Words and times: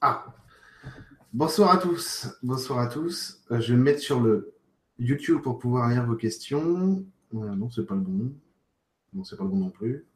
Ah, 0.00 0.26
bonsoir 1.32 1.70
à 1.72 1.78
tous. 1.78 2.28
Bonsoir 2.42 2.80
à 2.80 2.86
tous. 2.88 3.42
Euh, 3.50 3.60
je 3.60 3.72
vais 3.72 3.78
me 3.78 3.82
mettre 3.84 4.00
sur 4.00 4.20
le 4.20 4.52
YouTube 4.98 5.40
pour 5.42 5.58
pouvoir 5.58 5.88
lire 5.88 6.04
vos 6.06 6.16
questions. 6.16 7.04
Euh, 7.34 7.54
non, 7.54 7.70
c'est 7.70 7.86
pas 7.86 7.94
le 7.94 8.00
bon. 8.02 8.32
Non, 9.14 9.24
c'est 9.24 9.36
pas 9.36 9.44
le 9.44 9.50
bon 9.50 9.58
non 9.58 9.70
plus. 9.70 10.06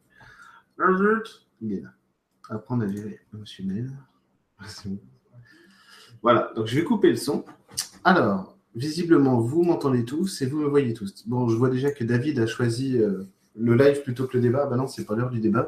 Il 1.61 1.73
est 1.73 1.81
là. 1.81 1.89
Apprendre 2.49 2.83
à 2.83 2.87
gérer 2.87 3.19
émotionnel. 3.33 3.91
Voilà, 6.23 6.51
donc 6.55 6.67
je 6.67 6.75
vais 6.75 6.83
couper 6.83 7.09
le 7.09 7.15
son. 7.15 7.43
Alors, 8.03 8.55
visiblement, 8.75 9.39
vous 9.39 9.63
m'entendez 9.63 10.05
tous 10.05 10.43
et 10.43 10.45
vous 10.45 10.59
me 10.59 10.67
voyez 10.67 10.93
tous. 10.93 11.27
Bon, 11.27 11.49
je 11.49 11.55
vois 11.55 11.71
déjà 11.71 11.89
que 11.89 12.03
David 12.03 12.37
a 12.37 12.45
choisi 12.45 12.99
euh, 12.99 13.23
le 13.55 13.73
live 13.73 14.03
plutôt 14.03 14.27
que 14.27 14.37
le 14.37 14.43
débat. 14.43 14.67
Ben 14.67 14.77
non, 14.77 14.85
c'est 14.85 15.05
pas 15.05 15.15
l'heure 15.15 15.31
du 15.31 15.39
débat. 15.39 15.67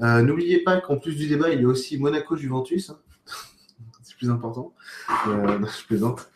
Euh, 0.00 0.20
N'oubliez 0.20 0.62
pas 0.62 0.82
qu'en 0.82 0.98
plus 0.98 1.14
du 1.16 1.28
débat, 1.28 1.50
il 1.50 1.62
y 1.62 1.64
a 1.64 1.68
aussi 1.68 1.98
Monaco-Juventus. 1.98 2.90
hein. 2.90 2.98
Plus 4.20 4.30
important. 4.30 4.74
Euh, 5.28 5.58
je 5.64 5.86
plaisante. 5.86 6.30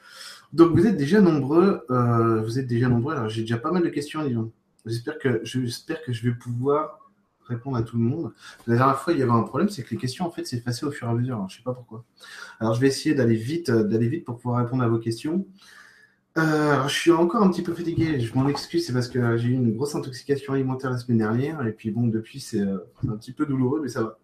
Donc 0.55 0.75
vous 0.75 0.87
êtes 0.87 0.97
déjà 0.97 1.21
nombreux. 1.21 1.85
euh, 1.91 2.41
vous 2.43 2.59
êtes 2.59 2.67
déjà 2.67 2.89
nombreux. 2.89 3.15
Alors 3.15 3.29
j'ai 3.29 3.43
déjà 3.43 3.59
pas 3.59 3.71
mal 3.71 3.83
de 3.83 3.91
questions. 3.91 4.23
J'espère 4.87 5.19
que 5.19 5.41
j'espère 5.45 6.03
que 6.03 6.13
je 6.13 6.27
vais 6.27 6.35
pouvoir 6.35 7.11
répondre 7.47 7.77
à 7.77 7.83
tout 7.83 7.99
le 7.99 8.05
monde. 8.05 8.33
La 8.67 8.77
dernière 8.77 8.99
fois, 8.99 9.13
il 9.13 9.19
y 9.19 9.23
avait 9.23 9.31
un 9.31 9.43
problème, 9.43 9.69
c'est 9.69 9.83
que 9.83 9.91
les 9.91 9.99
questions 9.99 10.27
en 10.27 10.31
fait 10.31 10.47
s'effaçaient 10.47 10.87
au 10.87 10.91
fur 10.91 11.07
et 11.09 11.11
à 11.11 11.15
mesure. 11.15 11.37
Alors, 11.37 11.51
je 11.51 11.59
sais 11.59 11.63
pas 11.63 11.75
pourquoi. 11.75 12.05
Alors 12.59 12.73
je 12.73 12.81
vais 12.81 12.87
essayer 12.87 13.15
d'aller 13.15 13.37
vite, 13.37 13.69
euh, 13.69 13.85
d'aller 13.85 14.09
vite 14.09 14.25
pour 14.25 14.39
pouvoir 14.39 14.65
répondre 14.65 14.83
à 14.83 14.89
vos 14.89 14.99
questions. 14.99 15.47
Je 16.37 16.89
suis 16.89 17.13
encore 17.13 17.43
un 17.43 17.51
petit 17.51 17.63
peu 17.63 17.75
fatigué. 17.75 18.19
Je 18.19 18.35
m'en 18.35 18.49
excuse, 18.49 18.87
c'est 18.87 18.93
parce 18.95 19.09
que 19.09 19.37
j'ai 19.37 19.49
eu 19.51 19.53
une 19.53 19.77
grosse 19.77 19.95
intoxication 19.95 20.55
alimentaire 20.55 20.91
la 20.91 20.99
semaine 20.99 21.19
dernière. 21.19 21.65
Et 21.67 21.73
puis 21.73 21.91
bon, 21.91 22.09
depuis, 22.09 22.41
c'est 22.41 22.61
un 22.61 23.17
petit 23.17 23.33
peu 23.33 23.45
douloureux, 23.47 23.81
mais 23.83 23.89
ça 23.89 24.03
va. 24.03 24.19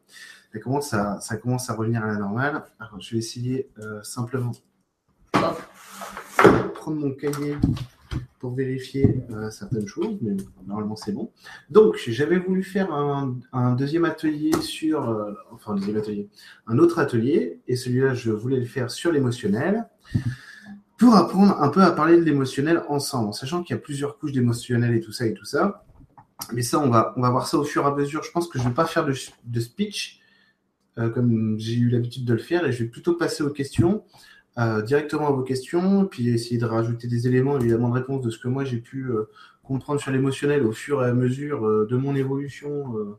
Ça 0.52 1.36
commence 1.36 1.70
à, 1.70 1.74
revenir 1.74 2.02
à 2.02 2.08
la 2.08 2.16
normale. 2.16 2.64
Je 2.98 3.12
vais 3.12 3.18
essayer 3.18 3.70
euh, 3.78 4.02
simplement 4.02 4.52
hop, 5.34 5.62
prendre 6.74 6.98
mon 6.98 7.12
cahier 7.12 7.56
pour 8.40 8.54
vérifier 8.54 9.22
euh, 9.30 9.50
certaines 9.50 9.86
choses, 9.86 10.18
mais 10.22 10.34
normalement 10.66 10.96
c'est 10.96 11.12
bon. 11.12 11.30
Donc, 11.68 11.96
j'avais 12.08 12.38
voulu 12.38 12.62
faire 12.62 12.92
un, 12.92 13.74
deuxième 13.74 14.06
atelier 14.06 14.50
sur, 14.60 15.10
euh, 15.10 15.34
enfin, 15.52 15.72
un 15.72 15.76
deuxième 15.76 15.98
atelier, 15.98 16.28
un 16.66 16.78
autre 16.78 16.98
atelier, 16.98 17.60
et 17.68 17.76
celui-là, 17.76 18.14
je 18.14 18.30
voulais 18.30 18.58
le 18.58 18.64
faire 18.64 18.90
sur 18.90 19.12
l'émotionnel 19.12 19.86
pour 20.96 21.14
apprendre 21.14 21.62
un 21.62 21.68
peu 21.68 21.82
à 21.82 21.92
parler 21.92 22.16
de 22.16 22.22
l'émotionnel 22.22 22.82
ensemble, 22.88 23.28
en 23.28 23.32
sachant 23.32 23.62
qu'il 23.62 23.76
y 23.76 23.78
a 23.78 23.82
plusieurs 23.82 24.18
couches 24.18 24.32
d'émotionnel 24.32 24.94
et 24.94 25.00
tout 25.00 25.12
ça 25.12 25.26
et 25.26 25.34
tout 25.34 25.44
ça. 25.44 25.84
Mais 26.52 26.62
ça, 26.62 26.78
on 26.78 26.88
va, 26.88 27.12
on 27.16 27.22
va 27.22 27.30
voir 27.30 27.46
ça 27.46 27.58
au 27.58 27.64
fur 27.64 27.84
et 27.84 27.86
à 27.86 27.94
mesure. 27.94 28.22
Je 28.22 28.30
pense 28.30 28.48
que 28.48 28.58
je 28.58 28.64
ne 28.64 28.68
vais 28.68 28.74
pas 28.74 28.86
faire 28.86 29.04
de, 29.04 29.60
speech 29.60 30.19
comme 30.96 31.58
j'ai 31.58 31.76
eu 31.76 31.88
l'habitude 31.88 32.24
de 32.24 32.32
le 32.32 32.38
faire 32.38 32.66
et 32.66 32.72
je 32.72 32.84
vais 32.84 32.90
plutôt 32.90 33.14
passer 33.14 33.42
aux 33.42 33.50
questions, 33.50 34.04
euh, 34.58 34.82
directement 34.82 35.28
à 35.28 35.30
vos 35.30 35.42
questions, 35.42 36.06
puis 36.06 36.28
essayer 36.28 36.58
de 36.58 36.66
rajouter 36.66 37.06
des 37.08 37.26
éléments 37.26 37.58
évidemment 37.58 37.88
de 37.88 37.94
réponse 37.94 38.20
de 38.22 38.30
ce 38.30 38.38
que 38.38 38.48
moi 38.48 38.64
j'ai 38.64 38.78
pu 38.78 39.04
euh, 39.04 39.30
comprendre 39.62 40.00
sur 40.00 40.10
l'émotionnel 40.10 40.66
au 40.66 40.72
fur 40.72 41.04
et 41.04 41.08
à 41.08 41.12
mesure 41.12 41.66
euh, 41.66 41.86
de 41.88 41.96
mon 41.96 42.14
évolution 42.16 42.96
euh, 42.96 43.18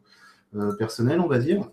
euh, 0.55 0.75
personnelle, 0.75 1.21
on 1.21 1.27
va 1.27 1.39
dire. 1.39 1.69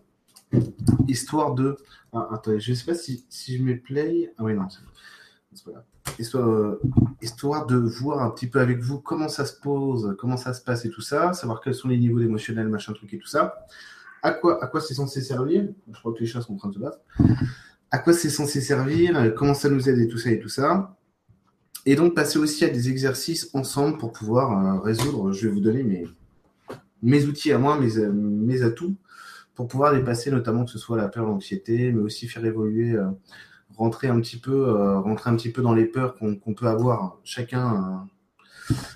Histoire 1.08 1.54
de. 1.54 1.76
Ah, 2.12 2.28
attendez, 2.32 2.60
je 2.60 2.70
ne 2.70 2.76
sais 2.76 2.86
pas 2.86 2.94
si, 2.94 3.26
je 3.30 3.62
mets 3.62 3.74
play. 3.74 4.32
Ah 4.38 4.44
oui, 4.44 4.54
non, 4.54 4.68
c'est 4.70 5.64
pas 5.64 5.84
histoire, 6.18 6.48
euh, 6.48 6.80
histoire 7.20 7.66
de 7.66 7.76
voir 7.76 8.22
un 8.22 8.30
petit 8.30 8.46
peu 8.46 8.60
avec 8.60 8.78
vous 8.78 9.00
comment 9.00 9.28
ça 9.28 9.44
se 9.44 9.58
pose, 9.58 10.16
comment 10.18 10.36
ça 10.36 10.54
se 10.54 10.62
passe 10.62 10.84
et 10.84 10.90
tout 10.90 11.00
ça, 11.00 11.32
savoir 11.32 11.60
quels 11.60 11.74
sont 11.74 11.88
les 11.88 11.98
niveaux 11.98 12.18
d'émotionnel, 12.18 12.68
machin 12.68 12.92
truc 12.92 13.12
et 13.12 13.18
tout 13.18 13.26
ça. 13.26 13.66
À 14.22 14.32
quoi, 14.32 14.62
à 14.62 14.66
quoi 14.66 14.80
c'est 14.80 14.94
censé 14.94 15.20
servir 15.22 15.68
Je 15.92 15.98
crois 15.98 16.12
que 16.12 16.20
les 16.20 16.26
chats 16.26 16.40
sont 16.40 16.54
en 16.54 16.56
train 16.56 16.68
de 16.68 16.74
se 16.74 16.78
battre. 16.78 16.98
À 17.90 17.98
quoi 17.98 18.12
c'est 18.12 18.30
censé 18.30 18.60
servir 18.60 19.16
euh, 19.16 19.30
Comment 19.30 19.54
ça 19.54 19.68
nous 19.68 19.88
aide 19.88 19.98
et 19.98 20.08
tout 20.08 20.18
ça 20.18 20.30
et 20.30 20.38
tout 20.38 20.48
ça. 20.48 20.96
Et 21.86 21.94
donc 21.94 22.14
passer 22.14 22.38
aussi 22.38 22.64
à 22.64 22.68
des 22.68 22.90
exercices 22.90 23.50
ensemble 23.54 23.96
pour 23.98 24.12
pouvoir 24.12 24.76
euh, 24.76 24.80
résoudre. 24.80 25.32
Je 25.32 25.46
vais 25.46 25.54
vous 25.54 25.60
donner 25.60 26.06
mes, 27.02 27.24
outils 27.24 27.52
à 27.52 27.58
moi, 27.58 27.78
mes, 27.78 27.98
euh, 27.98 28.12
mes 28.12 28.62
atouts 28.62 28.96
pour 29.54 29.68
pouvoir 29.68 29.94
dépasser 29.94 30.30
notamment 30.30 30.64
que 30.64 30.70
ce 30.70 30.78
soit 30.78 30.96
la 30.96 31.08
peur, 31.08 31.24
l'anxiété, 31.24 31.90
mais 31.92 32.00
aussi 32.00 32.28
faire 32.28 32.44
évoluer 32.44 32.96
rentrer 33.76 34.06
un 34.06 34.20
petit 34.20 34.36
peu, 34.36 34.70
rentrer 35.00 35.30
un 35.30 35.36
petit 35.36 35.50
peu 35.50 35.62
dans 35.62 35.74
les 35.74 35.84
peurs 35.84 36.14
qu'on 36.14 36.54
peut 36.54 36.66
avoir 36.66 37.18
chacun, 37.24 38.06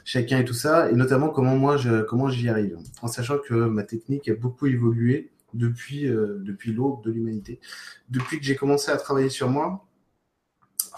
chacun 0.04 0.38
et 0.38 0.44
tout 0.44 0.54
ça, 0.54 0.90
et 0.90 0.94
notamment 0.94 1.28
comment 1.28 1.56
moi 1.56 1.76
comment 2.08 2.28
j'y 2.28 2.48
arrive, 2.48 2.78
en 3.00 3.08
sachant 3.08 3.38
que 3.38 3.54
ma 3.54 3.82
technique 3.82 4.28
a 4.28 4.34
beaucoup 4.34 4.66
évolué 4.66 5.30
depuis 5.54 6.08
euh, 6.08 6.38
depuis 6.40 6.72
l'aube 6.72 7.02
de 7.04 7.10
l'humanité, 7.10 7.60
depuis 8.08 8.38
que 8.38 8.44
j'ai 8.44 8.56
commencé 8.56 8.90
à 8.90 8.96
travailler 8.96 9.28
sur 9.28 9.48
moi. 9.48 9.86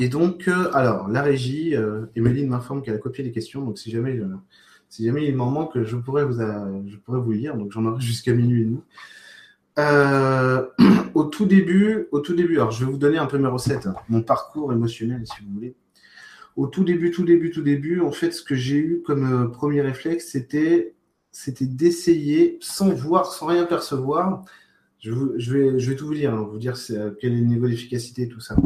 Et 0.00 0.08
donc, 0.08 0.48
euh, 0.48 0.70
alors 0.72 1.08
la 1.08 1.22
régie, 1.22 1.76
euh, 1.76 2.06
Emeline 2.16 2.48
m'informe 2.48 2.82
qu'elle 2.82 2.94
a 2.94 2.98
copié 2.98 3.22
les 3.22 3.32
questions, 3.32 3.64
donc 3.64 3.78
si 3.78 3.90
jamais 3.90 4.20
si 4.88 5.04
jamais 5.04 5.26
il 5.26 5.36
m'en 5.36 5.50
manque, 5.50 5.82
je 5.82 5.96
pourrais 5.96 6.24
vous 6.24 6.40
je 6.40 6.96
pourrais 6.98 7.20
vous 7.20 7.32
lire, 7.32 7.56
donc 7.56 7.72
j'en 7.72 7.84
aurai 7.84 8.00
jusqu'à 8.04 8.34
minuit 8.34 8.62
et 8.62 8.64
demi. 8.64 8.82
Au 11.14 11.24
tout 11.24 11.46
début, 11.46 12.08
au 12.10 12.18
tout 12.18 12.34
début, 12.34 12.56
alors 12.56 12.72
je 12.72 12.84
vais 12.84 12.90
vous 12.90 12.98
donner 12.98 13.18
un 13.18 13.26
peu 13.26 13.38
mes 13.38 13.48
recettes, 13.48 13.86
hein, 13.86 13.94
mon 14.08 14.20
parcours 14.20 14.72
émotionnel 14.72 15.24
si 15.24 15.44
vous 15.44 15.54
voulez. 15.54 15.76
Au 16.56 16.66
tout 16.68 16.84
début, 16.84 17.10
tout 17.10 17.24
début, 17.24 17.50
tout 17.50 17.62
début, 17.62 18.00
en 18.00 18.12
fait, 18.12 18.30
ce 18.32 18.42
que 18.42 18.54
j'ai 18.54 18.76
eu 18.76 19.02
comme 19.04 19.24
euh, 19.46 19.48
premier 19.48 19.80
réflexe, 19.82 20.28
c'était, 20.28 20.94
d'essayer, 21.60 22.58
sans 22.60 22.90
voir, 22.90 23.26
sans 23.32 23.46
rien 23.46 23.64
percevoir. 23.66 24.44
Je, 25.00 25.10
vous- 25.12 25.32
vais, 25.38 25.96
tout 25.96 26.06
vous 26.06 26.14
dire, 26.14 26.34
hein, 26.34 26.48
vous 26.50 26.58
dire 26.58 26.74
euh, 26.90 27.12
quel 27.20 27.32
est 27.34 27.40
le 27.40 27.46
niveau 27.46 27.68
d'efficacité, 27.68 28.28
tout 28.28 28.40
ça. 28.40 28.56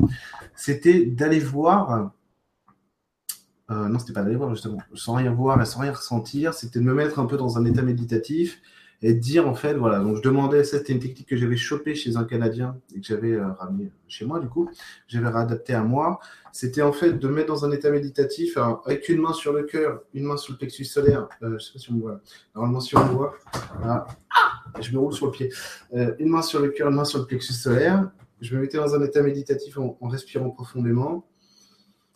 C'était 0.54 1.06
d'aller 1.06 1.41
voir. 1.41 2.12
euh, 3.71 3.88
non, 3.88 3.99
c'était 3.99 4.12
pas 4.12 4.22
d'aller 4.22 4.37
voir 4.37 4.50
justement, 4.55 4.78
sans 4.94 5.15
rien 5.15 5.32
voir 5.32 5.60
et 5.60 5.66
sans 5.66 5.81
rien 5.81 5.93
ressentir. 5.93 6.55
C'était 6.55 6.78
de 6.78 6.84
me 6.84 6.94
mettre 6.94 7.19
un 7.19 7.26
peu 7.26 7.37
dans 7.37 7.59
un 7.59 7.65
état 7.65 7.82
méditatif 7.82 8.60
et 9.03 9.14
dire 9.14 9.48
en 9.48 9.54
fait, 9.54 9.75
voilà, 9.75 10.00
donc 10.00 10.16
je 10.16 10.22
demandais, 10.22 10.64
ça 10.64 10.78
c'était 10.78 10.92
une 10.92 10.98
technique 10.98 11.28
que 11.28 11.36
j'avais 11.36 11.56
chopée 11.56 11.94
chez 11.94 12.16
un 12.16 12.25
Canadien 12.25 12.78
et 12.94 13.00
que 13.00 13.06
j'avais 13.06 13.32
euh, 13.32 13.53
ramené 13.53 13.92
chez 14.09 14.25
moi 14.25 14.41
du 14.41 14.48
coup, 14.48 14.69
j'avais 15.06 15.28
réadapté 15.28 15.75
à 15.75 15.82
moi, 15.82 16.19
c'était 16.53 16.82
en 16.82 16.92
fait 16.92 17.12
de 17.12 17.28
me 17.28 17.34
mettre 17.34 17.48
dans 17.48 17.64
un 17.64 17.70
état 17.70 17.91
méditatif 17.91 18.58
avec 18.84 19.08
une 19.08 19.20
main 19.20 19.32
sur 19.32 19.53
le 19.53 19.62
cœur, 19.62 20.03
une 20.14 20.25
main 20.25 20.37
sur 20.37 20.53
le 20.53 20.58
plexus 20.58 20.84
solaire, 20.84 21.28
euh, 21.42 21.58
je 21.58 21.64
sais 21.64 21.72
pas 21.75 21.78
si 21.78 21.92
on 21.92 21.94
me 21.94 22.00
voit, 22.00 22.20
normalement 22.54 22.81
si 22.81 22.97
on 22.97 23.04
me 23.04 23.12
voit, 23.12 23.34
voilà. 23.78 24.06
Je 24.81 24.92
me 24.92 24.98
roule 24.98 25.14
sur 25.14 25.26
le 25.26 25.32
pied, 25.32 25.50
Euh, 25.94 26.14
une 26.19 26.28
main 26.28 26.42
sur 26.42 26.60
le 26.60 26.69
cœur, 26.69 26.88
une 26.88 26.97
main 26.97 27.04
sur 27.04 27.19
le 27.19 27.25
plexus 27.25 27.54
solaire, 27.54 28.10
je 28.41 28.54
me 28.54 28.60
mettais 28.60 28.76
dans 28.78 28.94
un 28.94 29.03
état 29.03 29.22
méditatif 29.22 29.78
en 29.78 30.08
respirant 30.08 30.50
profondément, 30.50 31.26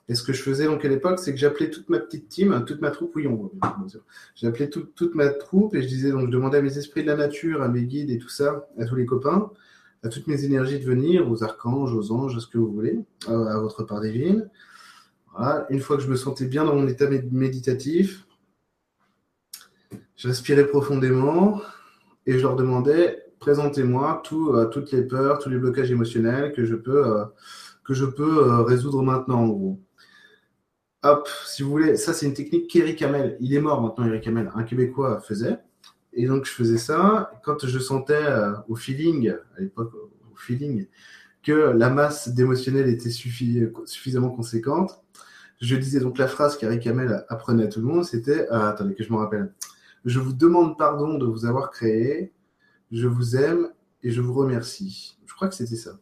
et 0.09 0.15
ce 0.15 0.23
que 0.23 0.33
je 0.33 0.43
faisais 0.43 0.67
donc 0.67 0.85
à 0.85 0.89
l'époque, 0.89 1.19
c'est 1.19 1.33
que 1.33 1.39
j'appelais 1.39 1.71
toute 1.71 1.89
ma 1.89 1.99
petite 1.99 2.29
team, 2.29 2.65
toute 2.67 2.81
ma 2.81 2.91
troupe, 2.91 3.15
oui, 3.17 3.27
on 3.27 3.37
voit 3.37 3.51
bien, 3.55 3.89
sûr. 3.89 4.01
J'appelais 4.35 4.69
toute, 4.69 4.95
toute 4.95 5.15
ma 5.15 5.29
troupe 5.29 5.75
et 5.75 5.83
je 5.83 5.89
disais, 5.89 6.11
donc 6.11 6.27
je 6.27 6.31
demandais 6.31 6.59
à 6.59 6.63
mes 6.63 6.77
esprits 6.77 7.03
de 7.03 7.09
la 7.09 7.17
nature, 7.17 7.63
à 7.63 7.69
mes 7.69 7.85
guides 7.85 8.11
et 8.11 8.19
tout 8.19 8.29
ça, 8.29 8.69
à 8.79 8.85
tous 8.85 8.97
les 8.97 9.07
copains, 9.07 9.51
à 10.03 10.09
toutes 10.09 10.27
mes 10.27 10.45
énergies 10.45 10.81
de 10.81 10.85
venir, 10.85 11.31
aux 11.31 11.45
archanges, 11.45 11.95
aux 11.95 12.11
anges, 12.13 12.37
à 12.37 12.41
ce 12.41 12.47
que 12.47 12.59
vous 12.59 12.73
voulez, 12.73 12.99
à, 13.29 13.59
votre 13.59 13.85
part 13.85 14.01
divine. 14.01 14.51
Une 15.71 15.81
fois 15.81 15.97
que 15.97 16.03
je 16.03 16.09
me 16.09 16.17
sentais 16.17 16.47
bien 16.47 16.65
dans 16.65 16.75
mon 16.75 16.89
état 16.89 17.07
mé- 17.07 17.27
méditatif, 17.31 18.27
je 20.17 20.63
profondément 20.65 21.61
et 22.27 22.39
je 22.39 22.43
leur 22.43 22.57
demandais, 22.57 23.25
présentez-moi 23.41 24.23
tout, 24.25 24.51
euh, 24.51 24.67
toutes 24.67 24.93
les 24.93 25.03
peurs, 25.03 25.39
tous 25.39 25.49
les 25.49 25.59
blocages 25.59 25.91
émotionnels 25.91 26.53
que 26.53 26.65
je 26.65 26.77
peux, 26.77 27.07
euh, 27.07 27.25
que 27.85 27.95
je 27.95 28.05
peux 28.05 28.47
euh, 28.47 28.63
résoudre 28.63 29.03
maintenant, 29.03 29.41
en 29.41 29.49
gros. 29.49 29.81
Hop, 31.05 31.29
si 31.47 31.63
vous 31.63 31.71
voulez, 31.71 31.97
ça 31.97 32.13
c'est 32.15 32.27
une 32.27 32.35
technique 32.35 32.69
qu'Eric 32.71 33.03
Hamel, 33.03 33.37
il 33.41 33.53
est 33.55 33.61
mort 33.61 33.81
maintenant, 33.83 34.07
Eric 34.07 34.27
Hamel, 34.29 34.53
un 34.55 34.63
Québécois 34.63 35.21
faisait. 35.21 35.59
Et 36.13 36.27
donc 36.27 36.45
je 36.45 36.53
faisais 36.53 36.79
ça. 36.79 37.33
Quand 37.43 37.67
je 37.67 37.79
sentais 37.79 38.15
euh, 38.15 38.53
au 38.69 38.77
feeling, 38.77 39.31
à 39.31 39.61
l'époque, 39.61 39.93
au 39.95 40.37
feeling, 40.37 40.87
que 41.43 41.53
la 41.53 41.91
masse 41.91 42.29
d'émotionnel 42.29 42.89
était 42.89 43.09
suffi- 43.09 43.69
suffisamment 43.85 44.31
conséquente, 44.31 45.03
je 45.61 45.75
disais 45.77 45.99
donc 46.01 46.19
la 46.19 46.29
phrase 46.29 46.57
qu'Eric 46.57 46.87
Hamel 46.87 47.25
apprenait 47.29 47.65
à 47.65 47.69
tout 47.69 47.81
le 47.81 47.87
monde, 47.87 48.05
c'était, 48.05 48.49
euh, 48.53 48.69
attendez 48.69 48.95
que 48.95 49.03
je 49.03 49.13
me 49.13 49.17
rappelle, 49.19 49.53
je 50.05 50.21
vous 50.21 50.33
demande 50.33 50.79
pardon 50.79 51.19
de 51.19 51.27
vous 51.27 51.47
avoir 51.47 51.71
créé, 51.71 52.33
je 52.93 53.09
vous 53.09 53.37
aime 53.37 53.71
et 54.05 54.11
je 54.13 54.21
vous 54.21 54.35
remercie. 54.35 55.19
Je 55.27 55.35
crois 55.35 55.49
que 55.49 55.55
c'était 55.55 55.77
ça. 55.77 55.99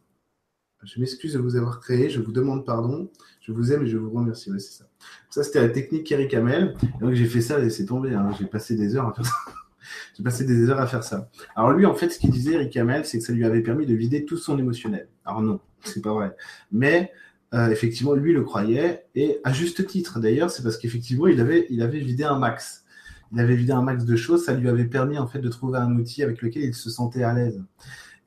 Je 0.83 0.99
m'excuse 0.99 1.33
de 1.33 1.39
vous 1.39 1.55
avoir 1.55 1.79
créé, 1.79 2.09
je 2.09 2.19
vous 2.19 2.31
demande 2.31 2.65
pardon, 2.65 3.09
je 3.41 3.51
vous 3.51 3.71
aime 3.71 3.83
et 3.83 3.87
je 3.87 3.97
vous 3.97 4.09
remercie. 4.09 4.49
C'est 4.57 4.79
ça. 4.79 4.85
Ça, 5.29 5.43
c'était 5.43 5.61
la 5.61 5.69
technique 5.69 6.11
Eric 6.11 6.33
Hamel. 6.33 6.75
Donc, 6.99 7.13
j'ai 7.13 7.25
fait 7.25 7.41
ça 7.41 7.59
et 7.59 7.69
c'est 7.69 7.85
tombé. 7.85 8.13
hein. 8.13 8.29
J'ai 8.39 8.45
passé 8.45 8.75
des 8.75 8.95
heures 8.95 9.07
à 9.07 9.13
faire 9.13 9.25
ça. 9.25 9.33
j'ai 10.17 10.23
passé 10.23 10.43
des 10.43 10.69
heures 10.69 10.79
à 10.79 10.87
faire 10.87 11.03
ça. 11.03 11.29
Alors, 11.55 11.71
lui, 11.71 11.85
en 11.85 11.93
fait, 11.93 12.09
ce 12.09 12.19
qu'il 12.19 12.31
disait, 12.31 12.53
Eric 12.53 12.75
Hamel, 12.77 13.05
c'est 13.05 13.19
que 13.19 13.23
ça 13.23 13.33
lui 13.33 13.45
avait 13.45 13.61
permis 13.61 13.85
de 13.85 13.93
vider 13.93 14.25
tout 14.25 14.37
son 14.37 14.57
émotionnel. 14.57 15.07
Alors, 15.25 15.41
non, 15.41 15.59
c'est 15.83 16.01
pas 16.01 16.13
vrai. 16.13 16.35
Mais, 16.71 17.11
euh, 17.53 17.69
effectivement, 17.69 18.13
lui 18.13 18.33
le 18.33 18.43
croyait. 18.43 19.05
Et 19.13 19.39
à 19.43 19.53
juste 19.53 19.85
titre, 19.85 20.19
d'ailleurs, 20.19 20.49
c'est 20.49 20.63
parce 20.63 20.77
qu'effectivement, 20.77 21.27
il 21.27 21.39
avait, 21.39 21.67
il 21.69 21.81
avait 21.83 21.99
vidé 21.99 22.23
un 22.23 22.39
max. 22.39 22.85
Il 23.33 23.39
avait 23.39 23.55
vidé 23.55 23.71
un 23.71 23.81
max 23.81 24.03
de 24.03 24.15
choses. 24.15 24.45
Ça 24.45 24.53
lui 24.53 24.67
avait 24.67 24.85
permis, 24.85 25.17
en 25.17 25.27
fait, 25.27 25.39
de 25.39 25.49
trouver 25.49 25.77
un 25.77 25.95
outil 25.95 26.23
avec 26.23 26.41
lequel 26.41 26.63
il 26.63 26.73
se 26.73 26.89
sentait 26.89 27.23
à 27.23 27.33
l'aise. 27.33 27.61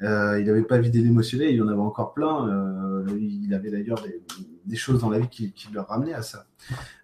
Euh, 0.03 0.41
il 0.41 0.47
n'avait 0.47 0.63
pas 0.63 0.79
vidé 0.79 1.01
l'émotionnel, 1.01 1.51
il 1.51 1.57
y 1.57 1.63
en 1.63 1.69
avait 1.69 1.81
encore 1.81 2.15
plein. 2.15 2.49
Euh, 2.49 3.07
il 3.19 3.53
avait 3.55 3.71
d'ailleurs 3.71 4.03
des, 4.67 4.77
choses 4.77 5.01
dans 5.01 5.11
la 5.11 5.21
vie 5.21 5.29
qui, 5.29 5.55
le 5.73 5.81
ramenaient 5.81 6.15
à 6.15 6.23
ça. 6.23 6.47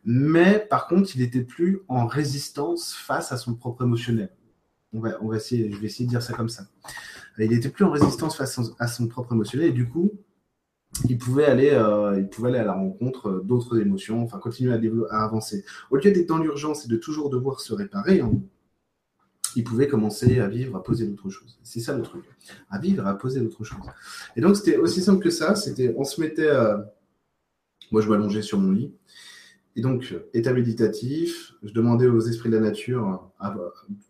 Mais 0.04 0.66
par 0.70 0.88
contre, 0.88 1.14
il 1.14 1.22
n'était 1.22 1.42
plus 1.42 1.80
en 1.88 2.06
résistance 2.06 2.94
face 2.94 3.32
à 3.32 3.36
son 3.36 3.54
propre 3.54 3.84
émotionnel. 3.84 4.30
On 4.92 4.98
va, 5.00 5.36
essayer, 5.36 5.70
je 5.70 5.76
vais 5.78 5.86
essayer 5.86 6.04
de 6.04 6.10
dire 6.10 6.22
ça 6.22 6.32
comme 6.32 6.48
ça. 6.48 6.64
Il 7.38 7.50
n'était 7.50 7.68
plus 7.68 7.84
en 7.84 7.90
résistance 7.90 8.36
face 8.36 8.60
à 8.78 8.88
son 8.88 9.06
propre 9.06 9.34
émotionnel 9.34 9.68
et 9.68 9.72
du 9.72 9.88
coup, 9.88 10.10
il 11.08 11.16
pouvait 11.16 11.44
aller, 11.44 11.70
euh, 11.70 12.18
il 12.18 12.28
pouvait 12.28 12.48
aller 12.48 12.58
à 12.58 12.64
la 12.64 12.72
rencontre 12.72 13.40
d'autres 13.44 13.78
émotions, 13.78 14.22
enfin 14.22 14.38
continuer 14.38 14.72
à, 14.72 15.14
à 15.14 15.24
avancer. 15.24 15.64
Au 15.90 15.96
lieu 15.96 16.10
d'être 16.10 16.28
dans 16.28 16.38
l'urgence 16.38 16.84
et 16.84 16.88
de 16.88 16.96
toujours 16.96 17.30
devoir 17.30 17.60
se 17.60 17.72
réparer, 17.72 18.20
hein, 18.20 18.32
il 19.56 19.64
pouvait 19.64 19.88
commencer 19.88 20.40
à 20.40 20.48
vivre, 20.48 20.76
à 20.76 20.82
poser 20.82 21.06
d'autres 21.06 21.30
choses. 21.30 21.58
C'est 21.62 21.80
ça 21.80 21.96
le 21.96 22.02
truc, 22.02 22.24
à 22.70 22.78
vivre, 22.78 23.06
à 23.06 23.16
poser 23.16 23.40
d'autres 23.40 23.64
choses. 23.64 23.86
Et 24.36 24.40
donc 24.40 24.56
c'était 24.56 24.76
aussi 24.76 25.02
simple 25.02 25.22
que 25.22 25.30
ça. 25.30 25.54
C'était, 25.54 25.94
on 25.96 26.04
se 26.04 26.20
mettait, 26.20 26.50
moi 27.90 28.00
je 28.00 28.08
m'allongeais 28.08 28.42
sur 28.42 28.58
mon 28.58 28.72
lit, 28.72 28.92
et 29.76 29.82
donc, 29.82 30.14
état 30.34 30.52
méditatif, 30.52 31.54
je 31.62 31.72
demandais 31.72 32.08
aux 32.08 32.20
esprits 32.20 32.50
de 32.50 32.56
la 32.56 32.60
nature 32.60 33.30
à 33.38 33.56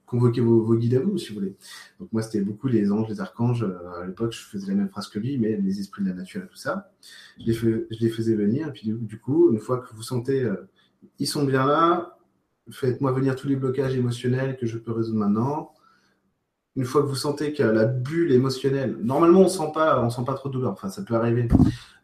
convoquer 0.06 0.40
vos, 0.40 0.74
guides 0.74 0.94
à 0.94 1.00
vous, 1.00 1.18
si 1.18 1.28
vous 1.28 1.34
voulez. 1.34 1.54
Donc, 1.98 2.10
moi, 2.12 2.22
c'était 2.22 2.40
beaucoup 2.40 2.66
les 2.66 2.90
anges, 2.90 3.08
les 3.10 3.20
archanges. 3.20 3.66
À 4.00 4.06
l'époque, 4.06 4.32
je 4.32 4.40
faisais 4.40 4.68
la 4.68 4.74
même 4.74 4.88
phrase 4.88 5.08
que 5.08 5.18
lui, 5.18 5.36
mais 5.38 5.56
les 5.58 5.78
esprits 5.78 6.02
de 6.02 6.08
la 6.08 6.14
nature 6.14 6.42
et 6.42 6.46
tout 6.46 6.56
ça. 6.56 6.90
Je 7.38 7.44
les, 7.44 7.52
je 7.52 8.00
les 8.00 8.08
faisais 8.08 8.34
venir. 8.34 8.68
Et 8.68 8.72
puis, 8.72 8.90
du 8.90 9.20
coup, 9.20 9.52
une 9.52 9.58
fois 9.58 9.78
que 9.78 9.94
vous 9.94 10.02
sentez, 10.02 10.42
euh, 10.42 10.68
ils 11.18 11.26
sont 11.26 11.44
bien 11.44 11.66
là, 11.66 12.18
faites-moi 12.72 13.12
venir 13.12 13.36
tous 13.36 13.48
les 13.48 13.56
blocages 13.56 13.94
émotionnels 13.94 14.56
que 14.56 14.66
je 14.66 14.78
peux 14.78 14.92
résoudre 14.92 15.18
maintenant. 15.18 15.72
Une 16.76 16.84
fois 16.84 17.02
que 17.02 17.08
vous 17.08 17.16
sentez 17.16 17.52
que 17.52 17.62
la 17.62 17.84
bulle 17.84 18.30
émotionnelle, 18.30 18.96
normalement 19.02 19.40
on 19.40 19.48
sent 19.48 19.72
pas, 19.74 20.02
on 20.04 20.10
sent 20.10 20.22
pas 20.24 20.34
trop 20.34 20.48
de 20.48 20.54
douleur. 20.54 20.72
Enfin, 20.72 20.88
ça 20.88 21.02
peut 21.02 21.14
arriver 21.14 21.48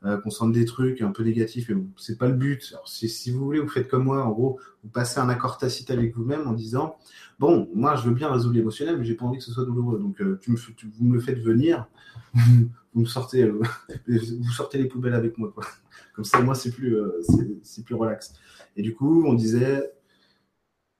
euh, 0.04 0.18
qu'on 0.18 0.30
sente 0.30 0.52
des 0.52 0.64
trucs 0.64 1.00
un 1.02 1.12
peu 1.12 1.22
négatifs, 1.22 1.70
mais 1.70 1.82
c'est 1.96 2.18
pas 2.18 2.26
le 2.26 2.34
but. 2.34 2.70
Alors, 2.72 2.88
si, 2.88 3.30
vous 3.30 3.44
voulez, 3.44 3.60
vous 3.60 3.68
faites 3.68 3.88
comme 3.88 4.04
moi. 4.04 4.24
En 4.24 4.32
gros, 4.32 4.58
vous 4.82 4.90
passez 4.90 5.20
un 5.20 5.28
accord 5.28 5.58
tacite 5.58 5.90
avec 5.90 6.16
vous-même 6.16 6.48
en 6.48 6.52
disant 6.52 6.96
bon, 7.38 7.69
moi 7.74 7.94
je 7.94 8.08
veux 8.08 8.14
bien 8.14 8.30
résoudre 8.30 8.54
l'émotionnel, 8.54 8.98
mais 8.98 9.04
j'ai 9.04 9.14
pas 9.14 9.24
envie 9.24 9.38
que 9.38 9.44
ce 9.44 9.52
soit 9.52 9.64
douloureux. 9.64 9.98
Donc, 10.00 10.20
euh, 10.20 10.38
tu 10.42 10.50
me, 10.50 10.56
vous 10.56 11.04
me 11.04 11.14
le 11.14 11.20
faites 11.20 11.38
venir, 11.38 11.86
vous 12.34 13.00
me 13.00 13.06
sortez, 13.06 13.44
euh, 13.44 13.60
vous 14.08 14.52
sortez 14.52 14.78
les 14.78 14.86
poubelles 14.86 15.14
avec 15.14 15.38
moi, 15.38 15.52
quoi. 15.54 15.64
Comme 16.14 16.24
ça, 16.24 16.40
moi 16.40 16.54
c'est 16.54 16.70
plus, 16.70 16.96
c'est 17.62 17.84
plus 17.84 17.94
relax. 17.94 18.32
Et 18.76 18.82
du 18.82 18.94
coup, 18.94 19.24
on 19.26 19.34
disait 19.34 19.92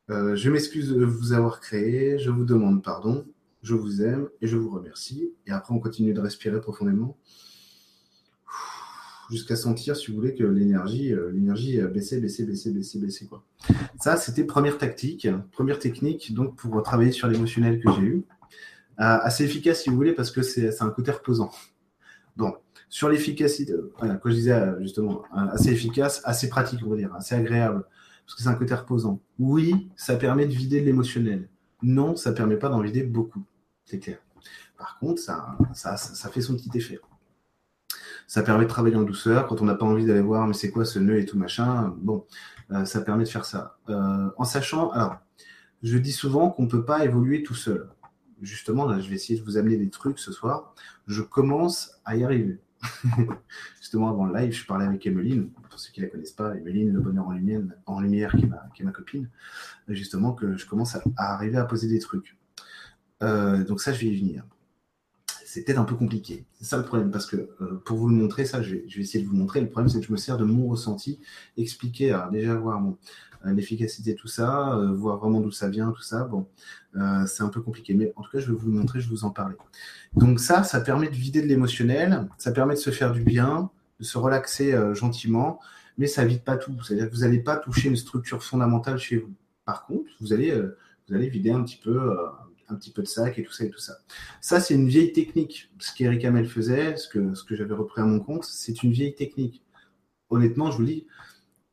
je 0.09 0.51
m'excuse 0.51 0.91
de 0.91 1.05
vous 1.05 1.33
avoir 1.33 1.61
créé, 1.61 2.19
je 2.19 2.31
vous 2.31 2.45
demande 2.45 2.83
pardon 2.83 3.27
je 3.67 3.75
vous 3.75 4.03
aime 4.03 4.29
et 4.41 4.47
je 4.47 4.57
vous 4.57 4.71
remercie. 4.71 5.33
Et 5.47 5.51
après, 5.51 5.75
on 5.75 5.81
continue 5.81 6.15
de 6.15 6.21
respirer 6.21 6.61
profondément 6.61 7.19
jusqu'à 9.29 9.57
sentir, 9.57 9.97
si 9.97 10.13
vous 10.13 10.17
voulez, 10.17 10.35
que 10.35 10.45
l'énergie, 10.45 11.13
euh, 11.13 11.33
l'énergie 11.33 11.81
baissait, 11.93 12.21
baissait, 12.21 12.45
baissait, 12.45 12.71
baissait, 12.71 12.99
baissait. 13.01 13.27
Quoi. 13.27 13.45
Ça, 13.99 14.17
c'était 14.17 14.45
première 14.45 14.79
tactique, 14.79 15.27
première 15.51 15.81
technique 15.81 16.33
donc 16.33 16.55
pour 16.55 16.81
travailler 16.85 17.11
sur 17.11 17.27
l'émotionnel 17.27 17.81
que 17.83 17.91
j'ai 17.93 18.03
eu. 18.03 18.25
Euh, 19.01 19.19
assez 19.21 19.45
efficace, 19.45 19.83
si 19.83 19.91
vous 19.91 19.97
voulez, 19.97 20.13
parce 20.13 20.31
que 20.31 20.43
c'est, 20.43 20.81
un 20.81 20.91
côté 20.91 21.11
reposant. 21.11 21.51
Donc, 22.37 22.57
sur 22.89 23.09
l'efficacité, 23.09 23.73
euh, 23.73 23.93
voilà, 23.99 24.15
quand 24.15 24.31
je 24.31 24.35
disais 24.35 24.63
justement, 24.81 25.25
assez 25.33 25.71
efficace, 25.71 26.23
assez 26.25 26.49
pratique, 26.49 26.81
on 26.87 26.91
va 26.91 26.97
dire, 26.97 27.13
assez 27.17 27.35
agréable, 27.35 27.85
parce 28.27 28.35
que 28.35 28.43
c'est 28.43 28.49
un 28.49 28.55
côté 28.55 28.75
reposant. 28.75 29.21
Oui, 29.39 29.89
ça 29.97 30.17
permet 30.17 30.47
de 30.47 30.53
vider 30.53 30.81
de 30.81 30.87
l'émotionnel. 30.87 31.49
Non, 31.83 32.17
ça 32.17 32.31
ne 32.31 32.37
permet 32.37 32.57
pas 32.57 32.69
d'en 32.69 32.81
vider 32.81 33.03
beaucoup 33.03 33.45
c'est 33.87 34.01
clair. 34.01 34.19
Par 34.77 34.99
contre, 34.99 35.23
ça, 35.23 35.57
ça, 35.73 35.97
ça, 35.97 36.29
fait 36.29 36.43
son 36.43 36.55
petit 36.55 36.71
effet. 36.75 37.01
Ça 38.27 38.43
permet 38.43 38.65
de 38.65 38.69
travailler 38.69 38.97
en 38.97 39.05
douceur 39.05 39.47
quand 39.47 39.63
on 39.63 39.65
n'a 39.65 39.75
pas 39.75 39.87
envie 39.87 40.05
d'aller 40.05 40.21
voir, 40.21 40.47
mais 40.47 40.53
c'est 40.53 40.71
quoi 40.71 40.85
ce 40.85 40.99
nœud 40.99 41.19
et 41.19 41.25
tout 41.25 41.39
machin. 41.39 41.95
Bon, 41.99 42.27
euh, 42.73 42.85
ça 42.85 43.01
permet 43.01 43.25
de 43.25 43.29
faire 43.29 43.47
ça. 43.47 43.79
Euh, 43.89 44.29
en 44.37 44.45
sachant, 44.45 44.91
alors, 44.91 45.17
je 45.83 45.97
dis 45.97 46.13
souvent 46.13 46.51
qu'on 46.51 46.65
ne 46.65 46.69
peut 46.69 46.85
pas 46.85 47.05
évoluer 47.05 47.43
tout 47.43 47.55
seul. 47.55 47.89
Justement, 48.43 48.85
là, 48.85 49.01
je 49.01 49.09
vais 49.09 49.15
essayer 49.15 49.39
de 49.39 49.45
vous 49.45 49.57
amener 49.57 49.79
des 49.79 49.89
trucs 49.89 50.19
ce 50.19 50.33
soir. 50.33 50.75
Je 51.07 51.23
commence 51.23 51.93
à 52.05 52.17
y 52.17 52.25
arriver. 52.25 52.61
Justement, 53.81 54.11
avant 54.11 54.27
le 54.27 54.39
live, 54.39 54.53
je 54.53 54.67
parlais 54.67 54.87
avec 54.87 55.07
Emeline, 55.07 55.51
pour 55.51 55.79
ceux 55.79 55.93
qui 55.93 56.01
ne 56.01 56.07
la 56.07 56.11
connaissent 56.11 56.33
pas, 56.33 56.55
Emeline, 56.57 56.93
le 56.93 57.01
bonheur 57.01 57.27
en 57.29 57.33
lumière, 57.33 57.63
en 57.87 58.01
lumière 58.01 58.33
qui, 58.33 58.45
est 58.45 58.49
ma, 58.49 58.69
qui 58.75 58.83
est 58.83 58.85
ma 58.85 58.93
copine. 58.93 59.29
Justement, 59.89 60.33
que 60.33 60.57
je 60.57 60.67
commence 60.67 60.97
à 60.97 61.03
arriver 61.17 61.59
à 61.59 61.65
poser 61.65 61.89
des 61.89 61.99
trucs. 61.99 62.37
Euh, 63.23 63.65
donc 63.65 63.81
ça, 63.81 63.93
je 63.93 64.01
vais 64.01 64.07
y 64.07 64.19
venir. 64.19 64.45
C'est 65.57 65.65
peut-être 65.65 65.79
un 65.79 65.85
peu 65.85 65.95
compliqué. 65.95 66.45
C'est 66.59 66.67
ça 66.67 66.77
le 66.77 66.85
problème, 66.85 67.11
parce 67.11 67.25
que 67.25 67.49
euh, 67.63 67.81
pour 67.87 67.97
vous 67.97 68.11
le 68.11 68.15
montrer, 68.15 68.45
ça, 68.45 68.61
je 68.61 68.75
vais, 68.75 68.85
essayer 68.99 69.25
de 69.25 69.27
vous 69.27 69.35
montrer. 69.35 69.63
Le 69.63 69.71
problème, 69.71 69.89
c'est 69.89 70.01
que 70.01 70.05
je 70.05 70.13
me 70.13 70.19
sers 70.19 70.37
de 70.37 70.45
mon 70.45 70.69
ressenti, 70.69 71.19
expliquer, 71.57 72.15
déjà 72.31 72.55
voir 72.57 72.85
euh, 72.85 73.53
l'efficacité 73.55 74.15
tout 74.15 74.29
ça, 74.29 74.79
voir 74.93 75.17
vraiment 75.17 75.41
d'où 75.41 75.51
ça 75.51 75.71
vient, 75.71 75.93
tout 75.93 76.03
ça. 76.03 76.25
Bon, 76.25 76.47
c'est 77.27 77.43
un 77.43 77.49
peu 77.49 77.63
compliqué, 77.63 77.95
mais 77.95 78.13
en 78.17 78.23
tout 78.23 78.31
cas, 78.33 78.39
je 78.39 78.53
vais 78.53 78.55
vous 78.55 78.67
le 78.67 78.75
montrer, 78.75 79.01
je 79.01 79.09
vous 79.09 79.25
en 79.25 79.31
parler. 79.31 79.57
Donc 80.15 80.41
ça, 80.41 80.63
ça 80.63 80.83
permet 80.83 81.09
de 81.09 81.15
vider 81.15 81.41
de 81.41 81.47
l'émotionnel, 81.47 82.29
ça 82.37 82.53
permet 82.53 82.75
de 82.75 82.81
se 82.81 82.91
faire 82.91 83.13
du 83.13 83.23
bien, 83.23 83.71
de 83.99 84.05
se 84.05 84.19
relaxer 84.19 84.79
gentiment, 84.93 85.59
mais 85.97 86.07
ça 86.07 86.27
vide 86.27 86.43
pas 86.43 86.59
tout. 86.59 86.77
C'est-à-dire 86.83 87.09
que 87.09 87.15
vous 87.15 87.23
n'allez 87.23 87.41
pas 87.41 87.57
toucher 87.57 87.89
une 87.89 87.97
structure 87.97 88.43
fondamentale 88.43 88.99
chez 88.99 89.17
vous. 89.17 89.33
Par 89.65 89.87
contre, 89.87 90.11
vous 90.21 90.35
allez, 90.35 90.53
vous 91.09 91.15
allez 91.15 91.31
vider 91.31 91.51
un 91.51 91.63
petit 91.63 91.81
peu 91.83 92.15
un 92.69 92.75
petit 92.75 92.91
peu 92.91 93.03
de 93.03 93.09
sac 93.09 93.39
et 93.39 93.43
tout 93.43 93.53
ça 93.53 93.65
et 93.65 93.71
tout 93.71 93.79
ça. 93.79 93.99
Ça, 94.41 94.61
c'est 94.61 94.75
une 94.75 94.89
vieille 94.89 95.13
technique. 95.13 95.71
Ce 95.79 95.95
qu'Eric 95.95 96.25
Hamel 96.25 96.49
faisait, 96.49 96.97
ce 96.97 97.09
que, 97.09 97.33
j'avais 97.51 97.75
repris 97.75 98.03
à 98.03 98.05
mon 98.05 98.21
compte, 98.21 98.45
c'est 98.45 98.83
une 98.83 98.93
vieille 98.93 99.15
technique. 99.15 99.63
Honnêtement, 100.31 100.71
je 100.71 100.79
vous 100.79 100.85
dis, 100.85 101.07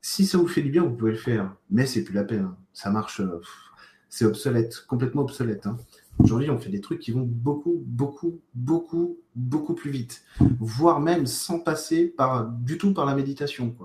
si 0.01 0.25
ça 0.25 0.37
vous 0.37 0.47
fait 0.47 0.61
du 0.61 0.69
bien, 0.69 0.83
vous 0.83 0.95
pouvez 0.95 1.11
le 1.11 1.17
faire, 1.17 1.55
mais 1.69 1.85
c'est 1.85 2.03
plus 2.03 2.13
la 2.13 2.23
peine. 2.23 2.51
Ça 2.73 2.91
marche, 2.91 3.21
euh, 3.21 3.41
c'est 4.09 4.25
obsolète, 4.25 4.85
complètement 4.87 5.23
obsolète. 5.23 5.65
Hein. 5.65 5.77
Aujourd'hui, 6.19 6.49
on 6.51 6.59
fait 6.59 6.69
des 6.69 6.81
trucs 6.81 6.99
qui 6.99 7.11
vont 7.11 7.23
beaucoup, 7.27 7.81
beaucoup, 7.87 8.39
beaucoup, 8.53 9.17
beaucoup 9.35 9.73
plus 9.73 9.89
vite, 9.89 10.23
voire 10.59 10.99
même 10.99 11.25
sans 11.25 11.59
passer 11.59 12.13
du 12.61 12.77
tout 12.77 12.93
par 12.93 13.05
la 13.05 13.15
méditation. 13.15 13.75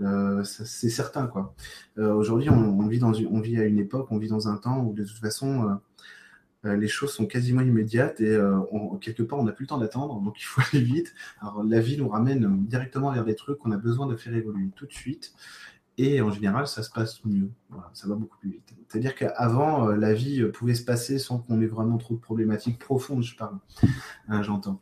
Euh, 0.00 0.44
c'est 0.44 0.90
certain. 0.90 1.26
Quoi. 1.26 1.54
Euh, 1.96 2.12
aujourd'hui, 2.12 2.50
on, 2.50 2.86
vit 2.86 3.02
on 3.02 3.40
vit 3.40 3.58
à 3.58 3.64
une 3.64 3.78
époque, 3.78 4.08
on 4.10 4.18
vit 4.18 4.28
dans 4.28 4.48
un 4.48 4.56
temps 4.58 4.84
où 4.84 4.92
de 4.92 5.04
toute 5.04 5.18
façon, 5.18 5.78
les 6.64 6.88
choses 6.88 7.12
sont 7.12 7.26
quasiment 7.26 7.62
immédiates 7.62 8.20
et 8.20 8.30
euh, 8.30 8.60
quelque 9.00 9.22
part 9.22 9.38
on 9.38 9.44
n'a 9.44 9.52
plus 9.52 9.64
le 9.64 9.68
temps 9.68 9.78
d'attendre, 9.78 10.20
donc 10.20 10.40
il 10.40 10.44
faut 10.44 10.60
aller 10.72 10.82
vite. 10.82 11.14
Alors 11.40 11.62
la 11.62 11.80
vie 11.80 11.96
nous 11.96 12.08
ramène 12.08 12.64
directement 12.66 13.12
vers 13.12 13.24
des 13.24 13.34
trucs 13.34 13.58
qu'on 13.58 13.72
a 13.72 13.76
besoin 13.76 14.06
de 14.06 14.16
faire 14.16 14.34
évoluer 14.34 14.68
tout 14.76 14.86
de 14.86 14.92
suite. 14.92 15.34
Et 15.98 16.22
en 16.22 16.30
général, 16.30 16.66
ça 16.66 16.82
se 16.82 16.90
passe 16.90 17.22
mieux. 17.26 17.50
ça 17.92 18.08
va 18.08 18.14
beaucoup 18.14 18.38
plus 18.38 18.50
vite. 18.50 18.74
C'est-à-dire 18.88 19.14
qu'avant, 19.14 19.88
euh, 19.88 19.96
la 19.96 20.14
vie 20.14 20.42
pouvait 20.44 20.74
se 20.74 20.84
passer 20.84 21.18
sans 21.18 21.38
qu'on 21.38 21.60
ait 21.60 21.66
vraiment 21.66 21.98
trop 21.98 22.14
de 22.14 22.20
problématiques 22.20 22.78
profondes, 22.78 23.22
je 23.22 23.36
parle. 23.36 23.58
Hein, 24.28 24.42
j'entends. 24.42 24.80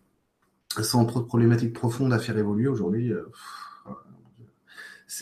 Sans 0.81 1.04
trop 1.07 1.21
de 1.21 1.25
problématiques 1.25 1.73
profondes 1.73 2.12
à 2.12 2.21
faire 2.21 2.38
évoluer 2.38 2.69
aujourd'hui. 2.69 3.12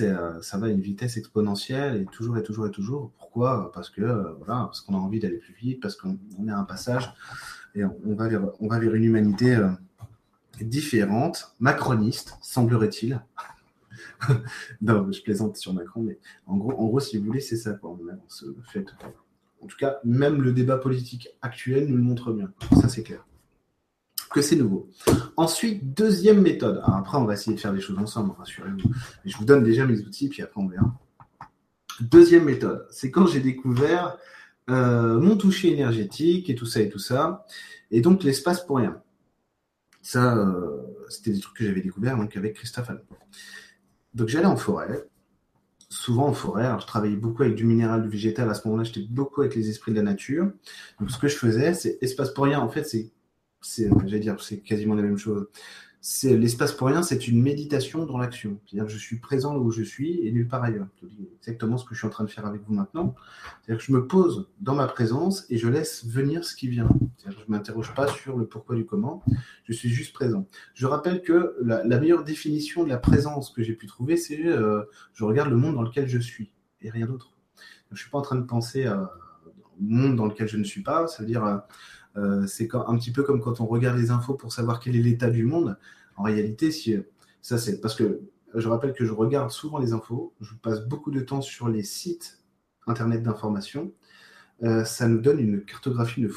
Euh, 0.01 0.41
ça 0.43 0.59
va 0.59 0.67
à 0.67 0.71
une 0.71 0.81
vitesse 0.81 1.17
exponentielle 1.17 1.97
et 1.97 2.05
toujours 2.05 2.37
et 2.37 2.43
toujours 2.43 2.67
et 2.67 2.71
toujours. 2.71 3.11
Pourquoi? 3.19 3.73
Parce 3.73 3.91
que 3.91 4.03
euh, 4.03 4.33
voilà, 4.39 4.65
parce 4.67 4.81
qu'on 4.81 4.95
a 4.95 4.99
envie 4.99 5.19
d'aller 5.19 5.39
plus 5.39 5.55
vite, 5.55 5.81
parce 5.81 5.97
qu'on 5.97 6.19
est 6.47 6.51
à 6.51 6.59
un 6.59 6.65
passage 6.65 7.13
et 7.75 7.85
on 7.85 8.15
va 8.15 8.29
vers, 8.29 8.95
une 8.95 9.05
humanité 9.05 9.55
euh, 9.55 9.69
différente, 10.61 11.55
macroniste, 11.61 12.37
semblerait-il. 12.43 13.23
non, 14.83 15.11
je 15.11 15.23
plaisante 15.23 15.57
sur 15.57 15.73
Macron, 15.73 16.03
mais 16.03 16.19
en 16.47 16.57
gros, 16.57 16.73
en 16.73 16.87
gros, 16.87 17.01
si 17.01 17.19
vous 17.19 17.25
voulez, 17.25 17.41
c'est 17.41 17.57
ça 17.57 17.73
quoi. 17.73 17.97
En 19.61 19.67
tout 19.67 19.77
cas, 19.77 19.99
même 20.05 20.43
le 20.43 20.53
débat 20.53 20.79
politique 20.79 21.29
actuel 21.43 21.89
nous 21.89 21.97
le 21.97 22.03
montre 22.03 22.33
bien. 22.33 22.53
Ça, 22.81 22.89
c'est 22.89 23.03
clair 23.03 23.25
que 24.29 24.43
c'est 24.43 24.57
nouveau. 24.57 24.91
Ensuite, 25.37 25.95
deuxième 25.95 26.41
méthode. 26.41 26.83
après, 26.85 27.19
on 27.19 27.25
va 27.25 27.35
essayer 27.35 27.55
de 27.55 27.61
faire 27.61 27.73
des 27.73 27.81
choses 27.81 27.99
ensemble, 27.99 28.33
rassurez-vous. 28.39 28.91
Je 29.25 29.37
vous 29.37 29.45
donne 29.45 29.63
déjà 29.63 29.87
mes 29.87 30.01
outils, 30.01 30.29
puis 30.29 30.43
après, 30.43 30.61
on 30.61 30.67
verra. 30.67 30.95
Deuxième 32.01 32.45
méthode, 32.45 32.87
c'est 32.91 33.11
quand 33.11 33.27
j'ai 33.27 33.41
découvert 33.41 34.17
euh, 34.71 35.19
mon 35.19 35.37
toucher 35.37 35.73
énergétique 35.73 36.49
et 36.51 36.55
tout 36.55 36.67
ça 36.67 36.81
et 36.81 36.89
tout 36.89 36.99
ça, 36.99 37.47
et 37.91 38.01
donc 38.01 38.23
l'espace 38.23 38.65
pour 38.65 38.77
rien. 38.77 39.01
Ça, 40.03 40.37
euh, 40.37 40.83
c'était 41.09 41.33
des 41.33 41.41
trucs 41.41 41.57
que 41.57 41.65
j'avais 41.65 41.81
découvert 41.81 42.17
donc 42.17 42.37
avec 42.37 42.55
Christophe 42.55 42.91
Donc 44.15 44.29
j'allais 44.29 44.47
en 44.47 44.57
forêt, 44.57 45.09
souvent 45.89 46.29
en 46.29 46.33
forêt. 46.33 46.67
Alors, 46.67 46.81
je 46.81 46.87
travaillais 46.87 47.17
beaucoup 47.17 47.43
avec 47.43 47.55
du 47.55 47.65
minéral, 47.65 48.03
du 48.03 48.09
végétal. 48.09 48.49
À 48.49 48.55
ce 48.55 48.67
moment-là, 48.69 48.85
j'étais 48.85 49.07
beaucoup 49.09 49.41
avec 49.41 49.55
les 49.55 49.69
esprits 49.71 49.93
de 49.93 49.97
la 49.97 50.03
nature. 50.03 50.51
Donc, 51.01 51.11
ce 51.11 51.19
que 51.19 51.29
je 51.29 51.37
faisais, 51.37 51.75
c'est 51.75 51.99
espace 52.03 52.31
pour 52.31 52.45
rien. 52.45 52.61
En 52.61 52.69
fait, 52.69 52.85
c'est 52.85 53.11
c'est, 53.61 53.89
j'allais 54.07 54.21
dire, 54.21 54.41
c'est 54.41 54.59
quasiment 54.59 54.95
la 54.95 55.03
même 55.03 55.19
chose. 55.19 55.49
c'est 56.01 56.37
l'espace 56.37 56.73
pour 56.73 56.87
rien, 56.87 57.03
c'est 57.03 57.29
une 57.29 57.43
méditation 57.43 58.07
dans 58.07 58.19
l'action. 58.19 58.61
C'est-à-dire 58.67 58.87
que 58.87 58.93
je 58.93 58.99
suis 58.99 59.19
présent 59.19 59.53
là 59.53 59.59
où 59.59 59.71
je 59.71 59.83
suis 59.83 60.27
et 60.27 60.31
nulle 60.33 60.49
part 60.49 60.63
ailleurs. 60.63 60.87
Exactement 61.39 61.77
ce 61.77 61.85
que 61.85 61.95
je 61.95 62.01
suis 62.01 62.07
en 62.07 62.11
train 62.11 62.25
de 62.25 62.31
faire 62.31 62.47
avec 62.47 62.63
vous 62.63 62.75
maintenant. 62.75 63.15
C'est-à-dire 63.63 63.85
que 63.85 63.87
je 63.87 63.93
me 63.93 64.07
pose 64.07 64.49
dans 64.61 64.75
ma 64.75 64.87
présence 64.87 65.45
et 65.51 65.59
je 65.59 65.69
laisse 65.69 66.07
venir 66.07 66.45
ce 66.45 66.55
qui 66.55 66.69
vient. 66.69 66.89
je 67.25 67.31
ne 67.31 67.35
m'interroge 67.49 67.95
pas 67.95 68.07
sur 68.09 68.37
le 68.37 68.47
pourquoi 68.47 68.77
du 68.77 68.87
comment, 68.87 69.23
je 69.65 69.73
suis 69.73 69.89
juste 69.89 70.13
présent. 70.13 70.47
Je 70.75 70.87
rappelle 70.87 71.21
que 71.23 71.57
la, 71.63 71.83
meilleure 71.99 72.25
définition 72.25 72.85
de 72.85 72.89
la 72.89 72.99
présence 72.99 73.51
que 73.51 73.63
j'ai 73.63 73.75
pu 73.75 73.87
trouver, 73.87 74.17
c'est 74.17 74.47
euh, 74.47 74.85
je 75.15 75.25
regarde 75.25 75.51
le 75.51 75.57
monde 75.57 75.75
dans 75.75 75.83
lequel 75.83 76.09
je 76.09 76.19
suis 76.19 76.53
et 76.81 76.91
rien 76.91 77.07
d'autre. 77.07 77.33
Je 77.91 77.95
ne 77.95 77.99
suis 77.99 78.11
pas 78.11 78.19
en 78.19 78.23
train 78.23 78.37
de 78.37 78.45
penser 78.45 78.87
à, 78.87 79.11
au 79.45 79.83
monde 79.83 80.15
dans 80.17 80.27
lequel 80.27 80.47
je 80.47 80.59
ne 80.59 80.65
suis 80.65 80.83
pas. 80.83 81.09
Ça 81.09 81.23
veut 81.23 81.27
dire. 81.27 81.45
Euh, 81.45 81.57
euh, 81.57 81.98
c'est 82.47 82.69
un 82.75 82.97
petit 82.97 83.13
peu 83.13 83.23
comme 83.23 83.41
quand 83.41 83.61
on 83.61 83.67
regarde 83.67 83.99
les 83.99 84.11
infos 84.11 84.35
pour 84.35 84.53
savoir 84.53 84.81
quel 84.81 84.97
est 84.97 85.03
l'état 85.03 85.31
du 85.31 85.45
monde. 85.45 85.79
En 86.17 86.23
réalité, 86.23 86.71
si, 86.71 86.97
ça 87.43 87.59
c'est 87.59 87.81
parce 87.81 87.95
que 87.95 88.21
je 88.55 88.69
rappelle 88.69 88.93
que 88.93 89.05
je 89.05 89.13
regarde 89.13 89.51
souvent 89.51 89.79
les 89.79 89.93
infos, 89.93 90.33
je 90.41 90.55
passe 90.55 90.87
beaucoup 90.87 91.11
de 91.11 91.21
temps 91.21 91.43
sur 91.43 91.69
les 91.69 91.83
sites 91.83 92.39
internet 92.87 93.23
d'information. 93.23 93.93
Euh, 94.65 94.85
ça 94.85 95.07
nous 95.07 95.21
donne 95.21 95.39
une 95.39 95.65
cartographie, 95.65 96.21
une, 96.21 96.29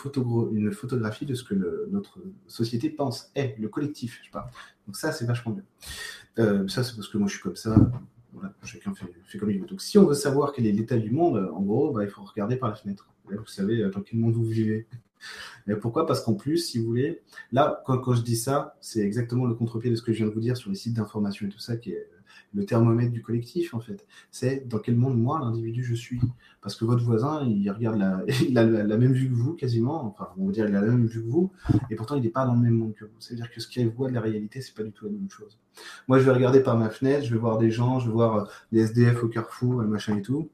photographie 0.72 1.26
de 1.26 1.34
ce 1.34 1.44
que 1.44 1.56
notre 1.90 2.20
société 2.48 2.90
pense, 2.90 3.32
est 3.34 3.56
le 3.58 3.68
collectif, 3.68 4.20
je 4.24 4.30
parle. 4.30 4.50
Donc 4.86 4.96
ça, 4.96 5.12
c'est 5.12 5.26
vachement 5.26 5.54
bien. 5.54 5.64
Euh, 6.40 6.68
ça, 6.68 6.84
c'est 6.84 6.96
parce 6.96 7.08
que 7.08 7.18
moi, 7.18 7.28
je 7.28 7.34
suis 7.34 7.42
comme 7.42 7.56
ça. 7.56 7.76
chacun 8.64 8.94
fait, 8.94 9.38
comme 9.40 9.50
il 9.50 9.60
veut. 9.60 9.68
Donc 9.68 9.82
si 9.82 9.98
on 9.98 10.06
veut 10.06 10.14
savoir 10.14 10.54
quel 10.54 10.68
est 10.68 10.72
l'état 10.72 10.98
du 10.98 11.10
monde, 11.10 11.50
en 11.52 11.62
gros, 11.62 11.92
bah, 11.92 12.04
il 12.04 12.10
faut 12.10 12.24
regarder 12.24 12.58
par 12.58 12.70
la 12.70 12.76
fenêtre. 12.76 13.10
vous 13.26 13.46
savez 13.48 13.90
dans 13.90 14.02
quel 14.02 14.20
monde 14.20 14.34
vous 14.34 14.46
vivez. 14.46 14.88
Mais 15.68 15.76
pourquoi? 15.76 16.06
Parce 16.06 16.22
qu'en 16.22 16.34
plus, 16.34 16.58
si 16.58 16.80
vous 16.80 16.86
voulez, 16.86 17.22
là, 17.52 17.84
quand, 17.86 18.14
je 18.14 18.22
dis 18.22 18.36
ça, 18.36 18.78
c'est 18.82 19.02
exactement 19.02 19.46
le 19.46 19.54
contre-pied 19.54 19.92
de 19.92 19.96
ce 19.96 20.02
que 20.02 20.12
je 20.12 20.18
viens 20.18 20.28
de 20.28 20.34
vous 20.34 20.40
dire 20.40 20.58
sur 20.58 20.70
les 20.70 20.76
sites 20.76 20.94
d'information 20.94 21.48
et 21.48 21.50
tout 21.50 21.60
ça, 21.60 21.78
qui 21.78 21.92
est 21.92 22.08
le 22.54 22.66
thermomètre 22.66 23.12
du 23.12 23.22
collectif, 23.22 23.74
en 23.74 23.80
fait. 23.80 24.06
C'est 24.30 24.68
dans 24.68 24.80
quel 24.80 24.96
monde, 24.96 25.18
moi, 25.18 25.40
l'individu, 25.40 25.84
je 25.84 25.96
suis? 25.96 26.20
Parce 26.62 26.76
que 26.76 26.86
votre 26.86 27.04
voisin, 27.04 27.46
il 27.46 27.70
regarde 27.72 27.98
la, 27.98 28.24
il 28.48 28.58
a 28.58 28.66
la, 28.66 28.98
même 28.98 29.14
vue 29.14 29.30
que 29.30 29.34
vous, 29.34 29.54
quasiment. 29.54 30.06
Enfin, 30.06 30.30
on 30.38 30.48
va 30.48 30.52
dire, 30.52 30.68
il 30.68 30.76
a 30.76 30.82
la 30.82 30.88
même 30.88 31.06
vue 31.06 31.24
que 31.24 31.30
vous, 31.30 31.52
et 31.90 31.96
pourtant, 31.96 32.16
il 32.16 32.24
n'est 32.24 32.30
pas 32.30 32.46
dans 32.46 32.56
le 32.56 32.62
même 32.62 32.76
monde 32.76 32.94
que 32.94 33.06
vous. 33.06 33.16
C'est-à-dire 33.20 33.50
que 33.52 33.62
ce 33.62 33.68
qu'il 33.68 33.88
voit 33.90 34.10
de 34.10 34.14
la 34.14 34.22
réalité, 34.22 34.62
c'est 34.62 34.76
pas 34.76 34.84
du 34.84 34.92
tout 34.92 35.06
la 35.06 35.12
même 35.12 35.30
chose. 35.30 35.60
Moi, 36.08 36.20
je 36.20 36.24
vais 36.24 36.32
regarder 36.32 36.62
par 36.62 36.78
ma 36.78 36.90
fenêtre, 36.90 37.26
je 37.26 37.34
vais 37.34 37.40
voir 37.40 37.58
des 37.58 37.72
gens, 37.72 38.00
je 38.00 38.08
vais 38.08 38.14
voir 38.14 38.50
des 38.72 38.82
SDF 38.82 39.24
au 39.24 39.28
carrefour, 39.28 39.84
et 39.84 39.86
machin 39.86 40.18
et 40.18 40.22
tout. 40.22 40.50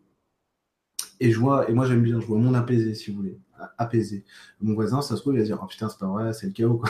Et 1.19 1.31
je 1.31 1.39
vois, 1.39 1.69
et 1.69 1.73
moi 1.73 1.85
j'aime 1.85 2.03
bien, 2.03 2.19
je 2.19 2.27
vois 2.27 2.37
mon 2.37 2.53
apaisé, 2.53 2.93
si 2.93 3.11
vous 3.11 3.17
voulez, 3.17 3.39
apaisé. 3.77 4.23
Mon 4.61 4.73
voisin, 4.73 5.01
ça 5.01 5.15
se 5.15 5.21
trouve, 5.21 5.33
il 5.33 5.39
va 5.39 5.45
dire, 5.45 5.59
oh 5.61 5.67
putain, 5.67 5.89
c'est 5.89 5.99
pas 5.99 6.07
vrai, 6.07 6.33
c'est 6.33 6.47
le 6.47 6.53
chaos, 6.53 6.77
quoi. 6.77 6.89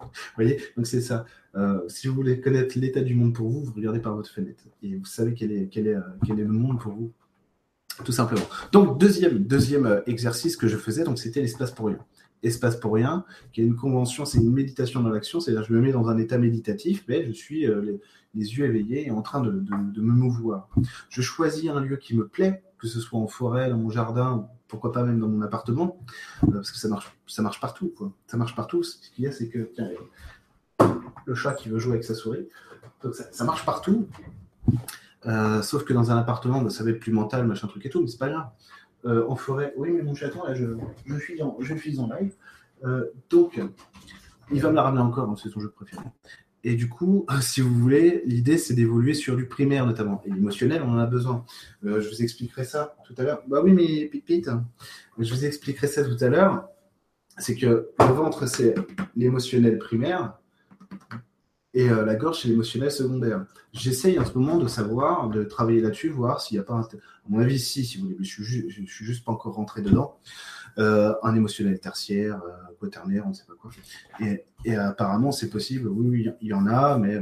vous 0.00 0.06
voyez 0.36 0.60
Donc 0.76 0.86
c'est 0.86 1.00
ça. 1.00 1.24
Euh, 1.54 1.80
si 1.88 2.08
vous 2.08 2.14
voulez 2.14 2.40
connaître 2.40 2.78
l'état 2.78 3.00
du 3.00 3.14
monde 3.14 3.34
pour 3.34 3.48
vous, 3.48 3.64
vous 3.64 3.72
regardez 3.72 4.00
par 4.00 4.14
votre 4.14 4.30
fenêtre. 4.30 4.64
Et 4.82 4.96
vous 4.96 5.04
savez 5.04 5.34
quel 5.34 5.52
est, 5.52 5.68
quel 5.68 5.86
est, 5.86 5.94
euh, 5.94 6.02
quel 6.26 6.38
est 6.38 6.44
le 6.44 6.52
monde 6.52 6.80
pour 6.80 6.92
vous. 6.92 7.12
Tout 8.04 8.12
simplement. 8.12 8.46
Donc, 8.70 8.98
deuxième, 8.98 9.38
deuxième 9.38 9.86
euh, 9.86 10.00
exercice 10.06 10.56
que 10.56 10.68
je 10.68 10.76
faisais, 10.76 11.04
c'était 11.16 11.40
l'espace 11.40 11.72
pour 11.72 11.86
rien. 11.86 11.98
Espace 12.42 12.76
pour 12.76 12.94
rien, 12.94 13.24
qui 13.52 13.60
est 13.60 13.64
une 13.64 13.76
convention, 13.76 14.24
c'est 14.24 14.38
une 14.38 14.52
méditation 14.52 15.02
dans 15.02 15.10
l'action, 15.10 15.40
c'est-à-dire 15.40 15.64
je 15.64 15.72
me 15.72 15.80
mets 15.80 15.92
dans 15.92 16.08
un 16.08 16.18
état 16.18 16.38
méditatif, 16.38 17.04
mais 17.08 17.26
je 17.26 17.32
suis 17.32 17.66
les, 17.66 18.00
yeux 18.34 18.66
éveillés 18.66 19.06
et 19.06 19.10
en 19.10 19.22
train 19.22 19.40
de 19.40 19.50
me 19.50 20.12
mouvoir. 20.12 20.68
Je 21.08 21.22
choisis 21.22 21.68
un 21.68 21.80
lieu 21.80 21.96
qui 21.96 22.16
me 22.16 22.26
plaît, 22.28 22.62
que 22.78 22.86
ce 22.86 23.00
soit 23.00 23.18
en 23.18 23.26
forêt, 23.26 23.70
dans 23.70 23.76
mon 23.76 23.90
jardin, 23.90 24.48
pourquoi 24.68 24.92
pas 24.92 25.02
même 25.02 25.18
dans 25.18 25.28
mon 25.28 25.42
appartement, 25.42 25.98
euh, 26.44 26.52
parce 26.52 26.70
que 26.70 26.78
ça 26.78 26.88
marche, 26.88 27.16
ça 27.26 27.42
marche 27.42 27.60
partout. 27.60 27.92
Quoi. 27.96 28.12
Ça 28.26 28.36
marche 28.36 28.54
partout. 28.54 28.82
Ce 28.82 29.10
qu'il 29.10 29.24
y 29.24 29.26
a, 29.26 29.32
c'est 29.32 29.48
que 29.48 29.70
tiens, 29.74 29.88
le 31.24 31.34
chat 31.34 31.54
qui 31.54 31.68
veut 31.68 31.78
jouer 31.78 31.94
avec 31.94 32.04
sa 32.04 32.14
souris, 32.14 32.48
ça, 33.32 33.44
marche 33.44 33.64
partout. 33.64 34.06
Euh, 35.26 35.62
sauf 35.62 35.84
que 35.84 35.92
dans 35.92 36.10
un 36.10 36.16
appartement, 36.16 36.62
bah, 36.62 36.70
ça 36.70 36.84
va 36.84 36.90
être 36.90 37.00
plus 37.00 37.12
mental, 37.12 37.46
machin 37.46 37.66
truc 37.66 37.84
et 37.86 37.90
tout, 37.90 38.00
mais 38.00 38.08
c'est 38.08 38.18
pas 38.18 38.28
grave. 38.28 38.48
Euh, 39.04 39.24
en 39.28 39.36
forêt, 39.36 39.72
oui, 39.76 39.90
mais 39.92 40.02
mon 40.02 40.14
chaton, 40.14 40.42
là, 40.44 40.54
je, 40.54 40.66
je, 41.06 41.16
suis, 41.18 41.40
en, 41.42 41.56
je 41.60 41.74
suis 41.74 42.00
en 42.00 42.08
live. 42.08 42.34
donc, 43.30 43.60
il 44.50 44.60
va 44.60 44.70
me 44.70 44.74
la 44.76 44.82
ramener 44.82 45.02
encore, 45.02 45.28
hein, 45.28 45.36
c'est 45.40 45.50
son 45.50 45.60
jeu 45.60 45.70
préféré. 45.70 46.02
Et 46.64 46.74
du 46.74 46.88
coup, 46.88 47.26
si 47.40 47.60
vous 47.60 47.74
voulez, 47.74 48.22
l'idée, 48.24 48.58
c'est 48.58 48.74
d'évoluer 48.74 49.14
sur 49.14 49.36
du 49.36 49.46
primaire 49.46 49.86
notamment. 49.86 50.22
Et 50.24 50.30
l'émotionnel, 50.30 50.82
on 50.82 50.90
en 50.90 50.98
a 50.98 51.06
besoin. 51.06 51.44
Euh, 51.84 52.00
je 52.00 52.08
vous 52.08 52.22
expliquerai 52.22 52.64
ça 52.64 52.96
tout 53.04 53.14
à 53.16 53.22
l'heure. 53.22 53.42
Bah 53.46 53.60
oui, 53.62 53.72
mais 53.72 54.06
pipit, 54.06 54.44
je 55.18 55.34
vous 55.34 55.44
expliquerai 55.44 55.86
ça 55.86 56.04
tout 56.04 56.22
à 56.22 56.28
l'heure. 56.28 56.68
C'est 57.38 57.54
que 57.54 57.90
le 57.98 58.12
ventre, 58.12 58.46
c'est 58.46 58.74
l'émotionnel 59.14 59.78
primaire 59.78 60.38
et 61.78 61.88
euh, 61.88 62.04
la 62.04 62.16
gorge, 62.16 62.42
c'est 62.42 62.48
l'émotionnel 62.48 62.90
secondaire. 62.90 63.46
J'essaye 63.72 64.18
en 64.18 64.24
ce 64.24 64.36
moment 64.36 64.58
de 64.58 64.66
savoir, 64.66 65.28
de 65.28 65.44
travailler 65.44 65.80
là-dessus, 65.80 66.08
voir 66.08 66.40
s'il 66.40 66.56
n'y 66.56 66.60
a 66.60 66.64
pas 66.64 66.74
un. 66.74 66.80
À 66.80 67.28
mon 67.28 67.38
avis, 67.38 67.60
si, 67.60 67.84
si 67.84 67.98
vous 67.98 68.06
voulez, 68.06 68.16
mais 68.18 68.24
je 68.24 68.42
suis, 68.42 68.88
suis 68.88 69.04
juste 69.04 69.24
pas 69.24 69.30
encore 69.30 69.54
rentré 69.54 69.80
dedans. 69.80 70.18
Euh, 70.78 71.14
un 71.22 71.36
émotionnel 71.36 71.78
tertiaire, 71.78 72.42
euh, 72.42 72.74
quaternaire, 72.80 73.26
on 73.26 73.28
ne 73.28 73.34
sait 73.34 73.44
pas 73.46 73.52
quoi. 73.54 73.70
Et, 74.64 74.74
apparemment, 74.74 75.30
c'est 75.30 75.50
possible. 75.50 75.86
Oui, 75.86 76.28
il 76.40 76.48
y 76.48 76.52
en 76.52 76.66
a, 76.66 76.98
mais 76.98 77.20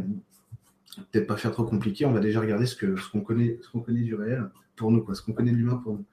peut-être 1.13 1.27
pas 1.27 1.37
faire 1.37 1.53
trop 1.53 1.65
compliqué. 1.65 2.07
On 2.07 2.13
va 2.13 2.21
déjà 2.21 2.41
regarder 2.41 2.65
ce 2.65 2.77
qu'on 3.13 3.21
connaît, 3.21 3.61
connaît 3.85 4.01
du 4.01 4.15
réel 4.15 4.49
pour 4.75 4.91
nous, 4.91 5.03
quoi, 5.03 5.15
ce 5.15 5.21
qu'on 5.21 5.35
connaît 5.35 5.53
de 5.53 5.57
l'humain 5.57 5.77
pour 5.85 5.93
nous. 5.93 6.05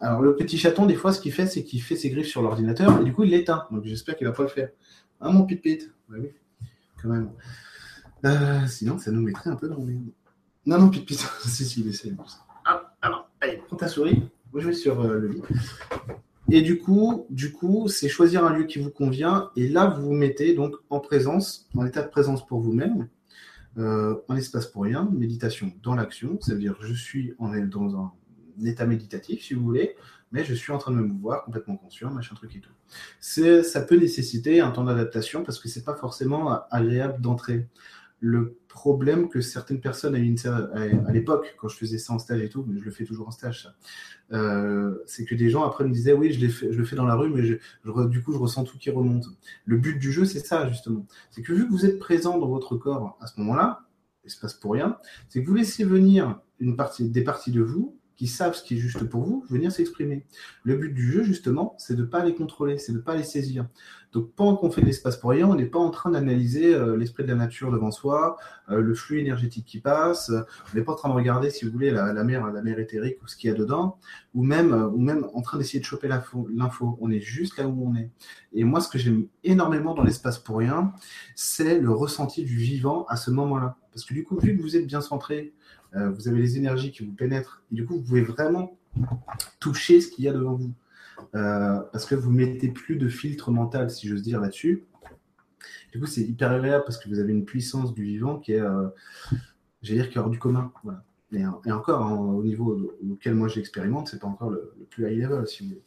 Alors 0.00 0.22
le 0.22 0.34
petit 0.34 0.58
chaton, 0.58 0.86
des 0.86 0.96
fois, 0.96 1.12
ce 1.12 1.20
qu'il 1.20 1.32
fait, 1.32 1.46
c'est 1.46 1.62
qu'il 1.62 1.80
fait 1.80 1.94
ses 1.94 2.10
griffes 2.10 2.26
sur 2.26 2.42
l'ordinateur 2.42 3.00
et 3.00 3.04
du 3.04 3.12
coup, 3.12 3.22
il 3.22 3.30
l'éteint. 3.30 3.68
Donc 3.70 3.84
j'espère 3.84 4.16
qu'il 4.16 4.26
va 4.26 4.32
pas 4.32 4.42
le 4.42 4.48
faire. 4.48 4.70
Ah 5.20 5.30
mon 5.30 5.44
pit-pit? 5.44 5.88
oui, 6.10 6.32
quand 7.00 7.08
même. 7.08 7.30
Euh, 8.24 8.66
sinon, 8.66 8.98
ça 8.98 9.10
nous 9.10 9.22
mettrait 9.22 9.50
un 9.50 9.56
peu 9.56 9.68
dans 9.68 9.84
le 9.84 9.94
Non, 10.66 10.78
non, 10.78 10.90
pit-pit. 10.90 11.18
si, 11.44 11.64
si, 11.64 11.80
il 11.80 11.88
essaie. 11.88 12.14
Ah, 12.64 12.94
alors, 13.02 13.30
allez, 13.40 13.60
prends 13.66 13.76
ta 13.76 13.88
souris. 13.88 14.22
Moi, 14.52 14.60
je 14.62 14.68
vais 14.68 14.74
sur 14.74 15.02
le 15.02 15.28
lit. 15.28 15.42
Et 16.50 16.60
du 16.60 16.78
coup, 16.78 17.26
du 17.30 17.52
coup, 17.52 17.88
c'est 17.88 18.08
choisir 18.08 18.44
un 18.44 18.54
lieu 18.54 18.64
qui 18.64 18.78
vous 18.78 18.90
convient. 18.90 19.50
Et 19.56 19.68
là, 19.68 19.86
vous 19.86 20.06
vous 20.06 20.12
mettez 20.12 20.54
donc 20.54 20.74
en 20.90 21.00
présence, 21.00 21.68
en 21.74 21.86
état 21.86 22.02
de 22.02 22.08
présence 22.08 22.46
pour 22.46 22.60
vous-même, 22.60 23.08
euh, 23.78 24.16
en 24.28 24.36
espace 24.36 24.66
pour 24.66 24.82
rien, 24.82 25.08
méditation 25.10 25.72
dans 25.82 25.94
l'action. 25.94 26.38
Ça 26.40 26.52
veut 26.52 26.60
dire 26.60 26.76
je 26.80 26.92
suis 26.92 27.34
en, 27.38 27.48
dans 27.66 27.96
un, 27.96 28.12
état 28.64 28.84
méditatif, 28.84 29.42
si 29.42 29.54
vous 29.54 29.62
voulez, 29.62 29.96
mais 30.30 30.44
je 30.44 30.52
suis 30.52 30.72
en 30.72 30.78
train 30.78 30.92
de 30.92 30.96
me 30.96 31.06
mouvoir 31.06 31.44
complètement 31.44 31.78
conscient, 31.78 32.10
machin 32.10 32.34
truc 32.34 32.54
et 32.54 32.60
tout. 32.60 32.72
Ça 33.18 33.80
peut 33.80 33.96
nécessiter 33.96 34.60
un 34.60 34.72
temps 34.72 34.84
d'adaptation 34.84 35.44
parce 35.44 35.58
que 35.58 35.68
c'est 35.68 35.84
pas 35.84 35.94
forcément 35.94 36.60
agréable 36.70 37.22
d'entrer 37.22 37.66
le 38.22 38.56
problème 38.68 39.28
que 39.28 39.40
certaines 39.40 39.80
personnes 39.80 40.14
à, 40.14 41.12
l'époque, 41.12 41.56
quand 41.58 41.66
je 41.66 41.76
faisais 41.76 41.98
ça 41.98 42.12
en 42.12 42.20
stage 42.20 42.40
et 42.40 42.48
tout, 42.48 42.64
mais 42.68 42.78
je 42.78 42.84
le 42.84 42.92
fais 42.92 43.04
toujours 43.04 43.26
en 43.26 43.32
stage, 43.32 43.68
euh, 44.32 44.94
c'est 45.06 45.24
que 45.24 45.34
des 45.34 45.50
gens 45.50 45.64
après 45.64 45.84
me 45.84 45.92
disaient 45.92 46.12
oui, 46.12 46.32
je, 46.32 46.46
je 46.48 46.78
le 46.78 46.84
fais 46.84 46.94
dans 46.94 47.04
la 47.04 47.16
rue, 47.16 47.30
mais 47.30 47.42
du 47.42 48.22
coup, 48.22 48.32
je 48.32 48.38
ressens 48.38 48.62
tout 48.62 48.78
qui 48.78 48.90
remonte. 48.90 49.26
Le 49.64 49.76
but 49.76 49.98
du 49.98 50.12
jeu, 50.12 50.24
c'est 50.24 50.38
ça, 50.38 50.68
justement. 50.68 51.04
C'est 51.32 51.42
que 51.42 51.52
vu 51.52 51.66
que 51.66 51.72
vous 51.72 51.84
êtes 51.84 51.98
présent 51.98 52.38
dans 52.38 52.48
votre 52.48 52.76
corps 52.76 53.18
à 53.20 53.26
ce 53.26 53.40
moment-là, 53.40 53.88
il 54.24 54.30
se 54.30 54.38
passe 54.38 54.54
pour 54.54 54.74
rien, 54.74 54.98
c'est 55.28 55.42
que 55.42 55.48
vous 55.48 55.56
laissez 55.56 55.82
venir 55.82 56.40
une 56.60 56.76
partie, 56.76 57.10
des 57.10 57.24
parties 57.24 57.50
de 57.50 57.60
vous 57.60 57.98
qui 58.14 58.28
savent 58.28 58.54
ce 58.54 58.62
qui 58.62 58.74
est 58.74 58.78
juste 58.78 59.02
pour 59.02 59.24
vous, 59.24 59.44
venir 59.48 59.72
s'exprimer. 59.72 60.24
Le 60.62 60.76
but 60.76 60.94
du 60.94 61.10
jeu, 61.10 61.24
justement, 61.24 61.74
c'est 61.76 61.96
de 61.96 62.02
ne 62.02 62.06
pas 62.06 62.24
les 62.24 62.36
contrôler, 62.36 62.78
c'est 62.78 62.92
de 62.92 62.98
ne 62.98 63.02
pas 63.02 63.16
les 63.16 63.24
saisir. 63.24 63.66
Donc, 64.12 64.32
pendant 64.34 64.56
qu'on 64.56 64.70
fait 64.70 64.82
de 64.82 64.86
l'espace 64.86 65.16
pour 65.16 65.30
rien, 65.30 65.48
on 65.48 65.54
n'est 65.54 65.66
pas 65.66 65.78
en 65.78 65.90
train 65.90 66.10
d'analyser 66.10 66.74
euh, 66.74 66.96
l'esprit 66.96 67.22
de 67.22 67.28
la 67.28 67.34
nature 67.34 67.72
devant 67.72 67.90
soi, 67.90 68.36
euh, 68.70 68.80
le 68.80 68.94
flux 68.94 69.20
énergétique 69.20 69.64
qui 69.64 69.80
passe. 69.80 70.30
on 70.30 70.76
n'est 70.76 70.84
pas 70.84 70.92
en 70.92 70.96
train 70.96 71.08
de 71.08 71.14
regarder, 71.14 71.48
si 71.48 71.64
vous 71.64 71.72
voulez, 71.72 71.90
la, 71.90 72.12
mer, 72.22 72.46
la 72.52 72.62
mer 72.62 72.78
éthérique 72.78 73.22
ou 73.22 73.26
ce 73.26 73.36
qu'il 73.36 73.48
y 73.48 73.52
a 73.52 73.56
dedans, 73.56 73.98
ou 74.34 74.44
même, 74.44 74.74
euh, 74.74 74.86
ou 74.88 74.98
même 74.98 75.26
en 75.32 75.40
train 75.40 75.56
d'essayer 75.56 75.80
de 75.80 75.84
choper 75.84 76.08
l'info. 76.08 76.98
On 77.00 77.10
est 77.10 77.20
juste 77.20 77.56
là 77.56 77.66
où 77.66 77.88
on 77.88 77.94
est. 77.94 78.10
Et 78.52 78.64
moi, 78.64 78.82
ce 78.82 78.88
que 78.90 78.98
j'aime 78.98 79.28
énormément 79.44 79.94
dans 79.94 80.04
l'espace 80.04 80.38
pour 80.38 80.58
rien, 80.58 80.92
c'est 81.34 81.78
le 81.78 81.90
ressenti 81.90 82.44
du 82.44 82.56
vivant 82.56 83.06
à 83.08 83.16
ce 83.16 83.30
moment-là. 83.30 83.76
Parce 83.92 84.04
que 84.04 84.12
du 84.12 84.24
coup, 84.24 84.38
vu 84.38 84.56
que 84.56 84.62
vous 84.62 84.76
êtes 84.76 84.86
bien 84.86 85.00
centré, 85.00 85.54
vous 85.94 86.26
avez 86.26 86.40
les 86.40 86.56
énergies 86.56 86.90
qui 86.90 87.04
vous 87.04 87.12
pénètrent, 87.12 87.62
et 87.70 87.74
du 87.74 87.84
coup, 87.84 87.96
vous 87.96 88.02
pouvez 88.02 88.22
vraiment 88.22 88.78
toucher 89.60 90.00
ce 90.00 90.10
qu'il 90.10 90.24
y 90.24 90.28
a 90.28 90.32
devant 90.32 90.54
vous. 90.54 90.72
Euh, 91.34 91.80
parce 91.92 92.04
que 92.04 92.14
vous 92.14 92.30
mettez 92.30 92.68
plus 92.68 92.96
de 92.96 93.08
filtre 93.08 93.50
mental, 93.50 93.90
si 93.90 94.08
j'ose 94.08 94.22
dire, 94.22 94.40
là-dessus. 94.40 94.84
Du 95.92 96.00
coup, 96.00 96.06
c'est 96.06 96.22
hyper 96.22 96.50
agréable 96.50 96.84
parce 96.84 96.98
que 96.98 97.08
vous 97.08 97.18
avez 97.18 97.32
une 97.32 97.44
puissance 97.44 97.94
du 97.94 98.02
vivant 98.04 98.38
qui 98.38 98.52
est, 98.52 98.60
euh, 98.60 98.88
j'allais 99.82 100.02
dire, 100.02 100.10
qui 100.10 100.18
est 100.18 100.20
hors 100.20 100.30
du 100.30 100.38
commun. 100.38 100.72
Et, 101.32 101.44
encore, 101.72 102.12
au 102.12 102.42
niveau 102.42 102.92
auquel 103.10 103.34
moi 103.34 103.48
j'expérimente, 103.48 104.08
c'est 104.08 104.18
pas 104.18 104.26
encore 104.26 104.50
le, 104.50 104.74
plus 104.90 105.10
high 105.10 105.22
level, 105.22 105.46
si 105.46 105.62
vous 105.62 105.68
voulez. 105.70 105.82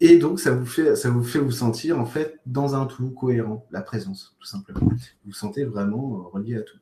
Et 0.00 0.18
donc, 0.18 0.40
ça 0.40 0.52
vous, 0.52 0.66
fait, 0.66 0.96
ça 0.96 1.10
vous 1.10 1.22
fait 1.22 1.38
vous 1.38 1.52
sentir 1.52 1.98
en 1.98 2.06
fait 2.06 2.40
dans 2.44 2.74
un 2.74 2.86
tout 2.86 3.10
cohérent, 3.10 3.66
la 3.70 3.82
présence, 3.82 4.36
tout 4.40 4.46
simplement. 4.46 4.80
Vous 4.80 4.98
vous 5.26 5.32
sentez 5.32 5.64
vraiment 5.64 6.16
euh, 6.16 6.28
relié 6.28 6.56
à 6.56 6.62
tout. 6.62 6.78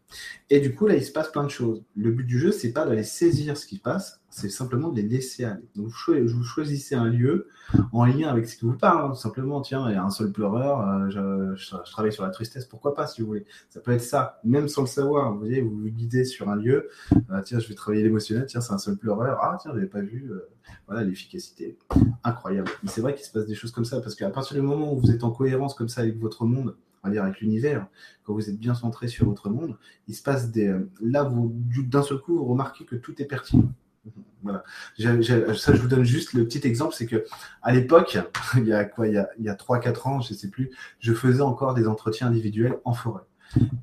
Et 0.49 0.61
du 0.61 0.75
coup, 0.75 0.87
là, 0.87 0.97
il 0.97 1.05
se 1.05 1.13
passe 1.13 1.31
plein 1.31 1.45
de 1.45 1.51
choses. 1.51 1.83
Le 1.95 2.11
but 2.11 2.25
du 2.25 2.39
jeu, 2.39 2.51
c'est 2.51 2.73
pas 2.73 2.85
d'aller 2.85 3.05
saisir 3.05 3.57
ce 3.57 3.67
qui 3.67 3.79
passe, 3.79 4.21
c'est 4.31 4.49
simplement 4.49 4.89
de 4.89 4.97
les 4.97 5.07
laisser 5.07 5.45
aller. 5.45 5.69
Donc, 5.77 5.89
vous 5.89 6.45
choisissez 6.45 6.95
un 6.95 7.09
lieu 7.09 7.49
en 7.93 8.05
lien 8.05 8.29
avec 8.29 8.49
ce 8.49 8.57
qui 8.57 8.65
vous 8.65 8.77
parle. 8.77 9.11
Hein, 9.11 9.15
simplement, 9.15 9.61
tiens, 9.61 9.89
il 9.89 9.95
y 9.95 9.97
a 9.97 10.05
un 10.05 10.11
seul 10.11 10.33
pleureur, 10.33 10.81
euh, 10.81 11.55
je, 11.57 11.77
travaille 11.91 12.13
sur 12.13 12.25
la 12.25 12.31
tristesse, 12.31 12.65
pourquoi 12.65 12.95
pas, 12.95 13.07
si 13.07 13.21
vous 13.21 13.29
voulez. 13.29 13.45
Ça 13.69 13.81
peut 13.81 13.93
être 13.93 14.03
ça, 14.03 14.41
même 14.45 14.69
sans 14.69 14.83
le 14.83 14.87
savoir. 14.87 15.33
Vous 15.33 15.41
voyez, 15.41 15.61
vous 15.61 15.77
vous 15.77 15.89
guidez 15.89 16.25
sur 16.25 16.49
un 16.49 16.57
lieu, 16.57 16.89
euh, 17.13 17.43
tiens, 17.45 17.59
je 17.59 17.69
vais 17.69 17.75
travailler 17.75 18.03
l'émotionnel, 18.03 18.47
tiens, 18.47 18.61
c'est 18.61 18.73
un 18.73 18.79
seul 18.79 18.97
pleureur, 18.97 19.39
ah, 19.43 19.59
tiens, 19.61 19.73
j'avais 19.75 19.87
pas 19.87 20.01
vu. 20.01 20.31
Euh, 20.31 20.49
voilà, 20.87 21.05
l'efficacité. 21.05 21.77
Incroyable. 22.25 22.71
Mais 22.83 22.91
c'est 22.91 23.01
vrai 23.01 23.15
qu'il 23.15 23.25
se 23.25 23.33
passe 23.33 23.47
des 23.47 23.55
choses 23.55 23.73
comme 23.73 23.85
ça, 23.85 24.01
parce 24.01 24.15
qu'à 24.15 24.31
partir 24.31 24.57
du 24.57 24.63
moment 24.63 24.93
où 24.93 25.01
vous 25.01 25.11
êtes 25.11 25.25
en 25.25 25.31
cohérence 25.31 25.75
comme 25.75 25.89
ça 25.89 26.03
avec 26.03 26.19
votre 26.19 26.45
monde, 26.45 26.77
on 27.03 27.09
va 27.09 27.13
dire 27.13 27.25
avec 27.25 27.41
l'univers, 27.41 27.87
quand 28.25 28.35
vous 28.35 28.49
êtes 28.49 28.59
bien 28.59 28.75
centré 28.75 29.09
sur 29.09 29.27
votre 29.27 29.49
monde, 29.49 29.77
il 30.09 30.15
se 30.15 30.23
passe 30.23 30.51
des. 30.51 30.75
Là, 31.01 31.25
vous, 31.25 31.55
d'un 31.85 32.03
seul 32.03 32.19
coup, 32.19 32.37
vous 32.37 32.45
remarquez 32.45 32.85
que 32.85 32.97
tout 32.97 33.21
est 33.21 33.27
pertinent. 33.27 33.73
Voilà. 34.43 34.65
ça, 34.97 35.21
je 35.21 35.83
vous 35.83 35.87
donne 35.87 36.03
juste 36.03 36.33
le 36.33 36.47
petit 36.47 36.67
exemple, 36.67 36.95
c'est 36.95 37.05
que 37.05 37.27
à 37.61 37.75
l'époque, 37.75 38.17
il 38.57 38.67
y 38.67 38.73
a 38.73 38.87
quoi, 38.87 39.07
il 39.07 39.13
y 39.13 39.19
a, 39.19 39.29
il 39.39 39.45
y 39.45 39.51
a 39.51 39.55
3-4 39.55 40.09
ans, 40.09 40.21
je 40.23 40.33
sais 40.33 40.49
plus, 40.49 40.71
je 40.99 41.13
faisais 41.13 41.43
encore 41.43 41.75
des 41.75 41.87
entretiens 41.87 42.29
individuels 42.29 42.79
en 42.87 42.95
forêt. 42.95 43.21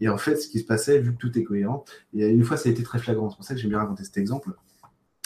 Et 0.02 0.10
en 0.10 0.18
fait, 0.18 0.36
ce 0.38 0.48
qui 0.48 0.60
se 0.60 0.66
passait, 0.66 1.00
vu 1.00 1.14
que 1.14 1.18
tout 1.18 1.38
est 1.38 1.44
cohérent, 1.44 1.86
et 2.14 2.28
une 2.28 2.44
fois, 2.44 2.58
ça 2.58 2.70
a 2.70 2.72
été 2.72 2.84
très 2.84 3.00
flagrant. 3.00 3.30
C'est 3.30 3.36
pour 3.36 3.46
ça 3.46 3.54
que 3.54 3.60
j'aime 3.60 3.70
bien 3.70 3.80
raconter 3.80 4.04
cet 4.04 4.18
exemple. 4.18 4.52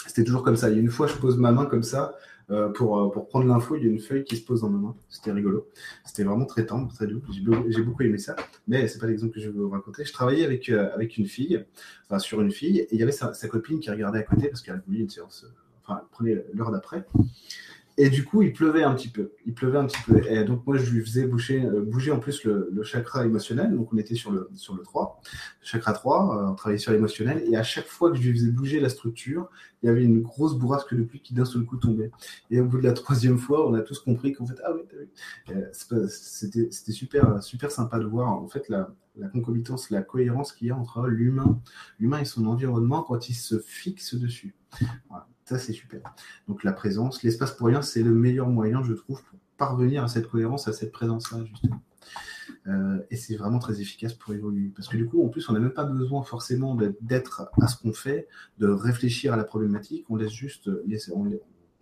C'était 0.06 0.24
toujours 0.24 0.42
comme 0.42 0.56
ça. 0.56 0.68
Une 0.68 0.90
fois, 0.90 1.06
je 1.06 1.14
pose 1.14 1.38
ma 1.38 1.52
main 1.52 1.66
comme 1.66 1.82
ça, 1.82 2.14
euh, 2.52 2.68
pour, 2.68 2.98
euh, 2.98 3.10
pour 3.10 3.28
prendre 3.28 3.46
l'info, 3.46 3.76
il 3.76 3.84
y 3.84 3.86
a 3.86 3.90
une 3.90 3.98
feuille 3.98 4.24
qui 4.24 4.36
se 4.36 4.44
pose 4.44 4.60
dans 4.60 4.68
ma 4.68 4.78
main. 4.78 4.94
C'était 5.08 5.32
rigolo. 5.32 5.68
C'était 6.04 6.22
vraiment 6.22 6.44
très 6.44 6.66
tendre, 6.66 6.92
très 6.92 7.06
doux. 7.06 7.22
J'ai 7.30 7.82
beaucoup 7.82 8.02
aimé 8.02 8.18
ça. 8.18 8.36
Mais 8.68 8.88
c'est 8.88 8.98
pas 8.98 9.06
l'exemple 9.06 9.32
que 9.32 9.40
je 9.40 9.48
vais 9.48 9.58
vous 9.58 9.70
raconter. 9.70 10.04
Je 10.04 10.12
travaillais 10.12 10.44
avec, 10.44 10.68
euh, 10.68 10.92
avec 10.94 11.16
une 11.16 11.26
fille, 11.26 11.64
enfin 12.04 12.18
sur 12.18 12.42
une 12.42 12.50
fille, 12.50 12.80
et 12.80 12.88
il 12.92 13.00
y 13.00 13.02
avait 13.02 13.12
sa, 13.12 13.32
sa 13.32 13.48
copine 13.48 13.80
qui 13.80 13.90
regardait 13.90 14.18
à 14.18 14.22
côté 14.22 14.48
parce 14.48 14.60
qu'elle 14.60 14.82
voulu 14.86 15.00
une 15.00 15.08
séance, 15.08 15.46
enfin, 15.82 16.00
elle 16.02 16.08
prenait 16.10 16.44
l'heure 16.52 16.70
d'après. 16.70 17.06
Et 17.98 18.08
du 18.08 18.24
coup, 18.24 18.42
il 18.42 18.52
pleuvait 18.52 18.82
un 18.82 18.94
petit 18.94 19.08
peu. 19.08 19.32
Il 19.44 19.54
pleuvait 19.54 19.78
un 19.78 19.86
petit 19.86 20.00
peu. 20.06 20.22
Et 20.30 20.44
donc, 20.44 20.66
moi, 20.66 20.76
je 20.78 20.90
lui 20.90 21.04
faisais 21.04 21.26
bouger, 21.26 21.64
euh, 21.64 21.82
bouger 21.82 22.10
en 22.10 22.20
plus 22.20 22.44
le, 22.44 22.70
le, 22.72 22.82
chakra 22.82 23.24
émotionnel. 23.24 23.74
Donc, 23.74 23.92
on 23.92 23.98
était 23.98 24.14
sur 24.14 24.30
le, 24.30 24.48
sur 24.54 24.74
le 24.74 24.82
3, 24.82 25.20
chakra 25.60 25.92
3, 25.92 26.36
euh, 26.36 26.50
on 26.50 26.54
travaillait 26.54 26.78
sur 26.78 26.92
l'émotionnel. 26.92 27.44
Et 27.50 27.56
à 27.56 27.62
chaque 27.62 27.86
fois 27.86 28.10
que 28.10 28.16
je 28.16 28.22
lui 28.22 28.32
faisais 28.38 28.50
bouger 28.50 28.80
la 28.80 28.88
structure, 28.88 29.50
il 29.82 29.86
y 29.86 29.88
avait 29.90 30.04
une 30.04 30.22
grosse 30.22 30.54
bourrasque 30.54 30.94
de 30.94 31.02
pluie 31.02 31.20
qui 31.20 31.34
d'un 31.34 31.44
seul 31.44 31.64
coup 31.64 31.76
tombait. 31.76 32.10
Et 32.50 32.60
au 32.60 32.64
bout 32.64 32.78
de 32.78 32.84
la 32.84 32.92
troisième 32.92 33.38
fois, 33.38 33.68
on 33.68 33.74
a 33.74 33.80
tous 33.80 33.98
compris 33.98 34.32
qu'en 34.32 34.46
fait, 34.46 34.56
ah 34.64 34.72
oui, 34.74 34.82
t'as 35.46 35.54
vu. 35.54 35.68
C'était 36.10 36.92
super, 36.92 37.42
super 37.42 37.70
sympa 37.70 37.98
de 37.98 38.06
voir, 38.06 38.28
en 38.28 38.48
fait, 38.48 38.68
la, 38.70 38.94
la 39.16 39.28
concomitance, 39.28 39.90
la 39.90 40.02
cohérence 40.02 40.52
qu'il 40.52 40.68
y 40.68 40.70
a 40.70 40.76
entre 40.76 41.06
l'humain, 41.06 41.60
l'humain 41.98 42.20
et 42.20 42.24
son 42.24 42.46
environnement 42.46 43.02
quand 43.02 43.28
il 43.28 43.34
se 43.34 43.58
fixe 43.58 44.14
dessus. 44.14 44.54
Voilà. 45.08 45.28
Ça, 45.52 45.58
c'est 45.58 45.74
super. 45.74 46.00
Donc 46.48 46.64
la 46.64 46.72
présence, 46.72 47.22
l'espace 47.22 47.52
pour 47.52 47.66
rien, 47.66 47.82
c'est 47.82 48.02
le 48.02 48.14
meilleur 48.14 48.48
moyen, 48.48 48.82
je 48.82 48.94
trouve, 48.94 49.22
pour 49.22 49.38
parvenir 49.58 50.02
à 50.02 50.08
cette 50.08 50.26
cohérence, 50.26 50.66
à 50.66 50.72
cette 50.72 50.92
présence-là, 50.92 51.44
justement. 51.44 51.82
Euh, 52.68 53.02
et 53.10 53.16
c'est 53.16 53.36
vraiment 53.36 53.58
très 53.58 53.82
efficace 53.82 54.14
pour 54.14 54.32
évoluer. 54.32 54.72
Parce 54.74 54.88
que 54.88 54.96
du 54.96 55.04
coup, 55.04 55.22
en 55.22 55.28
plus, 55.28 55.46
on 55.50 55.52
n'a 55.52 55.60
même 55.60 55.74
pas 55.74 55.84
besoin 55.84 56.22
forcément 56.22 56.74
d'être 57.02 57.50
à 57.60 57.68
ce 57.68 57.76
qu'on 57.76 57.92
fait, 57.92 58.28
de 58.56 58.66
réfléchir 58.66 59.34
à 59.34 59.36
la 59.36 59.44
problématique. 59.44 60.06
On 60.08 60.16
laisse 60.16 60.32
juste, 60.32 60.70
on, 61.14 61.30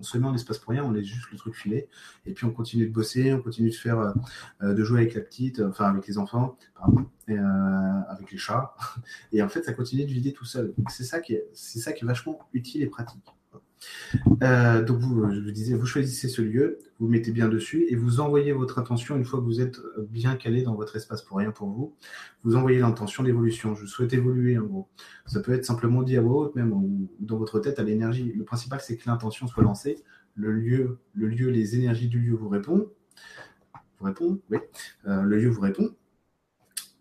on 0.01 0.03
se 0.03 0.19
met 0.19 0.27
en 0.27 0.35
espace 0.35 0.59
pour 0.59 0.71
rien, 0.73 0.83
on 0.83 0.91
laisse 0.91 1.07
juste 1.07 1.31
le 1.31 1.39
truc 1.39 1.55
filer. 1.55 1.89
Et 2.27 2.33
puis 2.33 2.45
on 2.47 2.51
continue 2.51 2.89
de 2.89 2.93
bosser, 2.93 3.33
on 3.33 3.41
continue 3.41 3.71
de 3.71 3.77
faire, 3.77 4.15
euh, 4.63 4.75
de 4.75 4.83
jouer 4.83 5.03
avec 5.03 5.15
la 5.15 5.21
petite, 5.21 5.61
enfin 5.61 5.85
avec 5.85 6.09
les 6.09 6.19
enfants, 6.19 6.57
pardon, 6.75 7.07
euh, 7.29 8.01
avec 8.09 8.33
les 8.33 8.39
chats. 8.39 8.75
Et 9.33 9.43
en 9.43 9.49
fait, 9.49 9.63
ça 9.63 9.75
continue 9.75 10.05
de 10.05 10.11
vider 10.11 10.33
tout 10.33 10.45
seul. 10.45 10.75
C'est 10.89 11.05
ça 11.05 11.21
qui 11.21 11.35
est, 11.35 11.47
c'est 11.53 11.79
ça 11.79 11.93
qui 11.93 12.05
est 12.05 12.09
vachement 12.09 12.41
utile 12.53 12.83
et 12.83 12.87
pratique. 12.87 13.25
Euh, 14.43 14.83
donc 14.83 14.99
vous, 14.99 15.31
je 15.33 15.41
vous 15.41 15.51
disais, 15.51 15.75
vous 15.75 15.87
choisissez 15.87 16.29
ce 16.29 16.43
lieu, 16.43 16.79
vous 16.99 17.09
mettez 17.09 17.33
bien 17.33 17.49
dessus 17.49 17.87
et 17.89 17.97
vous 17.97 18.21
envoyez 18.21 18.53
votre 18.53 18.79
intention 18.79 19.17
une 19.17 19.25
fois 19.25 19.41
que 19.41 19.45
vous 19.45 19.61
êtes 19.61 19.81
bien 20.09 20.37
calé 20.37 20.63
dans 20.63 20.75
votre 20.75 20.97
espace 20.97 21.23
pour 21.23 21.39
rien 21.39 21.51
pour 21.51 21.69
vous. 21.69 21.95
Vous 22.45 22.57
envoyez 22.57 22.79
l'intention 22.79 23.23
d'évolution. 23.23 23.75
Je 23.75 23.87
souhaite 23.87 24.13
évoluer 24.13 24.59
en 24.59 24.65
gros. 24.65 24.89
Ça 25.27 25.41
peut 25.41 25.53
être 25.53 25.65
simplement 25.65 26.03
dit 26.03 26.17
à 26.17 26.23
haute, 26.23 26.55
même 26.55 27.09
dans 27.21 27.37
votre 27.37 27.61
tête 27.61 27.79
à 27.79 27.83
l'énergie. 27.83 28.33
Le 28.33 28.45
principal 28.45 28.81
c'est 28.81 28.97
que 28.97 29.09
l'intention 29.09 29.47
soit 29.47 29.63
lancée. 29.63 30.03
Le 30.35 30.53
lieu, 30.53 30.99
le 31.15 31.29
lieu, 31.29 31.51
les 31.51 31.75
énergies 31.77 32.09
du 32.09 32.21
lieu 32.21 32.35
vous 32.35 32.49
répondent. 32.49 32.89
Vous 33.99 34.07
répondent, 34.07 34.41
oui. 34.51 34.59
Euh, 35.07 35.23
le 35.23 35.39
lieu 35.39 35.49
vous 35.49 35.61
répond 35.61 35.91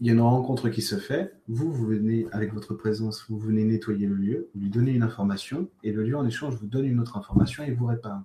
il 0.02 0.08
y 0.08 0.10
a 0.10 0.14
une 0.14 0.22
rencontre 0.22 0.70
qui 0.70 0.82
se 0.82 0.96
fait, 0.96 1.34
vous, 1.50 1.74
vous 1.74 1.86
venez 1.86 2.26
avec 2.32 2.54
votre 2.54 2.74
présence, 2.74 3.26
vous 3.28 3.38
venez 3.38 3.66
nettoyer 3.66 4.08
le 4.08 4.16
lieu, 4.16 4.50
vous 4.54 4.62
lui 4.62 4.70
donnez 4.70 4.92
une 4.92 5.04
information, 5.04 5.70
et 5.84 5.92
le 5.92 6.04
lieu 6.04 6.16
en 6.16 6.26
échange 6.26 6.56
vous 6.56 6.68
donne 6.68 6.86
une 6.86 7.02
autre 7.02 7.18
information 7.18 7.64
et 7.64 7.72
vous 7.72 7.86
répare. 7.86 8.24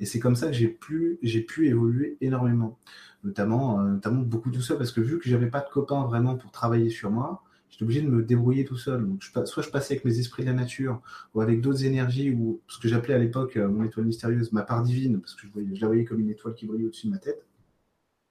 Et 0.00 0.06
c'est 0.06 0.18
comme 0.18 0.34
ça 0.34 0.48
que 0.48 0.52
j'ai 0.52 0.68
pu, 0.68 1.20
évoluer 1.58 2.16
énormément, 2.20 2.78
notamment, 3.22 3.80
euh, 3.80 3.92
notamment 3.92 4.22
beaucoup 4.22 4.50
tout 4.50 4.60
seul, 4.60 4.76
parce 4.76 4.90
que 4.90 5.00
vu 5.00 5.20
que 5.20 5.28
j'avais 5.28 5.46
pas 5.46 5.60
de 5.60 5.68
copains 5.70 6.04
vraiment 6.04 6.36
pour 6.36 6.50
travailler 6.50 6.90
sur 6.90 7.12
moi, 7.12 7.44
j'étais 7.70 7.84
obligé 7.84 8.02
de 8.02 8.08
me 8.08 8.24
débrouiller 8.24 8.64
tout 8.64 8.76
seul. 8.76 9.06
Donc, 9.06 9.22
soit 9.22 9.62
je 9.62 9.70
passais 9.70 9.94
avec 9.94 10.04
mes 10.04 10.18
esprits 10.18 10.42
de 10.42 10.48
la 10.48 10.54
nature, 10.54 11.00
ou 11.32 11.42
avec 11.42 11.60
d'autres 11.60 11.84
énergies, 11.84 12.32
ou 12.32 12.60
ce 12.66 12.80
que 12.80 12.88
j'appelais 12.88 13.14
à 13.14 13.18
l'époque 13.18 13.56
euh, 13.56 13.68
mon 13.68 13.84
étoile 13.84 14.06
mystérieuse, 14.06 14.52
ma 14.52 14.62
part 14.62 14.82
divine, 14.82 15.20
parce 15.20 15.36
que 15.36 15.46
je 15.46 15.80
la 15.80 15.86
voyais 15.86 16.04
comme 16.04 16.18
une 16.18 16.30
étoile 16.30 16.54
qui 16.54 16.66
brillait 16.66 16.86
au-dessus 16.86 17.06
de 17.06 17.12
ma 17.12 17.18
tête. 17.18 17.46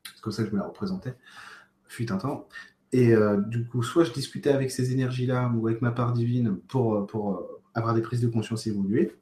C'est 0.04 0.22
comme 0.22 0.34
ça 0.34 0.44
que 0.44 0.50
je 0.50 0.54
me 0.54 0.60
la 0.60 0.68
représentais, 0.68 1.16
fut 1.88 2.12
un 2.12 2.18
temps. 2.18 2.48
Et 2.94 3.12
euh, 3.12 3.38
du 3.38 3.66
coup, 3.66 3.82
soit 3.82 4.04
je 4.04 4.14
discutais 4.14 4.52
avec 4.52 4.70
ces 4.70 4.92
énergies-là 4.92 5.52
ou 5.56 5.68
avec 5.68 5.82
ma 5.82 5.92
part 5.92 6.14
divine 6.14 6.58
pour, 6.68 6.94
euh, 6.94 7.06
pour 7.06 7.34
euh, 7.34 7.62
avoir 7.74 7.96
des 7.96 8.02
prises 8.02 8.22
de 8.22 8.28
conscience 8.28 8.68
évoluées, 8.68 9.16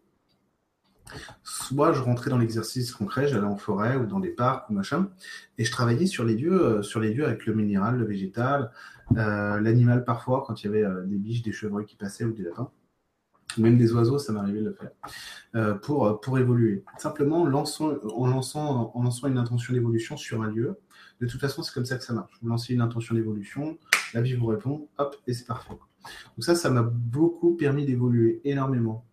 soit 1.41 1.93
je 1.93 2.01
rentrais 2.01 2.29
dans 2.29 2.37
l'exercice 2.37 2.91
concret, 2.91 3.29
j'allais 3.29 3.47
en 3.47 3.55
forêt 3.55 3.95
ou 3.95 4.05
dans 4.05 4.19
des 4.19 4.29
parcs 4.29 4.69
ou 4.69 4.73
machin, 4.73 5.09
et 5.57 5.63
je 5.63 5.71
travaillais 5.71 6.05
sur 6.05 6.25
les 6.25 6.35
lieux, 6.35 6.83
sur 6.83 6.99
les 6.99 7.13
lieux 7.13 7.25
avec 7.25 7.45
le 7.45 7.53
minéral, 7.53 7.97
le 7.97 8.05
végétal, 8.05 8.71
l'animal 9.15 10.05
parfois, 10.05 10.43
quand 10.45 10.63
il 10.63 10.67
y 10.67 10.69
avait 10.69 10.85
des 11.05 11.17
biches, 11.17 11.41
des 11.41 11.51
chevreuils 11.51 11.85
qui 11.85 11.97
passaient 11.97 12.23
ou 12.23 12.31
des 12.31 12.43
lapins. 12.43 12.71
Même 13.57 13.77
des 13.77 13.91
oiseaux, 13.91 14.19
ça 14.19 14.31
m'arrivait 14.31 14.61
de 14.61 14.69
le 14.69 14.77
faire, 15.53 15.79
pour, 15.81 16.21
pour 16.21 16.39
évoluer. 16.39 16.85
Simplement 16.97 17.41
en 17.41 17.45
lançant, 17.45 17.93
en 18.15 18.27
lançant, 18.27 18.91
en 18.93 19.03
lançant 19.03 19.27
une 19.27 19.37
intention 19.37 19.73
d'évolution 19.73 20.15
sur 20.15 20.41
un 20.41 20.49
lieu, 20.49 20.77
de 21.21 21.27
toute 21.27 21.39
façon, 21.39 21.61
c'est 21.61 21.73
comme 21.73 21.85
ça 21.85 21.97
que 21.97 22.03
ça 22.03 22.13
marche. 22.13 22.33
Vous 22.41 22.49
lancez 22.49 22.73
une 22.73 22.81
intention 22.81 23.13
d'évolution, 23.13 23.77
la 24.13 24.21
vie 24.21 24.33
vous 24.33 24.47
répond, 24.47 24.87
hop, 24.97 25.15
et 25.27 25.33
c'est 25.33 25.45
parfait. 25.45 25.69
Donc 25.69 26.43
ça, 26.43 26.55
ça 26.55 26.71
m'a 26.71 26.81
beaucoup 26.81 27.55
permis 27.55 27.85
d'évoluer 27.85 28.41
énormément. 28.43 29.05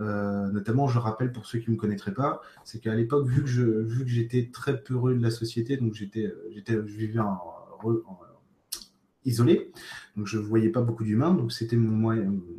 Euh, 0.00 0.50
notamment, 0.50 0.88
je 0.88 0.98
rappelle 0.98 1.30
pour 1.30 1.46
ceux 1.46 1.60
qui 1.60 1.70
ne 1.70 1.76
me 1.76 1.80
connaîtraient 1.80 2.14
pas, 2.14 2.40
c'est 2.64 2.80
qu'à 2.80 2.96
l'époque, 2.96 3.28
vu 3.28 3.44
que 3.44 4.06
j'étais 4.06 4.50
très 4.52 4.82
peureux 4.82 5.14
de 5.14 5.22
la 5.22 5.30
société, 5.30 5.76
donc 5.76 5.94
j'étais, 5.94 6.32
je 6.52 6.82
vivais 6.82 7.20
isolé, 9.24 9.70
donc 10.16 10.26
je 10.26 10.38
ne 10.38 10.42
voyais 10.42 10.70
pas 10.70 10.82
beaucoup 10.82 11.04
d'humains, 11.04 11.32
donc 11.32 11.52
c'était 11.52 11.76
mon 11.76 11.92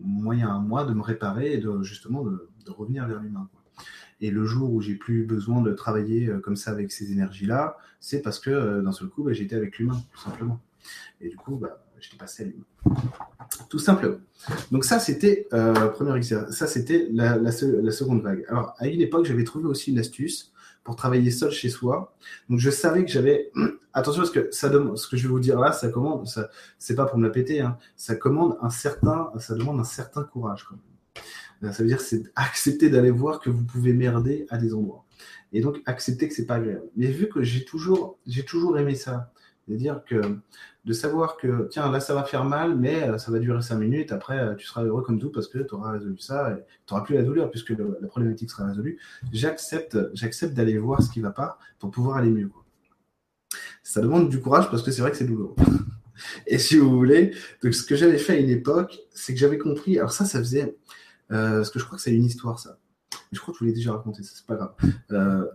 moyen, 0.01 0.47
à 0.49 0.59
moi 0.59 0.85
de 0.85 0.93
me 0.93 1.01
réparer 1.01 1.51
et 1.51 1.57
de 1.57 1.83
justement 1.83 2.23
de 2.23 2.71
revenir 2.71 3.05
vers 3.05 3.19
l'humain. 3.19 3.49
Et 4.23 4.31
le 4.31 4.45
jour 4.45 4.71
où 4.71 4.79
j'ai 4.79 4.95
plus 4.95 5.25
besoin 5.25 5.61
de 5.61 5.73
travailler 5.73 6.27
euh, 6.27 6.39
comme 6.39 6.55
ça 6.55 6.71
avec 6.71 6.93
ces 6.93 7.11
énergies-là, 7.11 7.77
c'est 7.99 8.21
parce 8.21 8.39
que 8.39 8.49
euh, 8.49 8.81
d'un 8.81 8.93
seul 8.93 9.09
coup, 9.09 9.21
bah, 9.21 9.33
j'étais 9.33 9.57
avec 9.57 9.77
l'humain, 9.77 10.01
tout 10.13 10.21
simplement. 10.21 10.61
Et 11.19 11.27
du 11.27 11.35
coup, 11.35 11.57
bah, 11.57 11.83
j'étais 11.99 12.15
passé 12.15 12.43
à 12.43 12.45
l'humain. 12.45 13.01
Tout 13.67 13.79
simplement. 13.79 14.15
Donc 14.71 14.85
ça, 14.85 14.99
c'était 14.99 15.49
euh. 15.51 15.91
Ça, 16.51 16.67
c'était 16.67 17.09
la, 17.11 17.51
seconde 17.51 18.21
vague. 18.21 18.45
Alors, 18.47 18.73
à 18.77 18.87
une 18.87 19.01
époque, 19.01 19.25
j'avais 19.25 19.43
trouvé 19.43 19.65
aussi 19.65 19.91
une 19.91 19.99
astuce 19.99 20.53
pour 20.85 20.95
travailler 20.95 21.29
seul 21.29 21.51
chez 21.51 21.67
soi. 21.67 22.15
Donc, 22.49 22.59
je 22.59 22.69
savais 22.69 23.03
que 23.03 23.11
j'avais... 23.11 23.51
Attention, 23.93 24.21
parce 24.21 24.31
que 24.31 24.47
ça 24.51 24.69
demande, 24.69 24.97
ce 24.97 25.07
que 25.09 25.17
je 25.17 25.23
vais 25.23 25.29
vous 25.33 25.41
dire 25.41 25.59
là, 25.59 25.73
ça 25.73 25.89
commande, 25.89 26.25
c'est 26.79 26.95
pas 26.95 27.05
pour 27.05 27.19
me 27.19 27.25
la 27.25 27.29
péter, 27.29 27.59
hein, 27.59 27.77
ça 27.97 28.15
commande 28.15 28.57
un 28.61 28.69
certain, 28.69 29.31
ça 29.37 29.53
demande 29.53 29.81
un 29.81 29.83
certain 29.83 30.23
courage. 30.23 30.65
Ben, 31.63 31.71
ça 31.71 31.81
veut 31.81 31.87
dire 31.87 32.01
c'est 32.01 32.23
accepter 32.35 32.89
d'aller 32.89 33.09
voir 33.09 33.39
que 33.39 33.49
vous 33.49 33.63
pouvez 33.63 33.93
merder 33.93 34.45
à 34.49 34.57
des 34.57 34.73
endroits. 34.73 35.05
Et 35.53 35.61
donc 35.61 35.81
accepter 35.85 36.27
que 36.27 36.33
c'est 36.33 36.45
pas 36.45 36.55
agréable. 36.55 36.83
Mais 36.97 37.07
vu 37.07 37.29
que 37.29 37.41
j'ai 37.41 37.63
toujours, 37.63 38.19
j'ai 38.27 38.43
toujours 38.43 38.77
aimé 38.77 38.95
ça, 38.95 39.31
c'est-à-dire 39.65 40.03
que 40.05 40.19
de 40.83 40.93
savoir 40.93 41.37
que 41.37 41.69
tiens 41.71 41.89
là 41.89 42.01
ça 42.01 42.13
va 42.13 42.25
faire 42.25 42.43
mal, 42.43 42.75
mais 42.77 43.03
euh, 43.03 43.17
ça 43.17 43.31
va 43.31 43.39
durer 43.39 43.61
cinq 43.61 43.77
minutes. 43.77 44.11
Après 44.11 44.37
euh, 44.39 44.55
tu 44.55 44.67
seras 44.67 44.83
heureux 44.83 45.03
comme 45.03 45.19
tout 45.19 45.31
parce 45.31 45.47
que 45.47 45.59
tu 45.59 45.73
auras 45.73 45.93
résolu 45.93 46.17
ça, 46.19 46.53
tu 46.85 46.93
n'auras 46.93 47.05
plus 47.05 47.15
la 47.15 47.23
douleur 47.23 47.49
puisque 47.49 47.69
la 47.69 48.07
problématique 48.09 48.51
sera 48.51 48.65
résolue. 48.67 48.99
J'accepte, 49.31 49.97
j'accepte 50.13 50.53
d'aller 50.53 50.77
voir 50.77 51.01
ce 51.01 51.09
qui 51.09 51.21
va 51.21 51.31
pas 51.31 51.59
pour 51.79 51.91
pouvoir 51.91 52.17
aller 52.17 52.29
mieux. 52.29 52.49
Ça 53.83 54.01
demande 54.01 54.27
du 54.27 54.41
courage 54.41 54.69
parce 54.69 54.83
que 54.83 54.91
c'est 54.91 55.01
vrai 55.01 55.11
que 55.11 55.17
c'est 55.17 55.27
douloureux. 55.27 55.55
Et 56.47 56.57
si 56.57 56.77
vous 56.77 56.89
voulez, 56.89 57.33
donc 57.63 57.73
ce 57.73 57.85
que 57.85 57.95
j'avais 57.95 58.17
fait 58.17 58.33
à 58.33 58.37
une 58.37 58.49
époque, 58.49 58.99
c'est 59.13 59.33
que 59.33 59.39
j'avais 59.39 59.57
compris. 59.57 59.97
Alors 59.97 60.11
ça, 60.11 60.25
ça 60.25 60.39
faisait, 60.39 60.75
euh, 61.31 61.57
parce 61.57 61.71
que 61.71 61.79
je 61.79 61.85
crois 61.85 61.97
que 61.97 62.03
c'est 62.03 62.13
une 62.13 62.25
histoire, 62.25 62.59
ça. 62.59 62.77
je 63.31 63.39
crois 63.39 63.53
que 63.53 63.59
je 63.59 63.63
vous 63.63 63.67
l'ai 63.69 63.73
déjà 63.73 63.93
raconté, 63.93 64.23
ça, 64.23 64.33
c'est 64.35 64.45
pas 64.45 64.55
grave. 64.55 64.73
Euh, 65.11 65.45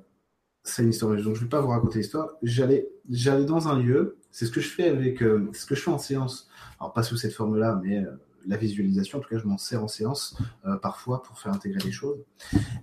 c'est 0.65 0.83
une 0.83 0.91
histoire, 0.91 1.17
donc 1.17 1.35
je 1.35 1.43
vais 1.43 1.49
pas 1.49 1.61
vous 1.61 1.69
raconter 1.69 1.99
l'histoire. 1.99 2.31
J'allais, 2.43 2.89
j'allais 3.09 3.45
dans 3.45 3.69
un 3.69 3.79
lieu, 3.79 4.19
c'est 4.31 4.47
ce 4.47 4.51
que 4.51 4.61
je 4.61 4.69
fais 4.69 4.89
avec, 4.89 5.23
euh, 5.23 5.49
ce 5.53 5.67
que 5.67 5.75
je 5.75 5.83
fais 5.83 5.91
en 5.91 5.99
séance. 5.99 6.49
Alors 6.79 6.93
pas 6.93 7.03
sous 7.03 7.17
cette 7.17 7.33
forme-là, 7.33 7.81
mais 7.83 8.05
la 8.47 8.57
visualisation. 8.57 9.19
En 9.19 9.21
tout 9.21 9.29
cas, 9.29 9.39
je 9.39 9.47
m'en 9.47 9.59
sers 9.59 9.83
en 9.83 9.89
séance 9.89 10.39
parfois 10.83 11.23
pour 11.23 11.39
faire 11.39 11.53
intégrer 11.53 11.81
des 11.81 11.93
choses. 11.93 12.19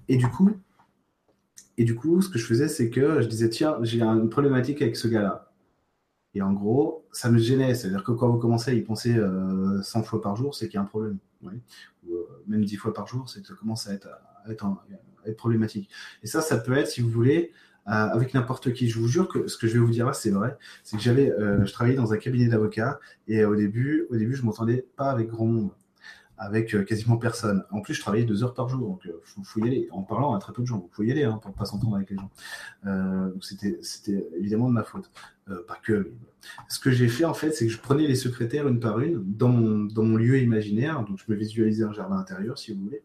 Et 0.08 0.17
du 0.17 0.28
coup, 0.28 0.52
et 1.78 1.84
du 1.84 1.95
coup, 1.95 2.21
ce 2.21 2.30
que 2.30 2.39
je 2.39 2.45
faisais, 2.45 2.67
c'est 2.67 2.89
que 2.89 3.21
je 3.21 3.28
disais, 3.28 3.50
tiens, 3.50 3.78
j'ai 3.82 4.02
une 4.02 4.30
problématique 4.30 4.82
avec 4.82 4.95
ce 4.95 5.08
gars-là. 5.08 5.52
Et 6.36 6.41
en 6.41 6.54
gros, 6.54 7.06
ça 7.12 7.32
me 7.32 7.38
gênait. 7.38 7.74
C'est-à-dire 7.76 8.04
que 8.04 8.12
quand 8.12 8.30
vous 8.30 8.38
commencez 8.38 8.71
à 8.71 8.74
y 8.74 8.82
penser 8.82 9.17
100 9.82 10.04
fois 10.04 10.21
par 10.21 10.36
jour, 10.36 10.54
c'est 10.54 10.67
qu'il 10.67 10.76
y 10.76 10.78
a 10.78 10.82
un 10.82 10.86
problème. 10.86 11.17
Ou 11.43 12.13
même 12.48 12.63
10 12.63 12.76
fois 12.76 12.93
par 12.93 13.08
jour, 13.08 13.30
c'est 13.30 13.41
que 13.41 13.48
ça 13.48 13.54
commence 13.54 13.88
à 13.88 13.93
être, 13.93 14.10
problématique. 15.38 15.89
Et 16.21 16.28
ça, 16.28 16.41
ça 16.41 16.58
peut 16.58 16.78
être, 16.78 16.88
si 16.88 17.02
vous 17.02 17.10
voulez, 17.10 17.52
euh, 17.88 17.91
avec 17.91 18.34
n'importe 18.34 18.74
qui. 18.74 18.89
Je 18.89 19.00
vous 19.00 19.08
jure 19.08 19.28
que 19.28 19.48
ce 19.48 19.58
que 19.58 19.67
je 19.67 19.74
vais 19.74 19.80
vous 19.80 19.91
dire 19.91 20.08
là, 20.08 20.13
c'est 20.13 20.32
vrai. 20.32 20.58
C'est 20.84 20.98
que 20.98 21.04
j'avais, 21.04 21.32
euh, 21.32 21.63
je 21.65 21.71
travaillais 21.71 21.95
dans 21.95 22.13
un 22.13 22.17
cabinet 22.17 22.48
d'avocats 22.48 23.00
et 23.28 23.45
au 23.45 23.56
début, 23.56 24.08
au 24.10 24.15
début, 24.15 24.36
je 24.36 24.43
m'entendais 24.43 24.88
pas 24.95 25.12
avec 25.12 25.28
grand 25.28 25.45
monde, 25.45 25.69
avec 26.38 26.76
euh, 26.76 26.84
quasiment 26.84 27.17
personne. 27.17 27.63
En 27.71 27.82
plus, 27.82 27.93
je 27.93 28.02
travaillais 28.02 28.26
deux 28.26 28.43
heures 28.43 28.54
par 28.54 28.69
jour, 28.69 28.88
donc 28.88 29.08
faut, 29.24 29.43
faut, 29.43 29.60
y 29.62 29.67
aller. 29.67 29.88
En 29.91 30.04
parlant 30.04 30.34
à 30.34 30.39
très 30.39 30.54
peu 30.54 30.62
de 30.62 30.67
gens, 30.67 30.88
il 30.91 30.95
faut 30.95 31.04
y 31.04 31.12
aller 31.12 31.24
hein, 31.24 31.39
pour 31.41 31.54
pas 31.54 31.65
s'entendre 31.65 31.95
avec 31.95 32.10
les 32.10 32.17
gens. 32.17 32.32
donc 32.84 33.43
c'était, 33.43 33.78
c'était 33.82 34.28
évidemment 34.38 34.67
de 34.67 34.74
ma 34.74 34.84
faute, 34.84 35.12
pas 35.67 35.78
que. 35.82 36.12
Ce 36.69 36.80
que 36.80 36.91
j'ai 36.91 37.08
fait 37.08 37.26
en 37.26 37.34
fait, 37.34 37.52
c'est 37.52 37.65
que 37.65 37.71
je 37.71 37.80
prenais 37.80 38.08
les 38.08 38.15
secrétaires 38.15 38.67
une 38.67 38.80
par 38.80 39.00
une 39.00 39.24
dans 39.24 39.50
mon, 39.50 39.86
dans 39.86 40.04
mon 40.04 40.17
lieu 40.17 40.39
imaginaire. 40.39 41.04
Donc 41.04 41.17
je 41.17 41.32
me 41.32 41.36
visualisais 41.36 41.84
un 41.84 41.93
jardin 41.93 42.17
intérieur, 42.17 42.58
si 42.58 42.74
vous 42.74 42.84
voulez. 42.84 43.02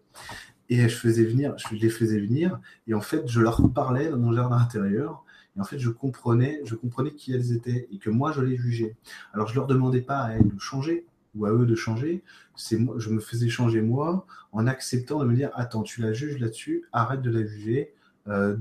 Et 0.69 0.89
je 0.89 0.97
faisais 0.97 1.25
venir, 1.25 1.55
je 1.59 1.75
les 1.75 1.89
faisais 1.89 2.21
venir, 2.21 2.61
et 2.87 2.95
en 2.95 3.01
fait, 3.01 3.27
je 3.27 3.41
leur 3.41 3.73
parlais 3.73 4.09
dans 4.09 4.19
mon 4.19 4.33
jardin 4.33 4.57
intérieur. 4.57 5.25
Et 5.57 5.61
en 5.61 5.65
fait, 5.65 5.79
je 5.79 5.91
comprenais, 5.91 6.61
je 6.65 6.77
comprenais 6.77 7.11
qui 7.13 7.33
elles 7.33 7.53
étaient 7.53 7.89
et 7.91 7.99
que 7.99 8.09
moi, 8.09 8.31
je 8.31 8.41
les 8.41 8.57
jugeais. 8.57 8.97
Alors, 9.33 9.49
je 9.49 9.57
leur 9.57 9.67
demandais 9.67 10.01
pas 10.01 10.19
à 10.21 10.33
elles 10.35 10.47
de 10.47 10.61
changer 10.61 11.07
ou 11.35 11.47
à 11.47 11.53
eux 11.53 11.67
de 11.67 11.75
changer. 11.75 12.23
C'est 12.57 12.79
moi, 12.79 12.97
je 12.99 13.11
me 13.11 13.21
faisais 13.21 13.49
changer 13.49 13.83
moi 13.83 14.27
en 14.53 14.67
acceptant 14.67 15.21
de 15.21 15.27
me 15.27 15.35
dire 15.35 15.51
attends, 15.55 15.83
tu 15.83 16.01
la 16.01 16.13
juges 16.13 16.39
là-dessus, 16.39 16.85
arrête 16.93 17.23
de 17.23 17.31
la 17.31 17.45
juger. 17.47 17.93
Euh, 18.29 18.57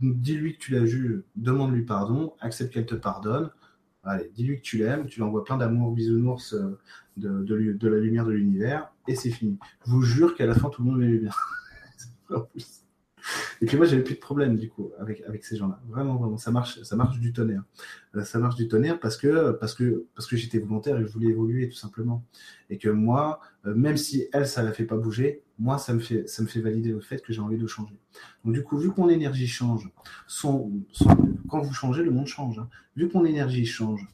dis-lui 0.00 0.54
que 0.54 0.58
tu 0.58 0.72
la 0.72 0.86
juges, 0.86 1.22
demande-lui 1.36 1.82
pardon, 1.82 2.32
accepte 2.40 2.72
qu'elle 2.72 2.86
te 2.86 2.94
pardonne. 2.94 3.50
Allez, 4.04 4.30
dis-lui 4.34 4.56
que 4.56 4.62
tu 4.62 4.78
l'aimes, 4.78 5.06
tu 5.06 5.20
lui 5.20 5.22
envoies 5.22 5.44
plein 5.44 5.56
d'amour, 5.58 5.92
bisounours 5.92 6.54
euh, 6.54 6.78
de, 7.16 7.42
de, 7.44 7.72
de, 7.72 7.88
la 7.88 7.98
lumière 7.98 8.24
de 8.24 8.32
l'univers, 8.32 8.90
et 9.06 9.14
c'est 9.14 9.30
fini. 9.30 9.58
Je 9.86 9.92
vous 9.92 10.02
jure 10.02 10.34
qu'à 10.34 10.46
la 10.46 10.54
fin, 10.54 10.70
tout 10.70 10.82
le 10.82 10.90
monde 10.90 10.98
m'aimait 10.98 11.18
bien. 11.18 11.30
Et 13.60 13.66
puis 13.66 13.76
moi, 13.76 13.86
j'avais 13.86 14.02
plus 14.02 14.14
de 14.14 14.20
problème 14.20 14.56
du 14.56 14.68
coup 14.68 14.90
avec, 14.98 15.22
avec 15.22 15.44
ces 15.44 15.56
gens-là. 15.56 15.80
Vraiment, 15.88 16.16
vraiment, 16.16 16.36
ça 16.36 16.50
marche, 16.50 16.82
ça 16.82 16.96
marche 16.96 17.18
du 17.18 17.32
tonnerre. 17.32 17.62
Euh, 18.14 18.24
ça 18.24 18.38
marche 18.38 18.56
du 18.56 18.68
tonnerre 18.68 19.00
parce 19.00 19.16
que, 19.16 19.52
parce 19.52 19.74
que, 19.74 20.06
parce 20.14 20.26
que 20.26 20.36
j'étais 20.36 20.58
volontaire 20.58 20.98
et 20.98 21.02
je 21.02 21.12
voulais 21.12 21.28
évoluer 21.28 21.68
tout 21.68 21.76
simplement. 21.76 22.24
Et 22.70 22.78
que 22.78 22.88
moi, 22.88 23.40
euh, 23.66 23.74
même 23.74 23.96
si 23.96 24.28
elle, 24.32 24.46
ça 24.46 24.62
la 24.62 24.72
fait 24.72 24.84
pas 24.84 24.96
bouger, 24.96 25.42
moi, 25.58 25.78
ça 25.78 25.94
me 25.94 26.00
fait, 26.00 26.28
ça 26.28 26.42
me 26.42 26.48
fait 26.48 26.60
valider 26.60 26.90
le 26.90 27.00
fait 27.00 27.22
que 27.22 27.32
j'ai 27.32 27.40
envie 27.40 27.58
de 27.58 27.66
changer. 27.66 27.98
Donc 28.44 28.54
du 28.54 28.62
coup, 28.62 28.76
vu 28.78 28.92
que 28.92 29.00
mon 29.00 29.08
énergie 29.08 29.46
change, 29.46 29.90
quand 30.42 31.60
vous 31.60 31.74
changez, 31.74 32.02
le 32.02 32.10
monde 32.10 32.26
change. 32.26 32.58
Hein. 32.58 32.68
Vu 32.96 33.08
que 33.08 33.16
mon 33.16 33.24
énergie 33.24 33.66
change, 33.66 34.06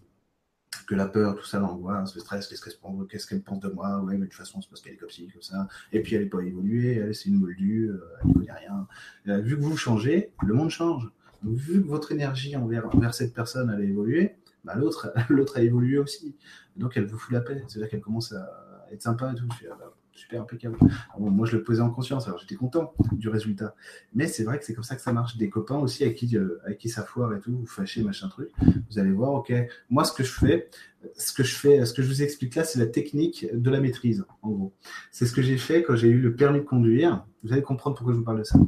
que 0.89 0.95
la 0.95 1.07
peur, 1.07 1.37
tout 1.37 1.45
ça, 1.45 1.59
l'angoisse, 1.59 2.15
le 2.15 2.21
stress, 2.23 2.47
qu'est-ce 2.47 2.65
qu'elle 2.65 3.07
qu'est-ce 3.11 3.27
qu'elle 3.27 3.43
pense 3.43 3.61
de 3.61 3.69
moi, 3.69 4.01
ouais, 4.01 4.15
mais 4.15 4.21
de 4.21 4.25
toute 4.25 4.35
façon, 4.35 4.63
c'est 4.63 4.71
parce 4.71 4.81
qu'elle 4.81 4.95
est 4.95 4.97
comme 4.97 5.11
comme 5.11 5.43
ça, 5.43 5.69
et 5.93 6.01
puis 6.01 6.15
elle 6.15 6.23
n'est 6.23 6.29
pas 6.29 6.41
évoluée, 6.41 6.95
elle, 6.95 7.15
c'est 7.15 7.29
une 7.29 7.39
moldue, 7.39 7.91
euh, 7.91 8.01
elle 8.23 8.29
ne 8.29 8.33
connaît 8.33 8.53
rien. 8.53 8.89
Euh, 9.29 9.41
vu 9.41 9.57
que 9.57 9.61
vous 9.61 9.77
changez, 9.77 10.33
le 10.47 10.55
monde 10.55 10.71
change. 10.71 11.11
Donc, 11.43 11.57
vu 11.57 11.83
que 11.83 11.87
votre 11.87 12.11
énergie 12.11 12.57
envers, 12.57 12.87
envers 12.95 13.13
cette 13.13 13.35
personne, 13.35 13.71
elle 13.71 13.83
a 13.83 13.85
évolué, 13.85 14.37
bah, 14.65 14.77
l'autre, 14.77 15.13
l'autre 15.29 15.59
a 15.59 15.63
évolué 15.63 15.99
aussi. 15.99 16.35
Donc, 16.77 16.97
elle 16.97 17.07
vous 17.07 17.19
fout 17.19 17.33
la 17.33 17.43
paix. 17.43 17.63
C'est-à-dire 17.69 17.91
qu'elle 17.91 18.01
commence 18.01 18.33
à 18.33 18.87
être 18.91 19.03
sympa 19.03 19.31
et 19.33 19.35
tout. 19.35 19.47
Ah, 19.71 19.77
bah, 19.79 19.95
super 20.19 20.43
impeccable. 20.43 20.77
moi, 21.19 21.47
je 21.47 21.57
le 21.57 21.63
posais 21.63 21.81
en 21.81 21.91
conscience, 21.91 22.27
alors 22.27 22.39
j'étais 22.39 22.55
content 22.57 22.93
du 23.13 23.29
résultat. 23.29 23.75
Mais 24.15 24.27
c'est 24.27 24.45
vrai 24.45 24.59
que 24.59 24.65
c'est 24.65 24.75
comme 24.75 24.85
ça 24.85 24.97
que 24.97 25.03
ça 25.03 25.13
marche. 25.13 25.37
Des 25.37 25.49
copains 25.49 25.79
aussi 25.79 26.05
avec 26.05 26.17
qui, 26.17 26.37
euh, 26.37 26.59
qui 26.79 26.89
ça 26.89 27.03
foire 27.03 27.35
et 27.35 27.41
tout, 27.41 27.57
vous 27.57 27.67
fâchez, 27.67 28.03
machin 28.03 28.29
truc. 28.29 28.51
Vous 28.91 28.99
allez 28.99 29.13
voir, 29.13 29.33
ok, 29.33 29.53
moi, 29.91 30.05
ce 30.05 30.13
que 30.13 30.25
je 30.25 30.33
fais, 30.33 30.69
ce 31.17 31.33
que 31.33 31.45
je 31.45 31.55
fais, 31.55 31.85
ce 31.85 31.95
que 31.95 32.03
je 32.03 32.09
vous 32.09 32.23
explique 32.23 32.55
là, 32.55 32.65
c'est 32.65 32.79
la 32.79 32.87
technique 32.87 33.47
de 33.53 33.71
la 33.71 33.81
maîtrise, 33.81 34.25
en 34.43 34.51
gros. 34.51 34.75
C'est 35.11 35.27
ce 35.27 35.33
que 35.33 35.43
j'ai 35.43 35.57
fait 35.57 35.83
quand 35.83 35.97
j'ai 35.97 36.09
eu 36.09 36.21
le 36.21 36.35
permis 36.35 36.61
de 36.61 36.65
conduire. 36.65 37.25
Vous 37.45 37.53
allez 37.53 37.63
comprendre 37.63 37.97
pourquoi 37.97 38.13
je 38.13 38.19
vous 38.19 38.25
parle 38.25 38.39
de 38.39 38.45
ça. 38.45 38.59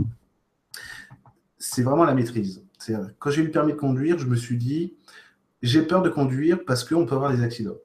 C'est 1.58 1.82
vraiment 1.82 2.04
la 2.04 2.14
maîtrise. 2.14 2.64
Quand 3.18 3.30
j'ai 3.30 3.42
eu 3.42 3.44
le 3.44 3.50
permis 3.50 3.72
de 3.72 3.78
conduire, 3.78 4.18
je 4.18 4.26
me 4.26 4.36
suis 4.36 4.56
dit, 4.56 4.94
j'ai 5.62 5.82
peur 5.82 6.02
de 6.02 6.08
conduire 6.08 6.64
parce 6.64 6.84
qu'on 6.84 7.04
peut 7.06 7.14
avoir 7.14 7.34
des 7.34 7.42
accidents. 7.42 7.76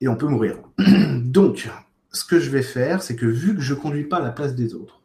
Et 0.00 0.08
on 0.08 0.16
peut 0.16 0.26
mourir. 0.26 0.58
Donc, 1.24 1.68
ce 2.16 2.24
que 2.24 2.38
je 2.38 2.50
vais 2.50 2.62
faire, 2.62 3.02
c'est 3.02 3.14
que 3.14 3.26
vu 3.26 3.54
que 3.54 3.60
je 3.60 3.74
ne 3.74 3.78
conduis 3.78 4.04
pas 4.04 4.16
à 4.16 4.22
la 4.22 4.30
place 4.30 4.54
des 4.54 4.74
autres, 4.74 5.02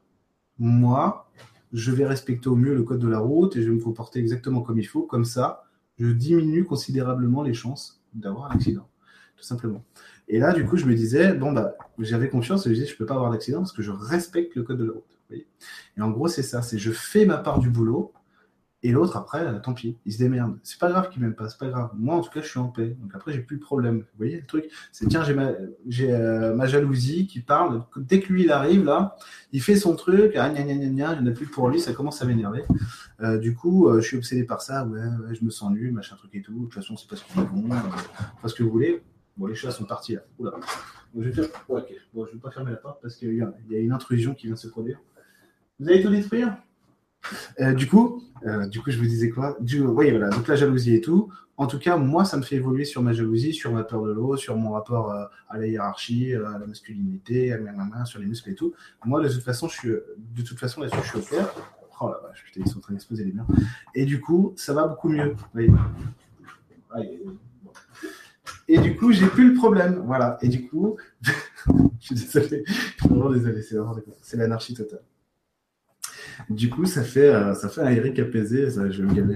moi, 0.58 1.30
je 1.74 1.92
vais 1.92 2.06
respecter 2.06 2.48
au 2.48 2.56
mieux 2.56 2.74
le 2.74 2.84
code 2.84 3.00
de 3.00 3.08
la 3.08 3.20
route 3.20 3.56
et 3.56 3.62
je 3.62 3.70
vais 3.70 3.76
me 3.76 3.82
comporter 3.82 4.20
exactement 4.20 4.62
comme 4.62 4.80
il 4.80 4.88
faut. 4.88 5.04
Comme 5.04 5.26
ça, 5.26 5.64
je 6.00 6.08
diminue 6.08 6.64
considérablement 6.64 7.44
les 7.44 7.54
chances 7.54 8.02
d'avoir 8.14 8.50
un 8.52 8.56
accident, 8.56 8.88
tout 9.36 9.44
simplement. 9.44 9.84
Et 10.30 10.40
là, 10.40 10.54
du 10.54 10.66
coup, 10.66 10.78
je 10.78 10.86
me 10.86 10.96
disais, 10.96 11.34
bon, 11.34 11.52
bah, 11.52 11.76
j'avais 12.00 12.30
confiance 12.30 12.66
et 12.66 12.70
je 12.70 12.76
disais, 12.76 12.88
je 12.88 12.94
ne 12.94 12.98
peux 12.98 13.06
pas 13.06 13.16
avoir 13.16 13.32
d'accident 13.32 13.60
parce 13.60 13.74
que 13.74 13.82
je 13.82 13.92
respecte 13.92 14.56
le 14.56 14.64
code 14.64 14.78
de 14.78 14.86
la 14.86 14.94
route. 14.94 15.20
et 15.32 16.02
en 16.02 16.12
gros, 16.12 16.30
c'est 16.30 16.44
ça, 16.44 16.62
c'est 16.62 16.78
je 16.78 16.92
fais 16.92 17.26
ma 17.26 17.38
part 17.38 17.60
du 17.60 17.70
boulot 17.70 18.14
et 18.84 18.92
l'autre, 18.92 19.16
après, 19.16 19.46
euh, 19.46 19.60
tant 19.60 19.74
pis, 19.74 19.98
il 20.06 20.14
se 20.14 20.18
démerde. 20.18 20.58
C'est 20.64 20.80
pas 20.80 20.90
grave 20.90 21.10
qu'il 21.10 21.22
m'aime 21.22 21.36
pas, 21.36 21.48
c'est 21.50 21.60
pas 21.60 21.68
grave. 21.68 21.92
Moi, 21.96 22.16
en 22.16 22.22
tout 22.22 22.32
cas, 22.32 22.42
je 22.42 22.48
suis 22.48 22.60
en 22.60 22.68
paix. 22.68 22.98
Donc 23.00 23.12
après, 23.14 23.32
j'ai 23.32 23.42
plus 23.42 23.58
de 23.58 23.62
problème. 23.62 24.00
Vous 24.00 24.18
voyez 24.18 24.40
le 24.40 24.46
truc? 24.46 24.66
C'est 24.92 25.08
tiens, 25.08 25.24
j'ai 25.24 25.36
ma, 25.36 25.52
euh, 25.52 26.56
ma 26.56 26.66
jalousie 26.66 27.28
qui 27.28 27.42
parle. 27.42 27.84
Dès 27.96 28.20
que 28.22 28.34
lui, 28.34 28.44
il 28.44 28.52
arrive, 28.52 28.84
là, 28.84 29.16
il 29.52 29.62
fait 29.62 29.76
son 29.76 29.96
truc, 29.96 30.34
ah, 30.36 30.50
gna, 30.50 30.64
gna, 30.64 30.74
gna, 30.74 30.88
gna, 30.88 31.22
en 31.22 31.28
a 31.28 31.32
plus 31.32 31.46
pour 31.46 31.70
lui, 31.70 31.80
ça 31.80 31.94
commence 31.94 32.22
à 32.24 32.26
m'énerver. 32.26 32.64
Euh, 33.22 33.38
du 33.38 33.56
coup, 33.56 33.88
je 33.96 34.02
suis 34.02 34.18
obsédé 34.18 34.46
par 34.46 34.62
ça. 34.62 34.86
Ouais, 34.86 35.00
ouais, 35.00 35.36
je 35.36 35.46
me 35.46 35.52
sens 35.52 35.72
nul, 35.72 35.92
machin 35.94 36.16
truc 36.16 36.34
et 36.34 36.42
tout. 36.42 36.54
De 36.54 36.64
toute 36.64 36.74
façon, 36.74 36.98
c'est 36.98 37.08
pas 37.08 37.16
ce 37.16 37.24
qu'il 37.24 37.40
est 37.40 37.46
bon, 37.46 37.70
pas 38.42 38.48
ce 38.48 38.56
que 38.56 38.64
vous 38.64 38.72
voulez. 38.72 39.04
Bon, 39.38 39.46
les 39.46 39.56
chats 39.56 39.72
sont 39.72 39.86
partis 39.86 40.16
là. 40.16 40.22
Oula. 40.40 40.54
je 41.16 41.22
vais 41.22 41.32
faire... 41.32 41.46
ok. 41.70 41.94
Bon, 42.14 42.26
je 42.26 42.34
vais 42.34 42.40
pas 42.40 42.52
fermer 42.52 42.72
la 42.72 42.78
porte 42.78 43.02
parce 43.02 43.16
qu'il 43.16 43.34
y 43.34 43.74
y 43.74 43.76
a 43.76 43.80
une 43.80 43.94
intrusion 43.94 44.34
qui 44.34 44.48
vient 44.48 44.56
de 44.56 44.60
se 44.60 44.68
produire. 44.68 45.00
Vous 45.80 45.88
allez 45.88 46.02
tout 46.02 46.10
détruire 46.10 46.58
euh, 47.60 47.74
du 47.74 47.88
coup, 47.88 48.24
euh, 48.46 48.68
du 48.68 48.82
coup, 48.82 48.92
je 48.92 48.98
vous 48.98 49.06
disais 49.06 49.30
quoi? 49.30 49.58
Du, 49.60 49.80
voilà, 49.80 50.30
donc 50.30 50.48
la 50.48 50.56
jalousie 50.56 50.96
et 50.96 51.02
tout. 51.02 51.32
En 51.58 51.68
tout 51.68 51.78
cas, 51.78 51.98
moi, 51.98 52.26
ça 52.26 52.38
me 52.38 52.42
fait 52.42 52.56
évoluer 52.56 52.86
sur 52.86 53.04
ma 53.04 53.14
jalousie, 53.14 53.54
sur 53.54 53.72
ma 53.72 53.84
peur 53.84 54.04
de 54.04 54.12
l'eau, 54.12 54.36
sur 54.36 54.58
mon 54.58 54.72
rapport 54.72 55.12
euh, 55.12 55.26
à 55.50 55.58
la 55.58 55.68
hiérarchie, 55.68 56.34
à 56.34 56.58
la 56.58 56.66
masculinité, 56.66 57.54
à 57.54 57.60
ma 57.60 57.86
main, 57.86 58.06
sur 58.06 58.20
les 58.20 58.26
muscles 58.26 58.50
et 58.50 58.56
tout. 58.56 58.74
Moi, 59.06 59.22
de 59.22 59.30
toute 59.30 59.44
façon, 59.44 59.68
je 59.68 59.78
suis, 59.78 59.90
de 59.90 60.42
toute 60.42 60.60
façon, 60.60 60.82
là-dessus, 60.82 61.00
je 61.04 61.10
suis 61.10 61.20
au 61.20 61.22
clair. 61.22 61.54
Oh 62.04 62.10
la 62.10 62.28
vache, 62.28 62.44
putain, 62.46 62.62
ils 62.66 62.70
sont 62.70 62.80
en 62.80 62.82
train 62.82 62.94
d'exploser 62.94 63.24
les 63.24 63.32
miens. 63.32 63.46
Et 63.94 64.06
du 64.06 64.20
coup, 64.20 64.54
ça 64.56 64.74
va 64.74 64.88
beaucoup 64.88 65.08
mieux. 65.08 65.36
Et 68.68 68.80
du 68.80 68.96
coup, 68.96 69.12
j'ai 69.12 69.28
plus 69.28 69.50
le 69.50 69.54
problème. 69.54 70.02
Voilà. 70.06 70.40
Et 70.42 70.48
du 70.48 70.68
coup, 70.68 70.98
je 71.22 71.72
suis 72.00 72.16
désolé. 72.16 72.64
Je 72.66 72.74
suis 72.74 73.08
vraiment 73.08 73.30
désolé. 73.30 73.62
C'est 74.22 74.38
l'anarchie 74.38 74.74
totale. 74.74 75.04
Du 76.50 76.70
coup, 76.70 76.86
ça 76.86 77.04
fait, 77.04 77.30
euh, 77.30 77.54
ça 77.54 77.70
fait 77.70 77.82
un 77.82 77.90
Eric 77.90 78.20
apaisé, 78.20 78.70
je 78.70 78.82
vais 78.82 79.04
me 79.04 79.14
gaver. 79.14 79.36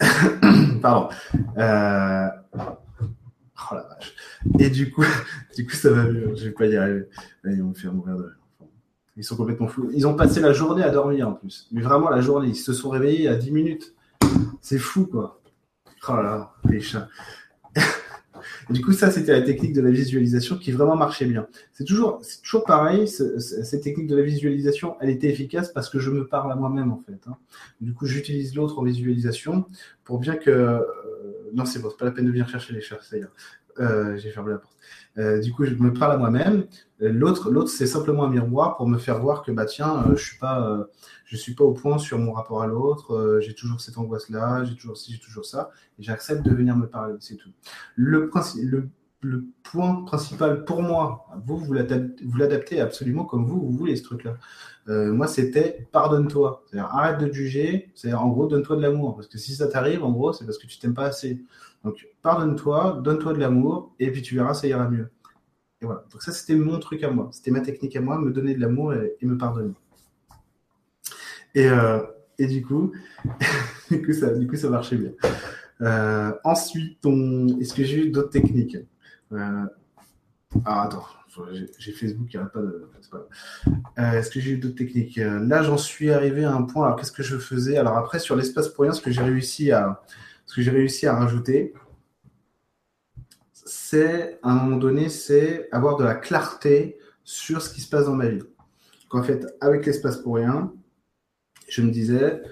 Pardon. 0.82 1.08
Euh... 1.56 2.28
Oh 3.70 3.74
la 3.74 3.82
vache. 3.82 4.14
Et 4.58 4.70
du 4.70 4.90
coup, 4.90 5.04
du 5.56 5.66
coup, 5.66 5.74
ça 5.74 5.90
va 5.90 6.04
mieux. 6.04 6.34
Je 6.36 6.44
vais 6.44 6.50
pas 6.50 6.66
y 6.66 6.76
arriver. 6.76 7.08
ils 7.44 7.62
vont 7.62 7.68
me 7.68 7.74
faire 7.74 7.92
mourir 7.92 8.16
de 8.16 8.32
Ils 9.16 9.24
sont 9.24 9.36
complètement 9.36 9.68
fous. 9.68 9.90
Ils 9.94 10.06
ont 10.06 10.14
passé 10.14 10.40
la 10.40 10.52
journée 10.52 10.82
à 10.82 10.90
dormir 10.90 11.28
en 11.28 11.32
plus. 11.32 11.68
Mais 11.72 11.80
vraiment 11.80 12.10
la 12.10 12.20
journée. 12.20 12.48
Ils 12.48 12.56
se 12.56 12.72
sont 12.72 12.90
réveillés 12.90 13.28
à 13.28 13.36
10 13.36 13.50
minutes. 13.52 13.94
C'est 14.60 14.78
fou 14.78 15.06
quoi. 15.06 15.40
Oh 16.08 16.16
là 16.16 16.22
là, 16.22 16.54
les 16.68 16.80
chats 16.80 17.08
du 18.70 18.80
coup, 18.80 18.92
ça, 18.92 19.10
c'était 19.10 19.32
la 19.32 19.42
technique 19.42 19.72
de 19.72 19.80
la 19.80 19.90
visualisation 19.90 20.56
qui 20.56 20.72
vraiment 20.72 20.96
marchait 20.96 21.26
bien. 21.26 21.46
C'est 21.72 21.84
toujours, 21.84 22.20
c'est 22.22 22.42
toujours 22.42 22.64
pareil. 22.64 23.08
cette 23.08 23.82
technique 23.82 24.06
de 24.06 24.16
la 24.16 24.22
visualisation, 24.22 24.96
elle 25.00 25.10
était 25.10 25.28
efficace 25.28 25.70
parce 25.72 25.90
que 25.90 25.98
je 25.98 26.10
me 26.10 26.26
parle 26.26 26.52
à 26.52 26.56
moi-même, 26.56 26.92
en 26.92 26.98
fait. 26.98 27.20
Hein. 27.26 27.36
Du 27.80 27.92
coup, 27.94 28.06
j'utilise 28.06 28.54
l'autre 28.54 28.78
en 28.78 28.82
visualisation 28.82 29.66
pour 30.04 30.18
bien 30.18 30.36
que. 30.36 30.50
Euh, 30.50 30.80
non, 31.52 31.64
c'est 31.64 31.80
bon, 31.80 31.88
c'est 31.90 31.98
pas 31.98 32.06
la 32.06 32.10
peine 32.10 32.26
de 32.26 32.30
venir 32.30 32.48
chercher 32.48 32.72
les 32.74 32.80
chats, 32.80 32.98
ça. 33.00 33.16
Euh, 33.80 34.16
j'ai 34.16 34.30
fermé 34.30 34.52
la 34.52 34.58
porte. 34.58 34.74
Euh, 35.18 35.40
du 35.40 35.52
coup, 35.52 35.64
je 35.64 35.74
me 35.74 35.92
parle 35.92 36.12
à 36.12 36.16
moi-même. 36.16 36.66
L'autre, 37.00 37.50
l'autre, 37.50 37.70
c'est 37.70 37.86
simplement 37.86 38.24
un 38.24 38.30
miroir 38.30 38.76
pour 38.76 38.88
me 38.88 38.98
faire 38.98 39.20
voir 39.20 39.42
que 39.42 39.52
bah 39.52 39.66
tiens, 39.66 40.04
je 40.14 40.22
suis 40.22 40.38
pas, 40.38 40.86
je 41.24 41.36
suis 41.36 41.54
pas 41.54 41.64
au 41.64 41.72
point 41.72 41.98
sur 41.98 42.18
mon 42.18 42.32
rapport 42.32 42.62
à 42.62 42.66
l'autre. 42.66 43.40
j'ai 43.40 43.54
toujours 43.54 43.80
cette 43.80 43.98
angoisse-là, 43.98 44.64
j'ai 44.64 44.74
toujours 44.74 44.96
ci, 44.96 45.12
j'ai 45.12 45.20
toujours 45.20 45.44
ça. 45.44 45.70
Et 45.98 46.02
j'accepte 46.02 46.42
de 46.42 46.54
venir 46.54 46.76
me 46.76 46.86
parler, 46.86 47.14
c'est 47.20 47.36
tout. 47.36 47.50
Le, 47.96 48.28
principe, 48.28 48.70
le 48.70 48.88
le 49.24 49.46
point 49.62 50.04
principal 50.04 50.64
pour 50.64 50.82
moi, 50.82 51.26
vous, 51.46 51.56
vous 51.56 51.72
l'adaptez 51.72 52.80
absolument 52.80 53.24
comme 53.24 53.46
vous, 53.46 53.60
vous 53.60 53.72
voulez 53.72 53.96
ce 53.96 54.02
truc-là. 54.02 54.36
Euh, 54.88 55.12
moi, 55.12 55.26
c'était 55.26 55.88
pardonne-toi. 55.92 56.62
C'est-à-dire 56.66 56.90
arrête 56.92 57.18
de 57.18 57.32
juger. 57.32 57.90
C'est-à-dire 57.94 58.22
en 58.22 58.28
gros, 58.28 58.46
donne-toi 58.46 58.76
de 58.76 58.82
l'amour. 58.82 59.16
Parce 59.16 59.28
que 59.28 59.38
si 59.38 59.54
ça 59.54 59.66
t'arrive, 59.66 60.04
en 60.04 60.12
gros, 60.12 60.32
c'est 60.32 60.44
parce 60.44 60.58
que 60.58 60.66
tu 60.66 60.78
t'aimes 60.78 60.94
pas 60.94 61.06
assez. 61.06 61.42
Donc, 61.84 62.06
pardonne-toi, 62.22 63.00
donne-toi 63.02 63.32
de 63.32 63.38
l'amour, 63.38 63.94
et 63.98 64.10
puis 64.10 64.22
tu 64.22 64.34
verras, 64.34 64.54
ça 64.54 64.66
ira 64.66 64.88
mieux. 64.88 65.10
Et 65.80 65.86
voilà. 65.86 66.04
Donc 66.12 66.22
ça, 66.22 66.32
c'était 66.32 66.54
mon 66.54 66.78
truc 66.78 67.02
à 67.02 67.10
moi. 67.10 67.30
C'était 67.32 67.50
ma 67.50 67.60
technique 67.60 67.96
à 67.96 68.00
moi, 68.00 68.18
me 68.18 68.30
donner 68.30 68.54
de 68.54 68.60
l'amour 68.60 68.92
et, 68.94 69.16
me 69.22 69.38
pardonner. 69.38 69.72
Et, 71.54 71.66
euh, 71.68 72.00
et 72.38 72.46
du 72.46 72.62
coup, 72.62 72.92
du 73.90 74.04
coup, 74.04 74.12
ça, 74.12 74.28
ça 74.56 74.70
marchait 74.70 74.96
bien. 74.96 75.12
Euh, 75.80 76.32
ensuite, 76.44 76.98
est-ce 77.60 77.74
que 77.74 77.84
j'ai 77.84 78.06
eu 78.06 78.10
d'autres 78.10 78.30
techniques? 78.30 78.76
Euh... 79.32 79.66
Ah, 80.64 80.82
attends, 80.82 81.04
j'ai 81.78 81.92
Facebook 81.92 82.28
qui 82.28 82.36
n'arrête 82.36 82.52
pas 82.52 82.60
de. 82.60 82.88
Euh, 83.98 84.12
est-ce 84.12 84.30
que 84.30 84.38
j'ai 84.38 84.52
eu 84.52 84.58
d'autres 84.58 84.76
techniques? 84.76 85.16
Là, 85.16 85.64
j'en 85.64 85.76
suis 85.76 86.12
arrivé 86.12 86.44
à 86.44 86.52
un 86.52 86.62
point. 86.62 86.86
Alors, 86.86 86.96
qu'est-ce 86.96 87.10
que 87.10 87.24
je 87.24 87.38
faisais? 87.38 87.76
Alors, 87.76 87.96
après, 87.96 88.20
sur 88.20 88.36
l'espace 88.36 88.68
pour 88.68 88.84
rien, 88.84 88.92
ce 88.92 89.00
que 89.00 89.10
j'ai 89.10 89.22
réussi 89.22 89.72
à, 89.72 90.00
réussi 90.56 91.08
à 91.08 91.16
rajouter, 91.16 91.74
c'est, 93.52 94.38
à 94.44 94.50
un 94.50 94.54
moment 94.54 94.76
donné, 94.76 95.08
c'est 95.08 95.68
avoir 95.72 95.96
de 95.96 96.04
la 96.04 96.14
clarté 96.14 96.98
sur 97.24 97.60
ce 97.60 97.74
qui 97.74 97.80
se 97.80 97.88
passe 97.88 98.04
dans 98.06 98.14
ma 98.14 98.28
vie. 98.28 98.42
En 99.10 99.22
fait, 99.22 99.46
avec 99.60 99.86
l'espace 99.86 100.18
pour 100.18 100.36
rien, 100.36 100.72
je 101.68 101.82
me 101.82 101.90
disais, 101.90 102.42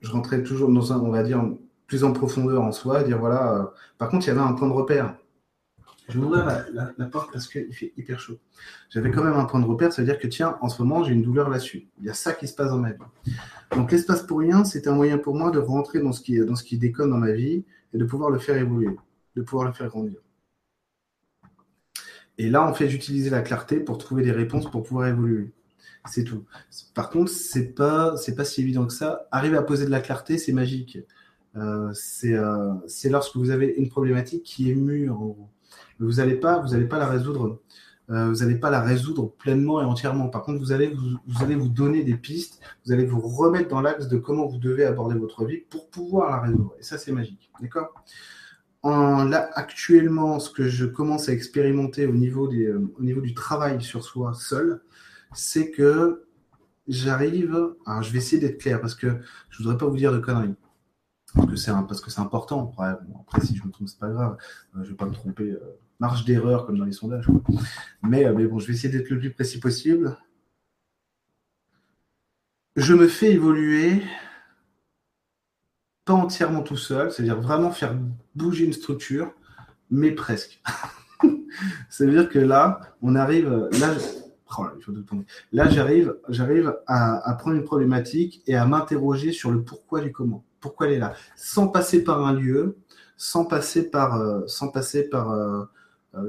je 0.00 0.10
rentrais 0.10 0.42
toujours 0.42 0.70
dans 0.70 0.92
un, 0.92 1.00
on 1.00 1.10
va 1.10 1.22
dire, 1.22 1.42
plus 1.86 2.04
en 2.04 2.12
profondeur 2.12 2.62
en 2.62 2.72
soi, 2.72 3.02
dire 3.04 3.18
voilà. 3.18 3.54
Euh, 3.54 3.64
par 3.98 4.10
contre, 4.10 4.26
il 4.26 4.28
y 4.28 4.30
avait 4.32 4.40
un 4.40 4.52
point 4.52 4.68
de 4.68 4.72
repère. 4.72 5.16
Je 6.12 6.18
m'ouvrais 6.18 6.44
la, 6.72 6.92
la, 6.96 7.06
porte 7.06 7.32
parce 7.32 7.48
qu'il 7.48 7.72
fait 7.72 7.92
hyper 7.96 8.20
chaud. 8.20 8.38
J'avais 8.90 9.10
quand 9.10 9.24
même 9.24 9.34
un 9.34 9.44
point 9.46 9.60
de 9.60 9.64
repère, 9.64 9.92
ça 9.92 10.02
veut 10.02 10.06
dire 10.06 10.18
que 10.18 10.26
tiens, 10.26 10.58
en 10.60 10.68
ce 10.68 10.82
moment, 10.82 11.02
j'ai 11.04 11.12
une 11.12 11.22
douleur 11.22 11.48
là-dessus. 11.48 11.88
Il 12.00 12.04
y 12.04 12.10
a 12.10 12.14
ça 12.14 12.32
qui 12.32 12.46
se 12.46 12.54
passe 12.54 12.68
dans 12.68 12.78
ma 12.78 12.92
vie. 12.92 12.98
Donc 13.74 13.90
l'espace 13.90 14.22
pour 14.22 14.40
rien, 14.40 14.64
c'est 14.64 14.86
un 14.86 14.94
moyen 14.94 15.18
pour 15.18 15.34
moi 15.34 15.50
de 15.50 15.58
rentrer 15.58 16.00
dans 16.00 16.12
ce 16.12 16.20
qui, 16.20 16.38
dans 16.38 16.54
ce 16.54 16.64
qui 16.64 16.76
déconne 16.76 17.10
dans 17.10 17.18
ma 17.18 17.32
vie 17.32 17.64
et 17.94 17.98
de 17.98 18.04
pouvoir 18.04 18.30
le 18.30 18.38
faire 18.38 18.56
évoluer, 18.56 18.94
de 19.36 19.42
pouvoir 19.42 19.66
le 19.66 19.72
faire 19.72 19.88
grandir. 19.88 20.20
Et 22.38 22.50
là, 22.50 22.62
en 22.62 22.74
fait, 22.74 22.88
j'utilisais 22.88 23.30
la 23.30 23.42
clarté 23.42 23.80
pour 23.80 23.98
trouver 23.98 24.22
des 24.22 24.32
réponses 24.32 24.70
pour 24.70 24.82
pouvoir 24.82 25.06
évoluer. 25.06 25.52
C'est 26.06 26.24
tout. 26.24 26.44
Par 26.94 27.10
contre, 27.10 27.30
c'est 27.30 27.74
pas, 27.74 28.16
c'est 28.16 28.34
pas 28.34 28.44
si 28.44 28.60
évident 28.60 28.86
que 28.86 28.92
ça. 28.92 29.28
Arriver 29.30 29.56
à 29.56 29.62
poser 29.62 29.84
de 29.84 29.90
la 29.90 30.00
clarté, 30.00 30.36
c'est 30.36 30.52
magique. 30.52 30.98
Euh, 31.56 31.92
euh, 32.24 32.74
c'est 32.86 33.10
lorsque 33.10 33.36
vous 33.36 33.50
avez 33.50 33.74
une 33.76 33.88
problématique 33.88 34.42
qui 34.42 34.70
est 34.70 34.74
mûre. 34.74 35.36
Vous 36.02 36.14
n'allez 36.14 36.34
pas, 36.34 36.60
vous 36.60 36.88
pas 36.88 36.98
la 36.98 37.06
résoudre. 37.06 37.60
Euh, 38.10 38.28
vous 38.28 38.40
n'allez 38.40 38.56
pas 38.56 38.70
la 38.70 38.80
résoudre 38.80 39.32
pleinement 39.38 39.80
et 39.80 39.84
entièrement. 39.84 40.28
Par 40.28 40.42
contre, 40.42 40.58
vous 40.58 40.72
allez 40.72 40.88
vous, 40.88 41.42
allez 41.42 41.54
vous 41.54 41.68
donner 41.68 42.02
des 42.02 42.16
pistes. 42.16 42.60
Vous 42.84 42.92
allez 42.92 43.06
vous 43.06 43.20
remettre 43.20 43.68
dans 43.68 43.80
l'axe 43.80 44.08
de 44.08 44.18
comment 44.18 44.46
vous 44.46 44.58
devez 44.58 44.84
aborder 44.84 45.18
votre 45.18 45.44
vie 45.44 45.58
pour 45.70 45.88
pouvoir 45.88 46.30
la 46.30 46.40
résoudre. 46.40 46.74
Et 46.78 46.82
ça, 46.82 46.98
c'est 46.98 47.12
magique. 47.12 47.50
D'accord? 47.60 47.94
Là, 48.84 49.50
actuellement, 49.54 50.40
ce 50.40 50.50
que 50.50 50.68
je 50.68 50.84
commence 50.84 51.28
à 51.28 51.32
expérimenter 51.32 52.06
au 52.06 52.12
niveau, 52.12 52.48
des, 52.48 52.72
au 52.72 53.02
niveau 53.02 53.20
du 53.20 53.32
travail 53.32 53.80
sur 53.80 54.02
soi 54.02 54.34
seul, 54.34 54.82
c'est 55.32 55.70
que 55.70 56.24
j'arrive. 56.88 57.74
Alors, 57.86 58.02
je 58.02 58.12
vais 58.12 58.18
essayer 58.18 58.40
d'être 58.40 58.58
clair 58.58 58.80
parce 58.80 58.96
que 58.96 59.20
je 59.50 59.58
voudrais 59.58 59.78
pas 59.78 59.86
vous 59.86 59.96
dire 59.96 60.12
de 60.12 60.18
conneries. 60.18 60.54
Parce 61.34 61.46
que 61.46 61.56
c'est 61.56 61.72
parce 61.72 62.00
que 62.00 62.10
c'est 62.10 62.20
important. 62.20 62.74
après, 63.20 63.40
si 63.40 63.56
je 63.56 63.64
me 63.64 63.70
trompe, 63.70 63.88
c'est 63.88 63.98
pas 63.98 64.10
grave. 64.10 64.36
Euh, 64.76 64.82
je 64.82 64.90
vais 64.90 64.96
pas 64.96 65.06
me 65.06 65.12
tromper. 65.12 65.50
Euh, 65.50 65.78
marge 66.02 66.24
d'erreur 66.24 66.66
comme 66.66 66.78
dans 66.78 66.84
les 66.84 66.92
sondages. 66.92 67.28
Mais, 68.02 68.26
euh, 68.26 68.34
mais 68.36 68.46
bon, 68.46 68.58
je 68.58 68.66
vais 68.66 68.72
essayer 68.72 68.92
d'être 68.92 69.08
le 69.08 69.20
plus 69.20 69.32
précis 69.32 69.60
possible. 69.60 70.18
Je 72.74 72.92
me 72.94 73.06
fais 73.06 73.32
évoluer 73.32 74.02
pas 76.04 76.14
entièrement 76.14 76.62
tout 76.62 76.76
seul, 76.76 77.12
c'est-à-dire 77.12 77.40
vraiment 77.40 77.70
faire 77.70 77.96
bouger 78.34 78.64
une 78.64 78.72
structure, 78.72 79.32
mais 79.90 80.10
presque. 80.10 80.60
ça 81.88 82.04
veut 82.04 82.10
dire 82.10 82.28
que 82.28 82.40
là, 82.40 82.80
on 83.00 83.14
arrive, 83.14 83.48
là, 83.78 83.94
oh 84.58 84.64
là, 85.52 85.68
j'arrive, 85.70 86.16
j'arrive 86.28 86.76
à, 86.88 87.36
prendre 87.38 87.56
une 87.56 87.62
problématique 87.62 88.42
et 88.48 88.56
à 88.56 88.66
m'interroger 88.66 89.30
sur 89.30 89.52
le 89.52 89.62
pourquoi 89.62 90.00
du 90.00 90.10
comment 90.10 90.44
pourquoi 90.58 90.86
elle 90.86 90.94
est 90.94 90.98
là, 90.98 91.14
sans 91.36 91.68
passer 91.68 92.04
par 92.04 92.24
un 92.24 92.32
lieu, 92.32 92.78
sans 93.16 93.44
passer 93.44 93.90
par, 93.90 94.20
euh, 94.20 94.46
sans 94.46 94.68
passer 94.68 95.08
par 95.08 95.32
euh, 95.32 95.64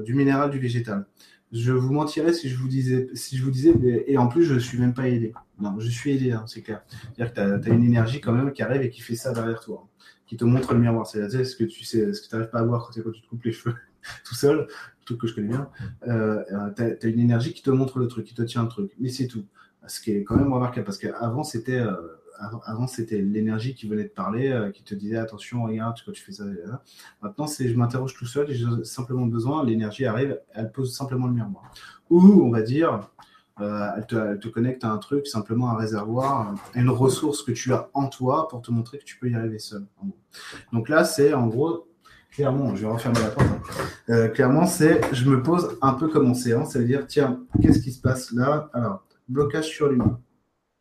du 0.04 0.14
minéral, 0.14 0.50
du 0.50 0.58
végétal. 0.58 1.06
Je 1.54 1.72
vous 1.72 1.92
mentirais 1.92 2.32
si 2.32 2.48
je 2.48 2.56
vous 2.56 2.66
disais, 2.66 3.08
si 3.14 3.36
je 3.36 3.44
vous 3.44 3.50
disais, 3.50 3.72
et 4.08 4.18
en 4.18 4.26
plus 4.26 4.44
je 4.44 4.58
suis 4.58 4.76
même 4.76 4.92
pas 4.92 5.08
aidé. 5.08 5.32
Non, 5.60 5.78
je 5.78 5.88
suis 5.88 6.12
aidé, 6.12 6.32
hein, 6.32 6.44
c'est 6.48 6.62
clair. 6.62 6.82
C'est-à-dire 7.14 7.32
que 7.32 7.62
tu 7.62 7.70
as, 7.70 7.72
une 7.72 7.84
énergie 7.84 8.20
quand 8.20 8.32
même 8.32 8.52
qui 8.52 8.62
arrive 8.62 8.82
et 8.82 8.90
qui 8.90 9.00
fait 9.00 9.14
ça 9.14 9.32
derrière 9.32 9.60
toi, 9.60 9.84
hein, 9.84 10.02
qui 10.26 10.36
te 10.36 10.44
montre 10.44 10.74
le 10.74 10.80
miroir. 10.80 11.06
C'est 11.06 11.44
ce 11.44 11.54
que 11.54 11.62
tu 11.62 11.84
sais, 11.84 12.12
ce 12.12 12.22
que 12.22 12.28
tu 12.28 12.34
n'arrives 12.34 12.50
pas 12.50 12.58
à 12.58 12.64
voir 12.64 12.86
quand, 12.86 12.92
tu 12.92 13.20
te 13.22 13.28
coupes 13.28 13.44
les 13.44 13.52
cheveux 13.52 13.76
tout 14.24 14.34
seul, 14.34 14.66
truc 15.04 15.20
que 15.20 15.28
je 15.28 15.34
connais 15.36 15.48
bien. 15.48 15.70
Euh, 16.08 16.42
tu 16.76 16.82
as, 16.82 17.08
une 17.08 17.20
énergie 17.20 17.52
qui 17.52 17.62
te 17.62 17.70
montre 17.70 18.00
le 18.00 18.08
truc, 18.08 18.26
qui 18.26 18.34
te 18.34 18.42
tient 18.42 18.64
le 18.64 18.68
truc, 18.68 18.90
mais 18.98 19.10
c'est 19.10 19.28
tout. 19.28 19.46
Ce 19.86 20.00
qui 20.00 20.10
est 20.10 20.24
quand 20.24 20.36
même 20.36 20.52
remarquable 20.52 20.86
parce 20.86 20.98
qu'avant 20.98 21.44
c'était 21.44 21.78
avant, 22.38 22.86
c'était 22.86 23.20
l'énergie 23.20 23.74
qui 23.74 23.88
venait 23.88 24.04
de 24.04 24.08
parler, 24.08 24.50
euh, 24.50 24.70
qui 24.70 24.82
te 24.82 24.94
disait 24.94 25.16
attention, 25.16 25.64
regarde, 25.64 25.96
quand 26.04 26.12
tu 26.12 26.22
fais 26.22 26.32
ça. 26.32 26.44
Maintenant, 27.22 27.46
c'est 27.46 27.68
je 27.68 27.76
m'interroge 27.76 28.14
tout 28.14 28.26
seul 28.26 28.50
j'ai 28.50 28.66
simplement 28.84 29.26
besoin, 29.26 29.64
l'énergie 29.64 30.06
arrive, 30.06 30.40
elle 30.52 30.72
pose 30.72 30.94
simplement 30.94 31.26
le 31.26 31.34
miroir. 31.34 31.72
Ou, 32.10 32.42
on 32.42 32.50
va 32.50 32.62
dire, 32.62 33.08
euh, 33.60 33.88
elle, 33.96 34.06
te, 34.38 34.48
connecte 34.48 34.84
à 34.84 34.90
un 34.90 34.98
truc, 34.98 35.26
simplement 35.26 35.70
un 35.70 35.76
réservoir, 35.76 36.54
une 36.74 36.90
ressource 36.90 37.42
que 37.42 37.52
tu 37.52 37.72
as 37.72 37.88
en 37.94 38.08
toi 38.08 38.48
pour 38.48 38.62
te 38.62 38.70
montrer 38.70 38.98
que 38.98 39.04
tu 39.04 39.18
peux 39.18 39.30
y 39.30 39.34
arriver 39.34 39.58
seul. 39.58 39.86
Donc 40.72 40.88
là, 40.88 41.04
c'est 41.04 41.34
en 41.34 41.46
gros, 41.46 41.86
clairement, 42.32 42.74
je 42.74 42.84
vais 42.84 42.92
refermer 42.92 43.20
la 43.20 43.28
porte. 43.28 43.46
Hein. 43.46 43.84
Euh, 44.10 44.28
clairement, 44.28 44.66
c'est 44.66 45.00
je 45.14 45.28
me 45.30 45.42
pose 45.42 45.78
un 45.82 45.94
peu 45.94 46.08
comme 46.08 46.28
en 46.28 46.34
séance, 46.34 46.72
ça 46.72 46.80
veut 46.80 46.84
dire 46.84 47.06
tiens, 47.06 47.40
qu'est-ce 47.62 47.78
qui 47.78 47.92
se 47.92 48.00
passe 48.00 48.32
là? 48.32 48.70
Alors, 48.72 49.04
blocage 49.28 49.68
sur 49.68 49.88
l'humain 49.88 50.20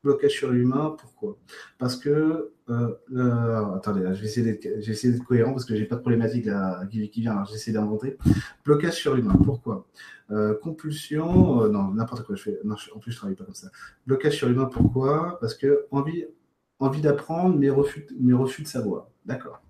blocage 0.03 0.31
sur 0.31 0.51
l'humain. 0.51 0.95
Pourquoi? 0.99 1.37
Parce 1.79 1.95
que, 1.95 2.51
euh, 2.69 3.75
attendez, 3.75 4.01
je 4.13 4.21
vais 4.21 4.25
essayer 4.25 5.11
d'être 5.11 5.25
cohérent 5.25 5.51
parce 5.51 5.65
que 5.65 5.75
j'ai 5.75 5.85
pas 5.85 5.95
de 5.95 6.01
problématique 6.01 6.45
là, 6.45 6.85
qui, 6.91 7.09
qui 7.09 7.21
vient. 7.21 7.43
J'essaie 7.45 7.71
d'inventer. 7.71 8.17
Blocage 8.65 8.95
sur 8.95 9.15
l'humain. 9.15 9.35
Pourquoi? 9.43 9.87
Euh, 10.31 10.55
Compulsion, 10.61 11.63
euh, 11.63 11.69
non, 11.69 11.91
n'importe 11.91 12.25
quoi 12.25 12.35
je 12.35 12.43
fais. 12.43 12.59
Non, 12.63 12.75
en 12.95 12.99
plus, 12.99 13.11
je 13.11 13.17
travaille 13.17 13.35
pas 13.35 13.45
comme 13.45 13.53
ça. 13.53 13.69
Blocage 14.05 14.37
sur 14.37 14.47
l'humain. 14.47 14.65
Pourquoi? 14.65 15.39
Parce 15.39 15.55
que 15.55 15.85
envie, 15.91 16.25
envie 16.79 17.01
d'apprendre, 17.01 17.57
mais 17.57 17.69
mais 18.19 18.33
refus 18.33 18.63
de 18.63 18.67
savoir. 18.67 19.07
D'accord. 19.25 19.61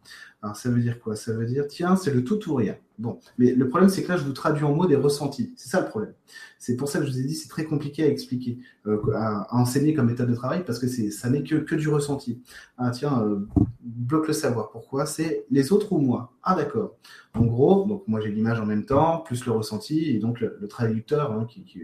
Alors, 0.41 0.55
ça 0.55 0.69
veut 0.69 0.81
dire 0.81 0.99
quoi? 0.99 1.15
Ça 1.15 1.33
veut 1.33 1.45
dire, 1.45 1.67
tiens, 1.67 1.95
c'est 1.95 2.13
le 2.13 2.23
tout 2.23 2.49
ou 2.49 2.55
rien. 2.55 2.75
Bon, 2.99 3.19
mais 3.37 3.53
le 3.53 3.67
problème, 3.67 3.89
c'est 3.89 4.03
que 4.03 4.09
là, 4.09 4.17
je 4.17 4.23
vous 4.23 4.33
traduis 4.33 4.63
en 4.63 4.73
mots 4.73 4.85
des 4.85 4.95
ressentis. 4.95 5.53
C'est 5.57 5.69
ça 5.69 5.81
le 5.81 5.87
problème. 5.87 6.13
C'est 6.59 6.75
pour 6.75 6.87
ça 6.87 6.99
que 6.99 7.05
je 7.05 7.11
vous 7.11 7.19
ai 7.19 7.23
dit, 7.23 7.35
c'est 7.35 7.49
très 7.49 7.65
compliqué 7.65 8.03
à 8.03 8.07
expliquer, 8.07 8.59
euh, 8.85 9.01
à, 9.15 9.47
enseigner 9.53 9.93
comme 9.93 10.07
méthode 10.07 10.29
de 10.29 10.35
travail, 10.35 10.63
parce 10.63 10.79
que 10.79 10.87
ça 10.87 11.29
n'est 11.29 11.43
que, 11.43 11.55
que 11.55 11.75
du 11.75 11.89
ressenti. 11.89 12.41
Ah, 12.77 12.91
tiens, 12.91 13.21
euh, 13.23 13.47
bloque 13.81 14.27
le 14.27 14.33
savoir. 14.33 14.69
Pourquoi? 14.71 15.05
C'est 15.05 15.45
les 15.49 15.71
autres 15.71 15.91
ou 15.91 15.97
moi? 15.97 16.33
Ah, 16.43 16.55
d'accord. 16.55 16.95
En 17.35 17.45
gros, 17.45 17.85
donc 17.85 18.07
moi 18.07 18.21
j'ai 18.21 18.29
l'image 18.29 18.59
en 18.59 18.65
même 18.65 18.85
temps, 18.85 19.19
plus 19.19 19.45
le 19.45 19.51
ressenti, 19.51 20.11
et 20.11 20.19
donc 20.19 20.39
le, 20.39 20.67
traducteur 20.67 21.31
hein, 21.31 21.45
qui, 21.49 21.63
qui, 21.63 21.81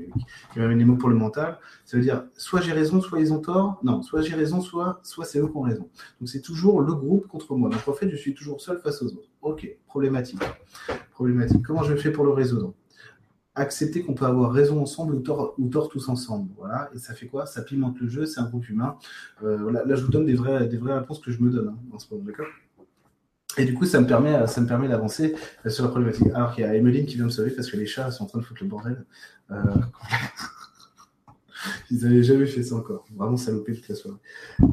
les 0.55 0.85
mots 0.85 0.95
pour 0.95 1.09
le 1.09 1.15
mental. 1.15 1.57
Ça 1.85 1.97
veut 1.97 2.03
dire, 2.03 2.25
soit 2.37 2.61
j'ai 2.61 2.71
raison, 2.71 3.01
soit 3.01 3.19
ils 3.19 3.33
ont 3.33 3.39
tort. 3.39 3.79
Non, 3.83 4.03
soit 4.03 4.21
j'ai 4.21 4.35
raison, 4.35 4.61
soit, 4.61 4.99
soit 5.03 5.25
c'est 5.25 5.39
eux 5.39 5.47
qui 5.47 5.57
ont 5.57 5.61
raison. 5.61 5.89
Donc 6.19 6.29
c'est 6.29 6.41
toujours 6.41 6.81
le 6.81 6.93
groupe 6.93 7.27
contre 7.27 7.55
moi. 7.55 7.69
Donc 7.69 7.87
en 7.87 7.93
fait, 7.93 8.09
je 8.09 8.15
suis 8.15 8.35
toujours 8.35 8.61
seul 8.61 8.79
face 8.79 9.01
aux 9.01 9.07
autres. 9.07 9.29
Ok, 9.41 9.69
problématique 9.87 10.43
problématique. 11.19 11.61
Comment 11.63 11.83
je 11.83 11.95
fais 11.97 12.11
pour 12.11 12.23
le 12.23 12.31
résoudre? 12.31 12.73
Accepter 13.53 14.03
qu'on 14.03 14.13
peut 14.13 14.25
avoir 14.25 14.53
raison 14.53 14.81
ensemble 14.81 15.15
ou 15.15 15.19
tort, 15.19 15.53
ou 15.57 15.67
tort 15.67 15.89
tous 15.89 16.07
ensemble. 16.07 16.49
Voilà. 16.57 16.89
Et 16.95 16.97
ça 16.97 17.13
fait 17.13 17.27
quoi? 17.27 17.45
Ça 17.45 17.61
pimente 17.61 17.99
le 17.99 18.07
jeu, 18.07 18.25
c'est 18.25 18.39
un 18.39 18.45
groupe 18.45 18.69
humain. 18.69 18.95
Euh. 19.43 19.69
Là, 19.69 19.95
je 19.95 20.03
vous 20.05 20.11
donne 20.11 20.25
des 20.25 20.35
vraies, 20.35 20.65
des 20.67 20.77
vraies 20.77 20.97
réponses 20.97 21.19
que 21.19 21.31
je 21.31 21.41
me 21.41 21.49
donne 21.49 21.67
hein, 21.69 21.77
en 21.91 21.99
ce 21.99 22.07
moment. 22.09 22.23
D'accord? 22.25 22.45
Et 23.57 23.65
du 23.65 23.73
coup, 23.73 23.83
ça 23.83 23.99
me 23.99 24.07
permet, 24.07 24.39
me 24.39 24.65
permet 24.65 24.87
d'avancer 24.87 25.35
sur 25.67 25.83
la 25.83 25.89
problématique. 25.89 26.27
Alors 26.33 26.53
qu'il 26.53 26.63
y 26.63 26.67
a 26.67 26.73
Emeline 26.73 27.05
qui 27.05 27.15
vient 27.15 27.25
me 27.25 27.29
sauver 27.29 27.51
parce 27.51 27.69
que 27.69 27.75
les 27.75 27.85
chats 27.85 28.11
sont 28.11 28.23
en 28.23 28.27
train 28.27 28.39
de 28.39 28.45
foutre 28.45 28.63
le 28.63 28.69
bordel. 28.69 29.05
Euh, 29.51 29.55
Ils 31.91 32.03
n'avaient 32.03 32.23
jamais 32.23 32.45
fait 32.45 32.63
ça 32.63 32.75
encore. 32.75 33.05
Vraiment 33.15 33.37
salopé 33.37 33.73
toute 33.73 33.87
la 33.89 33.95
soirée. 33.95 34.17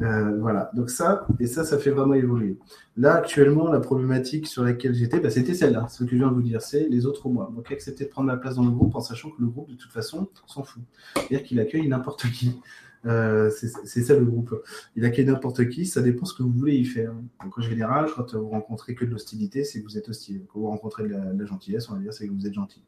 Euh, 0.01 0.37
voilà. 0.39 0.71
Donc 0.73 0.89
ça, 0.89 1.27
et 1.39 1.47
ça, 1.47 1.63
ça 1.63 1.77
fait 1.77 1.91
vraiment 1.91 2.13
évoluer. 2.13 2.57
Là, 2.95 3.15
actuellement, 3.15 3.71
la 3.71 3.79
problématique 3.79 4.47
sur 4.47 4.63
laquelle 4.63 4.93
j'étais, 4.93 5.19
bah, 5.19 5.29
c'était 5.29 5.53
celle-là. 5.53 5.87
Ce 5.89 6.03
que 6.03 6.11
je 6.11 6.15
viens 6.15 6.29
de 6.29 6.33
vous 6.33 6.41
dire, 6.41 6.61
c'est 6.61 6.87
les 6.89 7.05
autres 7.05 7.29
moi. 7.29 7.51
Donc 7.55 7.71
accepter 7.71 8.05
de 8.05 8.09
prendre 8.09 8.27
ma 8.27 8.37
place 8.37 8.55
dans 8.55 8.65
le 8.65 8.71
groupe 8.71 8.95
en 8.95 9.01
sachant 9.01 9.29
que 9.29 9.41
le 9.41 9.47
groupe, 9.47 9.69
de 9.69 9.75
toute 9.75 9.91
façon, 9.91 10.29
s'en 10.45 10.63
fout. 10.63 10.83
C'est-à-dire 11.15 11.43
qu'il 11.43 11.59
accueille 11.59 11.87
n'importe 11.87 12.29
qui. 12.31 12.59
Euh, 13.05 13.49
c'est 13.51 14.03
ça 14.03 14.15
le 14.15 14.25
groupe. 14.25 14.53
Il 14.95 15.05
accueille 15.05 15.25
n'importe 15.25 15.69
qui, 15.69 15.85
ça 15.85 16.01
dépend 16.01 16.25
ce 16.25 16.33
que 16.33 16.43
vous 16.43 16.51
voulez 16.51 16.75
y 16.75 16.85
faire. 16.85 17.13
Donc 17.43 17.57
en 17.57 17.61
général, 17.61 18.07
quand 18.15 18.33
vous 18.35 18.49
rencontrez 18.49 18.95
que 18.95 19.05
de 19.05 19.11
l'hostilité, 19.11 19.63
c'est 19.63 19.81
que 19.81 19.85
vous 19.85 19.97
êtes 19.97 20.09
hostile. 20.09 20.41
Quand 20.51 20.59
vous 20.59 20.67
rencontrez 20.67 21.03
de 21.03 21.09
la, 21.09 21.45
gentillesse, 21.45 21.89
on 21.89 21.93
va 21.93 21.99
dire 21.99 22.13
c'est 22.13 22.27
que 22.27 22.33
vous 22.33 22.47
êtes 22.47 22.53
gentil. 22.53 22.83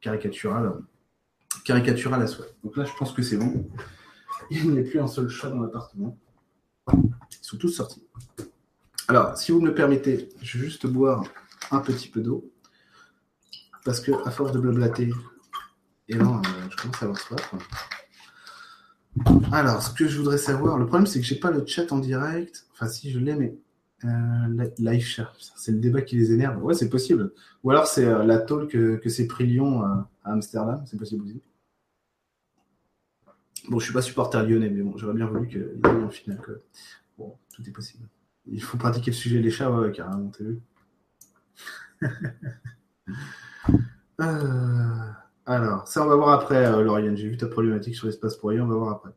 caricatural, 0.00 0.74
caricatural 1.68 2.22
à 2.22 2.26
soi. 2.26 2.46
Donc 2.64 2.78
là, 2.78 2.86
je 2.86 2.92
pense 2.98 3.12
que 3.12 3.20
c'est 3.20 3.36
bon. 3.36 3.68
Il 4.50 4.70
n'y 4.70 4.78
a 4.78 4.82
plus 4.82 4.98
un 4.98 5.06
seul 5.06 5.28
chat 5.28 5.50
dans 5.50 5.60
l'appartement. 5.60 6.16
Ils 6.94 7.42
sont 7.42 7.58
tous 7.58 7.68
sortis. 7.68 8.06
Alors, 9.06 9.36
si 9.36 9.52
vous 9.52 9.60
me 9.60 9.66
le 9.66 9.74
permettez, 9.74 10.30
je 10.40 10.56
vais 10.56 10.64
juste 10.64 10.86
boire 10.86 11.24
un 11.70 11.80
petit 11.80 12.08
peu 12.08 12.22
d'eau. 12.22 12.50
Parce 13.84 14.00
que, 14.00 14.12
à 14.26 14.30
force 14.30 14.52
de 14.52 14.58
blablater, 14.58 15.10
et 16.08 16.14
là, 16.14 16.24
euh, 16.24 16.68
je 16.70 16.76
commence 16.76 17.02
à 17.02 17.04
avoir 17.04 17.20
soif. 17.20 17.54
Alors, 19.52 19.82
ce 19.82 19.92
que 19.92 20.08
je 20.08 20.16
voudrais 20.16 20.38
savoir, 20.38 20.78
le 20.78 20.86
problème, 20.86 21.06
c'est 21.06 21.20
que 21.20 21.26
j'ai 21.26 21.38
pas 21.38 21.50
le 21.50 21.66
chat 21.66 21.92
en 21.92 21.98
direct. 21.98 22.66
Enfin, 22.72 22.88
si 22.88 23.10
je 23.10 23.18
l'ai, 23.18 23.34
mais 23.34 23.58
euh, 24.04 24.70
live 24.78 25.04
chat, 25.04 25.30
c'est 25.56 25.72
le 25.72 25.80
débat 25.80 26.00
qui 26.00 26.16
les 26.16 26.32
énerve. 26.32 26.64
Ouais, 26.64 26.72
c'est 26.72 26.88
possible. 26.88 27.34
Ou 27.62 27.70
alors, 27.70 27.86
c'est 27.86 28.06
euh, 28.06 28.24
la 28.24 28.38
tôle 28.38 28.68
que, 28.68 28.96
que 28.96 29.10
s'est 29.10 29.26
pris 29.26 29.46
Lyon 29.46 29.82
à 29.82 30.08
Amsterdam. 30.24 30.82
C'est 30.86 30.96
possible 30.96 31.24
aussi. 31.24 31.42
Bon, 33.68 33.78
je 33.78 33.84
suis 33.84 33.92
pas 33.92 34.02
supporter 34.02 34.42
lyonnais, 34.42 34.70
mais 34.70 34.82
bon, 34.82 34.96
j'aurais 34.96 35.14
bien 35.14 35.26
voulu 35.26 35.48
qu'il 35.48 35.58
y 35.58 35.62
ait 35.62 35.88
en 35.88 36.08
finale. 36.08 36.40
Bon, 37.18 37.36
tout 37.54 37.62
est 37.68 37.72
possible. 37.72 38.08
Il 38.46 38.62
faut 38.62 38.78
pratiquer 38.78 39.10
le 39.10 39.16
sujet 39.16 39.40
des 39.40 39.50
chats, 39.50 39.70
carrément, 39.94 40.30
t'as 40.30 40.44
vu. 40.44 40.60
euh... 44.20 45.12
Alors, 45.48 45.88
ça, 45.88 46.04
on 46.04 46.06
va 46.06 46.14
voir 46.14 46.28
après, 46.28 46.66
euh, 46.66 46.82
Lauriane. 46.82 47.16
J'ai 47.16 47.26
vu 47.26 47.38
ta 47.38 47.46
problématique 47.46 47.96
sur 47.96 48.06
l'espace 48.06 48.36
pour 48.36 48.50
rien, 48.50 48.64
on 48.64 48.68
va 48.68 48.74
voir 48.74 48.90
après. 48.96 49.12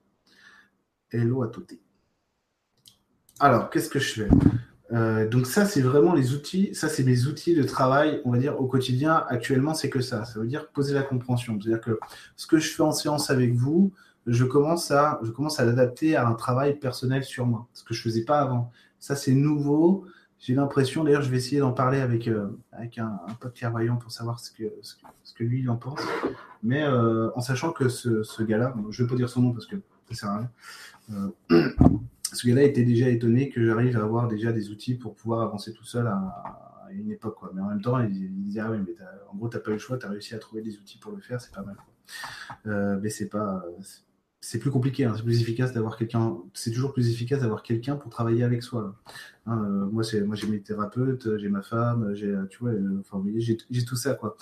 Hello 1.12 1.44
à 1.44 1.50
toutes. 1.50 1.74
Alors, 3.38 3.70
qu'est-ce 3.70 3.90
que 3.90 4.00
je 4.00 4.14
fais? 4.14 4.30
Euh, 4.94 5.28
donc 5.28 5.46
ça, 5.46 5.66
c'est 5.66 5.82
vraiment 5.82 6.14
les 6.14 6.34
outils, 6.34 6.74
ça 6.74 6.88
c'est 6.88 7.04
mes 7.04 7.26
outils 7.26 7.54
de 7.54 7.64
travail, 7.64 8.22
on 8.24 8.32
va 8.32 8.38
dire, 8.38 8.62
au 8.62 8.66
quotidien. 8.66 9.26
Actuellement, 9.28 9.74
c'est 9.74 9.90
que 9.90 10.00
ça. 10.00 10.24
Ça 10.24 10.40
veut 10.40 10.48
dire 10.48 10.70
poser 10.70 10.94
la 10.94 11.04
compréhension. 11.04 11.60
C'est-à-dire 11.60 11.82
que 11.82 12.00
ce 12.38 12.48
que 12.48 12.60
je 12.60 12.70
fais 12.70 12.84
en 12.84 12.94
séance 12.94 13.30
avec 13.30 13.54
vous, 13.54 13.92
je 14.28 14.44
commence 14.46 14.92
à, 14.92 15.20
je 15.24 15.32
commence 15.32 15.60
à 15.60 15.66
l'adapter 15.66 16.16
à 16.16 16.28
un 16.28 16.34
travail 16.34 16.78
personnel 16.78 17.24
sur 17.24 17.46
moi, 17.46 17.68
ce 17.74 17.84
que 17.84 17.94
je 17.94 18.02
faisais 18.02 18.24
pas 18.24 18.40
avant. 18.40 18.72
Ça, 19.00 19.16
c'est 19.16 19.34
nouveau. 19.34 20.06
J'ai 20.40 20.56
l'impression, 20.56 21.04
d'ailleurs, 21.04 21.22
je 21.22 21.30
vais 21.30 21.38
essayer 21.38 21.60
d'en 21.60 21.72
parler 21.72 22.00
avec, 22.00 22.28
euh, 22.28 22.48
avec 22.72 22.98
un, 22.98 23.20
pote 23.40 23.54
clairvoyant 23.54 23.98
pour 23.98 24.12
savoir 24.12 24.40
ce 24.40 24.52
que, 24.52 24.64
ce 24.82 25.34
que, 25.34 25.44
lui, 25.44 25.62
il 25.62 25.70
en 25.70 25.78
pense. 25.78 26.00
Mais 26.64 26.84
euh, 26.84 27.30
en 27.36 27.42
sachant 27.42 27.72
que 27.72 27.90
ce, 27.90 28.24
ce 28.24 28.44
gars-là, 28.44 28.74
je 28.90 29.02
ne 29.02 29.08
vais 29.08 29.12
pas 29.12 29.18
dire 29.18 29.30
son 29.30 29.42
nom 29.42 29.54
parce 29.54 29.66
que 29.66 29.76
ça 30.10 30.16
sert 30.16 30.30
à 30.30 30.38
rien, 30.38 30.52
euh, 31.52 31.70
ce 32.34 32.48
gars-là 32.48 32.64
était 32.64 32.84
déjà 32.84 33.10
étonné 33.10 33.50
que 33.50 33.64
j'arrive 33.64 33.98
à 33.98 34.02
avoir 34.02 34.28
déjà 34.28 34.52
des 34.52 34.70
outils 34.70 34.96
pour 34.96 35.16
pouvoir 35.16 35.42
avancer 35.42 35.74
tout 35.74 35.86
seul 35.86 36.08
à, 36.08 36.90
une 36.92 37.12
époque. 37.12 37.36
Quoi. 37.36 37.52
Mais 37.54 37.62
en 37.62 37.70
même 37.70 37.82
temps, 37.82 38.00
il, 38.00 38.44
disait, 38.44 38.60
ah 38.60 38.70
oui, 38.70 38.78
mais 38.86 38.94
en 39.32 39.36
gros, 39.36 39.48
tu 39.48 39.58
n'as 39.58 39.64
pas 39.64 39.70
eu 39.72 39.74
le 39.74 39.80
choix, 39.80 39.98
tu 39.98 40.06
as 40.06 40.10
réussi 40.10 40.36
à 40.36 40.40
trouver 40.40 40.62
des 40.62 40.78
outils 40.78 40.98
pour 40.98 41.12
le 41.14 41.22
faire, 41.22 41.40
c'est 41.40 41.54
pas 41.54 41.64
mal. 41.64 41.78
mais 43.02 43.10
c'est 43.10 43.30
pas 43.30 43.64
c'est 44.44 44.58
plus 44.58 44.72
compliqué, 44.72 45.06
hein. 45.06 45.14
c'est 45.16 45.22
plus 45.22 45.40
efficace 45.40 45.72
d'avoir 45.72 45.98
quelqu'un. 45.98 46.36
C'est 46.56 46.72
toujours 46.72 46.94
plus 46.94 47.12
efficace 47.12 47.42
d'avoir 47.42 47.62
quelqu'un 47.62 47.96
pour 47.96 48.10
travailler 48.10 48.44
avec 48.44 48.64
soi. 48.64 48.96
Hein, 49.46 49.64
euh, 49.64 49.86
moi, 49.86 50.04
c'est 50.04 50.22
moi 50.22 50.36
j'ai 50.36 50.48
mes 50.48 50.60
thérapeutes, 50.60 51.38
j'ai 51.38 51.48
ma 51.48 51.62
femme, 51.62 52.16
j'ai 52.16 52.36
tu 52.50 52.58
vois, 52.58 52.72
euh, 52.72 53.00
enfin, 53.02 53.24
j'ai 53.36 53.86
tout 53.86 53.96
ça 53.96 54.16
quoi. 54.16 54.36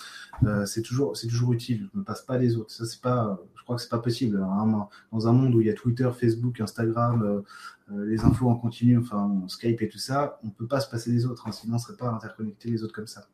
Euh, 0.44 0.64
c'est 0.64 0.80
toujours 0.80 1.18
c'est 1.18 1.26
toujours 1.26 1.52
utile. 1.52 1.90
Je 1.92 1.98
me 1.98 2.02
passe 2.04 2.22
pas 2.22 2.38
des 2.38 2.56
autres. 2.56 2.70
Ça 2.70 2.86
c'est 2.86 3.00
pas, 3.02 3.38
je 3.54 3.62
crois 3.62 3.76
que 3.76 3.82
c'est 3.82 3.90
pas 3.90 3.98
possible. 3.98 4.42
Hein. 4.42 4.88
Dans 5.12 5.28
un 5.28 5.32
monde 5.32 5.54
où 5.54 5.60
il 5.60 5.66
y 5.66 5.70
a 5.70 5.74
Twitter, 5.74 6.08
Facebook, 6.18 6.62
Instagram, 6.62 7.42
les 7.90 8.24
infos 8.24 8.48
en 8.48 8.56
continu, 8.56 8.96
enfin 8.96 9.44
Skype 9.48 9.82
et 9.82 9.88
tout 9.88 9.98
ça, 9.98 10.40
on 10.42 10.48
peut 10.48 10.66
pas 10.66 10.80
se 10.80 10.88
passer 10.88 11.12
des 11.12 11.26
autres. 11.26 11.52
sinon 11.52 11.74
on 11.74 11.78
serait 11.78 11.96
pas 11.98 12.08
interconnecté 12.08 12.70
les 12.70 12.82
autres 12.82 12.94
comme 12.94 13.06
ça. 13.06 13.28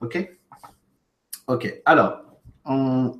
Ok? 0.00 0.38
Ok. 1.48 1.82
Alors 1.84 2.24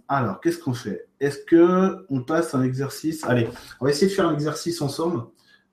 alors, 0.08 0.40
qu'est-ce 0.40 0.58
qu'on 0.58 0.74
fait? 0.74 1.07
Est-ce 1.20 1.38
que 1.38 2.06
on 2.10 2.22
passe 2.22 2.54
un 2.54 2.62
exercice? 2.62 3.24
Allez, 3.24 3.48
on 3.80 3.84
va 3.84 3.90
essayer 3.90 4.06
de 4.06 4.12
faire 4.12 4.28
un 4.28 4.34
exercice 4.34 4.80
ensemble 4.80 5.24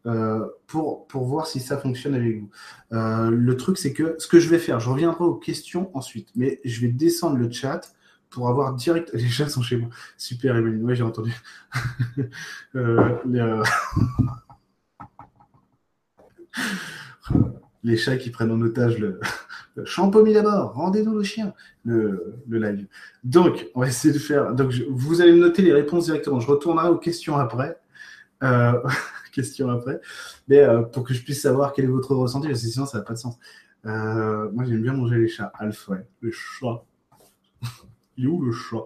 euh, 0.07 0.45
pour, 0.67 1.07
pour 1.07 1.25
voir 1.25 1.47
si 1.47 1.59
ça 1.59 1.77
fonctionne 1.77 2.13
avec 2.13 2.39
vous. 2.39 2.49
Euh, 2.93 3.31
le 3.31 3.57
truc, 3.57 3.77
c'est 3.77 3.93
que 3.93 4.15
ce 4.19 4.27
que 4.27 4.39
je 4.39 4.49
vais 4.49 4.59
faire, 4.59 4.79
je 4.79 4.89
reviendrai 4.89 5.23
aux 5.23 5.35
questions 5.35 5.89
ensuite, 5.95 6.29
mais 6.35 6.61
je 6.63 6.81
vais 6.81 6.89
descendre 6.89 7.37
le 7.37 7.51
chat 7.51 7.81
pour 8.29 8.47
avoir 8.49 8.73
direct. 8.73 9.11
Les 9.13 9.27
chats 9.27 9.49
sont 9.49 9.63
chez 9.63 9.77
moi. 9.77 9.89
Super, 10.17 10.55
Emeline. 10.57 10.83
Oui, 10.83 10.95
j'ai 10.95 11.03
entendu. 11.03 11.33
Euh. 12.75 13.63
chats 17.97 18.17
qui 18.17 18.31
prennent 18.31 18.51
en 18.51 18.61
otage 18.61 18.97
le. 18.97 19.19
Champomy 19.83 20.33
d'abord, 20.33 20.73
rendez-nous 20.73 21.13
le 21.13 21.23
chien, 21.23 21.53
le, 21.83 22.35
live. 22.47 22.87
Donc, 23.23 23.67
on 23.75 23.81
va 23.81 23.87
essayer 23.87 24.13
de 24.13 24.19
faire. 24.19 24.53
Donc, 24.53 24.73
vous 24.89 25.21
allez 25.21 25.33
noter 25.33 25.61
les 25.61 25.73
réponses 25.73 26.05
directement. 26.05 26.39
Je 26.39 26.47
retournerai 26.47 26.89
aux 26.89 26.97
questions 26.97 27.35
après. 27.35 27.77
Euh, 28.43 28.81
questions 29.33 29.69
après. 29.69 29.99
Mais 30.47 30.59
euh, 30.59 30.81
pour 30.81 31.03
que 31.03 31.13
je 31.13 31.21
puisse 31.21 31.41
savoir 31.41 31.73
quel 31.73 31.85
est 31.85 31.89
votre 31.89 32.15
ressenti, 32.15 32.47
parce 32.47 32.61
que 32.61 32.67
sinon, 32.67 32.85
ça 32.85 32.99
n'a 32.99 33.03
pas 33.03 33.13
de 33.13 33.19
sens. 33.19 33.37
Euh, 33.85 34.49
moi, 34.51 34.63
j'aime 34.65 34.81
bien 34.81 34.93
manger 34.93 35.17
les 35.17 35.27
chats. 35.27 35.51
Alpha, 35.55 35.91
ouais. 35.91 36.07
Le 36.21 36.31
chat. 36.31 36.83
Il 38.17 38.25
est 38.25 38.27
où 38.27 38.41
le 38.41 38.53
chat? 38.53 38.85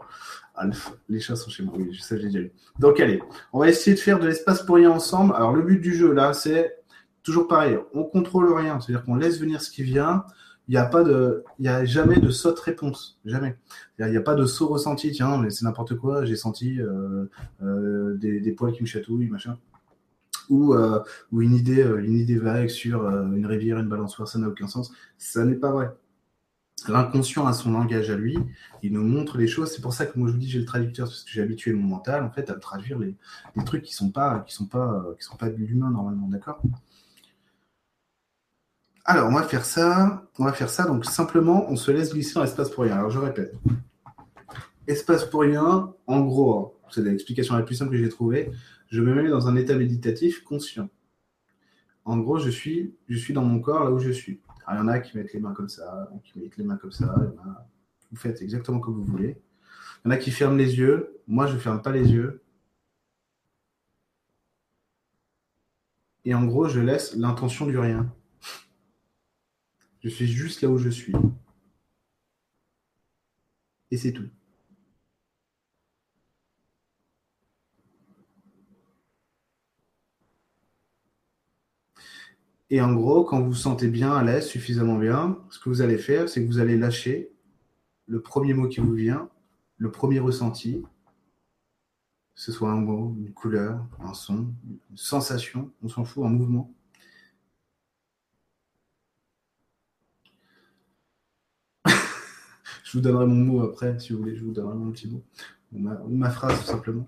Alpha. 0.55 0.91
Les 1.07 1.19
chats 1.19 1.35
sont 1.35 1.51
chez 1.51 1.63
moi. 1.63 1.75
Oui, 1.77 1.95
ça, 2.01 2.17
j'ai 2.17 2.23
déjà 2.23 2.39
eu. 2.39 2.51
Donc, 2.79 2.99
allez, 2.99 3.21
on 3.53 3.59
va 3.59 3.69
essayer 3.69 3.95
de 3.95 4.01
faire 4.01 4.19
de 4.19 4.27
l'espace 4.27 4.63
pour 4.63 4.75
rien 4.75 4.89
ensemble. 4.89 5.35
Alors, 5.35 5.55
le 5.55 5.61
but 5.61 5.79
du 5.79 5.93
jeu, 5.93 6.11
là, 6.13 6.33
c'est 6.33 6.78
toujours 7.23 7.47
pareil. 7.47 7.77
On 7.93 8.03
contrôle 8.03 8.53
rien. 8.53 8.79
C'est-à-dire 8.79 9.05
qu'on 9.05 9.15
laisse 9.15 9.39
venir 9.39 9.61
ce 9.61 9.71
qui 9.71 9.83
vient 9.83 10.25
il 10.69 10.73
n'y 10.73 10.77
a 10.77 10.85
pas 10.85 11.03
de, 11.03 11.43
il 11.57 11.67
a 11.67 11.83
jamais 11.83 12.19
de 12.19 12.29
saute 12.29 12.59
réponse, 12.59 13.19
jamais. 13.25 13.57
Il 13.97 14.05
n'y 14.05 14.15
a, 14.15 14.21
pas 14.21 14.35
de 14.35 14.45
saut 14.45 14.67
ressenti. 14.67 15.11
Tiens, 15.11 15.39
mais 15.39 15.49
c'est 15.49 15.65
n'importe 15.65 15.95
quoi. 15.95 16.25
J'ai 16.25 16.35
senti 16.35 16.79
euh, 16.79 17.25
euh, 17.63 18.15
des, 18.17 18.51
poils 18.51 18.71
qui 18.71 18.83
me 18.83 18.87
chatouillent, 18.87 19.29
machin. 19.29 19.57
Ou, 20.47 20.75
euh, 20.75 20.99
ou 21.31 21.41
une 21.41 21.55
idée, 21.55 21.81
une 21.81 22.15
idée 22.15 22.37
vague 22.37 22.69
sur 22.69 23.03
une 23.09 23.47
rivière, 23.47 23.79
une 23.79 23.89
balançoire, 23.89 24.27
ça 24.27 24.37
n'a 24.37 24.47
aucun 24.47 24.67
sens. 24.67 24.91
Ça 25.17 25.43
n'est 25.43 25.55
pas 25.55 25.71
vrai. 25.71 25.89
L'inconscient 26.87 27.47
a 27.47 27.53
son 27.53 27.71
langage 27.71 28.11
à 28.11 28.15
lui, 28.15 28.37
il 28.83 28.93
nous 28.93 29.03
montre 29.03 29.39
les 29.39 29.47
choses. 29.47 29.71
C'est 29.71 29.81
pour 29.81 29.93
ça 29.93 30.05
que 30.05 30.17
moi 30.19 30.27
je 30.27 30.33
vous 30.33 30.39
dis 30.39 30.49
j'ai 30.49 30.59
le 30.59 30.65
traducteur 30.65 31.07
parce 31.07 31.23
que 31.23 31.31
j'ai 31.31 31.41
habitué 31.41 31.73
mon 31.73 31.85
mental 31.85 32.23
en 32.23 32.29
fait 32.29 32.49
à 32.49 32.53
traduire 32.53 32.97
les, 32.99 33.15
les 33.55 33.63
trucs 33.65 33.83
qui 33.83 33.93
sont 33.93 34.11
pas 34.11 34.45
qui 34.47 34.53
sont 34.53 34.65
pas 34.65 35.03
qui 35.19 35.25
sont 35.25 35.35
pas 35.35 35.49
de 35.49 35.57
l'humain 35.57 35.89
normalement, 35.89 36.27
d'accord? 36.27 36.61
Alors, 39.09 39.27
on 39.27 39.33
va 39.33 39.41
faire 39.41 39.65
ça. 39.65 40.29
On 40.37 40.45
va 40.45 40.53
faire 40.53 40.69
ça. 40.69 40.85
Donc, 40.85 41.03
simplement, 41.03 41.65
on 41.67 41.75
se 41.75 41.89
laisse 41.89 42.13
glisser 42.13 42.35
dans 42.35 42.43
l'espace 42.43 42.69
pour 42.69 42.83
rien. 42.83 42.95
Alors, 42.95 43.09
je 43.09 43.17
répète. 43.17 43.55
Espace 44.85 45.25
pour 45.25 45.41
rien, 45.41 45.91
en 46.05 46.19
gros, 46.19 46.77
hein, 46.83 46.87
c'est 46.91 47.01
l'explication 47.01 47.55
la 47.55 47.63
plus 47.63 47.73
simple 47.73 47.89
que 47.89 47.97
j'ai 47.97 48.07
trouvée. 48.07 48.51
Je 48.89 49.01
me 49.01 49.15
mets 49.15 49.27
dans 49.27 49.47
un 49.47 49.55
état 49.55 49.75
méditatif 49.75 50.43
conscient. 50.43 50.89
En 52.05 52.19
gros, 52.19 52.37
je 52.37 52.51
suis, 52.51 52.93
je 53.07 53.17
suis 53.17 53.33
dans 53.33 53.41
mon 53.43 53.59
corps 53.59 53.83
là 53.83 53.89
où 53.89 53.97
je 53.97 54.11
suis. 54.11 54.41
il 54.71 54.75
y 54.75 54.79
en 54.79 54.87
a 54.87 54.99
qui 54.99 55.17
mettent 55.17 55.33
les 55.33 55.39
mains 55.39 55.53
comme 55.53 55.69
ça, 55.69 56.11
qui 56.23 56.37
mettent 56.37 56.57
les 56.57 56.63
mains 56.63 56.77
comme 56.77 56.91
ça. 56.91 57.15
Vous 58.11 58.17
faites 58.17 58.43
exactement 58.43 58.79
comme 58.79 58.93
vous 58.93 59.05
voulez. 59.05 59.41
Il 60.05 60.07
y 60.07 60.07
en 60.09 60.11
a 60.11 60.17
qui 60.17 60.29
ferment 60.29 60.55
les 60.55 60.77
yeux. 60.77 61.19
Moi, 61.27 61.47
je 61.47 61.55
ne 61.55 61.59
ferme 61.59 61.81
pas 61.81 61.91
les 61.91 62.11
yeux. 62.11 62.43
Et 66.25 66.35
en 66.35 66.45
gros, 66.45 66.67
je 66.67 66.79
laisse 66.79 67.15
l'intention 67.15 67.65
du 67.65 67.79
rien. 67.79 68.07
Je 70.01 70.09
suis 70.09 70.27
juste 70.27 70.61
là 70.61 70.69
où 70.69 70.77
je 70.77 70.89
suis. 70.89 71.13
Et 73.91 73.97
c'est 73.97 74.13
tout. 74.13 74.29
Et 82.71 82.81
en 82.81 82.93
gros, 82.93 83.23
quand 83.23 83.39
vous 83.41 83.47
vous 83.47 83.53
sentez 83.53 83.87
bien 83.87 84.11
à 84.13 84.23
l'aise, 84.23 84.47
suffisamment 84.47 84.97
bien, 84.97 85.39
ce 85.49 85.59
que 85.59 85.69
vous 85.69 85.81
allez 85.81 85.97
faire, 85.97 86.29
c'est 86.29 86.41
que 86.41 86.47
vous 86.47 86.59
allez 86.59 86.77
lâcher 86.77 87.31
le 88.05 88.21
premier 88.21 88.53
mot 88.53 88.67
qui 88.67 88.79
vous 88.79 88.93
vient, 88.93 89.29
le 89.77 89.91
premier 89.91 90.19
ressenti, 90.19 90.83
que 92.35 92.41
ce 92.41 92.51
soit 92.51 92.71
un 92.71 92.79
mot, 92.79 93.15
une 93.17 93.33
couleur, 93.33 93.85
un 93.99 94.13
son, 94.13 94.53
une 94.89 94.97
sensation, 94.97 95.71
on 95.81 95.89
s'en 95.89 96.05
fout, 96.05 96.25
un 96.25 96.29
mouvement. 96.29 96.71
Je 102.89 102.97
vous 102.97 103.03
donnerai 103.03 103.27
mon 103.27 103.35
mot 103.35 103.61
après, 103.61 103.99
si 103.99 104.13
vous 104.13 104.19
voulez, 104.19 104.35
je 104.35 104.43
vous 104.43 104.51
donnerai 104.51 104.73
mon 104.73 104.91
petit 104.91 105.07
mot. 105.07 105.23
Ou 105.73 105.77
ma, 105.77 106.31
phrase, 106.31 106.57
tout 106.59 106.65
simplement. 106.65 107.07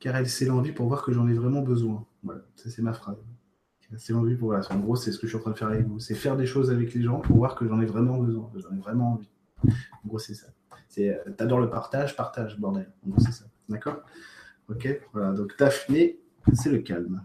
Car 0.00 0.16
elle 0.16 0.28
sait 0.28 0.46
l'envie 0.46 0.72
pour 0.72 0.88
voir 0.88 1.04
que 1.04 1.12
j'en 1.12 1.28
ai 1.28 1.34
vraiment 1.34 1.62
besoin. 1.62 2.04
Voilà, 2.24 2.40
c'est 2.56 2.82
ma 2.82 2.92
phrase. 2.92 3.16
C'est 3.96 4.12
l'envie 4.12 4.34
pour 4.34 4.48
voilà. 4.48 4.66
En 4.72 4.80
gros, 4.80 4.96
c'est 4.96 5.12
ce 5.12 5.20
que 5.20 5.28
je 5.28 5.28
suis 5.28 5.36
en 5.36 5.40
train 5.40 5.52
de 5.52 5.56
faire 5.56 5.68
avec 5.68 5.86
vous. 5.86 6.00
C'est 6.00 6.16
faire 6.16 6.36
des 6.36 6.46
choses 6.46 6.72
avec 6.72 6.92
les 6.94 7.02
gens 7.02 7.20
pour 7.20 7.36
voir 7.36 7.54
que 7.54 7.64
j'en 7.68 7.80
ai 7.80 7.86
vraiment 7.86 8.18
besoin, 8.18 8.50
j'en 8.56 8.74
ai 8.74 8.80
vraiment 8.80 9.12
envie. 9.12 9.30
En 9.62 10.08
gros, 10.08 10.18
c'est 10.18 10.34
ça. 10.34 10.48
C'est, 10.88 11.10
euh, 11.10 11.30
t'adores 11.36 11.60
le 11.60 11.70
partage, 11.70 12.16
partage, 12.16 12.58
bordel. 12.58 12.92
En 13.06 13.10
gros, 13.10 13.20
c'est 13.20 13.30
ça. 13.30 13.44
D'accord? 13.68 14.02
Ok, 14.68 14.88
voilà. 15.12 15.32
Donc, 15.32 15.56
Daphné, 15.56 16.18
c'est 16.54 16.72
le 16.72 16.78
calme. 16.78 17.22
Ah, 17.22 17.24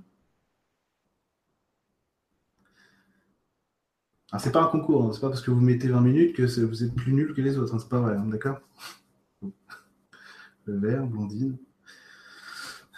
c'est 4.38 4.52
pas 4.52 4.62
un 4.62 4.68
concours, 4.68 5.06
hein. 5.06 5.12
c'est 5.14 5.22
pas 5.22 5.30
parce 5.30 5.42
que 5.42 5.50
vous 5.50 5.62
mettez 5.62 5.88
20 5.88 6.02
minutes 6.02 6.36
que 6.36 6.44
vous 6.44 6.84
êtes 6.84 6.94
plus 6.94 7.14
nul 7.14 7.34
que 7.34 7.42
les 7.42 7.58
autres, 7.58 7.74
hein. 7.74 7.80
c'est 7.80 7.90
pas 7.90 8.00
vrai, 8.00 8.16
hein. 8.16 8.26
d'accord? 8.28 8.60
Le 10.66 10.78
vert, 10.78 11.08
blondine. 11.08 11.58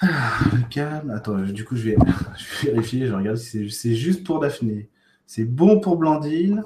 Ah, 0.02 0.40
le 0.52 0.68
calme. 0.70 1.12
Attends, 1.12 1.40
du 1.40 1.64
coup, 1.64 1.76
je 1.76 1.84
vais, 1.84 1.98
je 2.38 2.68
vérifier, 2.68 3.08
je 3.08 3.14
regarde 3.14 3.38
si 3.38 3.70
c'est 3.70 3.96
juste 3.96 4.26
pour 4.26 4.40
Daphné. 4.40 4.90
C'est 5.26 5.46
bon 5.46 5.80
pour 5.80 5.98
Blandine. 5.98 6.66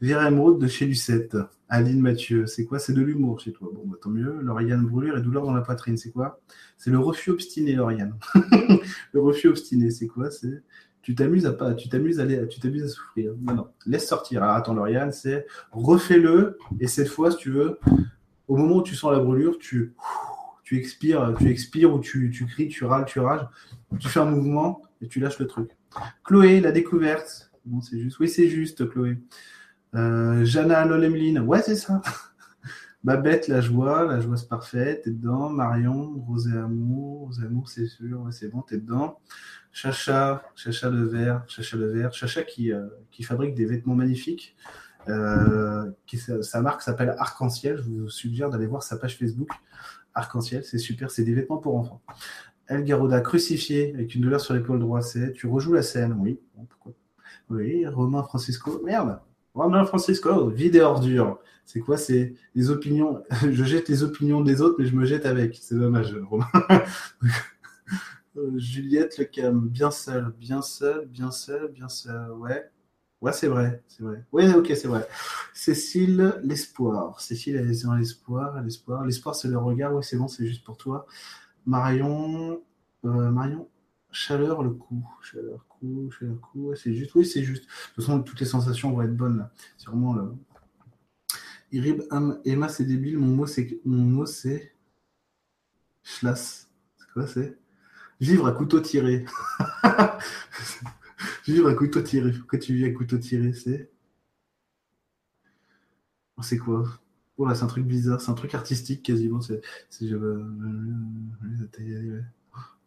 Vire 0.00 0.24
émeraude 0.24 0.58
de 0.58 0.66
chez 0.68 0.86
Lucette. 0.86 1.36
Aline 1.68 2.00
Mathieu, 2.00 2.46
c'est 2.46 2.64
quoi? 2.64 2.78
C'est 2.78 2.92
de 2.92 3.02
l'humour 3.02 3.40
chez 3.40 3.52
toi. 3.52 3.68
Bon, 3.72 3.82
bah, 3.86 3.96
tant 4.00 4.10
mieux. 4.10 4.40
Lauriane 4.42 4.86
brûlure 4.86 5.18
et 5.18 5.22
douleur 5.22 5.44
dans 5.44 5.52
la 5.52 5.60
poitrine, 5.60 5.96
c'est 5.96 6.10
quoi? 6.10 6.40
C'est 6.76 6.90
le 6.90 6.98
refus 6.98 7.30
obstiné, 7.30 7.74
Lauriane. 7.74 8.14
le 9.12 9.20
refus 9.20 9.48
obstiné, 9.48 9.90
c'est 9.90 10.06
quoi? 10.06 10.30
C'est 10.30 10.62
tu 11.02 11.14
t'amuses 11.14 11.46
à 11.46 11.52
pas, 11.52 11.74
tu 11.74 11.88
t'amuses 11.88 12.20
à 12.20 12.22
aller, 12.22 12.46
tu 12.48 12.60
t'amuses 12.60 12.84
à 12.84 12.88
souffrir. 12.88 13.34
Non, 13.40 13.54
non, 13.54 13.68
laisse 13.86 14.08
sortir. 14.08 14.42
Alors, 14.42 14.56
attends, 14.56 14.74
Lauriane, 14.74 15.12
c'est 15.12 15.46
refais-le 15.72 16.58
et 16.80 16.86
cette 16.86 17.08
fois, 17.08 17.30
si 17.32 17.38
tu 17.38 17.50
veux, 17.50 17.78
au 18.48 18.56
moment 18.56 18.76
où 18.76 18.82
tu 18.82 18.94
sens 18.94 19.12
la 19.12 19.18
brûlure, 19.18 19.58
tu, 19.58 19.94
tu 20.62 20.78
expires, 20.78 21.34
tu 21.38 21.48
expires 21.50 21.92
ou 21.92 21.98
tu, 21.98 22.30
tu 22.30 22.46
cries, 22.46 22.68
tu 22.68 22.84
râles, 22.84 23.04
tu 23.04 23.18
rages, 23.18 23.46
tu 23.98 24.08
fais 24.08 24.20
un 24.20 24.26
mouvement 24.26 24.82
et 25.00 25.08
tu 25.08 25.20
lâches 25.20 25.38
le 25.38 25.46
truc. 25.46 25.70
Chloé, 26.24 26.60
la 26.60 26.72
découverte. 26.72 27.50
C'est 27.82 27.98
juste. 27.98 28.18
Oui, 28.18 28.28
c'est 28.28 28.48
juste, 28.48 28.88
Chloé. 28.88 29.18
Euh, 29.94 30.44
Jana 30.44 30.84
Lolemline. 30.84 31.40
Ouais, 31.40 31.62
c'est 31.62 31.76
ça. 31.76 32.00
Babette, 33.04 33.48
la 33.48 33.60
joie. 33.60 34.04
La 34.04 34.20
joie, 34.20 34.36
c'est 34.36 34.48
parfait. 34.48 35.00
T'es 35.02 35.10
dedans. 35.10 35.48
Marion, 35.48 36.22
Rosé 36.26 36.52
Amour. 36.56 37.26
Rosé 37.26 37.44
Amour, 37.44 37.68
c'est 37.68 37.86
sûr. 37.86 38.26
C'est 38.30 38.48
bon, 38.48 38.62
t'es 38.62 38.78
dedans. 38.78 39.18
Chacha, 39.72 40.42
Chacha 40.54 40.90
le 40.90 41.04
vert. 41.04 41.44
Chacha 41.48 41.76
le 41.76 41.90
vert. 41.90 42.12
Chacha 42.12 42.42
qui, 42.42 42.72
euh, 42.72 42.86
fabrique 43.22 43.54
des 43.54 43.64
vêtements 43.64 43.94
magnifiques. 43.94 44.56
Euh, 45.08 45.90
sa 46.42 46.60
marque 46.60 46.82
s'appelle 46.82 47.14
Arc-en-Ciel. 47.18 47.78
Je 47.78 47.82
vous 47.82 48.08
suggère 48.08 48.50
d'aller 48.50 48.66
voir 48.66 48.82
sa 48.82 48.96
page 48.96 49.18
Facebook. 49.18 49.50
Arc-en-Ciel, 50.14 50.64
c'est 50.64 50.78
super. 50.78 51.10
C'est 51.10 51.24
des 51.24 51.34
vêtements 51.34 51.58
pour 51.58 51.76
enfants. 51.76 52.02
El 52.68 52.84
Garoda 52.84 53.20
crucifié 53.20 53.92
avec 53.94 54.14
une 54.14 54.22
douleur 54.22 54.40
sur 54.40 54.54
l'épaule 54.54 54.78
droite, 54.78 55.04
c'est 55.04 55.32
tu 55.32 55.46
rejoues 55.46 55.74
la 55.74 55.82
scène, 55.82 56.16
oui. 56.18 56.38
pourquoi? 56.70 56.92
Oui, 57.50 57.86
Romain 57.86 58.22
Francisco, 58.22 58.80
merde, 58.84 59.18
Romain 59.54 59.84
Francisco, 59.84 60.48
vide 60.48 60.76
et 60.76 60.80
ordure. 60.80 61.38
C'est 61.66 61.80
quoi 61.80 61.96
C'est 61.96 62.34
les 62.54 62.70
opinions? 62.70 63.22
je 63.50 63.64
jette 63.64 63.88
les 63.88 64.02
opinions 64.02 64.40
des 64.40 64.60
autres, 64.60 64.76
mais 64.78 64.86
je 64.86 64.96
me 64.96 65.04
jette 65.04 65.26
avec. 65.26 65.58
C'est 65.60 65.76
dommage, 65.76 66.14
Romain. 66.28 66.46
Juliette 68.56 69.18
Le 69.18 69.24
Cam, 69.24 69.68
bien 69.68 69.90
seul, 69.90 70.32
bien 70.38 70.62
seul, 70.62 71.06
bien 71.06 71.30
seul, 71.30 71.70
bien 71.70 71.88
seul. 71.88 72.30
Ouais, 72.32 72.70
ouais, 73.20 73.32
c'est 73.32 73.48
vrai, 73.48 73.82
c'est 73.88 74.02
vrai. 74.02 74.24
Oui, 74.32 74.48
ok, 74.54 74.72
c'est 74.74 74.88
vrai. 74.88 75.06
Cécile, 75.54 76.40
l'espoir. 76.42 77.20
Cécile, 77.20 77.56
elle 77.56 77.70
est 77.70 77.84
dans 77.84 77.94
l'espoir, 77.94 78.60
l'espoir. 78.62 79.04
L'espoir, 79.04 79.34
c'est 79.34 79.48
le 79.48 79.58
regard. 79.58 79.94
Oui, 79.94 80.02
c'est 80.02 80.16
bon, 80.16 80.28
c'est 80.28 80.46
juste 80.46 80.64
pour 80.64 80.76
toi. 80.78 81.06
Marion, 81.66 82.62
euh, 83.04 83.30
Marion, 83.30 83.68
chaleur, 84.10 84.62
le 84.62 84.70
coup. 84.70 85.06
Chaleur, 85.22 85.66
c'est 86.76 86.94
juste. 86.94 87.14
Oui, 87.14 87.24
c'est 87.26 87.42
juste. 87.42 87.64
De 87.64 87.68
toute 87.94 88.04
façon, 88.04 88.22
toutes 88.22 88.40
les 88.40 88.46
sensations 88.46 88.92
vont 88.92 89.02
être 89.02 89.16
bonnes. 89.16 89.48
C'est 89.76 89.86
vraiment 89.86 90.14
le. 90.14 90.34
Irib, 91.72 92.02
Emma, 92.44 92.68
c'est 92.68 92.84
débile. 92.84 93.18
Mon 93.18 93.34
mot, 93.34 93.46
c'est. 93.46 93.80
Mon 93.84 94.02
mot, 94.02 94.26
c'est. 94.26 94.74
Schlass. 96.02 96.68
C'est 96.96 97.10
quoi, 97.12 97.26
c'est 97.26 97.58
Vivre 98.20 98.46
à 98.46 98.52
couteau 98.52 98.80
tiré. 98.80 99.24
Vivre 101.46 101.68
à 101.68 101.74
couteau 101.74 102.02
tiré. 102.02 102.32
Pourquoi 102.32 102.58
tu 102.58 102.74
vis 102.74 102.84
à 102.84 102.90
couteau 102.90 103.18
tiré 103.18 103.52
C'est. 103.52 103.90
C'est 106.40 106.58
quoi 106.58 106.84
c'est 107.54 107.64
un 107.64 107.66
truc 107.66 107.86
bizarre, 107.86 108.20
c'est 108.20 108.30
un 108.30 108.34
truc 108.34 108.54
artistique 108.54 109.02
quasiment. 109.02 109.40
C'est, 109.40 109.60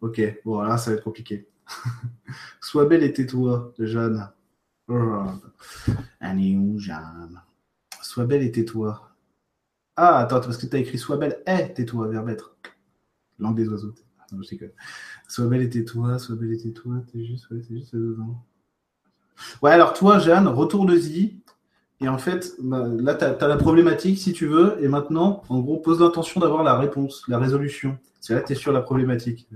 Ok, 0.00 0.20
bon, 0.44 0.60
là, 0.60 0.76
ça 0.78 0.90
va 0.90 0.96
être 0.96 1.04
compliqué. 1.04 1.48
Sois 2.60 2.86
belle 2.86 3.02
et 3.02 3.12
tais-toi, 3.12 3.72
Jeanne. 3.78 4.30
Allez 6.20 6.56
où, 6.56 6.78
Jeanne? 6.78 7.40
Sois 8.02 8.26
belle 8.26 8.42
et 8.42 8.52
tais-toi. 8.52 9.10
Ah, 9.96 10.18
attends, 10.18 10.40
parce 10.40 10.56
que 10.56 10.66
tu 10.66 10.76
as 10.76 10.78
écrit 10.78 10.98
Sois 10.98 11.16
belle 11.16 11.42
et 11.46 11.72
tais-toi, 11.72 12.08
verbe 12.08 12.28
être. 12.28 12.56
Langue 13.38 13.56
des 13.56 13.68
oiseaux. 13.68 13.94
Non, 14.32 14.42
je 14.42 14.56
Sois 15.28 15.46
belle 15.46 15.62
et 15.62 15.70
tais-toi, 15.70 16.18
sois 16.18 16.36
belle 16.36 16.52
et 16.52 16.58
tais-toi, 16.58 16.96
t'es 17.12 17.24
juste, 17.24 17.48
ouais, 17.50 17.62
c'est 17.66 17.76
juste 17.76 17.96
Ouais, 19.62 19.70
alors 19.70 19.92
toi, 19.92 20.18
Jeanne, 20.18 20.48
retourne-y 20.48 21.40
et 22.00 22.08
en 22.08 22.18
fait, 22.18 22.54
bah, 22.60 22.86
là, 22.86 23.14
tu 23.14 23.24
as, 23.24 23.48
la 23.48 23.56
problématique, 23.56 24.18
si 24.18 24.32
tu 24.32 24.46
veux, 24.46 24.76
et 24.82 24.88
maintenant, 24.88 25.42
en 25.48 25.60
gros, 25.60 25.78
pose 25.78 26.00
l'intention 26.00 26.40
d'avoir 26.40 26.62
la 26.62 26.76
réponse, 26.76 27.22
la 27.26 27.38
résolution. 27.38 27.98
C'est 28.20 28.34
là, 28.34 28.42
tu 28.42 28.52
es 28.52 28.56
sur 28.56 28.72
la 28.72 28.82
problématique. 28.82 29.48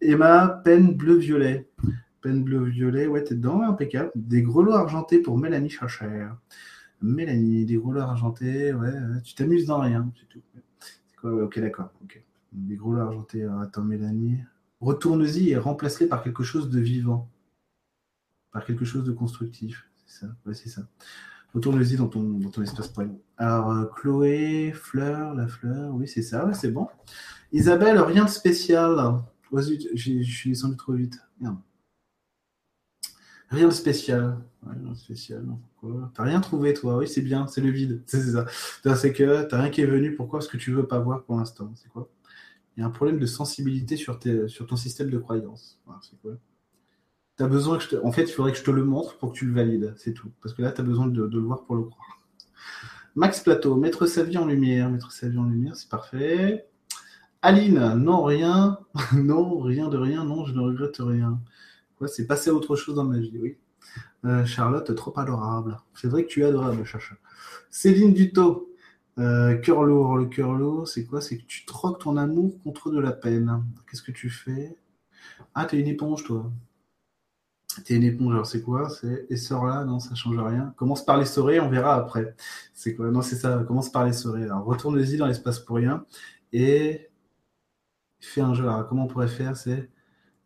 Emma, 0.00 0.60
peine 0.64 0.94
bleu-violet. 0.94 1.68
Peine 2.20 2.42
bleu-violet, 2.42 3.06
ouais, 3.06 3.22
t'es 3.24 3.34
dedans, 3.34 3.62
impeccable. 3.62 4.10
Des 4.14 4.42
grelots 4.42 4.72
argentés 4.72 5.20
pour 5.20 5.38
Mélanie 5.38 5.70
Chacher. 5.70 6.28
Mélanie, 7.00 7.64
des 7.64 7.76
grelots 7.76 8.00
argentés, 8.00 8.72
ouais, 8.72 8.92
tu 9.24 9.34
t'amuses 9.34 9.66
dans 9.66 9.80
rien, 9.80 10.10
c'est 10.18 10.28
tout. 10.28 10.42
C'est 11.06 11.16
quoi 11.16 11.32
Ok, 11.44 11.58
d'accord. 11.60 11.92
Des 12.52 12.76
grelots 12.76 13.00
argentés, 13.00 13.44
attends, 13.62 13.84
Mélanie. 13.84 14.38
Retourne-y 14.80 15.50
et 15.50 15.56
remplace-les 15.56 16.06
par 16.06 16.22
quelque 16.22 16.42
chose 16.42 16.70
de 16.70 16.80
vivant. 16.80 17.28
Par 18.52 18.64
quelque 18.64 18.84
chose 18.84 19.04
de 19.04 19.12
constructif 19.12 19.88
c'est 20.08 20.26
ça. 20.26 20.26
c'est 20.52 20.68
ça. 20.68 20.82
Retourne-y 21.54 21.96
dans 21.96 22.08
ton, 22.08 22.62
espace 22.62 22.88
point. 22.88 23.08
Alors, 23.36 23.70
euh, 23.70 23.84
Chloé, 23.86 24.72
Fleur, 24.72 25.34
la 25.34 25.48
fleur, 25.48 25.94
oui, 25.94 26.06
c'est 26.06 26.22
ça, 26.22 26.52
c'est 26.52 26.70
bon. 26.70 26.88
Isabelle, 27.52 27.98
rien 27.98 28.24
de 28.24 28.30
spécial. 28.30 28.96
Je 29.52 30.22
suis 30.22 30.50
descendu 30.50 30.76
trop 30.76 30.92
vite. 30.92 31.20
Rien 33.50 33.68
de 33.68 33.72
spécial. 33.72 34.38
rien 34.66 34.90
de 34.90 34.94
spécial. 34.94 35.46
T'as 36.14 36.22
rien 36.22 36.40
trouvé, 36.40 36.74
toi? 36.74 36.98
Oui, 36.98 37.08
c'est 37.08 37.22
bien, 37.22 37.46
c'est 37.46 37.60
le 37.60 37.70
vide. 37.70 38.02
C'est 38.06 38.32
ça. 38.32 38.46
C'est 38.96 39.12
que 39.12 39.44
t'as 39.44 39.60
rien 39.60 39.70
qui 39.70 39.80
est 39.80 39.86
venu. 39.86 40.14
Pourquoi 40.14 40.40
Parce 40.40 40.50
que 40.50 40.58
tu 40.58 40.72
veux 40.72 40.86
pas 40.86 40.98
voir 40.98 41.24
pour 41.24 41.36
l'instant? 41.36 41.72
C'est 41.76 41.88
quoi? 41.88 42.10
Il 42.76 42.80
y 42.80 42.84
a 42.84 42.86
un 42.86 42.90
problème 42.90 43.18
de 43.18 43.26
sensibilité 43.26 43.96
sur, 43.96 44.18
tes, 44.18 44.46
sur 44.48 44.66
ton 44.66 44.76
système 44.76 45.10
de 45.10 45.18
croyance. 45.18 45.80
c'est 46.02 46.20
quoi? 46.20 46.36
Besoin 47.46 47.78
que 47.78 47.84
je 47.84 47.96
En 48.04 48.12
fait, 48.12 48.22
il 48.22 48.32
faudrait 48.32 48.52
que 48.52 48.58
je 48.58 48.64
te 48.64 48.70
le 48.70 48.84
montre 48.84 49.16
pour 49.18 49.32
que 49.32 49.38
tu 49.38 49.46
le 49.46 49.52
valides, 49.54 49.94
c'est 49.96 50.12
tout. 50.12 50.30
Parce 50.42 50.54
que 50.54 50.62
là, 50.62 50.72
tu 50.72 50.80
as 50.80 50.84
besoin 50.84 51.06
de, 51.06 51.22
le 51.22 51.38
voir 51.40 51.64
pour 51.64 51.76
le 51.76 51.82
croire. 51.82 52.20
Max 53.14 53.40
Plateau, 53.40 53.76
mettre 53.76 54.06
sa 54.06 54.24
vie 54.24 54.38
en 54.38 54.46
lumière. 54.46 54.90
Mettre 54.90 55.12
sa 55.12 55.28
vie 55.28 55.38
en 55.38 55.44
lumière, 55.44 55.74
c'est 55.74 55.88
parfait. 55.88 56.67
Aline, 57.42 57.94
non, 57.94 58.24
rien. 58.24 58.78
non, 59.14 59.60
rien 59.60 59.88
de 59.88 59.96
rien. 59.96 60.24
Non, 60.24 60.44
je 60.44 60.54
ne 60.54 60.60
regrette 60.60 60.96
rien. 60.98 61.40
C'est 62.06 62.26
passer 62.26 62.50
à 62.50 62.54
autre 62.54 62.76
chose 62.76 62.94
dans 62.94 63.04
ma 63.04 63.18
vie, 63.18 63.38
oui. 63.40 63.56
Euh, 64.24 64.44
Charlotte, 64.44 64.94
trop 64.94 65.16
adorable. 65.18 65.78
C'est 65.94 66.08
vrai 66.08 66.24
que 66.24 66.28
tu 66.28 66.42
es 66.42 66.44
adorable, 66.46 66.84
Chacha. 66.84 67.14
Céline 67.70 68.14
Duto, 68.14 68.74
euh, 69.18 69.56
cœur 69.56 69.84
lourd. 69.84 70.16
Le 70.16 70.26
cœur 70.26 70.52
lourd, 70.52 70.88
c'est 70.88 71.04
quoi? 71.06 71.20
C'est 71.20 71.38
que 71.38 71.44
tu 71.46 71.64
troques 71.66 72.02
ton 72.02 72.16
amour 72.16 72.60
contre 72.62 72.90
de 72.90 73.00
la 73.00 73.12
peine. 73.12 73.64
Qu'est-ce 73.90 74.02
que 74.02 74.12
tu 74.12 74.30
fais? 74.30 74.76
Ah, 75.54 75.64
t'es 75.66 75.78
une 75.80 75.88
éponge, 75.88 76.24
toi. 76.24 76.50
T'es 77.84 77.94
une 77.94 78.02
éponge, 78.02 78.32
alors 78.32 78.46
c'est 78.46 78.62
quoi? 78.62 78.90
C'est 78.90 79.26
essor 79.30 79.66
là 79.66 79.84
Non, 79.84 80.00
ça 80.00 80.14
change 80.14 80.38
rien. 80.38 80.74
Commence 80.76 81.04
par 81.04 81.16
l'essorer, 81.18 81.60
on 81.60 81.68
verra 81.68 81.94
après. 81.94 82.34
C'est 82.74 82.94
quoi? 82.96 83.10
Non, 83.10 83.22
c'est 83.22 83.36
ça, 83.36 83.64
commence 83.66 83.90
par 83.90 84.04
l'essorer. 84.04 84.44
Alors 84.44 84.64
retourne-y 84.64 85.16
dans 85.16 85.26
l'espace 85.26 85.60
pour 85.60 85.76
rien 85.76 86.04
et 86.52 87.07
fais 88.20 88.40
un 88.40 88.54
jeu. 88.54 88.64
Alors 88.64 88.88
comment 88.88 89.04
on 89.04 89.08
pourrait 89.08 89.28
faire 89.28 89.56
C'est 89.56 89.88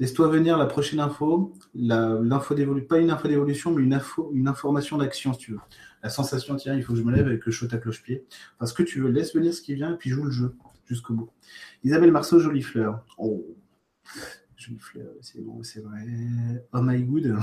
laisse-toi 0.01 0.29
venir 0.29 0.59
la 0.59 0.67
prochaine 0.67 1.01
info, 1.01 1.55
pas 1.75 2.99
une 2.99 3.11
info 3.11 3.29
d'évolution, 3.29 3.73
mais 3.73 3.83
une, 3.83 3.95
info, 3.95 4.31
une 4.35 4.49
information 4.49 4.99
d'action 4.99 5.33
si 5.33 5.39
tu 5.39 5.53
veux. 5.53 5.61
La 6.03 6.11
sensation, 6.11 6.57
tiens, 6.57 6.75
il 6.75 6.83
faut 6.83 6.93
que 6.93 6.99
je 6.99 7.05
me 7.05 7.13
lève 7.13 7.27
avec 7.27 7.47
le 7.47 7.53
chaud 7.53 7.67
à 7.71 7.77
cloche-pied. 7.77 8.25
Enfin, 8.57 8.67
ce 8.67 8.75
que 8.75 8.83
tu 8.83 9.01
veux, 9.01 9.11
laisse 9.11 9.35
venir 9.35 9.55
ce 9.55 9.63
qui 9.63 9.75
vient 9.75 9.95
et 9.95 9.97
puis 9.97 10.11
joue 10.11 10.25
le 10.25 10.31
jeu 10.31 10.57
jusqu'au 10.87 11.15
bout. 11.15 11.31
Isabelle 11.85 12.11
Marceau, 12.11 12.41
jolie 12.41 12.63
fleur. 12.63 13.05
Oh, 13.17 13.45
c'est 15.21 15.41
bon, 15.41 15.63
c'est 15.63 15.81
vrai. 15.81 16.05
Oh 16.73 16.81
my 16.83 17.03
good. 17.03 17.37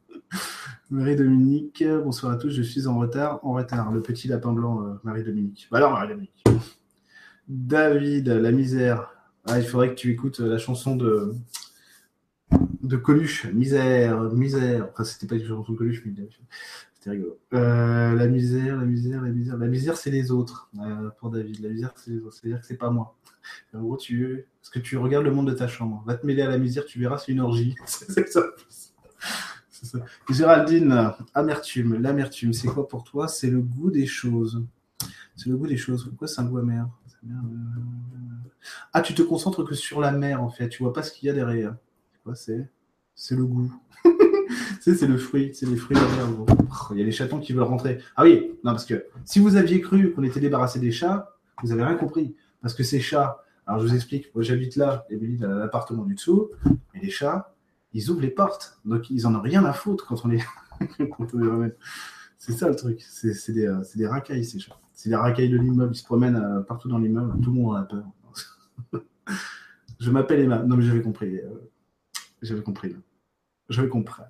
Marie-Dominique, 0.90 1.84
bonsoir 2.04 2.32
à 2.32 2.36
tous, 2.36 2.50
je 2.50 2.62
suis 2.62 2.86
en 2.86 2.98
retard. 2.98 3.40
En 3.44 3.52
retard, 3.52 3.92
le 3.92 4.02
petit 4.02 4.28
lapin 4.28 4.52
blanc, 4.52 4.82
euh, 4.82 4.94
Marie-Dominique. 5.04 5.68
Bah 5.70 5.78
alors, 5.78 5.92
Marie-Dominique. 5.92 6.44
David, 7.48 8.28
la 8.28 8.52
misère. 8.52 9.15
Ah, 9.48 9.60
il 9.60 9.64
faudrait 9.64 9.90
que 9.90 9.94
tu 9.94 10.10
écoutes 10.10 10.40
euh, 10.40 10.48
la 10.48 10.58
chanson 10.58 10.96
de, 10.96 11.32
de 12.82 12.96
Coluche. 12.96 13.46
Misère, 13.46 14.20
misère. 14.32 14.88
Enfin, 14.92 15.04
c'était 15.04 15.26
pas 15.26 15.36
une 15.36 15.46
chanson 15.46 15.72
de 15.72 15.78
Coluche, 15.78 16.02
mais 16.04 16.12
c'était 16.94 17.10
rigolo. 17.10 17.38
Euh, 17.54 18.14
la 18.14 18.26
misère, 18.26 18.76
la 18.76 18.84
misère, 18.84 19.22
la 19.22 19.30
misère. 19.30 19.56
La 19.56 19.68
misère, 19.68 19.96
c'est 19.96 20.10
les 20.10 20.32
autres, 20.32 20.68
euh, 20.80 21.10
pour 21.20 21.30
David. 21.30 21.60
La 21.60 21.68
misère, 21.68 21.92
c'est 21.94 22.10
les 22.10 22.24
autres. 22.24 22.34
C'est-à-dire 22.34 22.60
que 22.60 22.66
c'est 22.66 22.76
pas 22.76 22.90
moi. 22.90 23.16
En 23.72 23.82
gros, 23.82 23.96
tu, 23.96 24.46
parce 24.60 24.70
que 24.70 24.80
tu 24.80 24.96
regardes 24.96 25.24
le 25.24 25.30
monde 25.30 25.46
de 25.46 25.54
ta 25.54 25.68
chambre. 25.68 26.02
Va 26.06 26.16
te 26.16 26.26
mêler 26.26 26.42
à 26.42 26.48
la 26.48 26.58
misère, 26.58 26.84
tu 26.84 26.98
verras, 26.98 27.18
c'est 27.18 27.30
une 27.30 27.40
orgie. 27.40 27.76
c'est 27.86 28.28
ça. 28.28 28.42
ça. 29.70 29.98
Géraldine, 30.28 31.12
amertume. 31.34 32.02
L'amertume, 32.02 32.52
c'est 32.52 32.66
quoi 32.66 32.88
pour 32.88 33.04
toi? 33.04 33.28
C'est 33.28 33.50
le 33.50 33.60
goût 33.60 33.92
des 33.92 34.06
choses. 34.06 34.64
C'est 35.36 35.50
le 35.50 35.56
goût 35.56 35.68
des 35.68 35.76
choses. 35.76 36.04
Pourquoi 36.08 36.26
c'est 36.26 36.40
un 36.40 36.46
goût 36.46 36.58
amer 36.58 36.88
Ah, 38.92 39.00
tu 39.00 39.14
te 39.14 39.22
concentres 39.22 39.64
que 39.64 39.74
sur 39.74 40.00
la 40.00 40.12
mer, 40.12 40.42
en 40.42 40.50
fait. 40.50 40.68
Tu 40.68 40.82
vois 40.82 40.92
pas 40.92 41.02
ce 41.02 41.12
qu'il 41.12 41.26
y 41.26 41.30
a 41.30 41.34
derrière. 41.34 41.76
C'est 42.34 42.68
C'est 43.14 43.36
le 43.36 43.44
goût. 43.44 43.72
c'est 44.80 45.06
le 45.06 45.18
fruit, 45.18 45.52
c'est 45.54 45.66
les 45.66 45.76
fruits 45.76 45.96
il 46.92 46.98
y 46.98 47.02
a 47.02 47.04
les 47.04 47.12
chatons 47.12 47.40
qui 47.40 47.52
veulent 47.52 47.64
rentrer. 47.64 47.98
Ah 48.16 48.24
oui, 48.24 48.52
non, 48.64 48.72
parce 48.72 48.84
que 48.84 49.06
si 49.24 49.38
vous 49.38 49.56
aviez 49.56 49.80
cru 49.80 50.12
qu'on 50.12 50.22
était 50.22 50.40
débarrassé 50.40 50.78
des 50.78 50.92
chats, 50.92 51.36
vous 51.62 51.72
avez 51.72 51.82
rien 51.82 51.96
compris. 51.96 52.36
Parce 52.62 52.74
que 52.74 52.82
ces 52.82 53.00
chats, 53.00 53.42
alors 53.66 53.80
je 53.80 53.88
vous 53.88 53.94
explique, 53.94 54.34
moi 54.34 54.42
j'habite 54.42 54.76
là, 54.76 55.06
et 55.10 55.16
Billy 55.16 55.36
dans 55.36 55.48
l'appartement 55.48 56.04
du 56.04 56.14
dessous, 56.14 56.50
mais 56.94 57.00
les 57.00 57.10
chats, 57.10 57.54
ils 57.92 58.10
ouvrent 58.10 58.20
les 58.20 58.30
portes. 58.30 58.78
Donc 58.84 59.10
ils 59.10 59.26
en 59.26 59.34
ont 59.34 59.40
rien 59.40 59.64
à 59.64 59.72
foutre 59.72 60.06
quand 60.06 60.24
on 60.24 60.28
les, 60.28 60.40
ramène. 61.48 61.72
C'est 62.38 62.52
ça 62.52 62.68
le 62.68 62.76
truc. 62.76 63.00
C'est 63.02 63.52
des, 63.52 63.66
euh, 63.66 64.08
racailles, 64.08 64.44
ces 64.44 64.58
chats. 64.58 64.78
C'est 64.92 65.10
des 65.10 65.16
racailles 65.16 65.50
de 65.50 65.58
l'immeuble. 65.58 65.94
Ils 65.94 65.98
se 65.98 66.04
promènent 66.04 66.36
euh, 66.36 66.60
partout 66.60 66.88
dans 66.88 66.98
l'immeuble. 66.98 67.40
Tout 67.42 67.52
le 67.52 67.60
monde 67.60 67.74
en 67.74 67.78
a 67.78 67.84
peur. 67.84 68.04
je 70.00 70.10
m'appelle 70.10 70.40
Emma. 70.40 70.62
Non, 70.62 70.76
mais 70.76 70.84
j'avais 70.84 71.02
compris. 71.02 71.36
Euh, 71.36 71.70
j'avais 72.42 72.62
compris. 72.62 72.96
J'avais 73.68 73.88
compris. 73.88 74.22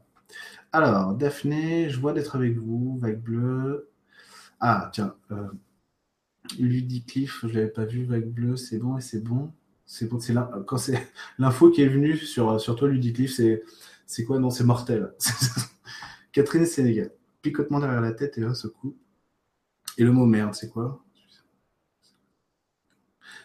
Alors, 0.72 1.14
Daphné, 1.14 1.88
je 1.88 2.00
vois 2.00 2.12
d'être 2.12 2.36
avec 2.36 2.56
vous, 2.56 2.98
Vague 2.98 3.20
Bleue. 3.20 3.90
Ah, 4.60 4.90
tiens, 4.92 5.14
euh, 5.30 5.48
Ludicliffe, 6.58 7.40
je 7.42 7.46
ne 7.46 7.52
l'avais 7.52 7.68
pas 7.68 7.84
vu, 7.84 8.04
Vague 8.04 8.26
Bleue, 8.28 8.56
c'est 8.56 8.78
bon 8.78 8.98
et 8.98 9.00
c'est 9.00 9.20
bon. 9.20 9.52
C'est 9.86 10.10
bon, 10.10 10.18
c'est 10.18 10.34
quand 10.66 10.78
c'est 10.78 11.06
l'info 11.38 11.70
qui 11.70 11.82
est 11.82 11.88
venue 11.88 12.16
sur, 12.16 12.60
sur 12.60 12.74
toi, 12.74 12.88
Ludicliffe, 12.88 13.40
c'est 14.06 14.24
quoi? 14.24 14.38
Non, 14.38 14.50
c'est 14.50 14.64
mortel. 14.64 15.14
Catherine 16.32 16.66
Sénégal. 16.66 17.12
Picotement 17.46 17.78
derrière 17.78 18.00
la 18.00 18.10
tête 18.10 18.38
et 18.38 18.40
là, 18.40 18.54
ce 18.54 18.66
coup. 18.66 18.96
Et 19.98 20.02
le 20.02 20.10
mot 20.10 20.26
merde, 20.26 20.52
c'est 20.56 20.68
quoi? 20.68 21.04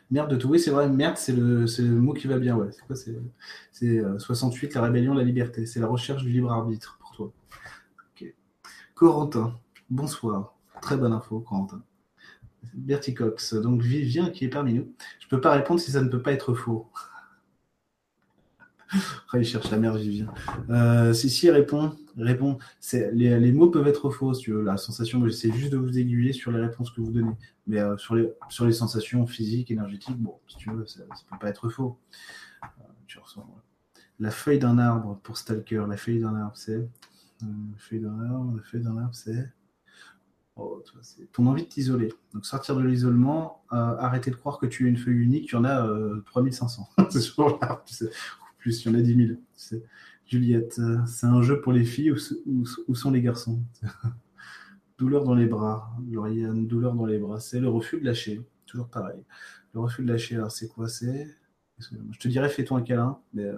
Merde 0.10 0.32
de 0.32 0.38
tout. 0.38 0.48
Oui, 0.50 0.60
c'est 0.60 0.72
vrai, 0.72 0.90
merde, 0.90 1.18
c'est 1.18 1.34
le, 1.34 1.68
mot 1.84 2.14
qui 2.14 2.26
va 2.26 2.40
bien. 2.40 2.56
Ouais. 2.56 2.72
C'est 2.72 2.84
quoi 2.88 2.96
C'est 3.72 4.02
68, 4.18 4.76
euh, 4.76 4.80
la 4.80 4.86
rébellion, 4.88 5.14
la 5.14 5.24
liberté. 5.24 5.68
C'est 5.68 5.80
la 5.80 5.86
recherche 5.86 6.24
du 6.24 6.32
libre 6.32 6.52
arbitre 6.52 6.98
pour 7.00 7.12
toi. 7.12 7.32
Corentin, 8.96 9.60
bonsoir. 9.92 10.56
Très 10.82 10.98
bonne 10.98 11.14
info, 11.14 11.40
Corentin. 11.40 11.84
Bertie 12.74 13.14
Cox, 13.14 13.54
donc 13.54 13.84
Vivien 13.84 14.32
qui 14.32 14.46
est 14.46 14.50
parmi 14.50 14.74
nous. 14.74 14.96
Je 15.20 15.28
ne 15.28 15.30
peux 15.30 15.42
pas 15.42 15.52
répondre 15.52 15.80
si 15.80 15.92
ça 15.92 16.02
ne 16.02 16.10
peut 16.10 16.24
pas 16.24 16.32
être 16.32 16.56
faux. 16.56 16.90
il 19.36 19.46
cherche 19.46 19.70
la 19.70 19.78
mère 19.78 19.94
Vivien. 19.94 20.34
Euh, 20.72 21.14
si, 21.14 21.30
si, 21.30 21.52
répond. 21.52 21.96
Répond. 22.18 22.58
Les, 22.92 23.52
mots 23.52 23.70
peuvent 23.70 23.88
être 23.88 24.10
faux, 24.10 24.34
si 24.34 24.44
tu 24.44 24.52
veux. 24.52 24.64
La 24.64 24.78
sensation, 24.78 25.26
j'essaie 25.26 25.52
juste 25.52 25.72
de 25.72 25.78
vous 25.78 25.98
aiguiller 25.98 26.34
sur 26.34 26.52
les 26.52 26.60
réponses 26.60 26.92
que 26.92 27.02
vous 27.02 27.12
donnez. 27.12 27.36
Mais 27.68 27.80
euh, 27.80 27.98
sur, 27.98 28.16
les, 28.16 28.74
sensations 28.74 29.26
physiques, 29.28 29.72
énergétiques, 29.72 30.18
bon, 30.18 30.40
si 30.48 30.58
tu 30.58 30.72
veux, 30.72 30.86
ça 30.86 31.02
ne 31.02 31.06
peut 31.06 31.40
pas 31.40 31.50
être 31.50 31.70
faux. 31.70 31.98
Euh, 32.64 32.68
tu 33.08 33.20
ressens, 33.20 33.46
La 34.20 34.32
feuille 34.32 34.60
d'un 34.60 34.78
arbre 34.78 35.20
pour 35.24 35.38
Stalker. 35.38 35.86
La 35.88 35.98
feuille 35.98 36.20
d'un 36.20 36.36
arbre, 36.36 36.56
c'est. 36.56 36.88
la 37.42 37.48
feuille 37.78 38.02
d'un 38.02 38.20
arbre, 38.20 38.56
la 38.56 38.64
feuille 38.64 38.82
d'un 38.82 38.98
arbre, 38.98 39.16
c'est. 39.16 39.50
Oh, 40.58 40.84
ton 41.32 41.48
envie 41.48 41.64
de 41.64 41.68
t'isoler. 41.70 42.14
Donc 42.34 42.46
sortir 42.46 42.76
de 42.76 42.84
l'isolement, 42.84 43.64
arrêter 43.70 44.32
de 44.32 44.36
croire 44.36 44.60
que 44.60 44.66
tu 44.66 44.86
es 44.86 44.90
une 44.90 44.98
feuille 44.98 45.24
unique, 45.24 45.50
y 45.52 45.56
en 45.56 45.64
a 45.64 45.88
3500. 46.26 46.90
c'est 47.10 47.22
sur 47.22 47.58
l'arbre, 47.60 47.84
tu 47.86 47.94
sais 47.94 48.10
plus, 48.62 48.86
il 48.86 48.92
y 48.92 48.96
en 48.96 49.00
a 49.00 49.02
10 49.02 49.28
000. 49.28 49.40
Juliette, 50.32 50.80
c'est 51.08 51.26
un 51.26 51.42
jeu 51.42 51.60
pour 51.60 51.74
les 51.74 51.84
filles 51.84 52.14
ou, 52.46 52.96
sont 52.96 53.12
les 53.12 53.22
garçons? 53.22 53.62
Douleur 54.98 55.26
dans 55.26 55.36
les 55.36 55.46
bras, 55.46 55.94
Lauriane, 56.10 56.68
douleur 56.68 56.94
dans 56.94 57.06
les 57.06 57.18
bras, 57.18 57.42
c'est 57.42 57.60
le 57.60 57.68
refus 57.68 58.00
de 58.00 58.06
lâcher, 58.06 58.42
toujours 58.66 58.88
pareil. 58.88 59.22
Le 59.74 59.82
refus 59.82 60.04
de 60.04 60.08
lâcher, 60.08 60.36
alors 60.36 60.50
c'est 60.50 60.70
quoi 60.70 60.88
C'est? 60.88 61.28
Je 61.80 62.18
te 62.18 62.30
dirais 62.30 62.48
fais-toi 62.48 62.78
un 62.80 62.82
câlin, 62.82 63.20
mais 63.34 63.44
euh, 63.44 63.58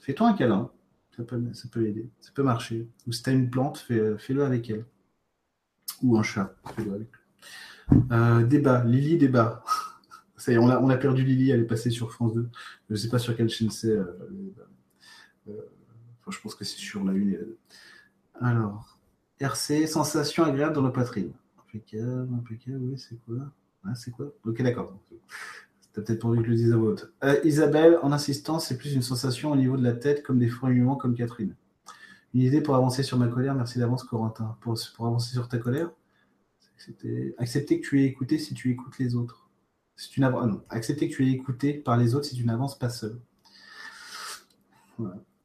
fais-toi 0.00 0.28
un 0.28 0.32
câlin, 0.32 0.70
ça 1.14 1.24
peut, 1.24 1.42
ça 1.52 1.68
aider, 1.80 2.08
ça 2.20 2.30
peut 2.32 2.42
marcher. 2.42 2.88
Ou 3.06 3.12
si 3.12 3.22
tu 3.22 3.28
as 3.28 3.34
une 3.34 3.50
plante, 3.50 3.76
fais, 3.76 4.14
le 4.30 4.44
avec 4.44 4.70
elle. 4.70 4.86
Ou 6.00 6.16
un 6.16 6.22
chat, 6.22 6.54
fais-le 6.74 6.94
avec. 6.94 7.08
Euh, 8.12 8.46
débat, 8.46 8.82
Lily 8.84 9.18
débat. 9.18 9.62
on, 10.48 10.88
a, 10.88 10.96
perdu 10.96 11.22
Lily, 11.22 11.50
elle 11.50 11.60
est 11.60 11.64
passée 11.64 11.90
sur 11.90 12.12
France 12.12 12.32
2. 12.32 12.48
Je 12.88 12.94
ne 12.94 12.96
sais 12.96 13.10
pas 13.10 13.18
sur 13.18 13.36
quelle 13.36 13.50
chaîne 13.50 13.70
c'est. 13.70 13.90
Euh, 13.90 15.68
je 16.30 16.40
pense 16.40 16.54
que 16.54 16.64
c'est 16.64 16.78
sur 16.78 17.04
la 17.04 17.12
1 17.12 17.16
et 17.16 17.32
la 17.32 17.44
2. 17.44 17.58
Alors, 18.40 18.98
RC, 19.40 19.86
sensation 19.86 20.44
agréable 20.44 20.74
dans 20.74 20.82
la 20.82 20.90
poitrine. 20.90 21.32
Impeccable, 21.58 22.28
impeccable, 22.34 22.80
oui, 22.82 22.98
c'est 22.98 23.16
quoi? 23.24 23.36
Ah, 23.84 23.94
C'est 23.94 24.10
quoi? 24.10 24.32
Ok, 24.44 24.62
d'accord. 24.62 24.96
C'était 25.80 26.02
peut-être 26.02 26.20
pour 26.20 26.30
que 26.30 26.42
je 26.42 26.48
le 26.48 26.54
dise 26.54 26.72
à 26.72 26.76
votre. 26.76 27.12
Euh, 27.24 27.40
Isabelle, 27.44 27.98
en 28.02 28.12
insistant, 28.12 28.58
c'est 28.58 28.78
plus 28.78 28.94
une 28.94 29.02
sensation 29.02 29.50
au 29.50 29.56
niveau 29.56 29.76
de 29.76 29.82
la 29.82 29.92
tête, 29.92 30.22
comme 30.22 30.38
des 30.38 30.48
mouvements 30.48 30.96
comme 30.96 31.14
Catherine. 31.14 31.54
Une 32.34 32.42
idée 32.42 32.62
pour 32.62 32.76
avancer 32.76 33.02
sur 33.02 33.18
ma 33.18 33.28
colère, 33.28 33.54
merci 33.54 33.78
d'avance, 33.78 34.04
Corentin. 34.04 34.56
Pour, 34.60 34.78
pour 34.94 35.06
avancer 35.06 35.32
sur 35.32 35.48
ta 35.48 35.58
colère, 35.58 35.90
c'était 36.76 37.34
accepter 37.38 37.80
que 37.80 37.86
tu 37.86 38.02
es 38.02 38.06
écouté 38.06 38.38
si 38.38 38.54
tu 38.54 38.70
écoutes 38.70 38.98
les 38.98 39.14
autres. 39.14 39.50
Si 39.96 40.08
tu 40.08 40.24
ah 40.24 40.50
accepter 40.70 41.08
que 41.08 41.14
tu 41.14 41.28
es 41.28 41.30
écouté 41.30 41.74
par 41.74 41.96
les 41.96 42.14
autres 42.14 42.24
si 42.26 42.34
tu 42.34 42.44
n'avances 42.44 42.78
pas 42.78 42.88
seul. 42.88 43.20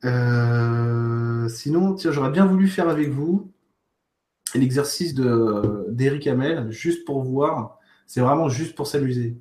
Euh, 0.05 1.47
sinon, 1.49 1.95
j'aurais 1.97 2.31
bien 2.31 2.45
voulu 2.45 2.67
faire 2.67 2.89
avec 2.89 3.09
vous 3.09 3.51
l'exercice 4.55 5.13
d'Eric 5.13 6.27
Hamel, 6.27 6.71
juste 6.71 7.05
pour 7.05 7.23
voir. 7.23 7.79
C'est 8.05 8.21
vraiment 8.21 8.47
juste 8.47 8.75
pour 8.75 8.87
s'amuser. 8.87 9.37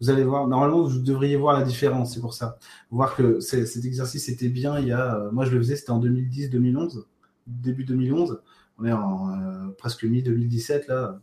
Vous 0.00 0.08
allez 0.08 0.24
voir, 0.24 0.48
normalement, 0.48 0.82
vous 0.82 0.98
devriez 1.00 1.36
voir 1.36 1.58
la 1.58 1.64
différence, 1.64 2.14
c'est 2.14 2.20
pour 2.20 2.32
ça. 2.32 2.58
Voir 2.90 3.14
que 3.14 3.38
cet 3.40 3.84
exercice 3.84 4.28
était 4.30 4.48
bien 4.48 4.78
il 4.78 4.88
y 4.88 4.92
a. 4.92 5.28
Moi, 5.32 5.44
je 5.44 5.50
le 5.50 5.58
faisais, 5.58 5.76
c'était 5.76 5.90
en 5.90 6.00
2010-2011, 6.00 7.04
début 7.46 7.84
2011. 7.84 8.40
On 8.78 8.84
est 8.86 8.92
en 8.92 9.30
euh, 9.30 9.68
presque 9.76 10.04
mi-2017, 10.04 10.88
là. 10.88 11.20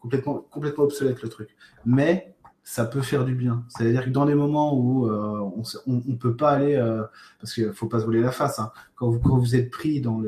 Complètement, 0.00 0.46
complètement 0.50 0.84
obsolète 0.84 1.22
le 1.22 1.28
truc. 1.28 1.56
Mais 1.84 2.35
ça 2.66 2.84
peut 2.84 3.00
faire 3.00 3.24
du 3.24 3.36
bien. 3.36 3.64
C'est-à-dire 3.68 4.04
que 4.04 4.10
dans 4.10 4.26
des 4.26 4.34
moments 4.34 4.76
où 4.76 5.06
euh, 5.06 5.48
on 5.86 6.02
ne 6.04 6.16
peut 6.16 6.34
pas 6.34 6.50
aller, 6.50 6.74
euh, 6.74 7.04
parce 7.38 7.54
qu'il 7.54 7.64
ne 7.64 7.70
faut 7.70 7.86
pas 7.86 8.00
se 8.00 8.04
voler 8.04 8.20
la 8.20 8.32
face, 8.32 8.58
hein, 8.58 8.72
quand, 8.96 9.08
vous, 9.08 9.54
êtes 9.54 9.70
pris 9.70 10.00
dans, 10.00 10.20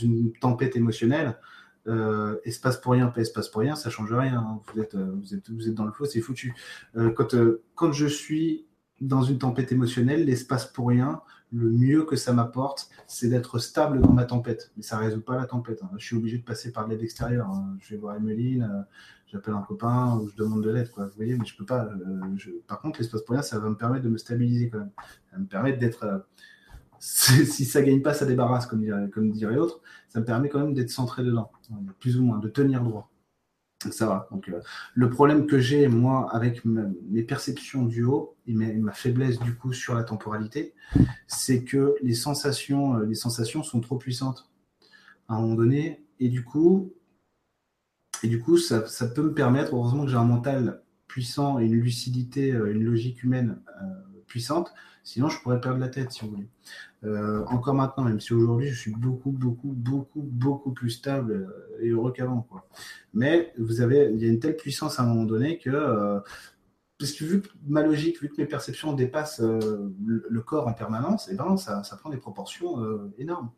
une 0.00 0.32
tempête 0.40 0.76
émotionnelle, 0.76 1.36
euh, 1.88 2.36
espace 2.44 2.76
pour 2.76 2.92
rien, 2.92 3.08
pas 3.08 3.22
espace 3.22 3.48
pour 3.48 3.62
rien, 3.62 3.74
ça 3.74 3.90
change 3.90 4.12
rien. 4.12 4.38
Hein. 4.38 4.60
Vous, 4.72 4.80
êtes, 4.80 5.74
dans 5.74 5.86
le 5.86 5.90
faux, 5.90 6.04
c'est 6.04 6.20
foutu. 6.20 6.54
quand, 7.16 7.34
quand 7.74 7.90
je 7.90 8.06
suis 8.06 8.66
dans 9.00 9.22
une 9.22 9.38
tempête 9.38 9.72
émotionnelle, 9.72 10.26
l'espace 10.26 10.66
pour 10.66 10.90
rien, 10.90 11.20
le 11.52 11.68
mieux 11.68 12.04
que 12.04 12.14
ça 12.14 12.32
m'apporte, 12.32 12.88
c'est 13.08 13.28
d'être 13.28 13.58
stable 13.58 14.00
dans 14.00 14.12
ma 14.12 14.24
tempête. 14.24 14.70
Mais 14.76 14.84
ça 14.84 14.98
ne 14.98 15.02
résout 15.02 15.20
pas 15.20 15.36
la 15.36 15.46
tempête. 15.46 15.82
Hein. 15.82 15.90
Je 15.98 16.06
suis 16.06 16.16
obligé 16.16 16.38
de 16.38 16.44
passer 16.44 16.70
par 16.70 16.86
l'aide 16.86 17.02
extérieure. 17.02 17.50
Je 17.80 17.94
vais 17.94 18.00
voir 18.00 18.14
Emeline, 18.14 18.86
j'appelle 19.30 19.54
un 19.54 19.62
copain 19.62 20.18
ou 20.18 20.28
je 20.28 20.36
demande 20.36 20.62
de 20.62 20.70
l'aide. 20.70 20.90
Vous 20.96 21.04
voyez, 21.16 21.36
mais 21.36 21.44
je 21.44 21.56
peux 21.56 21.64
pas. 21.64 21.84
Euh, 21.84 22.60
par 22.66 22.80
contre, 22.80 23.00
l'espace 23.00 23.22
pour 23.22 23.34
rien, 23.34 23.42
ça 23.42 23.58
va 23.58 23.68
me 23.68 23.76
permettre 23.76 24.04
de 24.04 24.08
me 24.08 24.18
stabiliser 24.18 24.70
quand 24.70 24.78
même. 24.78 24.92
Ça 25.30 25.36
va 25.36 25.38
me 25.38 25.46
permettre 25.46 25.78
d'être. 25.78 26.04
Euh, 26.04 26.18
si 26.98 27.64
ça 27.64 27.82
gagne 27.82 28.02
pas, 28.02 28.12
ça 28.12 28.26
débarrasse, 28.26 28.66
comme 28.66 28.82
dirait, 28.82 29.08
comme 29.10 29.32
l'autre. 29.32 29.80
Ça 30.08 30.20
me 30.20 30.24
permet 30.24 30.48
quand 30.48 30.60
même 30.60 30.74
d'être 30.74 30.90
centré 30.90 31.22
dedans, 31.22 31.50
plus 31.98 32.18
ou 32.18 32.22
moins, 32.22 32.38
de 32.38 32.48
tenir 32.48 32.82
droit. 32.82 33.10
Ça 33.90 34.06
va. 34.06 34.28
Donc, 34.30 34.50
euh, 34.50 34.60
le 34.94 35.08
problème 35.08 35.46
que 35.46 35.58
j'ai, 35.58 35.88
moi, 35.88 36.28
avec 36.34 36.62
mes 36.66 37.22
perceptions 37.22 37.86
du 37.86 38.04
haut 38.04 38.36
et 38.46 38.52
ma 38.52 38.92
faiblesse, 38.92 39.38
du 39.38 39.56
coup, 39.56 39.72
sur 39.72 39.94
la 39.94 40.04
temporalité, 40.04 40.74
c'est 41.26 41.64
que 41.64 41.94
les 42.02 42.12
sensations, 42.14 42.98
les 42.98 43.14
sensations 43.14 43.62
sont 43.62 43.80
trop 43.80 43.96
puissantes 43.96 44.50
à 45.28 45.36
un 45.36 45.40
moment 45.40 45.54
donné. 45.54 46.04
Et 46.18 46.28
du 46.28 46.44
coup, 46.44 46.92
et 48.22 48.28
du 48.28 48.40
coup, 48.40 48.58
ça, 48.58 48.82
peut 49.14 49.22
me 49.22 49.32
permettre, 49.32 49.74
heureusement 49.74 50.04
que 50.04 50.10
j'ai 50.10 50.16
un 50.16 50.24
mental 50.24 50.82
puissant 51.06 51.58
et 51.58 51.64
une 51.64 51.74
lucidité, 51.74 52.52
euh, 52.52 52.72
une 52.72 52.84
logique 52.84 53.22
humaine 53.22 53.60
euh, 53.82 53.86
puissante. 54.26 54.72
Sinon, 55.02 55.28
je 55.28 55.40
pourrais 55.40 55.60
perdre 55.60 55.78
la 55.78 55.88
tête, 55.88 56.12
si 56.12 56.24
vous 56.24 56.30
voulez. 56.30 56.48
Euh, 57.04 57.42
encore 57.46 57.74
maintenant, 57.74 58.04
même 58.04 58.20
si 58.20 58.34
aujourd'hui, 58.34 58.68
je 58.68 58.78
suis 58.78 58.92
beaucoup, 58.92 59.30
beaucoup, 59.30 59.72
beaucoup, 59.72 60.22
beaucoup 60.22 60.72
plus 60.72 60.90
stable 60.90 61.48
et 61.80 61.88
heureux 61.88 62.12
qu'avant. 62.12 62.46
Mais 63.14 63.52
vous 63.58 63.80
avez, 63.80 64.10
il 64.12 64.20
y 64.20 64.26
a 64.26 64.28
une 64.28 64.38
telle 64.38 64.56
puissance 64.56 65.00
à 65.00 65.02
un 65.02 65.06
moment 65.06 65.24
donné 65.24 65.58
que, 65.58 66.20
vu 67.00 67.40
que 67.40 67.48
ma 67.66 67.82
logique, 67.82 68.20
vu 68.20 68.28
que 68.28 68.34
mes 68.38 68.46
perceptions 68.46 68.92
dépassent 68.92 69.40
le, 69.40 70.40
corps 70.42 70.68
en 70.68 70.74
permanence, 70.74 71.28
eh 71.32 71.34
ben, 71.34 71.56
ça, 71.56 71.82
prend 71.98 72.10
des 72.10 72.18
proportions 72.18 73.10
énormes 73.16 73.50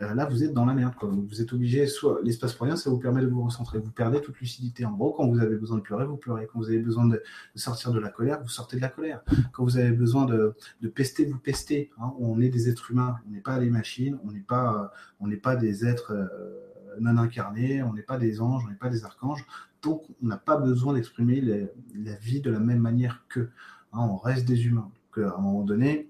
là, 0.00 0.24
vous 0.24 0.42
êtes 0.42 0.54
dans 0.54 0.64
la 0.64 0.72
merde. 0.72 0.94
Vous 1.02 1.42
êtes 1.42 1.52
obligé, 1.52 1.86
soit 1.86 2.20
l'espace 2.22 2.54
pour 2.54 2.66
rien, 2.66 2.76
ça 2.76 2.88
vous 2.88 2.98
permet 2.98 3.20
de 3.20 3.26
vous 3.26 3.44
recentrer. 3.44 3.78
Vous 3.78 3.90
perdez 3.90 4.20
toute 4.20 4.38
lucidité. 4.40 4.84
En 4.86 4.92
gros, 4.92 5.12
quand 5.12 5.28
vous 5.28 5.40
avez 5.40 5.56
besoin 5.56 5.76
de 5.76 5.82
pleurer, 5.82 6.06
vous 6.06 6.16
pleurez. 6.16 6.48
Quand 6.50 6.58
vous 6.58 6.68
avez 6.68 6.78
besoin 6.78 7.06
de, 7.06 7.22
sortir 7.54 7.92
de 7.92 8.00
la 8.00 8.08
colère, 8.08 8.40
vous 8.42 8.48
sortez 8.48 8.76
de 8.76 8.80
la 8.80 8.88
colère. 8.88 9.22
Quand 9.52 9.62
vous 9.62 9.76
avez 9.76 9.92
besoin 9.92 10.24
de, 10.24 10.54
pester, 10.94 11.26
vous 11.26 11.38
pestez. 11.38 11.90
Hein. 12.00 12.14
On 12.18 12.40
est 12.40 12.48
des 12.48 12.68
êtres 12.70 12.90
humains. 12.90 13.16
On 13.28 13.32
n'est 13.32 13.40
pas 13.40 13.58
des 13.58 13.68
machines. 13.68 14.18
On 14.24 14.32
n'est 14.32 15.36
pas, 15.36 15.56
des 15.56 15.86
êtres 15.86 16.12
euh, 16.12 16.96
non 16.98 17.18
incarnés. 17.18 17.82
On 17.82 17.92
n'est 17.92 18.02
pas 18.02 18.16
des 18.16 18.40
anges. 18.40 18.64
On 18.66 18.70
n'est 18.70 18.76
pas 18.76 18.88
des 18.88 19.04
archanges. 19.04 19.44
Donc, 19.82 20.04
on 20.22 20.26
n'a 20.26 20.38
pas 20.38 20.56
besoin 20.56 20.94
d'exprimer 20.94 21.40
la 21.40 22.14
vie 22.16 22.40
de 22.40 22.50
la 22.50 22.60
même 22.60 22.80
manière 22.80 23.24
qu'eux. 23.28 23.50
Hein. 23.92 24.00
on 24.00 24.16
reste 24.16 24.46
des 24.46 24.66
humains. 24.66 24.90
Donc, 25.16 25.26
à 25.26 25.36
un 25.36 25.40
moment 25.40 25.62
donné, 25.62 26.09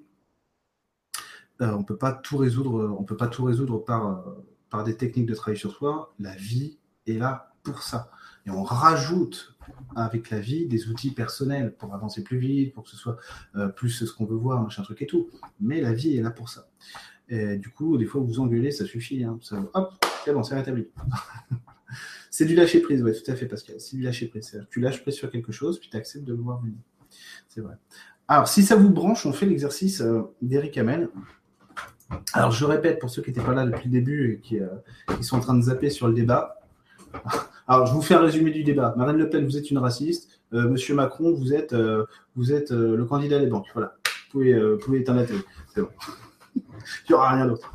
euh, 1.61 1.73
on 1.73 1.85
peut 1.85 1.97
pas 1.97 2.13
tout 2.13 2.39
résoudre, 2.39 2.97
on 2.99 3.05
peut 3.05 3.17
pas 3.17 3.29
tout 3.29 3.45
résoudre 3.45 3.79
par, 3.79 4.07
euh, 4.07 4.47
par 4.71 4.85
des 4.85 4.97
techniques 4.97 5.27
de 5.27 5.35
travail 5.35 5.59
sur 5.59 5.73
soi. 5.73 6.15
La 6.19 6.35
vie 6.35 6.79
est 7.07 7.19
là 7.19 7.53
pour 7.63 7.83
ça. 7.83 8.11
Et 8.47 8.51
on 8.51 8.63
rajoute 8.63 9.57
avec 9.95 10.31
la 10.31 10.41
vie 10.41 10.67
des 10.67 10.89
outils 10.89 11.11
personnels 11.11 11.75
pour 11.77 11.95
avancer 11.95 12.25
plus 12.25 12.39
vite, 12.39 12.73
pour 12.73 12.85
que 12.85 12.91
ce 12.91 12.97
soit 12.97 13.19
euh, 13.57 13.69
plus 13.69 13.91
ce 13.91 14.13
qu'on 14.13 14.25
veut 14.25 14.37
voir, 14.37 14.63
machin 14.63 14.83
truc 14.83 15.03
et 15.03 15.07
tout. 15.07 15.29
Mais 15.61 15.81
la 15.81 15.93
vie 15.93 16.17
est 16.17 16.23
là 16.23 16.31
pour 16.31 16.49
ça. 16.49 16.69
Et 17.29 17.59
du 17.59 17.71
coup, 17.71 17.97
des 17.99 18.07
fois, 18.07 18.21
vous 18.23 18.41
engueulez, 18.41 18.73
ça 18.73 18.87
suffit. 18.87 19.23
Hein. 19.23 19.39
hop, 19.75 20.05
c'est 20.25 20.33
bon, 20.33 20.43
c'est 20.43 20.55
rétabli. 20.55 20.89
c'est 22.31 22.47
du 22.47 22.55
lâcher 22.55 22.81
prise, 22.81 23.03
oui, 23.03 23.13
tout 23.13 23.31
à 23.31 23.37
fait, 23.37 23.47
Pascal. 23.47 23.77
C'est 23.79 23.97
du 23.97 24.03
lâcher 24.03 24.27
prise. 24.27 24.67
Tu 24.71 24.81
lâches 24.81 25.03
prise 25.03 25.15
sur 25.15 25.31
quelque 25.31 25.53
chose, 25.53 25.79
puis 25.79 25.91
tu 25.91 25.97
acceptes 25.97 26.25
de 26.25 26.33
le 26.33 26.41
voir 26.41 26.61
venir. 26.61 26.79
C'est 27.49 27.61
vrai. 27.61 27.75
Alors, 28.27 28.49
si 28.49 28.63
ça 28.63 28.75
vous 28.75 28.91
branche, 28.91 29.27
on 29.27 29.33
fait 29.33 29.47
l'exercice 29.47 30.03
d'Eric 30.41 30.79
Hamel. 30.79 31.11
Alors, 32.33 32.51
je 32.51 32.65
répète 32.65 32.99
pour 32.99 33.11
ceux 33.11 33.23
qui 33.23 33.31
n'étaient 33.31 33.45
pas 33.45 33.55
là 33.55 33.67
depuis 33.67 33.87
le 33.87 33.93
début 33.93 34.35
et 34.35 34.39
qui, 34.41 34.61
euh, 34.61 34.69
sont 35.21 35.37
en 35.37 35.41
train 35.41 35.55
de 35.55 35.63
zapper 35.63 35.91
sur 35.91 36.09
le 36.09 36.15
débat. 36.15 36.61
Alors, 37.69 37.87
je 37.87 37.93
vous 37.93 38.03
fais 38.03 38.15
un 38.15 38.21
résumé 38.21 38.51
du 38.51 38.65
débat. 38.65 38.95
Marine 38.97 39.17
Le 39.17 39.29
Pen, 39.29 39.45
vous 39.45 39.57
êtes 39.57 39.71
une 39.71 39.79
raciste. 39.79 40.41
Euh, 40.53 40.69
Monsieur 40.69 40.95
Macron, 40.95 41.33
vous 41.33 41.53
êtes, 41.55 41.73
euh, 41.73 42.05
vous 42.35 42.53
êtes 42.53 42.71
le 42.71 43.05
candidat 43.05 43.39
des 43.39 43.47
banques. 43.47 43.69
Voilà. 43.75 43.95
Vous 44.05 44.41
pouvez, 44.41 44.77
pouvez 44.79 45.01
éteindre 45.01 45.21
la 45.21 45.27
télé. 45.27 45.41
C'est 45.75 45.83
bon. 45.83 45.89
Il 46.57 46.63
n'y 47.09 47.15
aura 47.15 47.31
rien 47.31 47.47
d'autre. 47.47 47.73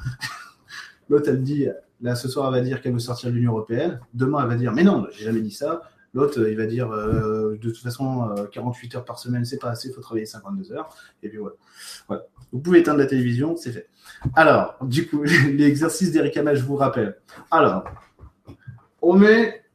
L'autre, 1.10 1.30
elle 1.30 1.44
dit, 1.44 1.68
là, 2.02 2.16
ce 2.16 2.28
soir, 2.28 2.48
elle 2.48 2.62
va 2.62 2.66
dire 2.66 2.82
qu'elle 2.82 2.94
veut 2.94 3.00
sortir 3.00 3.30
de 3.30 3.36
l'Union 3.36 3.52
Européenne. 3.52 4.00
Demain, 4.14 4.42
elle 4.42 4.50
va 4.50 4.56
dire, 4.56 4.74
mais 4.74 4.84
non, 4.84 5.06
j'ai 5.12 5.26
jamais 5.26 5.42
dit 5.42 5.52
ça. 5.52 5.82
L'autre, 6.16 6.48
il 6.48 6.58
va 6.58 6.66
dire, 6.66 6.90
de 6.90 7.58
toute 7.62 7.78
façon, 7.78 8.34
48 8.52 8.96
heures 8.96 9.06
par 9.06 9.20
semaine, 9.20 9.46
c'est 9.46 9.60
pas 9.60 9.70
assez, 9.70 9.90
il 9.90 9.94
faut 9.94 10.02
travailler 10.02 10.26
52 10.26 10.72
heures. 10.72 10.90
Et 11.22 11.30
puis 11.30 11.38
voilà. 11.38 11.56
voilà. 12.08 12.24
Vous 12.52 12.60
pouvez 12.60 12.80
éteindre 12.80 13.00
la 13.00 13.06
télévision, 13.06 13.58
c'est 13.58 13.72
fait. 13.72 13.90
Alors, 14.34 14.78
du 14.82 15.08
coup, 15.08 15.24
l'exercice 15.54 16.12
d'Eric 16.14 16.38
Hamel, 16.38 16.56
je 16.56 16.64
vous 16.64 16.78
rappelle. 16.78 17.18
Alors, 17.52 17.84
on 19.02 19.14
met 19.14 19.66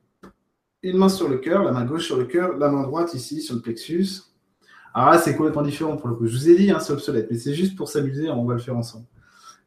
une 0.83 0.97
main 0.97 1.09
sur 1.09 1.29
le 1.29 1.39
cœur, 1.39 1.63
la 1.63 1.73
main 1.73 1.85
gauche 1.85 2.07
sur 2.07 2.17
le 2.17 2.25
cœur, 2.25 2.57
la 2.57 2.71
main 2.71 2.83
droite 2.83 3.15
ici 3.15 3.43
sur 3.43 3.55
le 3.55 3.61
plexus. 3.61 4.23
Alors 4.95 5.11
là, 5.11 5.19
c'est 5.19 5.37
complètement 5.37 5.63
différent 5.63 5.97
pour 5.97 6.09
le 6.09 6.15
coup. 6.15 6.27
Je 6.27 6.37
vous 6.37 6.49
ai 6.49 6.57
dit, 6.57 6.71
hein, 6.71 6.81
c'est 6.81 6.93
obsolète, 6.93 7.29
mais 7.31 7.39
c'est 7.39 7.55
juste 7.55 7.77
pour 7.77 7.89
s'amuser, 7.89 8.31
on 8.31 8.45
va 8.45 8.55
le 8.55 8.61
faire 8.61 8.77
ensemble. 8.77 9.05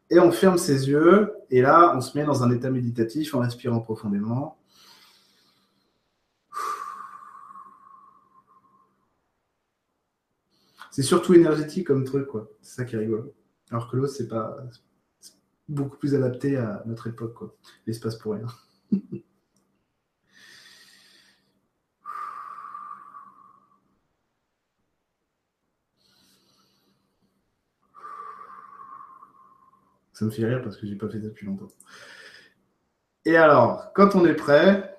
Et 0.09 0.19
on 0.19 0.31
ferme 0.31 0.57
ses 0.57 0.89
yeux, 0.89 1.33
et 1.49 1.61
là, 1.61 1.93
on 1.95 2.01
se 2.01 2.17
met 2.17 2.25
dans 2.25 2.43
un 2.43 2.51
état 2.51 2.69
méditatif 2.69 3.33
en 3.35 3.39
respirant 3.39 3.79
profondément. 3.79 4.57
C'est 10.93 11.01
surtout 11.01 11.33
énergétique 11.33 11.87
comme 11.87 12.03
truc, 12.03 12.27
quoi. 12.27 12.47
C'est 12.61 12.75
ça 12.75 12.85
qui 12.85 12.95
est 12.95 12.99
rigolo. 12.99 13.33
Alors 13.71 13.89
que 13.89 13.97
l'autre, 13.97 14.13
c'est 14.13 14.27
pas 14.27 14.55
beaucoup 15.67 15.97
plus 15.97 16.13
adapté 16.13 16.55
à 16.55 16.83
notre 16.85 17.07
époque, 17.07 17.33
quoi. 17.33 17.55
L'espace 17.87 18.15
pour 18.15 18.33
rien. 18.33 18.45
Ça 30.13 30.25
me 30.25 30.29
fait 30.29 30.45
rire 30.45 30.61
parce 30.61 30.77
que 30.77 30.85
j'ai 30.85 30.95
pas 30.95 31.09
fait 31.09 31.19
ça 31.19 31.25
depuis 31.25 31.47
longtemps. 31.47 31.69
Et 33.25 33.35
alors, 33.35 33.91
quand 33.95 34.15
on 34.15 34.27
est 34.27 34.35
prêt, 34.35 34.95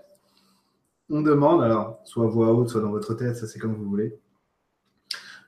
on 1.09 1.23
demande, 1.23 1.63
alors, 1.63 2.01
soit 2.05 2.27
voix 2.27 2.53
haute, 2.53 2.71
soit 2.71 2.81
dans 2.81 2.91
votre 2.91 3.15
tête, 3.15 3.37
ça 3.37 3.47
c'est 3.47 3.61
comme 3.61 3.77
vous 3.77 3.89
voulez. 3.89 4.19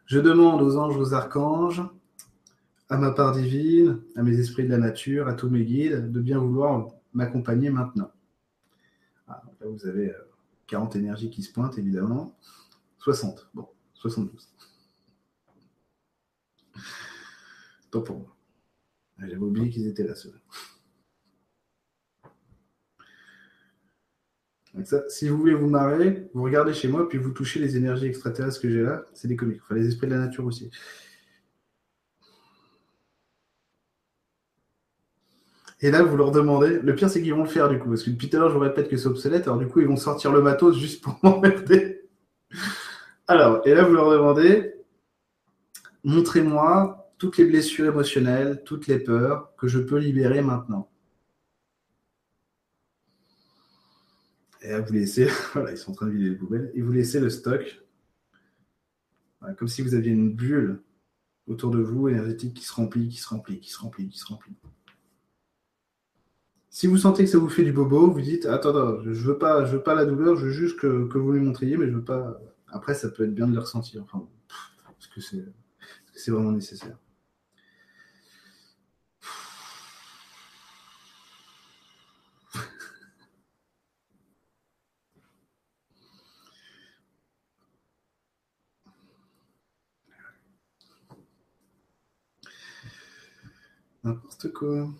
Je 0.07 0.20
demande 0.20 0.62
aux 0.62 0.76
anges, 0.76 0.96
aux 0.96 1.14
archanges, 1.14 1.82
à 2.88 2.96
ma 2.96 3.11
part 3.11 3.32
divine, 3.32 4.00
à 4.14 4.22
mes 4.22 4.38
esprits 4.38 4.64
de 4.64 4.68
la 4.68 4.78
nature, 4.78 5.26
à 5.26 5.34
tous 5.34 5.50
mes 5.50 5.64
guides, 5.64 6.12
de 6.12 6.20
bien 6.20 6.38
vouloir 6.38 6.88
m'accompagner 7.12 7.70
maintenant. 7.70 8.12
Ah, 9.26 9.42
là, 9.61 9.66
vous 9.66 9.86
avez 9.86 10.12
40 10.68 10.94
euh, 10.94 10.98
énergies 11.00 11.30
qui 11.30 11.42
se 11.42 11.52
pointent, 11.52 11.76
évidemment. 11.78 12.36
60, 12.98 13.50
bon, 13.54 13.68
72. 13.94 14.48
Tant 17.90 18.02
pour 18.02 18.18
moi. 18.18 18.36
J'avais 19.18 19.36
oublié 19.36 19.70
qu'ils 19.70 19.88
étaient 19.88 20.04
là, 20.04 20.14
si 25.09 25.29
vous 25.29 25.39
voulez 25.39 25.55
vous 25.55 25.68
marrer, 25.68 26.29
vous 26.35 26.43
regardez 26.43 26.72
chez 26.74 26.89
moi, 26.89 27.09
puis 27.09 27.18
vous 27.18 27.31
touchez 27.31 27.61
les 27.61 27.77
énergies 27.77 28.07
extraterrestres 28.07 28.61
que 28.61 28.70
j'ai 28.70 28.83
là. 28.83 29.05
C'est 29.14 29.29
des 29.29 29.37
comiques. 29.37 29.61
Enfin, 29.62 29.74
les 29.74 29.87
esprits 29.87 30.07
de 30.07 30.14
la 30.14 30.20
nature 30.20 30.45
aussi. 30.45 30.70
Et 35.81 35.91
là, 35.91 36.03
vous 36.03 36.16
leur 36.16 36.31
demandez. 36.31 36.79
Le 36.81 36.95
pire, 36.95 37.11
c'est 37.11 37.22
qu'ils 37.22 37.35
vont 37.35 37.45
le 37.45 37.49
faire 37.49 37.68
du 37.68 37.79
coup. 37.79 37.89
Parce 37.89 38.03
que 38.03 38.11
depuis 38.11 38.29
tout 38.31 38.37
à 38.37 38.41
l'heure, 38.41 38.51
je 38.51 38.55
vous 38.55 38.61
répète 38.61 38.89
que 38.89 38.97
c'est 38.97 39.07
obsolète. 39.07 39.45
Alors 39.45 39.59
du 39.59 39.66
coup, 39.66 39.81
ils 39.81 39.87
vont 39.87 39.97
sortir 39.97 40.33
le 40.33 40.41
matos 40.43 40.77
juste 40.77 41.03
pour 41.03 41.18
m'emmerder. 41.22 42.09
Alors, 43.29 43.66
et 43.66 43.74
là, 43.74 43.83
vous 43.85 43.95
leur 43.95 44.11
demandez 44.11 44.72
montrez-moi 46.07 47.12
toutes 47.18 47.37
les 47.37 47.45
blessures 47.45 47.87
émotionnelles, 47.87 48.62
toutes 48.64 48.87
les 48.87 48.99
peurs 48.99 49.55
que 49.57 49.66
je 49.66 49.81
peux 49.81 49.99
libérer 49.99 50.41
maintenant. 50.41 50.89
Et 54.66 54.70
là, 54.70 54.80
vous 54.80 54.92
laissez. 54.92 55.28
voilà, 55.52 55.70
ils 55.70 55.78
sont 55.78 55.92
en 55.92 55.94
train 55.94 56.06
de 56.06 56.12
vider 56.12 56.30
les 56.30 56.34
poubelles. 56.34 56.72
Et 56.74 56.82
vous 56.82 56.92
laissez 56.92 57.20
le 57.20 57.30
stock. 57.30 57.82
comme 59.56 59.68
si 59.68 59.80
vous 59.82 59.94
aviez 59.94 60.10
une 60.10 60.34
bulle 60.34 60.82
autour 61.46 61.70
de 61.70 61.78
vous 61.78 62.08
énergétique 62.08 62.54
qui 62.54 62.64
se 62.64 62.72
remplit, 62.72 63.08
qui 63.08 63.18
se 63.18 63.28
remplit, 63.28 63.60
qui 63.60 63.70
se 63.70 63.78
remplit, 63.78 64.08
qui 64.08 64.18
se 64.18 64.26
remplit. 64.26 64.54
Si 66.68 66.88
vous 66.88 66.98
sentez 66.98 67.24
que 67.24 67.30
ça 67.30 67.38
vous 67.38 67.48
fait 67.48 67.62
du 67.62 67.72
bobo, 67.72 68.10
vous 68.10 68.20
dites 68.20 68.44
attends, 68.44 69.02
je 69.02 69.10
veux 69.12 69.38
pas, 69.38 69.64
je 69.64 69.76
veux 69.76 69.82
pas 69.82 69.94
la 69.94 70.04
douleur, 70.04 70.36
je 70.36 70.46
veux 70.46 70.52
juste 70.52 70.78
que, 70.78 70.86
vous 70.86 71.32
lui 71.32 71.40
montriez, 71.40 71.76
mais 71.76 71.86
je 71.86 71.92
veux 71.92 72.04
pas. 72.04 72.38
Après, 72.66 72.94
ça 72.94 73.08
peut 73.08 73.24
être 73.24 73.34
bien 73.34 73.46
de 73.46 73.54
le 73.54 73.60
ressentir. 73.60 74.02
Enfin, 74.02 74.28
parce 74.84 75.06
que 75.06 75.20
c'est 75.20 76.30
vraiment 76.30 76.52
nécessaire. 76.52 76.98
N'importe 94.37 94.53
quoi. 94.53 94.91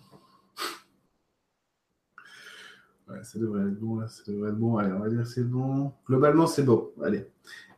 Ouais, 3.07 3.23
ça 3.23 3.37
devrait 3.37 3.67
être 3.67 3.79
bon, 3.79 4.07
ça 4.07 4.23
devrait 4.27 4.49
être 4.49 4.57
bon. 4.57 4.77
Allez, 4.77 4.91
on 4.93 4.99
va 4.99 5.09
dire 5.09 5.27
c'est 5.27 5.43
bon. 5.43 5.93
Globalement, 6.07 6.47
c'est 6.47 6.63
bon. 6.63 6.91
Allez. 7.03 7.27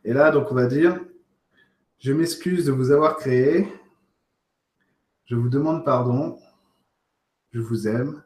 Et 0.04 0.14
là, 0.14 0.30
donc, 0.30 0.50
on 0.50 0.54
va 0.54 0.66
dire 0.66 0.98
Je 1.98 2.12
m'excuse 2.12 2.64
de 2.64 2.72
vous 2.72 2.90
avoir 2.92 3.16
créé. 3.18 3.68
Je 5.26 5.36
vous 5.36 5.50
demande 5.50 5.84
pardon. 5.84 6.38
Je 7.52 7.60
vous 7.60 7.86
aime. 7.86 8.22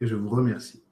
Et 0.00 0.06
je 0.06 0.16
vous 0.16 0.28
remercie. 0.28 0.82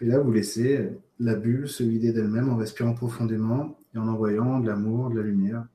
Et 0.00 0.06
là, 0.06 0.20
vous 0.20 0.30
laissez 0.30 0.92
la 1.18 1.34
bulle 1.34 1.68
se 1.68 1.82
vider 1.82 2.12
d'elle-même 2.12 2.48
en 2.48 2.56
respirant 2.56 2.94
profondément 2.94 3.76
et 3.92 3.98
en 3.98 4.06
envoyant 4.06 4.60
de 4.60 4.68
l'amour, 4.68 5.10
de 5.10 5.16
la 5.16 5.22
lumière 5.22 5.66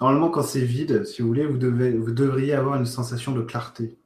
Normalement, 0.00 0.30
quand 0.30 0.42
c'est 0.42 0.64
vide, 0.64 1.04
si 1.04 1.22
vous 1.22 1.28
voulez, 1.28 1.46
vous, 1.46 1.58
devez, 1.58 1.96
vous 1.96 2.12
devriez 2.12 2.54
avoir 2.54 2.76
une 2.76 2.86
sensation 2.86 3.32
de 3.32 3.42
clarté. 3.42 3.96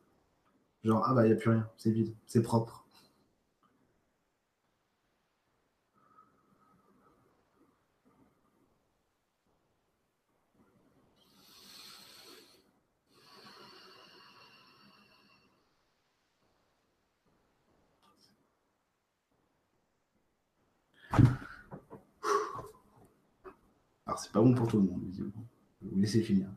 Genre, 0.85 1.05
ah 1.07 1.15
bah, 1.15 1.25
il 1.27 1.29
n'y 1.29 1.35
a 1.35 1.37
plus 1.37 1.51
rien, 1.51 1.69
c'est 1.77 1.91
vide, 1.91 2.15
c'est 2.27 2.43
propre. 2.43 2.88
Alors, 24.09 24.19
c'est 24.19 24.33
pas 24.33 24.41
bon 24.41 24.55
pour 24.55 24.67
tout 24.67 24.79
le 24.79 24.85
monde, 24.85 25.03
visiblement. 25.05 25.45
Vous 25.83 26.01
laissez 26.01 26.23
finir. 26.23 26.49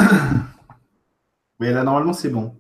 Mais 1.61 1.73
là, 1.73 1.85
normalement, 1.85 2.13
c'est 2.13 2.31
bon. 2.31 2.57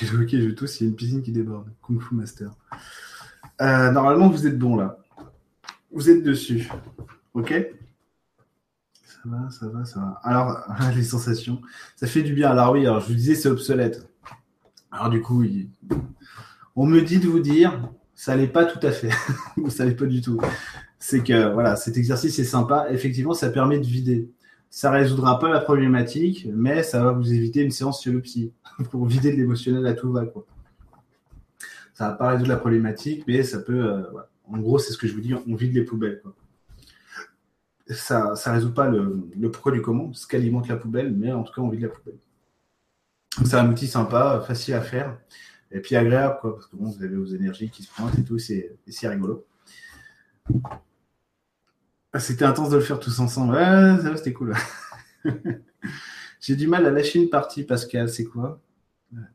J'ai 0.00 0.16
ok, 0.16 0.28
je 0.30 0.50
tousse, 0.50 0.80
il 0.80 0.84
y 0.84 0.86
a 0.86 0.90
une 0.90 0.96
piscine 0.96 1.22
qui 1.22 1.32
déborde. 1.32 1.68
Kung 1.82 2.00
Fu 2.00 2.14
Master. 2.14 2.52
Euh, 3.60 3.90
normalement, 3.90 4.28
vous 4.28 4.46
êtes 4.46 4.58
bon 4.58 4.76
là. 4.76 4.98
Vous 5.90 6.08
êtes 6.08 6.22
dessus. 6.22 6.70
Ok? 7.34 7.52
Ça 9.02 9.18
va, 9.24 9.50
ça 9.50 9.68
va, 9.68 9.84
ça 9.84 10.00
va. 10.00 10.20
Alors, 10.22 10.60
les 10.94 11.02
sensations. 11.02 11.60
Ça 11.96 12.06
fait 12.06 12.22
du 12.22 12.32
bien. 12.32 12.50
Alors 12.50 12.72
oui, 12.72 12.86
alors 12.86 13.00
je 13.00 13.08
vous 13.08 13.14
disais, 13.14 13.34
c'est 13.34 13.48
obsolète. 13.48 14.08
Alors 14.92 15.10
du 15.10 15.20
coup, 15.20 15.44
on 16.76 16.86
me 16.86 17.00
dit 17.00 17.18
de 17.18 17.26
vous 17.26 17.40
dire, 17.40 17.90
ça 18.14 18.36
n'est 18.36 18.46
pas 18.46 18.66
tout 18.66 18.84
à 18.86 18.92
fait. 18.92 19.10
Ou 19.56 19.68
ça 19.68 19.84
n'est 19.84 19.96
pas 19.96 20.06
du 20.06 20.20
tout. 20.20 20.40
C'est 21.00 21.24
que, 21.24 21.52
voilà, 21.52 21.74
cet 21.74 21.96
exercice 21.96 22.38
est 22.38 22.44
sympa. 22.44 22.86
Effectivement, 22.90 23.34
ça 23.34 23.50
permet 23.50 23.78
de 23.78 23.86
vider. 23.86 24.30
Ça 24.70 24.90
résoudra 24.90 25.38
pas 25.38 25.48
la 25.48 25.60
problématique, 25.60 26.46
mais 26.52 26.82
ça 26.82 27.02
va 27.02 27.12
vous 27.12 27.32
éviter 27.32 27.62
une 27.62 27.70
séance 27.70 28.00
sur 28.00 28.12
le 28.12 28.20
psy 28.20 28.52
pour 28.90 29.06
vider 29.06 29.32
de 29.32 29.36
l'émotionnel 29.36 29.86
à 29.86 29.94
tout 29.94 30.12
va. 30.12 30.26
Quoi. 30.26 30.46
Ça 31.94 32.08
va 32.08 32.14
pas 32.14 32.28
résoudre 32.30 32.50
la 32.50 32.56
problématique, 32.56 33.24
mais 33.26 33.42
ça 33.42 33.58
peut. 33.58 33.84
Euh, 33.84 34.02
en 34.44 34.58
gros, 34.58 34.78
c'est 34.78 34.92
ce 34.92 34.98
que 34.98 35.06
je 35.06 35.14
vous 35.14 35.20
dis, 35.20 35.34
on 35.34 35.54
vide 35.54 35.74
les 35.74 35.84
poubelles. 35.84 36.22
Ça 37.88 38.34
ne 38.34 38.52
résout 38.52 38.72
pas 38.72 38.88
le, 38.88 39.50
pourquoi 39.50 39.72
du 39.72 39.82
comment, 39.82 40.12
ce 40.12 40.26
qu'alimente 40.26 40.68
la 40.68 40.76
poubelle, 40.76 41.12
mais 41.12 41.32
en 41.32 41.42
tout 41.42 41.52
cas, 41.52 41.62
on 41.62 41.68
vide 41.68 41.82
la 41.82 41.88
poubelle. 41.88 42.18
C'est 43.44 43.54
un 43.54 43.70
outil 43.70 43.86
sympa, 43.86 44.42
facile 44.46 44.74
à 44.74 44.80
faire, 44.80 45.18
et 45.70 45.80
puis 45.80 45.96
agréable, 45.96 46.38
quoi, 46.40 46.54
parce 46.54 46.66
que 46.66 46.76
bon, 46.76 46.90
vous 46.90 47.02
avez 47.02 47.16
vos 47.16 47.26
énergies 47.26 47.70
qui 47.70 47.82
se 47.82 47.92
pointent 47.92 48.18
et 48.18 48.24
tout, 48.24 48.38
c'est 48.38 48.78
rigolo. 49.02 49.44
Ah, 52.12 52.20
c'était 52.20 52.44
intense 52.44 52.70
de 52.70 52.76
le 52.76 52.82
faire 52.82 53.00
tous 53.00 53.20
ensemble. 53.20 53.58
C'était 54.16 54.32
cool. 54.32 54.54
J'ai 56.40 56.56
du 56.56 56.66
mal 56.66 56.86
à 56.86 56.90
lâcher 56.90 57.20
une 57.20 57.28
partie, 57.28 57.64
Pascal. 57.64 58.08
C'est 58.08 58.24
quoi? 58.24 58.60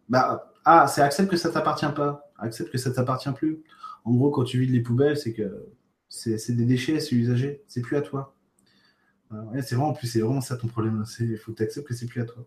Bah, 0.10 0.52
ah, 0.66 0.88
c'est 0.88 1.02
accepte 1.02 1.30
que 1.30 1.38
ça 1.38 1.50
t'appartient 1.52 1.92
pas. 1.96 2.32
Accepte 2.38 2.72
que 2.72 2.78
ça 2.78 2.92
t'appartient 2.92 3.32
plus. 3.34 3.64
En 4.06 4.14
gros, 4.14 4.32
quand 4.32 4.44
tu 4.44 4.60
vides 4.60 4.72
les 4.72 4.82
poubelles, 4.82 5.18
c'est 5.18 5.34
que 5.34 5.68
c'est 6.10 6.52
des 6.54 6.66
déchets, 6.66 7.00
c'est 7.00 7.16
usagé. 7.16 7.64
C'est 7.68 7.82
plus 7.82 7.98
à 7.98 8.02
toi. 8.02 8.36
c'est 9.62 9.76
vraiment 9.76 9.94
plus, 9.94 10.08
c'est 10.08 10.22
vraiment 10.22 10.42
ça 10.42 10.58
ton 10.58 10.68
problème. 10.68 11.04
Il 11.20 11.38
faut 11.38 11.52
que 11.52 11.58
tu 11.58 11.64
acceptes 11.64 11.88
que 11.88 11.94
c'est 11.94 12.08
plus 12.08 12.22
à 12.22 12.26
toi. 12.26 12.46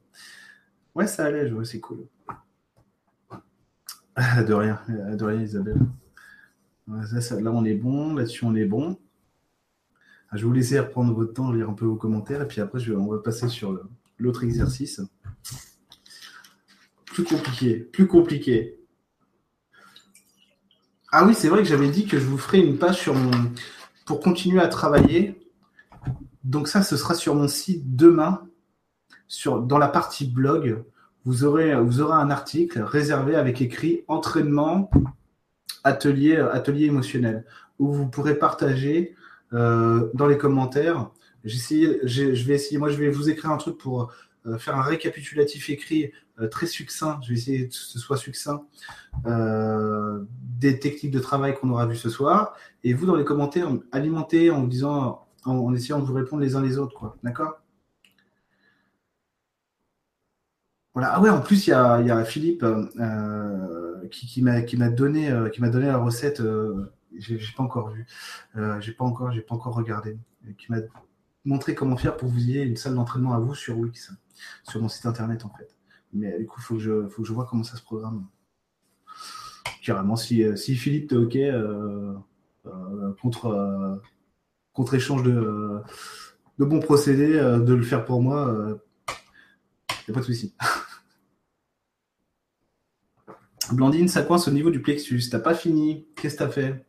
Ouais, 0.95 1.07
ça 1.07 1.27
allait, 1.27 1.51
c'est 1.65 1.81
cool. 1.81 2.07
De 4.47 4.55
rien, 4.55 4.81
de 4.89 5.25
rien, 5.25 5.43
Isabelle. 5.43 5.79
là, 6.89 7.51
on 7.53 7.65
est 7.65 7.75
bon. 7.75 8.15
Là-dessus, 8.15 8.45
on 8.45 8.55
est 8.55 8.65
bon. 8.65 8.99
Je 10.37 10.45
vous 10.45 10.53
laisser 10.53 10.79
reprendre 10.79 11.15
votre 11.15 11.33
temps, 11.33 11.51
lire 11.51 11.71
un 11.71 11.73
peu 11.73 11.87
vos 11.87 11.97
commentaires, 11.97 12.43
et 12.43 12.49
puis 12.49 12.61
après, 12.61 12.79
on 12.91 13.07
va 13.07 13.19
passer 13.19 13.49
sur 13.49 13.79
l'autre 14.19 14.45
exercice. 14.45 15.01
Plus 17.07 17.25
compliqué, 17.25 17.77
plus 17.77 18.07
compliqué. 18.07 18.79
Ah 21.11 21.25
oui, 21.25 21.35
c'est 21.35 21.49
vrai 21.49 21.63
que 21.63 21.69
j'avais 21.69 21.89
dit 21.89 22.07
que 22.07 22.19
je 22.19 22.27
vous 22.27 22.37
ferai 22.37 22.59
une 22.59 22.79
page 22.79 22.99
sur 23.01 23.15
mon... 23.15 23.31
pour 24.05 24.21
continuer 24.21 24.61
à 24.61 24.69
travailler. 24.69 25.41
Donc 26.45 26.69
ça, 26.69 26.83
ce 26.83 26.97
sera 26.97 27.15
sur 27.15 27.35
mon 27.35 27.49
site 27.49 27.97
demain, 27.97 28.43
dans 29.45 29.79
la 29.79 29.89
partie 29.89 30.27
blog. 30.27 30.85
Vous 31.25 31.45
aurez, 31.45 31.75
vous 31.81 32.01
aurez 32.01 32.15
un 32.15 32.31
article 32.31 32.83
réservé 32.83 33.35
avec 33.35 33.61
écrit 33.61 34.05
entraînement 34.07 34.91
atelier, 35.83 36.37
atelier 36.37 36.87
émotionnel, 36.87 37.45
où 37.79 37.93
vous 37.93 38.07
pourrez 38.09 38.39
partager 38.39 39.17
dans 39.53 40.27
les 40.29 40.39
commentaires. 40.39 41.11
Je 41.45 42.47
vais 42.47 42.55
essayer, 42.55 42.79
moi 42.79 42.89
je 42.91 42.97
vais 42.97 43.09
vous 43.09 43.31
écrire 43.31 43.51
un 43.51 43.57
truc 43.57 43.79
pour 43.79 44.13
euh, 44.47 44.59
faire 44.59 44.77
un 44.77 44.83
récapitulatif 44.83 45.71
écrit 45.71 46.13
euh, 46.41 46.49
très 46.49 46.67
succinct. 46.67 47.19
Je 47.23 47.31
vais 47.31 47.35
essayer 47.35 47.69
que 47.69 47.75
ce 47.75 47.99
soit 47.99 48.17
succinct 48.17 48.65
des 50.59 50.79
techniques 50.79 51.13
de 51.13 51.19
travail 51.19 51.55
qu'on 51.55 51.71
aura 51.71 51.87
vues 51.87 51.97
ce 51.97 52.11
soir. 52.11 52.55
Et 52.85 52.95
vous, 52.95 53.07
dans 53.07 53.17
les 53.17 53.25
commentaires, 53.25 53.69
alimentez 53.93 54.51
en 54.51 54.65
disant, 54.65 55.27
en, 55.45 55.75
essayant 55.75 55.99
de 56.01 56.05
vous 56.05 56.15
répondre 56.15 56.43
les 56.43 56.57
uns 56.57 56.63
les 56.63 56.79
autres, 56.79 56.95
quoi. 56.95 57.17
D'accord? 57.23 57.61
Voilà. 60.95 61.13
Ah 61.13 61.21
ouais, 61.21 61.31
en 61.31 61.41
plus, 61.43 61.67
il 61.67 61.71
y 61.71 61.73
a, 61.73 62.25
Philippe 62.25 62.65
qui, 64.11 64.43
m'a 64.43 64.89
donné, 64.89 65.31
qui 65.53 65.61
m'a 65.61 65.69
donné 65.69 65.87
la 65.87 65.99
recette 65.99 66.43
j'ai 67.19 67.39
pas 67.57 67.63
encore 67.63 67.91
vu, 67.91 68.07
euh, 68.57 68.81
j'ai 68.81 68.93
pas 68.93 69.05
encore, 69.05 69.33
j'ai 69.33 69.41
pas 69.41 69.55
encore 69.55 69.75
regardé, 69.75 70.19
qui 70.59 70.71
m'a 70.71 70.79
montré 71.45 71.75
comment 71.75 71.97
faire 71.97 72.17
pour 72.17 72.29
vous 72.29 72.41
ayez 72.41 72.63
une 72.63 72.77
salle 72.77 72.95
d'entraînement 72.95 73.35
à 73.35 73.39
vous 73.39 73.55
sur 73.55 73.79
Wix, 73.79 74.13
sur 74.65 74.81
mon 74.81 74.89
site 74.89 75.07
internet 75.07 75.45
en 75.45 75.51
fait. 75.51 75.75
Mais 76.13 76.39
du 76.39 76.47
coup, 76.47 76.61
faut 76.61 76.75
que 76.75 76.81
je, 76.81 77.09
faut 77.09 77.23
que 77.23 77.29
je 77.29 77.33
vois 77.33 77.47
comment 77.47 77.65
ça 77.65 77.77
se 77.77 77.83
programme. 77.83 78.27
Carrément, 79.83 80.17
si, 80.17 80.43
euh, 80.43 80.57
si 80.57 80.75
Philippe 80.75 81.11
t'es 81.11 81.17
ok 81.17 81.37
euh, 81.37 82.15
contre 83.23 84.01
contre 84.73 84.95
échange 84.95 85.23
de 85.23 85.81
de 86.59 86.65
bons 86.65 86.81
procédés, 86.81 87.35
de 87.35 87.75
le 87.75 87.83
faire 87.83 88.05
pour 88.05 88.23
moi, 88.23 88.79
y 90.09 90.11
a 90.11 90.15
pas 90.15 90.21
de 90.21 90.25
souci. 90.25 90.55
Blandine, 93.73 94.09
ça 94.09 94.23
coince 94.23 94.47
au 94.49 94.53
niveau 94.53 94.71
du 94.71 94.81
plexus. 94.81 95.23
T'as 95.31 95.41
pas 95.41 95.55
fini. 95.55 96.07
Qu'est-ce 96.17 96.37
que 96.37 96.45
t'as 96.45 96.49
fait? 96.49 96.86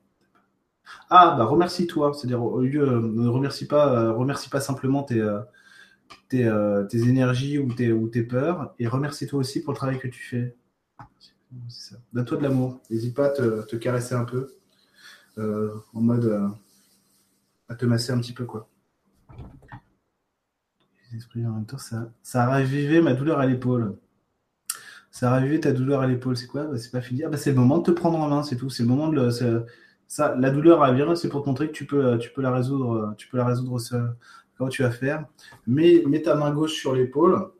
Ah, 1.10 1.36
bah 1.38 1.46
remercie-toi. 1.46 2.14
C'est-à-dire, 2.14 2.44
au 2.44 2.62
lieu, 2.62 2.82
euh, 2.82 3.02
ne 3.02 3.28
remercie 3.28 3.68
pas, 3.68 3.94
euh, 3.94 4.12
remercie 4.14 4.50
pas 4.50 4.60
simplement 4.60 5.04
tes, 5.04 5.22
euh, 5.22 5.42
tes, 6.30 6.98
énergies 7.08 7.60
ou 7.60 7.74
tes, 7.74 7.92
ou 7.92 8.08
tes 8.10 8.24
peurs, 8.24 8.74
et 8.80 8.88
remercie-toi 8.88 9.40
aussi 9.40 9.62
pour 9.62 9.74
le 9.74 9.78
travail 9.78 10.00
que 10.00 10.08
tu 10.08 10.22
fais. 10.22 10.56
Donne-toi 12.14 12.38
de 12.38 12.44
l'amour. 12.44 12.80
N'hésite 12.90 13.16
pas 13.16 13.28
à 13.28 13.30
te, 13.30 13.76
caresser 13.76 14.16
un 14.16 14.26
peu, 14.26 14.48
en 15.38 16.02
mode 16.02 16.52
à 17.70 17.76
te 17.76 17.86
masser 17.86 18.12
un 18.12 18.20
petit 18.20 18.34
peu, 18.34 18.46
quoi. 18.46 18.68
en 21.36 21.38
même 21.38 21.66
temps, 21.66 21.78
ça, 21.78 22.12
ça 22.24 22.44
a 22.44 22.48
ravivé 22.48 23.02
ma 23.02 23.14
douleur 23.14 23.40
à 23.40 23.46
l'épaule. 23.46 23.98
Ça 25.12 25.30
a 25.30 25.32
ravivé 25.32 25.60
ta 25.60 25.72
douleur 25.72 26.02
à 26.02 26.08
l'épaule. 26.08 26.38
C'est 26.38 26.48
quoi? 26.48 26.66
Bah, 26.66 26.78
C'est 26.78 26.92
pas 26.92 27.02
fini. 27.02 27.24
Ah, 27.24 27.30
bah, 27.30 27.38
c'est 27.38 27.52
le 27.52 27.56
moment 27.56 27.80
de 27.80 27.84
te 27.84 27.92
prendre 27.92 28.20
en 28.20 28.28
main, 28.28 28.44
c'est 28.44 28.56
tout. 28.56 28.70
C'est 28.70 28.84
le 28.84 28.90
moment 28.90 29.08
de 29.10 29.66
ça, 30.08 30.36
la 30.36 30.50
douleur 30.52 30.84
à 30.84 30.92
venir, 30.92 31.18
c'est 31.18 31.30
pour 31.30 31.44
te 31.44 31.50
montrer 31.50 31.68
que 31.68 31.74
tu 31.74 31.86
peux, 31.86 32.18
la 32.38 32.52
résoudre, 32.52 33.14
tu 33.18 33.28
peux 33.28 33.38
la 33.38 33.46
résoudre 33.46 33.80
comment 34.58 34.70
tu 34.70 34.82
vas 34.84 34.92
faire. 34.92 35.26
Mets, 35.68 36.04
mets 36.06 36.22
ta 36.22 36.36
main 36.36 36.52
gauche 36.52 36.74
sur 36.74 36.96
l'épaule, 36.96 37.52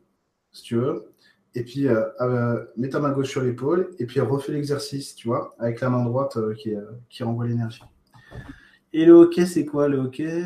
si 0.52 0.62
tu 0.62 0.76
veux, 0.76 1.12
et 1.54 1.64
puis 1.64 1.86
euh, 1.86 2.04
euh, 2.20 2.64
mets 2.76 2.88
ta 2.88 3.00
main 3.00 3.12
gauche 3.12 3.28
sur 3.28 3.42
l'épaule, 3.42 3.90
et 3.98 4.06
puis 4.06 4.20
refais 4.20 4.52
l'exercice, 4.52 5.14
tu 5.14 5.28
vois, 5.28 5.54
avec 5.58 5.80
la 5.80 5.90
main 5.90 6.04
droite 6.04 6.36
euh, 6.36 6.54
qui, 6.54 7.22
renvoie 7.22 7.46
l'énergie. 7.46 7.82
Et 8.92 9.04
le 9.04 9.12
hockey, 9.12 9.46
c'est 9.46 9.64
quoi 9.64 9.88
le 9.88 9.98
hockey? 9.98 10.44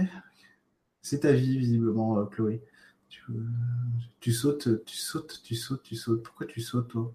C'est 1.00 1.20
ta 1.20 1.32
vie, 1.32 1.58
visiblement, 1.58 2.24
Chloé. 2.26 2.62
Tu, 3.08 3.22
tu, 4.20 4.32
sautes, 4.32 4.84
tu 4.84 4.96
sautes, 4.96 5.40
tu 5.44 5.54
sautes, 5.54 5.82
tu 5.82 5.96
sautes. 5.96 6.22
Pourquoi 6.22 6.46
tu 6.46 6.60
sautes, 6.60 6.88
toi? 6.88 7.12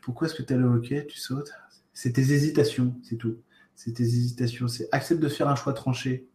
Pourquoi 0.00 0.26
est-ce 0.26 0.34
que 0.34 0.42
tu 0.42 0.54
as 0.54 0.56
le 0.56 0.66
hockey? 0.66 1.06
Tu 1.06 1.18
sautes? 1.18 1.52
C'est 1.92 2.12
tes 2.12 2.32
hésitations, 2.32 2.94
c'est 3.02 3.16
tout 3.16 3.36
c'est 3.76 3.92
tes 3.92 4.02
hésitations, 4.02 4.66
c'est 4.66 4.88
accepte 4.90 5.22
de 5.22 5.28
faire 5.28 5.48
un 5.48 5.54
choix 5.54 5.72
tranché. 5.72 6.28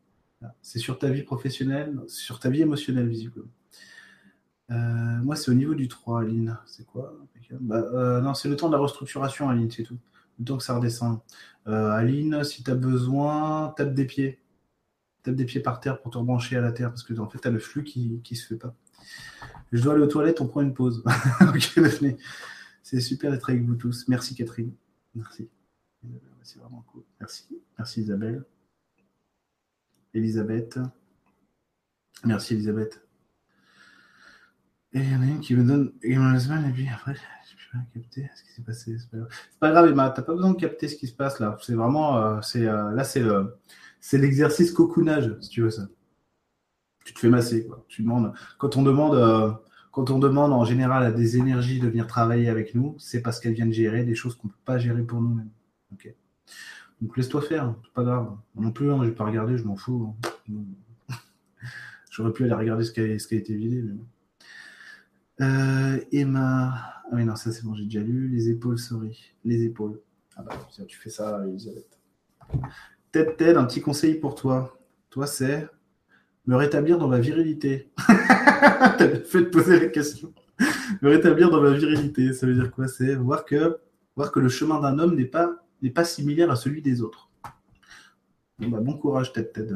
C'est 0.62 0.80
sur 0.80 0.98
ta 0.98 1.10
vie 1.10 1.24
professionnelle, 1.24 2.00
sur 2.08 2.39
ta 2.39 2.50
vie 2.50 2.62
émotionnelle, 2.62 3.08
visiblement. 3.08 3.50
Euh, 4.72 4.76
moi, 5.24 5.36
c'est 5.36 5.52
au 5.52 5.54
niveau 5.54 5.76
du 5.76 5.88
3, 5.88 6.22
Aline. 6.22 6.58
C'est 6.66 6.86
quoi 6.86 7.14
bah, 7.60 7.84
euh, 7.94 8.22
Non, 8.22 8.34
c'est 8.34 8.48
le 8.48 8.56
temps 8.56 8.68
de 8.68 8.74
la 8.74 8.80
restructuration, 8.80 9.50
Aline, 9.50 9.70
c'est 9.70 9.84
tout. 9.84 10.00
Le 10.39 10.46
temps 10.46 10.58
que 10.58 10.64
ça 10.64 10.76
redescend. 10.76 11.20
Euh, 11.68 11.92
Aline, 11.92 12.44
si 12.44 12.64
tu 12.64 12.72
as 12.72 12.76
besoin, 12.76 13.74
tape 13.76 13.94
des 13.94 14.06
pieds. 14.06 14.39
tape 15.24 15.36
des 15.36 15.46
pieds 15.46 15.60
par 15.60 15.80
terre 15.80 16.02
pour 16.02 16.12
te 16.12 16.18
rebrancher 16.18 16.58
à 16.58 16.62
la 16.62 16.72
terre 16.72 16.89
parce 16.89 17.04
que 17.04 17.14
en 17.20 17.30
fait, 17.30 17.39
tu 17.39 17.48
as 17.48 17.52
le 17.52 17.60
flux 17.60 17.84
qui 17.84 18.22
ne 18.28 18.36
se 18.36 18.48
fait 18.48 18.56
pas. 18.56 18.74
Je 19.72 19.82
dois 19.82 19.94
aller 19.94 20.04
aux 20.04 20.08
toilettes, 20.08 20.42
on 20.42 20.48
prend 20.48 20.62
une 20.62 20.74
pause. 20.74 21.04
ok, 21.42 21.80
Daphné. 21.80 22.18
C'est 22.84 23.00
super 23.00 23.32
d'être 23.32 23.50
avec 23.50 23.64
vous 23.64 23.76
tous. 23.76 24.08
Merci, 24.08 24.36
Catherine. 24.36 24.74
Merci. 25.16 25.50
C'est 26.44 26.60
vraiment 26.60 26.84
cool. 26.92 27.04
Merci. 27.20 27.48
Merci, 27.78 28.02
Isabelle. 28.02 28.44
Elisabeth. 30.14 30.80
Merci, 32.26 32.54
Elisabeth. 32.56 33.02
Et 34.94 35.00
il 35.00 35.12
y 35.12 35.16
en 35.16 35.22
a 35.22 35.26
une 35.26 35.39
qui 35.39 35.56
me 35.56 35.64
donne 35.64 35.94
et 36.04 36.72
puis 36.74 36.89
après, 36.89 37.16
je 37.16 37.78
ne 37.78 37.84
pas 37.84 37.89
capter 37.94 38.30
ce 38.36 38.44
qui 38.44 38.52
s'est 38.52 38.62
passé? 38.62 38.98
C'est 39.00 39.10
pas 39.10 39.28
pas 39.60 39.72
grave 39.72 39.88
Emma, 39.88 40.10
t'as 40.10 40.22
pas 40.22 40.34
besoin 40.34 40.52
de 40.52 40.60
capter 40.60 40.89
ce 40.89 40.98
qui 40.98 41.08
se 41.08 41.14
passe 41.14 41.39
là. 41.39 41.58
C'est 41.62 41.76
vraiment, 41.76 42.18
euh, 42.18 42.39
euh, 42.56 42.92
là, 42.92 43.04
c'est 43.06 43.24
c'est 44.02 44.18
l'exercice 44.18 44.72
cocoonage, 44.72 45.38
si 45.39 45.50
tu 45.50 45.62
veux 45.62 45.70
ça. 45.70 45.88
Tu 47.06 47.14
te 47.14 47.20
fais 47.20 47.30
masser. 47.30 47.68
Tu 47.88 48.04
demandes, 48.04 48.34
quand 48.58 48.76
on 48.76 48.84
demande, 48.84 49.16
euh, 49.16 49.52
quand 49.92 50.10
on 50.10 50.20
demande 50.20 50.52
en 50.52 50.66
général 50.66 51.04
à 51.04 51.12
des 51.12 51.38
énergies 51.38 51.80
de 51.80 51.88
venir 51.88 52.08
travailler 52.08 52.50
avec 52.50 52.76
nous, 52.76 52.96
c'est 53.00 53.22
parce 53.22 53.39
qu'elles 53.39 53.54
viennent 53.54 53.74
gérer 53.74 54.04
des 54.04 54.16
choses 54.16 54.36
qu'on 54.36 54.48
ne 54.48 54.54
peut 54.54 54.60
pas 54.66 54.78
gérer 54.78 55.04
pour 55.04 55.22
nous-mêmes. 55.22 55.52
Ok. 55.94 56.14
Donc 57.02 57.18
laisse-toi 57.18 57.42
faire, 57.42 57.74
c'est 57.84 57.94
pas 57.94 58.04
grave. 58.04 58.38
Non 58.56 58.72
plus, 58.72 58.92
hein, 58.92 59.00
je 59.02 59.10
vais 59.10 59.16
pas 59.16 59.26
regarder, 59.26 59.58
je 59.58 59.64
m'en 59.64 59.76
fous. 59.76 60.16
Hein. 60.50 61.16
J'aurais 62.12 62.34
pu 62.34 62.44
aller 62.44 62.54
regarder 62.54 62.84
ce 62.84 62.92
qui 62.92 63.00
a, 63.00 63.38
été 63.38 63.56
vidé. 63.56 63.84
Euh, 65.39 66.00
Emma. 66.12 66.74
Ah 66.76 67.10
oui, 67.14 67.26
non, 67.26 67.36
ça 67.36 67.52
c'est 67.52 67.64
bon, 67.64 67.74
j'ai 67.74 67.86
déjà 67.86 68.02
lu. 68.02 68.28
Les 68.28 68.50
épaules, 68.50 68.78
sorry. 68.78 69.34
Les 69.46 69.64
épaules. 69.64 70.00
Ah 70.36 70.44
bah, 70.44 70.68
tu 70.88 70.98
fais 70.98 71.10
ça, 71.10 71.44
Elisabeth. 71.48 72.00
Ted 73.12 73.36
Ted, 73.38 73.58
un 73.58 73.66
petit 73.66 73.82
conseil 73.82 74.16
pour 74.16 74.36
toi. 74.36 74.78
Toi, 75.10 75.26
c'est 75.26 75.68
me 76.46 76.56
rétablir 76.56 76.98
dans 76.98 77.08
ma 77.08 77.20
virilité. 77.20 77.92
T'as 78.08 79.20
fait 79.20 79.42
de 79.42 79.50
poser 79.50 79.80
la 79.80 79.88
question. 79.88 80.34
me 81.02 81.10
rétablir 81.10 81.50
dans 81.50 81.62
ma 81.62 81.72
virilité, 81.72 82.34
ça 82.34 82.46
veut 82.46 82.54
dire 82.54 82.72
quoi? 82.72 82.88
C'est 82.88 83.16
voir 83.16 83.46
que, 83.46 83.80
voir 84.16 84.32
que 84.32 84.39
le 84.39 84.50
chemin 84.50 84.80
d'un 84.80 85.00
homme 85.00 85.16
n'est 85.16 85.26
pas, 85.26 85.61
n'est 85.82 85.92
pas 85.92 86.04
similaire 86.04 86.52
à 86.52 86.56
celui 86.56 86.82
des 86.82 87.02
autres. 87.02 87.30
Bon, 88.60 88.70
bah, 88.70 88.80
bon 88.80 88.98
courage, 88.98 89.34
Ted 89.34 89.52
Ted. 89.52 89.76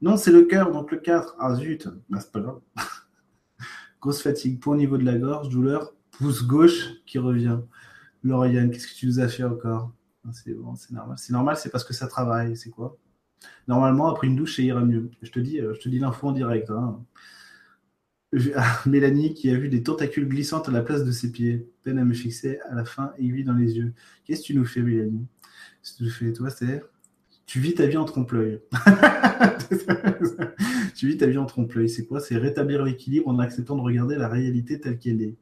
Non, 0.00 0.16
c'est 0.16 0.30
le 0.30 0.42
cœur, 0.44 0.70
donc 0.72 0.90
le 0.90 0.98
4. 0.98 1.36
Ah 1.38 1.54
zut, 1.54 1.88
bah, 2.08 2.20
c'est 2.20 2.32
pas 2.32 2.40
grave. 2.40 2.60
Grosse 4.00 4.22
fatigue, 4.22 4.60
point 4.60 4.74
au 4.74 4.78
niveau 4.78 4.96
de 4.96 5.04
la 5.04 5.18
gorge, 5.18 5.48
douleur, 5.48 5.92
pouce 6.12 6.46
gauche 6.46 7.02
qui 7.04 7.18
revient. 7.18 7.58
Lauriane, 8.22 8.70
qu'est-ce 8.70 8.86
que 8.88 8.94
tu 8.94 9.06
nous 9.06 9.20
as 9.20 9.28
fait 9.28 9.44
encore? 9.44 9.92
Ah, 10.26 10.30
C'est 10.32 10.54
bon, 10.54 10.76
c'est 10.76 10.92
normal. 10.92 11.18
C'est 11.18 11.32
normal, 11.32 11.56
c'est 11.56 11.70
parce 11.70 11.84
que 11.84 11.94
ça 11.94 12.06
travaille. 12.06 12.56
C'est 12.56 12.70
quoi? 12.70 12.96
Normalement, 13.66 14.08
après 14.08 14.26
une 14.26 14.36
douche, 14.36 14.56
ça 14.56 14.62
ira 14.62 14.84
mieux. 14.84 15.10
Je 15.22 15.30
te 15.30 15.40
dis, 15.40 15.60
euh, 15.60 15.74
dis 15.84 15.98
l'info 15.98 16.28
en 16.28 16.32
direct. 16.32 16.70
Hein. 16.70 17.04
Mélanie 18.86 19.34
qui 19.34 19.50
a 19.50 19.54
vu 19.54 19.68
des 19.68 19.82
tentacules 19.82 20.28
glissantes 20.28 20.68
à 20.68 20.72
la 20.72 20.82
place 20.82 21.04
de 21.04 21.12
ses 21.12 21.32
pieds. 21.32 21.68
Peine 21.82 21.98
à 21.98 22.04
me 22.04 22.14
fixer 22.14 22.60
à 22.68 22.74
la 22.74 22.84
fin, 22.84 23.12
aiguille 23.18 23.44
dans 23.44 23.54
les 23.54 23.76
yeux. 23.76 23.92
Qu'est-ce 24.24 24.42
que 24.42 24.46
tu 24.46 24.54
nous 24.54 24.66
fais, 24.66 24.80
Mélanie? 24.80 25.26
Ce 25.82 25.96
que 25.96 26.04
tu 26.04 26.10
fais, 26.10 26.32
toi, 26.32 26.50
c'est 26.50 26.82
tu 27.48 27.58
vis 27.60 27.74
ta 27.74 27.86
vie 27.86 27.96
en 27.96 28.04
trompe-l'œil. 28.04 28.60
tu 30.94 31.08
vis 31.08 31.16
ta 31.16 31.26
vie 31.26 31.38
en 31.38 31.46
trompe-l'œil. 31.46 31.88
C'est 31.88 32.04
quoi? 32.04 32.20
C'est 32.20 32.36
rétablir 32.36 32.84
l'équilibre 32.84 33.28
en 33.28 33.38
acceptant 33.38 33.74
de 33.74 33.80
regarder 33.80 34.16
la 34.16 34.28
réalité 34.28 34.78
telle 34.78 34.98
qu'elle 34.98 35.22
est. 35.22 35.34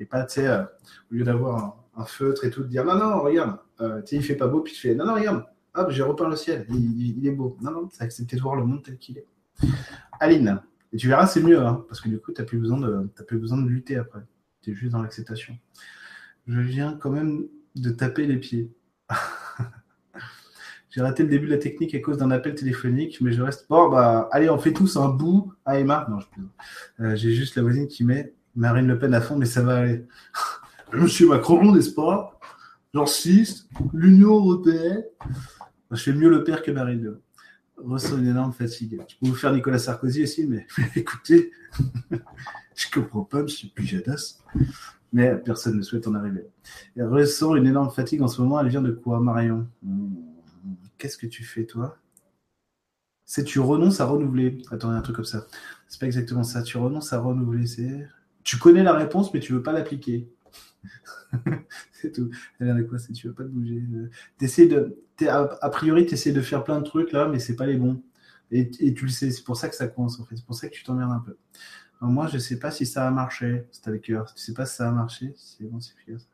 Et 0.00 0.04
pas, 0.04 0.24
tu 0.24 0.34
sais, 0.34 0.48
euh, 0.48 0.64
au 1.12 1.14
lieu 1.14 1.22
d'avoir 1.22 1.76
un, 1.96 2.04
feutre 2.04 2.44
et 2.44 2.50
tout, 2.50 2.64
de 2.64 2.68
dire 2.68 2.84
non, 2.84 2.96
non, 2.96 3.20
regarde, 3.20 3.58
euh, 3.80 4.02
tu 4.02 4.08
sais, 4.08 4.16
il 4.16 4.24
fait 4.24 4.34
pas 4.34 4.48
beau, 4.48 4.62
puis 4.62 4.72
tu 4.72 4.80
fais 4.80 4.96
non, 4.96 5.06
non, 5.06 5.14
regarde, 5.14 5.44
hop, 5.74 5.90
j'ai 5.90 6.02
repeint 6.02 6.28
le 6.28 6.34
ciel, 6.34 6.66
il, 6.68 7.24
est 7.24 7.30
beau. 7.30 7.56
Non, 7.62 7.70
non, 7.70 7.88
c'est 7.92 8.02
accepter 8.02 8.34
de 8.34 8.42
voir 8.42 8.56
le 8.56 8.64
monde 8.64 8.82
tel 8.82 8.98
qu'il 8.98 9.18
est. 9.18 9.26
Aline, 10.18 10.60
et 10.92 10.96
tu 10.96 11.08
verras, 11.08 11.26
c'est 11.26 11.42
mieux, 11.42 11.60
hein, 11.60 11.84
parce 11.88 12.00
que 12.00 12.08
du 12.08 12.18
coup, 12.18 12.32
tu 12.32 12.40
n'as 12.40 12.46
plus, 12.46 12.58
besoin 12.58 12.78
de, 12.78 13.08
plus 13.26 13.38
besoin 13.38 13.58
de 13.58 13.68
lutter 13.68 13.96
après. 13.96 14.20
Tu 14.60 14.72
es 14.72 14.74
juste 14.74 14.92
dans 14.92 15.02
l'acceptation. 15.02 15.58
Je 16.46 16.60
viens 16.60 16.98
quand 17.00 17.10
même 17.10 17.46
de 17.74 17.90
taper 17.90 18.26
les 18.26 18.36
pieds. 18.36 18.70
J'ai 20.90 21.00
raté 21.00 21.22
le 21.22 21.30
début 21.30 21.46
de 21.46 21.52
la 21.52 21.58
technique 21.58 21.94
à 21.94 22.00
cause 22.00 22.18
d'un 22.18 22.30
appel 22.30 22.54
téléphonique, 22.54 23.22
mais 23.22 23.32
je 23.32 23.40
reste. 23.40 23.66
Bon, 23.70 23.88
bah, 23.88 24.28
allez, 24.30 24.50
on 24.50 24.58
fait 24.58 24.74
tous 24.74 24.98
un 24.98 25.08
bout 25.08 25.54
à 25.64 25.78
Emma. 25.78 26.06
Non, 26.10 26.18
je 26.20 26.26
euh, 27.02 27.16
J'ai 27.16 27.32
juste 27.32 27.56
la 27.56 27.62
voisine 27.62 27.88
qui 27.88 28.04
met 28.04 28.34
Marine 28.54 28.86
Le 28.86 28.98
Pen 28.98 29.14
à 29.14 29.22
fond, 29.22 29.38
mais 29.38 29.46
ça 29.46 29.62
va 29.62 29.78
aller. 29.78 30.04
Monsieur 30.92 31.28
Macron, 31.28 31.74
n'est-ce 31.74 31.94
pas 31.94 32.38
J'insiste, 32.92 33.70
l'Union 33.94 34.34
européenne. 34.34 35.04
Je 35.90 36.02
fais 36.02 36.12
mieux 36.12 36.28
le 36.28 36.44
père 36.44 36.62
que 36.62 36.70
Marine 36.70 37.02
Le 37.02 37.22
Ressent 37.84 38.18
une 38.18 38.28
énorme 38.28 38.52
fatigue. 38.52 39.00
Je 39.08 39.16
peux 39.20 39.26
vous 39.26 39.34
faire 39.34 39.52
Nicolas 39.52 39.78
Sarkozy 39.78 40.22
aussi, 40.22 40.46
mais, 40.46 40.66
écoutez, 40.96 41.52
je 42.76 42.90
comprends 42.92 43.24
pas, 43.24 43.42
monsieur 43.42 43.68
Pujadas. 43.74 44.38
Mais 45.12 45.36
personne 45.36 45.76
ne 45.76 45.82
souhaite 45.82 46.06
en 46.06 46.14
arriver. 46.14 46.46
Elle 46.96 47.06
ressent 47.06 47.54
une 47.54 47.66
énorme 47.66 47.90
fatigue 47.90 48.22
en 48.22 48.28
ce 48.28 48.40
moment. 48.40 48.60
Elle 48.60 48.68
vient 48.68 48.80
de 48.80 48.92
quoi, 48.92 49.20
Marion? 49.20 49.66
Qu'est-ce 50.96 51.18
que 51.18 51.26
tu 51.26 51.44
fais 51.44 51.66
toi? 51.66 51.98
C'est 53.26 53.44
tu 53.44 53.60
renonces 53.60 54.00
à 54.00 54.06
renouveler. 54.06 54.58
Attends, 54.70 54.90
il 54.90 54.92
y 54.92 54.94
a 54.94 54.98
un 54.98 55.02
truc 55.02 55.16
comme 55.16 55.24
ça. 55.24 55.46
C'est 55.88 56.00
pas 56.00 56.06
exactement 56.06 56.44
ça. 56.44 56.62
Tu 56.62 56.78
renonces 56.78 57.12
à 57.12 57.18
renouveler. 57.18 57.66
C'est 57.66 58.08
tu 58.44 58.58
connais 58.58 58.82
la 58.82 58.94
réponse, 58.94 59.32
mais 59.32 59.40
tu 59.40 59.52
veux 59.52 59.62
pas 59.62 59.72
l'appliquer. 59.72 60.28
c'est 61.92 62.12
tout. 62.12 62.30
Elle 62.58 62.66
vient 62.66 62.74
de 62.74 62.82
quoi 62.82 62.98
C'est 62.98 63.12
tu 63.12 63.28
veux 63.28 63.34
pas 63.34 63.44
te 63.44 63.48
bouger. 63.48 63.82
Essaies 64.40 64.66
de, 64.66 64.98
a, 65.28 65.68
priori, 65.70 66.06
tu 66.06 66.14
essaies 66.14 66.32
de 66.32 66.40
faire 66.40 66.64
plein 66.64 66.80
de 66.80 66.84
trucs 66.84 67.12
là, 67.12 67.28
mais 67.28 67.38
c'est 67.38 67.56
pas 67.56 67.66
les 67.66 67.76
bons. 67.76 68.02
Et, 68.50 68.70
tu 68.70 69.06
le 69.06 69.10
sais. 69.10 69.30
C'est 69.30 69.44
pour 69.44 69.56
ça 69.56 69.68
que 69.68 69.74
ça 69.74 69.88
coince 69.88 70.20
en 70.20 70.24
fait. 70.24 70.36
C'est 70.36 70.44
pour 70.44 70.54
ça 70.54 70.68
que 70.68 70.74
tu 70.74 70.84
t'emmerdes 70.84 71.12
un 71.12 71.20
peu. 71.20 71.36
moi, 72.02 72.26
je 72.26 72.38
sais 72.38 72.58
pas 72.58 72.70
si 72.70 72.84
ça 72.86 73.06
a 73.06 73.10
marché. 73.10 73.66
C'est 73.72 73.88
avec 73.88 74.02
cœur. 74.02 74.32
Tu 74.34 74.42
sais 74.42 74.54
pas 74.54 74.66
si 74.66 74.76
ça 74.76 74.88
a 74.88 74.92
marché? 74.92 75.32
C'est 75.36 75.64
bon, 75.64 75.80
c'est 75.80 75.94
efficace. 75.94 76.28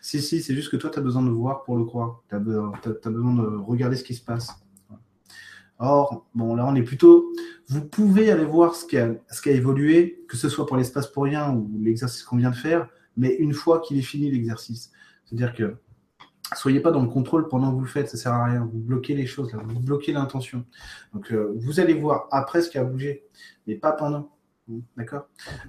Si, 0.00 0.22
si, 0.22 0.42
c'est 0.42 0.54
juste 0.54 0.70
que 0.70 0.76
toi, 0.76 0.90
tu 0.90 0.98
as 0.98 1.02
besoin 1.02 1.22
de 1.22 1.30
voir 1.30 1.62
pour 1.62 1.76
le 1.76 1.84
croire. 1.84 2.22
Tu 2.28 2.34
as, 2.34 2.38
besoin 2.38 3.34
de 3.34 3.56
regarder 3.58 3.96
ce 3.96 4.04
qui 4.04 4.14
se 4.14 4.24
passe. 4.24 4.48
Or, 5.78 6.26
bon, 6.34 6.54
là, 6.54 6.66
on 6.66 6.74
est 6.74 6.82
plutôt. 6.82 7.32
Vous 7.68 7.84
pouvez 7.84 8.30
aller 8.30 8.44
voir 8.44 8.74
ce 8.74 8.84
qui 8.84 8.96
ce 9.30 9.40
qui 9.40 9.48
a 9.48 9.52
évolué, 9.52 10.24
que 10.28 10.36
ce 10.36 10.48
soit 10.48 10.66
pour 10.66 10.76
l'espace 10.76 11.06
pour 11.06 11.24
rien 11.24 11.54
ou 11.54 11.70
l'exercice 11.80 12.22
qu'on 12.22 12.36
vient 12.36 12.50
de 12.50 12.56
faire, 12.56 12.88
mais 13.16 13.34
une 13.36 13.54
fois 13.54 13.80
qu'il 13.80 13.98
est 13.98 14.02
fini 14.02 14.30
l'exercice. 14.30 14.92
C'est-à-dire 15.24 15.54
que 15.54 15.76
soyez 16.54 16.80
pas 16.80 16.90
dans 16.90 17.02
le 17.02 17.08
contrôle 17.08 17.48
pendant 17.48 17.70
que 17.70 17.76
vous 17.76 17.82
le 17.82 17.88
faites, 17.88 18.08
ça 18.08 18.16
sert 18.16 18.32
à 18.32 18.44
rien. 18.44 18.68
Vous 18.70 18.78
bloquez 18.78 19.14
les 19.14 19.26
choses, 19.26 19.52
vous 19.52 19.80
bloquez 19.80 20.12
l'intention. 20.12 20.64
Donc, 21.12 21.32
euh, 21.32 21.52
vous 21.56 21.80
allez 21.80 21.94
voir 21.94 22.28
après 22.30 22.62
ce 22.62 22.70
qui 22.70 22.78
a 22.78 22.84
bougé, 22.84 23.24
mais 23.66 23.76
pas 23.76 23.92
pendant. 23.92 24.36
D'accord? 24.96 25.28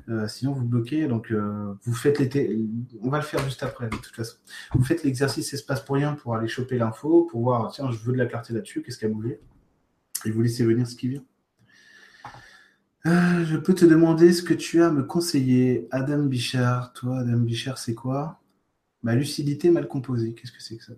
Euh, 0.10 0.28
Sinon, 0.28 0.54
vous 0.54 0.66
bloquez. 0.66 1.08
Donc, 1.08 1.32
euh, 1.32 1.74
vous 1.84 1.94
faites 1.94 2.20
l'été. 2.20 2.60
On 3.02 3.10
va 3.10 3.18
le 3.18 3.24
faire 3.24 3.40
juste 3.44 3.64
après, 3.64 3.90
de 3.90 3.96
toute 3.96 4.16
façon. 4.16 4.38
Vous 4.74 4.84
faites 4.84 5.04
l'exercice 5.04 5.54
espace 5.54 5.84
pour 5.84 5.96
rien 5.96 6.14
pour 6.14 6.36
aller 6.36 6.48
choper 6.48 6.78
l'info, 6.78 7.28
pour 7.32 7.42
voir, 7.42 7.72
tiens, 7.72 7.90
je 7.92 7.98
veux 7.98 8.14
de 8.14 8.18
la 8.18 8.28
clarté 8.28 8.54
là-dessus, 8.54 8.84
qu'est-ce 8.84 9.00
qui 9.00 9.06
a 9.06 9.10
bougé? 9.10 9.40
Et 10.26 10.32
vous 10.32 10.42
laissez 10.42 10.64
venir 10.64 10.88
ce 10.88 10.96
qui 10.96 11.08
vient. 11.08 11.24
Je 13.04 13.58
peux 13.58 13.74
te 13.74 13.86
demander 13.86 14.32
ce 14.32 14.44
que 14.44 14.54
tu 14.54 14.84
as 14.84 14.88
à 14.88 14.92
me 14.92 15.02
conseiller, 15.02 15.88
Adam 15.90 16.24
Bichard. 16.24 16.94
Toi, 16.94 17.20
Adam 17.20 17.40
Bichard, 17.40 17.80
c'est 17.80 17.96
quoi? 17.96 18.41
Ma 19.04 19.16
lucidité 19.16 19.70
mal 19.70 19.88
composée. 19.88 20.34
Qu'est-ce 20.34 20.52
que 20.52 20.62
c'est 20.62 20.78
que 20.78 20.84
ça? 20.84 20.94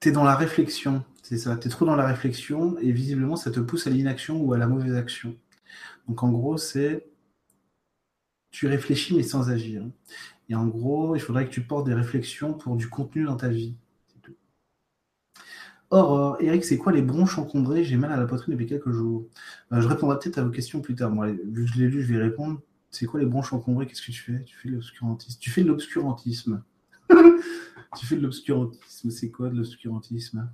Tu 0.00 0.08
es 0.08 0.12
dans 0.12 0.24
la 0.24 0.34
réflexion. 0.34 1.04
C'est 1.22 1.38
ça, 1.38 1.56
tu 1.56 1.68
es 1.68 1.70
trop 1.70 1.84
dans 1.84 1.96
la 1.96 2.06
réflexion 2.06 2.76
et 2.78 2.90
visiblement 2.90 3.36
ça 3.36 3.50
te 3.50 3.60
pousse 3.60 3.86
à 3.86 3.90
l'inaction 3.90 4.40
ou 4.42 4.52
à 4.52 4.58
la 4.58 4.66
mauvaise 4.66 4.94
action. 4.96 5.36
Donc 6.08 6.22
en 6.22 6.30
gros, 6.30 6.56
c'est 6.56 7.06
tu 8.50 8.66
réfléchis 8.66 9.14
mais 9.14 9.22
sans 9.22 9.50
agir. 9.50 9.84
Et 10.48 10.54
en 10.54 10.66
gros, 10.66 11.14
il 11.14 11.20
faudrait 11.20 11.46
que 11.46 11.52
tu 11.52 11.62
portes 11.62 11.86
des 11.86 11.94
réflexions 11.94 12.54
pour 12.54 12.76
du 12.76 12.88
contenu 12.88 13.24
dans 13.24 13.36
ta 13.36 13.48
vie. 13.48 13.74
Or, 15.90 16.36
Eric, 16.40 16.64
c'est 16.64 16.78
quoi 16.78 16.92
les 16.92 17.02
bronches 17.02 17.38
encombrées 17.38 17.82
J'ai 17.84 17.96
mal 17.96 18.12
à 18.12 18.16
la 18.16 18.26
poitrine 18.26 18.54
depuis 18.54 18.66
quelques 18.66 18.92
jours. 18.92 19.26
Euh, 19.72 19.80
je 19.80 19.88
répondrai 19.88 20.18
peut-être 20.18 20.38
à 20.38 20.44
vos 20.44 20.50
questions 20.50 20.80
plus 20.80 20.94
tard. 20.94 21.12
Vu 21.20 21.64
que 21.64 21.72
je 21.72 21.78
l'ai 21.80 21.88
lu, 21.88 22.02
je 22.02 22.12
vais 22.12 22.22
répondre. 22.22 22.60
C'est 22.90 23.06
quoi 23.06 23.20
les 23.20 23.26
bronches 23.26 23.52
encombrées 23.52 23.86
Qu'est-ce 23.86 24.02
que 24.02 24.12
tu 24.12 24.20
fais? 24.22 24.42
Tu 24.44 24.56
fais 24.56 24.68
de 24.68 24.74
l'obscurantisme. 24.74 25.38
Tu 25.40 25.50
fais 25.50 25.62
de 25.62 25.68
l'obscurantisme. 25.68 26.62
tu 27.98 28.06
fais 28.06 28.16
de 28.16 28.22
l'obscurantisme. 28.22 29.10
C'est 29.10 29.30
quoi 29.30 29.48
de 29.48 29.56
l'obscurantisme? 29.56 30.48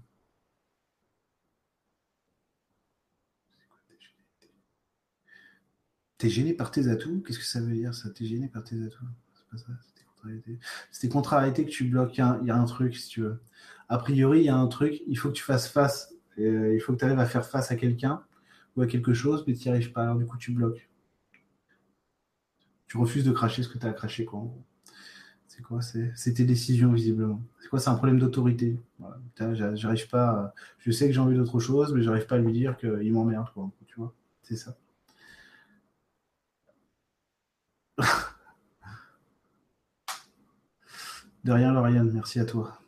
T'es 6.19 6.31
gêné 6.31 6.55
par 6.55 6.71
tes 6.71 6.89
atouts? 6.89 7.23
Qu'est-ce 7.27 7.39
que 7.39 7.45
ça 7.45 7.61
veut 7.61 7.75
dire 7.75 7.95
ça? 7.95 8.09
T'es 8.11 8.25
gêné 8.25 8.49
par 8.49 8.65
tes 8.65 8.83
atouts? 8.83 9.05
C'est 9.35 9.49
pas 9.51 9.59
ça, 9.59 9.73
c'était 9.87 10.05
contrariété. 10.07 10.59
C'était 10.91 11.09
contrariété 11.11 11.65
que 11.67 11.71
tu 11.71 11.85
bloques. 11.85 12.17
Il 12.17 12.47
y 12.47 12.51
a 12.51 12.57
un 12.57 12.65
truc, 12.65 12.97
si 12.97 13.09
tu 13.09 13.21
veux. 13.21 13.39
A 13.89 13.99
priori, 13.99 14.41
il 14.41 14.45
y 14.45 14.49
a 14.49 14.57
un 14.57 14.67
truc, 14.67 15.03
il 15.07 15.17
faut 15.17 15.29
que 15.29 15.35
tu 15.35 15.43
fasses 15.45 15.69
face. 15.69 16.15
Euh, 16.39 16.75
il 16.75 16.81
faut 16.81 16.93
que 16.93 16.99
tu 16.99 17.05
arrives 17.05 17.19
à 17.19 17.27
faire 17.27 17.47
face 17.47 17.71
à 17.71 17.77
quelqu'un 17.77 18.23
ou 18.77 18.83
à 18.83 18.87
quelque 18.87 19.15
chose, 19.15 19.45
mais 19.47 19.55
tu 19.55 19.69
n'y 19.69 19.75
arrives 19.75 19.93
pas. 19.93 20.03
Alors, 20.03 20.17
du 20.17 20.27
coup, 20.27 20.37
tu 20.39 20.53
bloques. 20.53 20.89
Tu 22.89 22.97
refuses 22.99 23.25
de 23.25 23.33
cracher 23.33 23.63
ce 23.63 23.69
que 23.69 23.79
tu 23.79 23.87
as 23.87 23.91
à 23.91 23.93
cracher, 23.93 24.25
quoi. 24.25 24.43
C'est 25.49 25.63
quoi 25.63 25.81
C'est 25.83 26.35
tes 26.35 26.45
décisions, 26.45 26.93
visiblement. 26.93 27.43
C'est 27.61 27.69
quoi 27.69 27.79
C'est 27.81 27.91
un 27.91 27.95
problème 27.95 28.19
d'autorité. 28.19 28.79
J'arrive 29.39 30.09
pas. 30.09 30.53
Je 30.79 30.91
sais 30.91 31.07
que 31.07 31.13
j'ai 31.13 31.21
envie 31.21 31.37
d'autre 31.37 31.61
chose, 31.61 31.93
mais 31.95 32.03
j'arrive 32.03 32.27
pas 32.27 32.37
à 32.37 32.39
lui 32.39 32.53
dire 32.53 32.77
qu'il 32.77 33.13
m'emmerde, 33.13 33.49
Tu 33.87 33.97
vois 33.97 34.15
C'est 34.43 34.57
ça. 34.57 34.77
De 41.45 41.53
rien, 41.53 41.73
Lauriane, 41.73 42.11
merci 42.13 42.41
à 42.41 42.45
toi. 42.45 42.79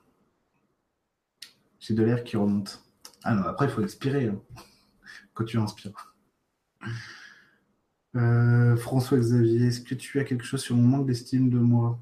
De 1.90 2.02
l'air 2.02 2.22
qui 2.22 2.36
remonte. 2.36 2.84
Ah 3.22 3.34
non, 3.34 3.44
après, 3.44 3.66
il 3.66 3.70
faut 3.70 3.82
expirer 3.82 4.26
hein, 4.26 4.40
quand 5.34 5.44
tu 5.44 5.58
inspires. 5.58 6.14
Euh, 8.14 8.76
François 8.76 9.18
Xavier, 9.18 9.68
est-ce 9.68 9.80
que 9.80 9.94
tu 9.94 10.20
as 10.20 10.24
quelque 10.24 10.44
chose 10.44 10.60
sur 10.60 10.76
mon 10.76 10.86
manque 10.86 11.06
d'estime 11.06 11.48
de 11.48 11.58
moi? 11.58 11.98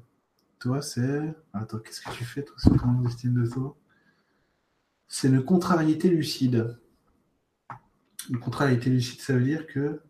Toi, 0.59 0.81
c'est. 0.81 1.33
Attends, 1.53 1.79
qu'est-ce 1.79 2.01
que 2.01 2.11
tu 2.11 2.25
fais, 2.25 2.43
toi, 2.43 2.55
sur 2.59 2.75
ton 2.77 2.87
manque 2.87 3.05
d'estime 3.05 3.33
de 3.33 3.49
toi? 3.49 3.77
C'est 5.07 5.29
une 5.29 5.43
contrariété 5.43 6.09
lucide. 6.09 6.77
Une 8.29 8.39
contrariété 8.39 8.89
lucide, 8.89 9.21
ça 9.21 9.33
veut 9.33 9.43
dire 9.43 9.67
que 9.67 10.01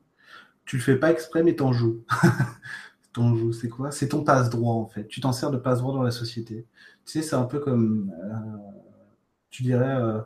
tu 0.65 0.77
le 0.77 0.81
fais 0.81 0.95
pas 0.95 1.11
exprès, 1.11 1.43
mais 1.43 1.55
t'en 1.55 1.71
joues. 1.71 2.03
c'est 3.53 3.69
quoi? 3.69 3.91
C'est 3.91 4.09
ton 4.09 4.23
passe-droit, 4.23 4.73
en 4.73 4.87
fait. 4.87 5.07
Tu 5.07 5.21
t'en 5.21 5.31
sers 5.31 5.51
de 5.51 5.57
passe-droit 5.57 5.93
dans 5.93 6.03
la 6.03 6.11
société. 6.11 6.65
Tu 7.05 7.11
sais, 7.13 7.21
c'est 7.21 7.35
un 7.35 7.45
peu 7.45 7.59
comme. 7.59 8.11
Euh, 8.23 8.86
tu 9.49 9.63
dirais. 9.63 9.95
Euh, 9.95 10.21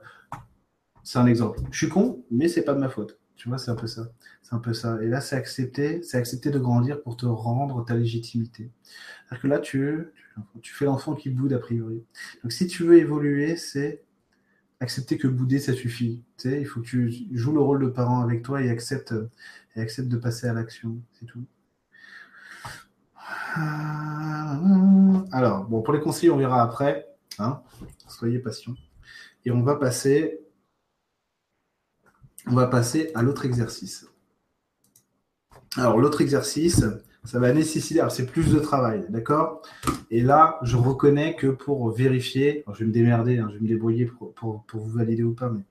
c'est 1.04 1.20
un 1.20 1.26
exemple. 1.26 1.60
Je 1.72 1.78
suis 1.78 1.90
con, 1.90 2.24
mais 2.30 2.48
c'est 2.48 2.64
pas 2.64 2.74
de 2.74 2.80
ma 2.80 2.90
faute. 2.90 3.20
Tu 3.36 3.50
vois, 3.50 3.58
c'est 3.58 3.72
un 3.72 3.76
peu 3.76 3.88
ça. 3.88 4.08
C'est 4.44 4.54
un 4.54 4.60
peu 4.60 4.74
ça. 4.74 5.02
Et 5.02 5.08
là, 5.08 5.20
c'est 5.20 5.36
accepter, 5.36 6.04
c'est 6.04 6.18
accepter 6.18 6.52
de 6.52 6.60
grandir 6.60 7.02
pour 7.02 7.18
te 7.18 7.26
rendre 7.26 7.84
ta 7.84 7.96
légitimité. 7.96 8.70
C'est-à-dire 9.26 9.42
que 9.42 9.48
là, 9.48 9.60
tu, 9.60 10.14
tu 10.62 10.74
fais 10.76 10.86
l'enfant 10.86 11.16
qui 11.16 11.32
boude 11.32 11.54
a 11.54 11.60
priori. 11.60 12.04
Donc, 12.44 12.52
si 12.52 12.68
tu 12.68 12.84
veux 12.84 12.98
évoluer, 13.00 13.56
c'est 13.56 14.04
accepter 14.80 15.18
que 15.18 15.28
bouder, 15.28 15.60
ça 15.60 15.74
suffit. 15.74 16.24
Tu 16.38 16.50
sais, 16.50 16.62
il 16.62 16.66
faut 16.66 16.82
que 16.82 16.86
tu 16.86 17.28
joues 17.32 17.54
le 17.54 17.62
rôle 17.62 17.84
de 17.84 17.90
parent 17.90 18.22
avec 18.22 18.44
toi 18.44 18.62
et 18.62 18.70
accepte, 18.70 19.14
et 19.76 19.82
accepte 19.82 20.08
de 20.10 20.18
passer 20.18 20.48
à 20.48 20.54
l'action. 20.54 20.98
C'est 21.14 21.26
tout. 21.26 21.46
Alors, 25.32 25.66
bon, 25.66 25.82
pour 25.82 25.94
les 25.94 26.00
conseils, 26.00 26.30
on 26.30 26.38
verra 26.38 26.62
après. 26.62 27.08
Hein. 27.40 27.62
Soyez 28.08 28.40
patients. 28.40 28.76
Et 29.46 29.52
on 29.52 29.62
va 29.62 29.76
passer, 29.76 30.40
on 32.48 32.54
va 32.54 32.68
passer 32.68 33.12
à 33.16 33.24
l'autre 33.24 33.46
exercice. 33.46 34.08
Alors, 35.78 35.98
l'autre 36.00 36.22
exercice, 36.22 36.84
ça 37.24 37.40
va 37.40 37.54
nécessiter, 37.54 38.02
c'est 38.10 38.26
plus 38.26 38.52
de 38.52 38.60
travail, 38.60 39.06
d'accord? 39.10 39.62
Et 40.10 40.22
là, 40.22 40.60
je 40.64 40.76
reconnais 40.76 41.36
que 41.36 41.48
pour 41.48 41.90
vérifier, 41.92 42.64
je 42.74 42.80
vais 42.80 42.86
me 42.86 42.92
démerder, 42.92 43.38
hein, 43.38 43.48
je 43.50 43.56
vais 43.56 43.62
me 43.62 43.68
débrouiller 43.68 44.12
pour, 44.36 44.66
vous 44.74 44.90
valider 44.90 45.24
ou 45.24 45.34
pas, 45.34 45.50
mais 45.50 45.64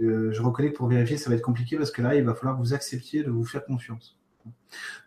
euh, 0.00 0.32
je 0.32 0.40
reconnais 0.40 0.72
que 0.72 0.76
pour 0.76 0.86
vérifier, 0.86 1.16
ça 1.16 1.30
va 1.30 1.36
être 1.36 1.42
compliqué 1.42 1.76
parce 1.76 1.90
que 1.90 2.00
là, 2.00 2.14
il 2.14 2.24
va 2.24 2.34
falloir 2.34 2.56
que 2.56 2.62
vous 2.62 2.74
acceptiez 2.74 3.22
de 3.22 3.30
vous 3.30 3.44
faire 3.44 3.64
confiance. 3.64 4.16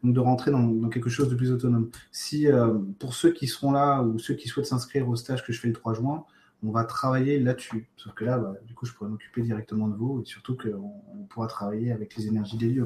Donc 0.04 0.14
de 0.14 0.20
rentrer 0.20 0.52
dans, 0.52 0.89
quelque 0.89 1.10
chose 1.10 1.30
de 1.30 1.36
plus 1.36 1.52
autonome. 1.52 1.89
Si 2.12 2.48
euh, 2.48 2.74
pour 3.00 3.14
ceux 3.14 3.32
qui 3.32 3.48
seront 3.48 3.72
là 3.72 4.02
ou 4.02 4.20
ceux 4.20 4.34
qui 4.34 4.48
souhaitent 4.48 4.66
s'inscrire 4.66 5.08
au 5.08 5.16
stage 5.16 5.46
que 5.46 5.54
je 5.54 5.60
fais 5.60 5.68
le 5.68 5.74
3 5.74 5.94
juin, 5.94 6.26
on 6.64 6.72
va 6.72 6.84
travailler 6.84 7.39
là-dessus. 7.39 7.89
Sauf 7.97 8.14
que 8.14 8.26
là, 8.26 8.38
bah, 8.38 8.53
du 8.66 8.74
coup, 8.74 8.86
je 8.86 8.93
pourrais 8.93 9.09
m'occuper 9.09 9.41
directement 9.41 9.88
de 9.88 9.95
vous 9.95 10.22
et 10.22 10.26
surtout 10.26 10.55
qu'on 10.55 10.93
on 11.14 11.24
pourra 11.26 11.47
travailler 11.47 11.91
avec 11.91 12.16
les 12.16 12.28
énergies 12.28 12.57
des 12.57 12.68
lieux. 12.68 12.86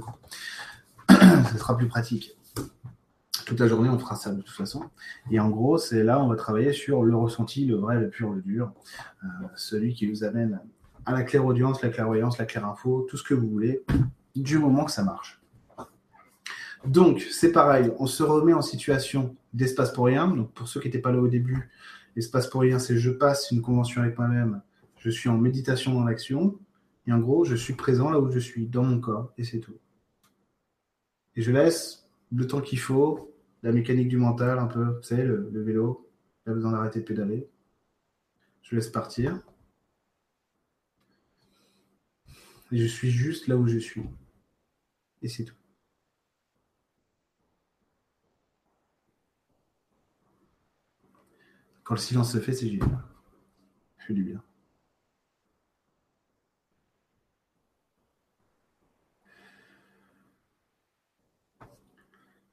Ce 1.09 1.57
sera 1.57 1.77
plus 1.77 1.87
pratique. 1.87 2.37
Toute 3.45 3.59
la 3.59 3.67
journée, 3.67 3.89
on 3.89 3.99
fera 3.99 4.15
ça 4.15 4.31
de 4.31 4.41
toute 4.41 4.55
façon. 4.55 4.83
Et 5.29 5.39
en 5.39 5.49
gros, 5.49 5.77
c'est 5.77 6.03
là, 6.03 6.21
on 6.23 6.27
va 6.27 6.35
travailler 6.35 6.73
sur 6.73 7.03
le 7.03 7.15
ressenti, 7.15 7.65
le 7.65 7.75
vrai, 7.75 7.99
le 7.99 8.09
pur, 8.09 8.31
le 8.31 8.41
dur. 8.41 8.71
Euh, 9.23 9.27
celui 9.55 9.93
qui 9.93 10.07
vous 10.07 10.23
amène 10.23 10.59
à 11.05 11.13
la 11.13 11.23
claire 11.23 11.45
audience, 11.45 11.81
la 11.83 11.89
clairvoyance, 11.89 12.39
la 12.39 12.45
claire 12.45 12.65
info, 12.65 13.05
tout 13.07 13.17
ce 13.17 13.23
que 13.23 13.35
vous 13.35 13.47
voulez, 13.47 13.83
du 14.35 14.57
moment 14.57 14.85
que 14.85 14.91
ça 14.91 15.03
marche. 15.03 15.41
Donc, 16.87 17.21
c'est 17.31 17.51
pareil, 17.51 17.91
on 17.99 18.07
se 18.07 18.23
remet 18.23 18.53
en 18.53 18.61
situation 18.61 19.35
d'espace 19.53 19.91
pour 19.91 20.05
rien. 20.05 20.27
Donc, 20.27 20.51
pour 20.53 20.67
ceux 20.67 20.79
qui 20.79 20.87
n'étaient 20.87 20.99
pas 20.99 21.11
là 21.11 21.19
au 21.19 21.27
début, 21.27 21.69
l'espace 22.15 22.47
pour 22.47 22.61
rien, 22.61 22.79
c'est 22.79 22.97
je 22.97 23.11
passe 23.11 23.51
une 23.51 23.61
convention 23.61 24.01
avec 24.01 24.17
moi-même, 24.17 24.61
je 24.97 25.09
suis 25.09 25.29
en 25.29 25.37
méditation 25.37 25.93
dans 25.93 26.03
l'action, 26.03 26.59
et 27.07 27.11
en 27.11 27.19
gros, 27.19 27.45
je 27.45 27.55
suis 27.55 27.73
présent 27.73 28.09
là 28.09 28.19
où 28.19 28.31
je 28.31 28.39
suis, 28.39 28.67
dans 28.67 28.83
mon 28.83 28.99
corps, 28.99 29.33
et 29.37 29.43
c'est 29.43 29.59
tout. 29.59 29.77
Et 31.35 31.41
je 31.41 31.51
laisse 31.51 32.09
le 32.31 32.47
temps 32.47 32.61
qu'il 32.61 32.79
faut, 32.79 33.35
la 33.61 33.71
mécanique 33.71 34.07
du 34.07 34.17
mental, 34.17 34.57
un 34.59 34.67
peu, 34.67 34.83
vous 34.83 35.03
savez, 35.03 35.23
le, 35.23 35.61
vélo, 35.61 36.09
pas 36.43 36.53
besoin 36.53 36.71
d'arrêter 36.71 36.99
de 36.99 37.05
pédaler. 37.05 37.49
Je 38.61 38.75
laisse 38.75 38.89
partir. 38.89 39.41
Et 42.71 42.77
je 42.77 42.85
suis 42.85 43.11
juste 43.11 43.47
là 43.47 43.57
où 43.57 43.67
je 43.67 43.77
suis. 43.77 44.03
Et 45.21 45.27
c'est 45.27 45.43
tout. 45.43 45.55
Quand 51.85 51.93
le 51.93 51.99
silence 51.99 52.33
se 52.33 52.39
fait, 52.39 52.51
c'est 52.51 52.67
génial. 52.67 52.89
Ça 53.99 54.05
fait 54.07 54.13
du 54.15 54.23
bien. 54.23 54.41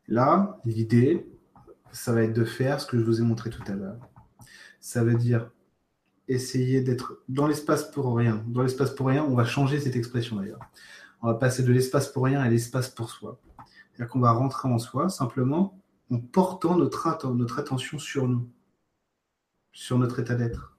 Là, 0.06 0.60
l'idée, 0.66 1.26
ça 1.92 2.12
va 2.12 2.24
être 2.24 2.34
de 2.34 2.44
faire 2.44 2.78
ce 2.78 2.86
que 2.86 2.98
je 2.98 3.04
vous 3.04 3.22
ai 3.22 3.24
montré 3.24 3.48
tout 3.48 3.62
à 3.66 3.72
l'heure. 3.72 3.96
Ça 4.80 5.02
veut 5.02 5.14
dire 5.14 5.50
essayer 6.28 6.82
d'être 6.82 7.22
dans 7.30 7.46
l'espace 7.46 7.90
pour 7.90 8.14
rien. 8.14 8.44
Dans 8.48 8.62
l'espace 8.62 8.90
pour 8.90 9.06
rien, 9.06 9.24
on 9.24 9.34
va 9.34 9.46
changer 9.46 9.80
cette 9.80 9.96
expression 9.96 10.36
d'ailleurs. 10.36 10.60
On 11.22 11.28
va 11.28 11.34
passer 11.34 11.62
de 11.62 11.72
l'espace 11.72 12.08
pour 12.08 12.24
rien 12.24 12.40
à 12.40 12.50
l'espace 12.50 12.90
pour 12.90 13.08
soi. 13.08 13.40
C'est-à-dire 13.92 14.12
qu'on 14.12 14.20
va 14.20 14.32
rentrer 14.32 14.68
en 14.68 14.78
soi 14.78 15.08
simplement 15.08 15.80
en 16.10 16.20
portant 16.20 16.76
notre 16.76 17.58
attention 17.58 17.98
sur 17.98 18.28
nous 18.28 18.46
sur 19.72 19.98
notre 19.98 20.20
état 20.20 20.34
d'être. 20.34 20.76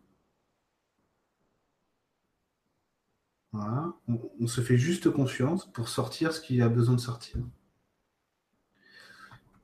On, 4.07 4.47
se 4.47 4.61
fait 4.61 4.77
juste 4.77 5.09
confiance 5.11 5.71
pour 5.71 5.87
sortir 5.87 6.33
ce 6.33 6.41
qui 6.41 6.61
a 6.61 6.69
besoin 6.69 6.95
de 6.95 6.99
sortir. 6.99 7.37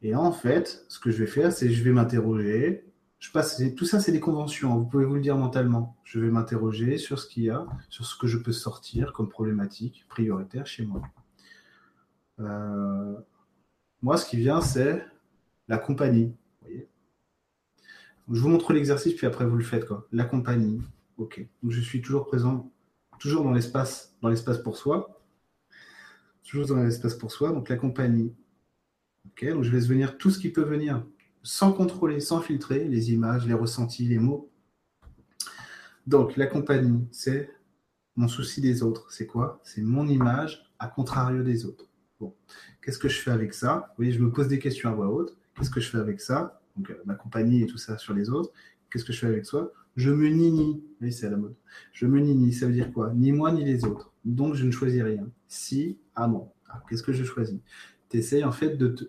Et 0.01 0.15
en 0.15 0.31
fait, 0.31 0.85
ce 0.87 0.99
que 0.99 1.11
je 1.11 1.17
vais 1.17 1.27
faire, 1.27 1.51
c'est 1.51 1.71
je 1.71 1.83
vais 1.83 1.91
m'interroger. 1.91 2.85
Je 3.17 3.31
passe, 3.31 3.61
tout 3.75 3.85
ça, 3.85 3.99
c'est 3.99 4.11
des 4.11 4.19
conventions. 4.19 4.73
Hein. 4.73 4.77
Vous 4.77 4.85
pouvez 4.85 5.05
vous 5.05 5.15
le 5.15 5.21
dire 5.21 5.37
mentalement. 5.37 5.97
Je 6.03 6.19
vais 6.19 6.29
m'interroger 6.29 6.97
sur 6.97 7.19
ce 7.19 7.27
qu'il 7.27 7.43
y 7.43 7.49
a, 7.49 7.65
sur 7.89 8.05
ce 8.05 8.15
que 8.17 8.27
je 8.27 8.37
peux 8.37 8.53
sortir 8.53 9.11
comme 9.11 9.27
problématique 9.27 10.05
prioritaire 10.07 10.67
chez 10.67 10.85
moi. 10.85 11.01
Euh, 12.39 13.15
moi, 14.01 14.17
ce 14.17 14.25
qui 14.25 14.37
vient, 14.37 14.61
c'est 14.61 15.03
la 15.67 15.77
compagnie. 15.77 16.33
Je 18.31 18.39
vous 18.39 18.49
montre 18.49 18.73
l'exercice, 18.73 19.13
puis 19.13 19.25
après 19.25 19.45
vous 19.45 19.55
le 19.55 19.63
faites. 19.63 19.85
Quoi. 19.85 20.07
La 20.11 20.25
compagnie. 20.25 20.81
OK. 21.17 21.45
Donc 21.63 21.71
je 21.71 21.81
suis 21.81 22.01
toujours 22.01 22.27
présent, 22.27 22.71
toujours 23.19 23.43
dans 23.43 23.51
l'espace, 23.51 24.15
dans 24.21 24.29
l'espace 24.29 24.59
pour 24.59 24.77
soi. 24.77 25.21
Toujours 26.43 26.67
dans 26.67 26.83
l'espace 26.83 27.15
pour 27.15 27.31
soi. 27.31 27.51
Donc 27.51 27.69
la 27.69 27.75
compagnie. 27.75 28.33
OK. 29.25 29.49
Donc 29.49 29.63
je 29.63 29.71
laisse 29.71 29.87
venir 29.87 30.17
tout 30.17 30.29
ce 30.29 30.39
qui 30.39 30.49
peut 30.49 30.63
venir, 30.63 31.05
sans 31.41 31.73
contrôler, 31.73 32.19
sans 32.19 32.41
filtrer, 32.41 32.87
les 32.87 33.11
images, 33.11 33.47
les 33.47 33.53
ressentis, 33.53 34.07
les 34.07 34.19
mots. 34.19 34.51
Donc 36.05 36.37
la 36.37 36.45
compagnie, 36.47 37.07
c'est 37.11 37.49
mon 38.15 38.27
souci 38.27 38.61
des 38.61 38.83
autres. 38.83 39.11
C'est 39.11 39.25
quoi? 39.25 39.59
C'est 39.63 39.81
mon 39.81 40.07
image 40.07 40.71
à 40.77 40.87
contrario 40.87 41.41
des 41.41 41.65
autres. 41.65 41.89
Bon. 42.19 42.35
Qu'est-ce 42.81 42.99
que 42.99 43.09
je 43.09 43.19
fais 43.19 43.31
avec 43.31 43.53
ça? 43.53 43.87
Vous 43.89 44.03
voyez, 44.03 44.11
je 44.11 44.19
me 44.19 44.31
pose 44.31 44.47
des 44.47 44.59
questions 44.59 44.89
à 44.89 44.93
voix 44.93 45.07
haute. 45.07 45.35
Qu'est-ce 45.55 45.69
que 45.69 45.79
je 45.79 45.89
fais 45.89 45.97
avec 45.97 46.21
ça? 46.21 46.58
Donc 46.79 46.91
euh, 46.91 47.01
ma 47.05 47.15
compagnie 47.15 47.61
et 47.61 47.67
tout 47.67 47.77
ça 47.77 47.97
sur 47.97 48.13
les 48.13 48.29
autres. 48.29 48.51
Qu'est-ce 48.89 49.05
que 49.05 49.13
je 49.13 49.19
fais 49.19 49.27
avec 49.27 49.45
soi? 49.45 49.71
Je 49.95 50.11
me 50.11 50.29
nini. 50.29 50.83
Oui, 51.01 51.11
c'est 51.11 51.27
à 51.27 51.29
la 51.29 51.37
mode. 51.37 51.55
Je 51.91 52.05
me 52.07 52.19
nini. 52.19 52.53
Ça 52.53 52.65
veut 52.65 52.73
dire 52.73 52.91
quoi? 52.91 53.11
Ni 53.13 53.31
moi 53.31 53.51
ni 53.51 53.63
les 53.63 53.85
autres. 53.85 54.11
Donc 54.25 54.55
je 54.55 54.65
ne 54.65 54.71
choisis 54.71 55.01
rien. 55.01 55.27
Si, 55.47 55.97
ah 56.15 56.27
non. 56.27 56.49
Ah, 56.69 56.81
qu'est-ce 56.89 57.03
que 57.03 57.13
je 57.13 57.23
choisis? 57.23 57.59
Tu 58.09 58.17
essaies 58.17 58.43
en 58.43 58.51
fait 58.51 58.77
de 58.77 58.87
te, 58.87 59.03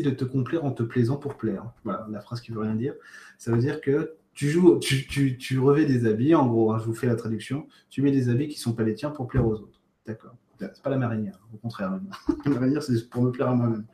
de 0.00 0.10
te 0.10 0.24
complaire 0.24 0.64
en 0.64 0.70
te 0.70 0.82
plaisant 0.82 1.16
pour 1.16 1.36
plaire. 1.36 1.70
Voilà, 1.84 2.06
la 2.10 2.20
phrase 2.20 2.40
qui 2.40 2.52
veut 2.52 2.60
rien 2.60 2.74
dire. 2.74 2.94
Ça 3.38 3.52
veut 3.52 3.58
dire 3.58 3.80
que 3.80 4.14
tu 4.34 4.50
joues, 4.50 4.78
tu, 4.78 5.38
tu, 5.38 5.58
revais 5.58 5.86
des 5.86 6.06
habits, 6.06 6.34
en 6.34 6.46
gros, 6.46 6.70
hein, 6.70 6.78
je 6.78 6.84
vous 6.84 6.94
fais 6.94 7.06
la 7.06 7.16
traduction, 7.16 7.68
tu 7.88 8.02
mets 8.02 8.10
des 8.10 8.28
habits 8.28 8.48
qui 8.48 8.60
sont 8.60 8.74
pas 8.74 8.82
les 8.82 8.94
tiens 8.94 9.10
pour 9.10 9.26
plaire 9.28 9.46
aux 9.46 9.54
autres. 9.54 9.80
D'accord. 10.06 10.36
C'est 10.58 10.82
pas 10.82 10.90
la 10.90 10.98
marinière, 10.98 11.40
au 11.54 11.56
contraire. 11.56 11.98
la 12.44 12.50
marinière, 12.50 12.82
c'est 12.82 13.08
pour 13.08 13.22
me 13.22 13.30
plaire 13.30 13.48
à 13.48 13.54
moi-même. 13.54 13.86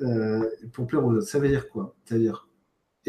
Euh, 0.00 0.48
pour 0.72 0.86
plaire 0.88 1.04
aux 1.04 1.12
autres. 1.12 1.28
Ça 1.28 1.38
veut 1.38 1.48
dire 1.48 1.68
quoi? 1.68 1.94
C'est-à-dire, 2.04 2.47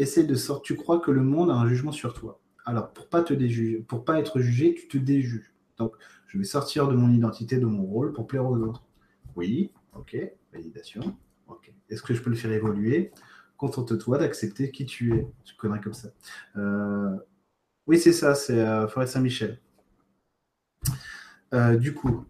essaie 0.00 0.24
de 0.24 0.34
sortir. 0.34 0.62
Tu 0.62 0.76
crois 0.76 1.00
que 1.00 1.10
le 1.10 1.22
monde 1.22 1.50
a 1.50 1.54
un 1.54 1.68
jugement 1.68 1.92
sur 1.92 2.14
toi. 2.14 2.40
Alors, 2.64 2.92
pour 2.92 3.08
pas 3.08 3.22
pas 3.22 4.18
être 4.18 4.40
jugé, 4.40 4.74
tu 4.74 4.88
te 4.88 4.98
déjuges. 4.98 5.52
Donc, 5.76 5.94
je 6.26 6.38
vais 6.38 6.44
sortir 6.44 6.88
de 6.88 6.94
mon 6.94 7.10
identité, 7.10 7.58
de 7.58 7.66
mon 7.66 7.84
rôle 7.84 8.12
pour 8.12 8.26
plaire 8.26 8.46
aux 8.46 8.56
autres. 8.56 8.84
Oui, 9.36 9.72
ok, 9.94 10.16
validation. 10.52 11.16
Ok. 11.48 11.72
Est-ce 11.88 12.02
que 12.02 12.14
je 12.14 12.22
peux 12.22 12.30
le 12.30 12.36
faire 12.36 12.52
évoluer? 12.52 13.10
Contente-toi 13.56 14.18
d'accepter 14.18 14.70
qui 14.70 14.86
tu 14.86 15.14
es. 15.14 15.26
Tu 15.44 15.54
connais 15.56 15.80
comme 15.80 15.94
ça. 15.94 16.10
Euh, 16.56 17.16
oui, 17.86 17.98
c'est 17.98 18.12
ça, 18.12 18.34
c'est 18.34 18.60
euh, 18.60 18.86
Forêt 18.88 19.06
Saint-Michel. 19.06 19.60
Euh, 21.52 21.76
du 21.76 21.94
coup, 21.94 22.24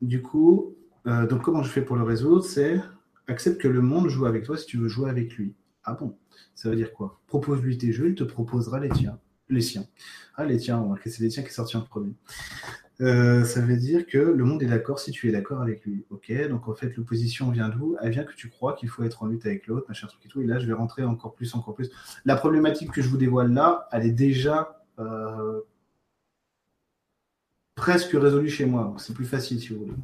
du 0.00 0.22
coup 0.22 0.76
donc 1.06 1.42
comment 1.42 1.62
je 1.62 1.70
fais 1.70 1.82
pour 1.82 1.94
le 1.94 2.02
résoudre? 2.02 2.44
C'est 2.44 2.80
accepte 3.28 3.60
que 3.60 3.68
le 3.68 3.80
monde 3.80 4.08
joue 4.08 4.26
avec 4.26 4.44
toi 4.44 4.56
si 4.56 4.66
tu 4.66 4.76
veux 4.76 4.88
jouer 4.88 5.08
avec 5.08 5.34
lui. 5.34 5.54
Ah 5.86 5.94
bon? 5.94 6.18
Ça 6.54 6.68
veut 6.68 6.76
dire 6.76 6.92
quoi? 6.92 7.20
Propose-lui 7.28 7.78
tes 7.78 7.92
jeux, 7.92 8.08
il 8.08 8.14
te 8.14 8.24
proposera 8.24 8.80
les 8.80 8.88
tiens. 8.88 9.18
Les 9.48 9.60
siens. 9.60 9.86
Ah, 10.34 10.44
les 10.44 10.56
tiens, 10.58 10.84
c'est 11.04 11.20
les 11.20 11.28
tiens 11.28 11.44
qui 11.44 11.50
est 11.50 11.52
sorti 11.52 11.76
en 11.76 11.82
premier. 11.82 12.12
Euh, 13.00 13.44
ça 13.44 13.60
veut 13.60 13.76
dire 13.76 14.06
que 14.06 14.18
le 14.18 14.44
monde 14.44 14.62
est 14.62 14.66
d'accord 14.66 14.98
si 14.98 15.12
tu 15.12 15.28
es 15.28 15.32
d'accord 15.32 15.60
avec 15.60 15.84
lui. 15.84 16.04
Ok, 16.10 16.32
donc 16.48 16.66
en 16.66 16.74
fait, 16.74 16.96
l'opposition 16.96 17.50
vient 17.50 17.68
d'où? 17.68 17.96
Elle 18.02 18.10
vient 18.10 18.24
que 18.24 18.34
tu 18.34 18.48
crois 18.48 18.74
qu'il 18.74 18.88
faut 18.88 19.04
être 19.04 19.22
en 19.22 19.26
lutte 19.26 19.46
avec 19.46 19.68
l'autre, 19.68 19.86
machin 19.88 20.08
truc 20.08 20.24
et 20.24 20.28
tout. 20.28 20.40
Et 20.40 20.46
là, 20.46 20.58
je 20.58 20.66
vais 20.66 20.72
rentrer 20.72 21.04
encore 21.04 21.34
plus, 21.34 21.54
encore 21.54 21.74
plus. 21.74 21.90
La 22.24 22.34
problématique 22.36 22.90
que 22.90 23.02
je 23.02 23.08
vous 23.08 23.18
dévoile 23.18 23.52
là, 23.52 23.88
elle 23.92 24.06
est 24.06 24.12
déjà 24.12 24.84
euh, 24.98 25.60
presque 27.76 28.10
résolue 28.12 28.48
chez 28.48 28.66
moi. 28.66 28.94
C'est 28.98 29.14
plus 29.14 29.26
facile 29.26 29.60
si 29.60 29.68
vous 29.68 29.80
voulez. 29.80 29.94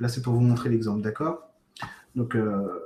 Là, 0.00 0.08
c'est 0.08 0.22
pour 0.22 0.32
vous 0.32 0.40
montrer 0.40 0.70
l'exemple, 0.70 1.02
d'accord? 1.02 1.50
Donc, 2.14 2.34
euh, 2.34 2.80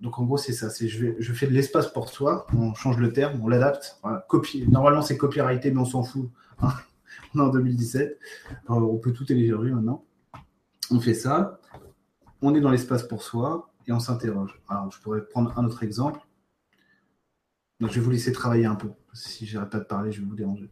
donc 0.00 0.18
en 0.18 0.24
gros, 0.24 0.36
c'est 0.36 0.52
ça. 0.52 0.70
C'est 0.70 0.88
je, 0.88 1.32
fais 1.32 1.46
de 1.46 1.52
l'espace 1.52 1.92
pour 1.92 2.10
toi. 2.10 2.46
On 2.56 2.74
change 2.74 2.98
le 2.98 3.12
terme, 3.12 3.40
on 3.42 3.48
l'adapte. 3.48 4.00
Normalement, 4.68 5.02
c'est 5.02 5.16
copyrighté, 5.16 5.70
mais 5.70 5.80
on 5.80 5.84
s'en 5.84 6.02
fout. 6.02 6.30
Hein 6.60 6.72
on 7.34 7.40
est 7.40 7.42
en 7.42 7.48
2017. 7.48 8.18
on 8.68 8.98
peut 8.98 9.12
tout 9.12 9.24
télécharger 9.24 9.70
maintenant. 9.70 10.04
On 10.90 11.00
fait 11.00 11.14
ça. 11.14 11.60
On 12.40 12.54
est 12.54 12.60
dans 12.60 12.70
l'espace 12.70 13.02
pour 13.02 13.22
soi 13.22 13.70
et 13.86 13.92
on 13.92 13.98
s'interroge. 13.98 14.60
Alors, 14.68 14.90
je 14.92 15.00
pourrais 15.00 15.24
prendre 15.24 15.58
un 15.58 15.64
autre 15.64 15.82
exemple. 15.82 16.20
Je 17.80 17.86
vais 17.86 18.00
vous 18.00 18.10
laisser 18.10 18.32
travailler 18.32 18.66
un 18.66 18.74
peu. 18.74 18.90
Si 19.12 19.46
je 19.46 19.56
n'arrête 19.56 19.70
pas 19.70 19.78
de 19.78 19.84
parler, 19.84 20.12
je 20.12 20.20
vais 20.20 20.26
vous 20.26 20.36
déranger. 20.36 20.68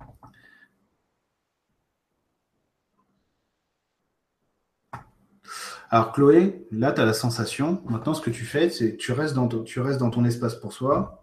Alors 5.89 6.13
Chloé, 6.13 6.67
là, 6.73 6.91
tu 6.91 7.01
as 7.01 7.05
la 7.05 7.13
sensation. 7.13 7.81
Maintenant, 7.89 8.15
ce 8.15 8.21
que 8.21 8.31
tu 8.31 8.45
fais, 8.45 8.71
c'est 8.71 8.97
tu 8.97 9.13
restes 9.13 9.35
dans 9.35 9.47
ton, 9.47 9.63
tu 9.63 9.81
restes 9.81 10.01
dans 10.01 10.11
ton 10.11 10.25
espace 10.25 10.57
pour 10.57 10.73
soi 10.73 11.23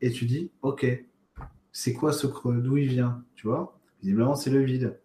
et 0.00 0.10
tu 0.10 0.26
dis, 0.26 0.50
OK, 0.62 0.86
c'est 1.72 1.92
quoi 1.92 2.12
ce 2.12 2.26
creux? 2.28 2.60
D'où 2.60 2.76
il 2.76 2.88
vient 2.88 3.24
Tu 3.34 3.48
vois? 3.48 3.78
Visiblement, 4.00 4.36
c'est 4.36 4.50
le 4.50 4.60
vide. 4.60 5.00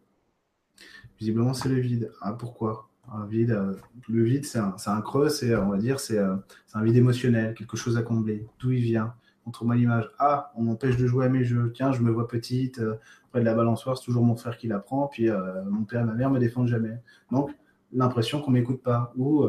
Visiblement, 1.20 1.54
c'est 1.54 1.70
le 1.70 1.80
vide. 1.80 2.12
Ah, 2.22 2.34
pourquoi? 2.34 2.90
Un 3.12 3.26
vide, 3.26 3.52
euh, 3.52 3.74
Le 4.08 4.24
vide, 4.24 4.46
c'est 4.46 4.60
un, 4.60 5.02
creux, 5.02 5.30
c'est, 5.30 5.56
on 5.56 5.70
va 5.70 5.78
dire, 5.78 5.98
euh, 6.12 6.36
c'est 6.68 6.78
un 6.78 6.84
vide 6.84 6.96
émotionnel, 6.96 7.56
quelque 7.56 7.78
chose 7.78 7.98
à 7.98 8.04
combler. 8.04 8.48
D'où 8.60 8.72
il 8.72 8.82
vient? 8.82 9.16
Montre-moi 9.46 9.76
l'image. 9.76 10.10
Ah, 10.20 10.52
on 10.56 10.64
m'empêche 10.64 10.98
de 10.98 11.08
jouer 11.08 11.26
à 11.26 11.30
mes 11.30 11.44
jeux. 11.44 11.72
Tiens, 11.76 11.92
je 11.92 12.02
me 12.02 12.12
vois 12.12 12.28
petite, 12.28 12.80
euh, 12.80 12.96
près 13.32 13.40
de 13.40 13.46
la 13.46 13.54
balançoire, 13.54 13.98
c'est 13.98 14.06
toujours 14.06 14.24
mon 14.24 14.36
frère 14.36 14.58
qui 14.58 14.68
la 14.68 14.80
prend, 14.80 15.08
puis 15.08 15.30
mon 15.70 15.84
père 15.84 16.02
et 16.02 16.06
ma 16.06 16.14
mère 16.14 16.30
me 16.30 16.40
défendent 16.40 16.68
jamais. 16.68 16.98
Donc, 17.32 17.52
l'impression 17.92 18.42
qu'on 18.42 18.52
m'écoute 18.52 18.82
pas. 18.82 19.14
Ou 19.18 19.46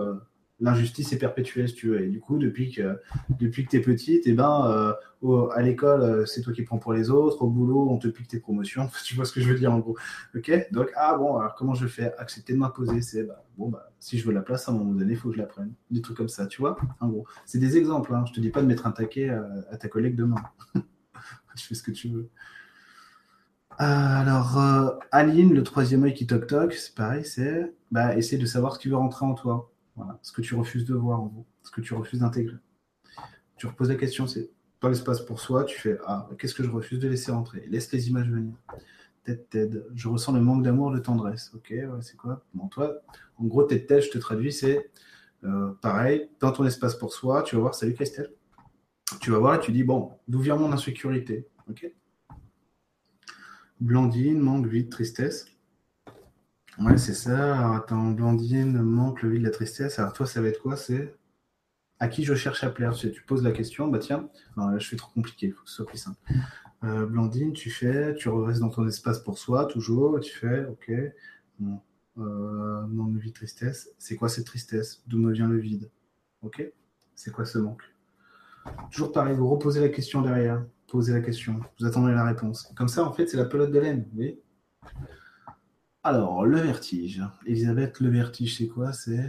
l'injustice 0.60 1.12
est 1.12 1.18
perpétuelle, 1.18 1.68
si 1.68 1.74
tu 1.74 1.88
veux. 1.88 2.02
Et 2.02 2.08
du 2.08 2.20
coup, 2.20 2.38
depuis 2.38 2.70
que, 2.70 2.98
depuis 3.38 3.64
que 3.64 3.70
tu 3.70 3.76
es 3.76 3.80
petite, 3.80 4.26
et 4.26 4.30
eh 4.30 4.32
ben, 4.32 4.94
euh, 5.24 5.48
à 5.48 5.62
l'école, 5.62 6.02
euh, 6.02 6.26
c'est 6.26 6.40
toi 6.40 6.52
qui 6.52 6.62
prends 6.62 6.78
pour 6.78 6.92
les 6.92 7.10
autres. 7.10 7.42
Au 7.42 7.48
boulot, 7.48 7.88
on 7.90 7.98
te 7.98 8.08
pique 8.08 8.28
tes 8.28 8.40
promotions. 8.40 8.88
tu 9.04 9.14
vois 9.14 9.24
ce 9.24 9.32
que 9.32 9.40
je 9.40 9.48
veux 9.48 9.58
dire 9.58 9.72
en 9.72 9.78
gros. 9.78 9.96
Ok? 10.34 10.50
Donc, 10.72 10.90
ah 10.96 11.16
bon, 11.16 11.36
alors 11.36 11.54
comment 11.54 11.74
je 11.74 11.86
fais? 11.86 12.14
Accepter 12.18 12.54
de 12.54 12.58
m'imposer, 12.58 13.02
c'est 13.02 13.24
bah, 13.24 13.44
bon, 13.58 13.68
bah, 13.68 13.90
si 13.98 14.18
je 14.18 14.26
veux 14.26 14.32
la 14.32 14.42
place 14.42 14.68
à 14.68 14.72
un 14.72 14.74
moment 14.74 14.92
donné, 14.92 15.12
il 15.12 15.18
faut 15.18 15.28
que 15.28 15.34
je 15.34 15.40
la 15.40 15.46
prenne. 15.46 15.72
Des 15.90 16.00
trucs 16.00 16.16
comme 16.16 16.28
ça, 16.28 16.46
tu 16.46 16.60
vois 16.60 16.76
En 17.00 17.08
gros, 17.08 17.26
c'est 17.44 17.58
des 17.58 17.76
exemples. 17.76 18.14
Hein. 18.14 18.24
Je 18.26 18.32
te 18.32 18.40
dis 18.40 18.50
pas 18.50 18.62
de 18.62 18.66
mettre 18.66 18.86
un 18.86 18.92
taquet 18.92 19.28
à, 19.28 19.76
ta 19.76 19.88
collègue 19.88 20.16
demain. 20.16 20.42
tu 20.74 21.66
fais 21.66 21.74
ce 21.74 21.82
que 21.82 21.90
tu 21.90 22.08
veux. 22.08 22.30
Alors, 23.78 24.58
euh, 24.58 24.90
Aline, 25.12 25.52
le 25.52 25.62
troisième 25.62 26.04
œil 26.04 26.14
qui 26.14 26.26
toc-toc, 26.26 26.72
c'est 26.72 26.94
pareil, 26.94 27.24
c'est 27.24 27.74
bah, 27.90 28.16
essayer 28.16 28.38
de 28.38 28.46
savoir 28.46 28.74
ce 28.74 28.78
qui 28.78 28.88
veut 28.88 28.96
rentrer 28.96 29.26
en 29.26 29.34
toi. 29.34 29.70
Voilà, 29.96 30.18
ce 30.22 30.32
que 30.32 30.40
tu 30.40 30.54
refuses 30.54 30.86
de 30.86 30.94
voir 30.94 31.20
en 31.20 31.26
gros, 31.26 31.46
ce 31.62 31.70
que 31.70 31.80
tu 31.82 31.94
refuses 31.94 32.20
d'intégrer. 32.20 32.56
Tu 33.56 33.66
reposes 33.66 33.90
la 33.90 33.96
question, 33.96 34.26
c'est 34.26 34.50
pas 34.80 34.88
l'espace 34.88 35.20
pour 35.20 35.40
soi, 35.40 35.64
tu 35.64 35.78
fais 35.78 35.98
Ah, 36.06 36.28
qu'est-ce 36.38 36.54
que 36.54 36.62
je 36.62 36.70
refuse 36.70 36.98
de 36.98 37.08
laisser 37.08 37.32
entrer? 37.32 37.66
Laisse 37.68 37.92
les 37.92 38.08
images 38.08 38.28
venir. 38.28 38.54
Tête, 39.24 39.50
tête. 39.50 39.72
Je 39.94 40.08
ressens 40.08 40.32
le 40.32 40.40
manque 40.40 40.62
d'amour, 40.62 40.90
de 40.92 40.98
tendresse. 40.98 41.52
Ok, 41.54 41.68
ouais, 41.70 41.86
c'est 42.00 42.16
quoi? 42.16 42.44
Bon, 42.54 42.68
toi, 42.68 42.94
en 43.38 43.44
gros, 43.44 43.64
tête, 43.64 43.86
tête, 43.86 44.04
je 44.04 44.10
te 44.10 44.18
traduis, 44.18 44.52
c'est 44.52 44.90
euh, 45.44 45.72
pareil, 45.82 46.30
dans 46.40 46.52
ton 46.52 46.64
espace 46.64 46.94
pour 46.94 47.12
soi, 47.12 47.42
tu 47.42 47.56
vas 47.56 47.62
voir, 47.62 47.74
salut 47.74 47.94
Christelle. 47.94 48.32
Tu 49.20 49.30
vas 49.30 49.38
voir 49.38 49.56
et 49.56 49.60
tu 49.60 49.72
dis 49.72 49.84
Bon, 49.84 50.12
d'où 50.28 50.40
vient 50.40 50.56
mon 50.56 50.72
insécurité? 50.72 51.46
Ok 51.68 51.90
Blandine, 53.80 54.38
manque, 54.38 54.66
vide, 54.66 54.90
tristesse. 54.90 55.46
Ouais, 56.78 56.98
c'est 56.98 57.14
ça. 57.14 57.58
Alors, 57.58 57.74
attends, 57.76 58.10
Blandine, 58.10 58.80
manque 58.82 59.22
le 59.22 59.30
vide, 59.30 59.42
la 59.42 59.50
tristesse. 59.50 59.98
Alors, 59.98 60.12
toi, 60.12 60.26
ça 60.26 60.40
va 60.40 60.48
être 60.48 60.62
quoi? 60.62 60.76
C'est 60.76 61.14
à 61.98 62.08
qui 62.08 62.24
je 62.24 62.34
cherche 62.34 62.64
à 62.64 62.70
plaire? 62.70 62.94
Tu 62.94 63.22
poses 63.26 63.42
la 63.42 63.52
question, 63.52 63.88
bah 63.88 63.98
tiens, 63.98 64.28
je 64.78 64.86
fais 64.86 64.96
trop 64.96 65.10
compliqué, 65.12 65.46
il 65.46 65.52
faut 65.52 65.64
que 65.64 65.70
ce 65.70 65.76
soit 65.76 65.86
plus 65.86 65.98
simple. 65.98 66.18
Euh, 66.84 67.06
Blandine, 67.06 67.52
tu 67.52 67.70
fais, 67.70 68.14
tu 68.14 68.28
restes 68.28 68.60
dans 68.60 68.68
ton 68.68 68.86
espace 68.86 69.18
pour 69.20 69.38
soi, 69.38 69.64
toujours, 69.64 70.20
tu 70.20 70.36
fais, 70.36 70.66
ok. 70.66 70.92
Bon. 71.58 71.80
Euh, 72.18 72.86
non, 72.88 73.06
vide, 73.14 73.34
tristesse. 73.34 73.90
C'est 73.98 74.16
quoi 74.16 74.28
cette 74.28 74.46
tristesse? 74.46 75.02
D'où 75.06 75.18
me 75.18 75.32
vient 75.32 75.48
le 75.48 75.58
vide? 75.58 75.90
Ok 76.42 76.62
C'est 77.14 77.30
quoi 77.30 77.44
ce 77.44 77.58
manque? 77.58 77.82
Toujours 78.90 79.12
pareil, 79.12 79.34
vous 79.34 79.48
reposez 79.48 79.80
la 79.80 79.88
question 79.88 80.22
derrière, 80.22 80.64
posez 80.88 81.12
la 81.12 81.20
question, 81.20 81.60
vous 81.78 81.86
attendez 81.86 82.12
la 82.12 82.24
réponse. 82.24 82.72
Comme 82.76 82.88
ça, 82.88 83.04
en 83.04 83.12
fait, 83.12 83.26
c'est 83.28 83.36
la 83.36 83.44
pelote 83.44 83.72
de 83.72 83.78
laine, 83.78 84.04
alors, 86.06 86.46
le 86.46 86.60
vertige. 86.60 87.20
Elisabeth, 87.46 87.98
le 87.98 88.10
vertige, 88.10 88.58
c'est 88.58 88.68
quoi? 88.68 88.92
C'est. 88.92 89.28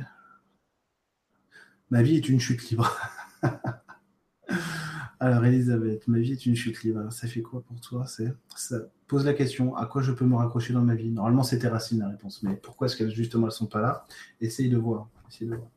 Ma 1.89 2.03
vie 2.03 2.17
est 2.17 2.29
une 2.29 2.39
chute 2.39 2.69
libre. 2.69 2.95
Alors, 5.19 5.43
Elisabeth, 5.43 6.07
ma 6.07 6.19
vie 6.19 6.33
est 6.33 6.45
une 6.45 6.55
chute 6.55 6.83
libre. 6.83 7.11
Ça 7.11 7.27
fait 7.27 7.41
quoi 7.41 7.63
pour 7.63 7.81
toi? 7.81 8.05
C'est 8.05 8.31
ça 8.55 8.77
pose 9.07 9.25
la 9.25 9.33
question 9.33 9.75
à 9.75 9.87
quoi 9.87 10.03
je 10.03 10.11
peux 10.11 10.25
me 10.25 10.35
raccrocher 10.35 10.73
dans 10.73 10.83
ma 10.83 10.93
vie? 10.93 11.09
Normalement, 11.09 11.41
c'était 11.41 11.67
racine 11.67 11.97
la 11.99 12.09
réponse, 12.09 12.43
mais 12.43 12.55
pourquoi 12.55 12.85
est-ce 12.85 12.95
qu'elles 12.95 13.09
justement 13.09 13.47
elles 13.47 13.53
sont 13.53 13.65
pas 13.65 13.81
là? 13.81 14.05
Essaye 14.39 14.69
de 14.69 14.77
voir. 14.77 15.09
Essaye 15.31 15.47
de 15.47 15.55
voir. 15.55 15.69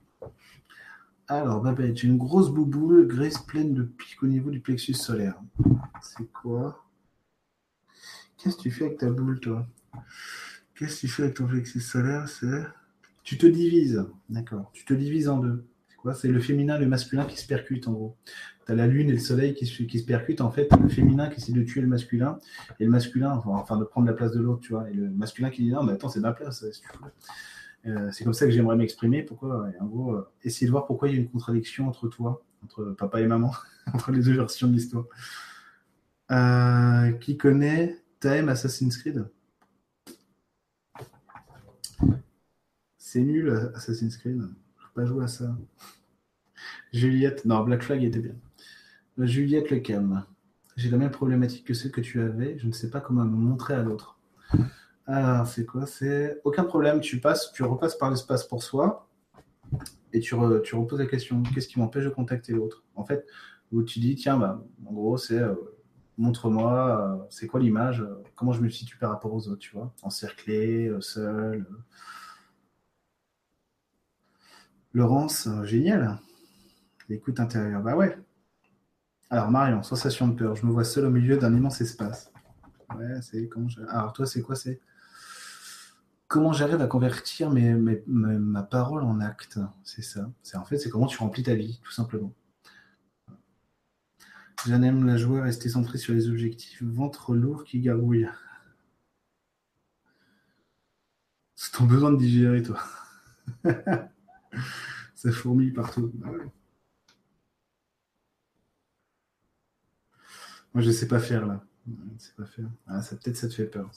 Alors, 1.33 1.61
Babette, 1.61 1.97
j'ai 1.97 2.09
une 2.09 2.19
grosse 2.19 2.51
bouboule 2.51 3.07
graisse 3.07 3.39
pleine 3.39 3.73
de 3.73 3.85
pics 3.85 4.21
au 4.21 4.27
niveau 4.27 4.51
du 4.51 4.59
plexus 4.59 4.95
solaire. 4.95 5.41
C'est 6.03 6.29
quoi? 6.33 6.85
Qu'est-ce 8.37 8.57
que 8.57 8.63
tu 8.63 8.73
fais 8.73 8.87
avec 8.87 8.99
ta 8.99 9.11
boule, 9.11 9.39
toi? 9.39 9.65
Qu'est-ce 10.75 10.97
que 10.97 11.01
tu 11.03 11.09
fais 11.09 11.23
avec 11.23 11.37
ton 11.37 11.47
plexus 11.47 11.83
solaire? 11.83 12.29
C'est 12.29 12.65
tu 13.23 13.39
te 13.39 13.47
divises, 13.47 14.05
d'accord 14.29 14.73
Tu 14.73 14.85
te 14.85 14.93
divises 14.93 15.29
en 15.29 15.39
deux. 15.39 15.65
C'est 15.89 15.97
quoi? 15.99 16.15
C'est 16.15 16.27
le 16.27 16.41
féminin 16.41 16.79
et 16.79 16.81
le 16.81 16.89
masculin 16.89 17.25
qui 17.27 17.39
se 17.39 17.47
percutent 17.47 17.87
en 17.87 17.93
gros. 17.93 18.17
Tu 18.67 18.73
as 18.73 18.75
la 18.75 18.89
lune 18.89 19.09
et 19.09 19.13
le 19.13 19.19
soleil 19.21 19.55
qui 19.55 19.67
se, 19.67 19.85
qui 19.85 20.01
se 20.01 20.07
percutent. 20.07 20.41
En 20.41 20.51
fait, 20.51 20.69
le 20.83 20.89
féminin 20.89 21.29
qui 21.29 21.41
essaie 21.41 21.53
de 21.53 21.63
tuer 21.63 21.81
le 21.81 21.87
masculin 21.87 22.41
et 22.81 22.85
le 22.85 22.91
masculin, 22.91 23.41
enfin, 23.45 23.77
de 23.77 23.85
prendre 23.85 24.09
la 24.09 24.15
place 24.15 24.33
de 24.33 24.41
l'autre, 24.41 24.63
tu 24.63 24.73
vois. 24.73 24.91
Et 24.91 24.95
le 24.95 25.09
masculin 25.11 25.51
qui 25.51 25.63
dit 25.63 25.71
non, 25.71 25.85
mais 25.85 25.93
attends, 25.93 26.09
c'est 26.09 26.19
ma 26.19 26.33
place. 26.33 26.65
Euh, 27.87 28.11
c'est 28.13 28.25
comme 28.25 28.35
ça 28.35 28.45
que 28.45 28.51
j'aimerais 28.51 28.77
m'exprimer. 28.77 29.23
Pourquoi? 29.23 29.69
En 29.81 29.87
gros, 29.87 30.15
euh, 30.15 30.29
essayer 30.45 30.67
de 30.67 30.71
voir 30.71 30.87
pourquoi 30.87 31.09
il 31.09 31.15
y 31.15 31.19
a 31.19 31.21
une 31.21 31.31
contradiction 31.31 31.89
entre 31.89 32.09
toi, 32.09 32.45
entre 32.63 32.95
papa 32.99 33.21
et 33.21 33.27
maman, 33.27 33.53
entre 33.93 34.13
les 34.13 34.23
deux 34.23 34.35
versions 34.35 34.69
de 34.69 34.73
l'histoire. 34.73 35.05
Euh, 36.31 37.13
qui 37.13 37.37
connaît 37.37 38.03
Time 38.21 38.49
Assassin's 38.49 38.97
Creed? 38.99 39.27
C'est 42.99 43.23
nul, 43.23 43.51
Assassin's 43.75 44.17
Creed. 44.17 44.43
Je 44.79 44.87
pas 44.95 45.05
jouer 45.05 45.25
à 45.25 45.29
ça. 45.29 45.57
Juliette, 46.93 47.45
non, 47.45 47.65
Black 47.65 47.83
Flag 47.83 48.05
était 48.05 48.21
bien. 48.21 48.35
Juliette 49.19 49.71
Le 49.71 49.81
Cam. 49.81 50.25
J'ai 50.77 50.91
la 50.91 50.99
même 50.99 51.11
problématique 51.11 51.67
que 51.67 51.75
celle 51.75 51.91
que 51.91 52.01
tu 52.01 52.21
avais. 52.21 52.59
Je 52.59 52.67
ne 52.67 52.73
sais 52.73 52.91
pas 52.91 53.01
comment 53.01 53.25
me 53.25 53.37
montrer 53.37 53.75
à 53.75 53.83
l'autre. 53.83 54.19
Alors, 55.13 55.45
c'est 55.45 55.67
quoi? 55.67 55.87
C'est 55.87 56.41
aucun 56.45 56.63
problème. 56.63 57.01
Tu 57.01 57.19
passes, 57.21 57.51
tu 57.53 57.65
repasses 57.65 57.97
par 57.97 58.11
l'espace 58.11 58.45
pour 58.45 58.63
soi 58.63 59.09
et 60.13 60.21
tu, 60.21 60.37
reposes 60.37 61.01
la 61.01 61.07
question 61.07 61.43
qu'est-ce 61.43 61.67
qui 61.67 61.81
m'empêche 61.81 62.05
de 62.05 62.11
contacter 62.11 62.53
l'autre? 62.53 62.85
En 62.95 63.05
fait, 63.05 63.27
où 63.73 63.83
tu 63.83 63.99
dis 63.99 64.15
tiens, 64.15 64.37
bah, 64.39 64.65
en 64.87 64.93
gros, 64.93 65.17
c'est 65.17 65.39
euh, 65.39 65.55
montre-moi, 66.17 67.19
euh, 67.23 67.27
c'est 67.29 67.49
quoi 67.49 67.59
l'image 67.59 68.03
euh, 68.03 68.23
Comment 68.37 68.53
je 68.53 68.61
me 68.61 68.69
situe 68.69 68.99
par 68.99 69.11
rapport 69.11 69.35
aux 69.35 69.49
autres, 69.49 69.59
tu 69.59 69.75
vois? 69.75 69.93
Encerclé, 70.03 70.93
seul. 71.01 71.67
Laurence, 74.93 75.49
génial. 75.65 76.21
L'écoute 77.09 77.41
intérieure. 77.41 77.83
Bah 77.83 77.97
ouais. 77.97 78.17
Alors 79.29 79.51
Marion, 79.51 79.83
sensation 79.83 80.29
de 80.29 80.35
peur. 80.35 80.55
Je 80.55 80.65
me 80.65 80.71
vois 80.71 80.85
seul 80.85 81.05
au 81.07 81.11
milieu 81.11 81.37
d'un 81.37 81.53
immense 81.53 81.81
espace. 81.81 82.33
Ouais, 82.97 83.21
c'est 83.23 83.49
comment 83.49 83.69
Alors 83.89 84.13
toi, 84.13 84.25
c'est 84.27 84.43
quoi 84.43 84.55
C'est 84.55 84.81
comment 86.31 86.53
j'arrive 86.53 86.81
à 86.81 86.87
convertir 86.87 87.51
mes, 87.51 87.75
ma 88.07 88.63
parole 88.63 89.03
en 89.03 89.21
acte. 89.21 89.59
C'est 89.83 90.03
ça. 90.03 90.31
C'est 90.43 90.57
en 90.57 90.65
fait, 90.65 90.79
c'est 90.79 90.89
comment 90.89 91.07
tu 91.07 91.19
remplis 91.19 91.43
ta 91.43 91.57
vie, 91.57 91.81
tout 91.83 91.91
simplement. 91.91 92.33
J'aime 94.65 95.05
la 95.07 95.17
joie 95.17 95.43
rester 95.43 95.69
centrée 95.69 95.99
sur 95.99 96.15
les 96.15 96.29
objectifs. 96.29 96.83
Ventre 96.85 97.35
lourd 97.35 97.65
qui 97.65 97.81
gargouille. 97.81 98.29
C'est 101.57 101.73
ton 101.73 101.85
besoin 101.85 102.13
de 102.13 102.19
digérer, 102.19 102.63
toi. 102.63 102.81
Ça 105.17 105.33
fourmille 105.33 105.73
partout. 105.73 106.13
Ah 106.25 106.29
Moi, 110.75 110.83
je 110.83 110.93
sais 110.93 111.09
pas 111.09 111.19
faire 111.19 111.45
là. 111.45 111.65
Je 111.89 112.23
sais 112.23 112.33
pas 112.37 112.47
faire. 112.47 112.71
Ah, 112.87 113.03
ça 113.03 113.17
peut-être 113.17 113.37
ça 113.37 113.49
te 113.49 113.55
fait 113.55 113.67
peur. 113.67 113.91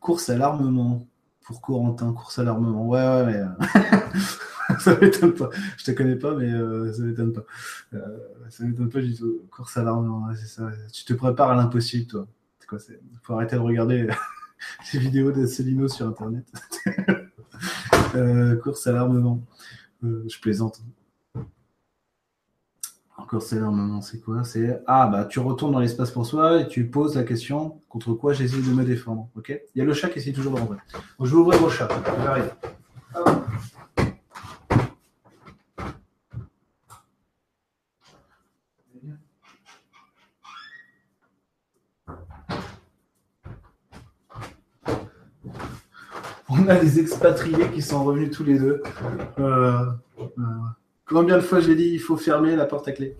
Course 0.00 0.30
à 0.30 0.36
l'armement 0.36 1.06
pour 1.42 1.60
Corentin. 1.60 2.12
Course 2.12 2.38
à 2.38 2.44
l'armement. 2.44 2.86
Ouais, 2.86 3.00
ouais, 3.00 3.26
mais 3.26 3.36
euh, 3.36 4.78
ça 4.78 4.98
m'étonne 4.98 5.34
pas. 5.34 5.50
Je 5.76 5.84
te 5.84 5.90
connais 5.90 6.16
pas, 6.16 6.34
mais 6.34 6.50
euh, 6.50 6.92
ça 6.92 7.02
m'étonne 7.02 7.32
pas. 7.32 7.44
Euh, 7.94 8.18
ça 8.48 8.64
m'étonne 8.64 8.88
pas 8.88 9.00
du 9.00 9.14
tout. 9.14 9.42
Course 9.50 9.76
à 9.76 9.82
l'armement, 9.82 10.28
c'est 10.34 10.46
ça. 10.46 10.70
Tu 10.92 11.04
te 11.04 11.12
prépares 11.12 11.50
à 11.50 11.54
l'impossible, 11.56 12.06
toi. 12.06 12.26
C'est 12.58 12.66
quoi 12.66 12.78
c'est 12.78 13.00
Faut 13.22 13.34
arrêter 13.34 13.56
de 13.56 13.60
regarder 13.60 14.08
les 14.94 14.98
vidéos 14.98 15.32
de 15.32 15.46
Célino 15.46 15.88
sur 15.88 16.06
Internet. 16.06 16.46
course 18.62 18.86
à 18.86 18.92
l'armement. 18.92 19.42
je 20.02 20.40
plaisante. 20.40 20.80
Encore 23.30 23.42
c'est 23.42 23.60
moment, 23.60 24.00
c'est 24.00 24.18
quoi? 24.18 24.42
C'est 24.42 24.82
ah 24.88 25.06
bah 25.06 25.24
tu 25.24 25.38
retournes 25.38 25.70
dans 25.70 25.78
l'espace 25.78 26.10
pour 26.10 26.26
soi 26.26 26.62
et 26.62 26.66
tu 26.66 26.90
poses 26.90 27.14
la 27.14 27.22
question 27.22 27.80
contre 27.88 28.12
quoi 28.12 28.32
j'essaie 28.32 28.56
de 28.56 28.72
me 28.72 28.82
défendre. 28.82 29.28
Ok? 29.36 29.56
Il 29.72 29.78
y 29.78 29.82
a 29.82 29.84
le 29.84 29.94
chat 29.94 30.08
qui 30.08 30.18
essaie 30.18 30.32
toujours 30.32 30.54
de 30.54 30.58
rentrer. 30.58 30.78
Je 31.20 31.30
vais 31.30 31.36
ouvrir 31.36 31.62
au 31.62 31.70
chat. 31.70 31.86
J'arrive. 32.24 32.50
On 46.48 46.66
a 46.66 46.74
des 46.74 46.98
expatriés 46.98 47.70
qui 47.72 47.80
sont 47.80 48.02
revenus 48.02 48.32
tous 48.32 48.42
les 48.42 48.58
deux. 48.58 48.82
Euh, 49.38 49.84
euh, 50.18 50.30
Combien 51.10 51.38
de 51.38 51.42
fois 51.42 51.58
j'ai 51.58 51.74
dit 51.74 51.88
il 51.88 51.98
faut 51.98 52.16
fermer 52.16 52.54
la 52.54 52.66
porte 52.66 52.86
à 52.86 52.92
clé 52.92 53.16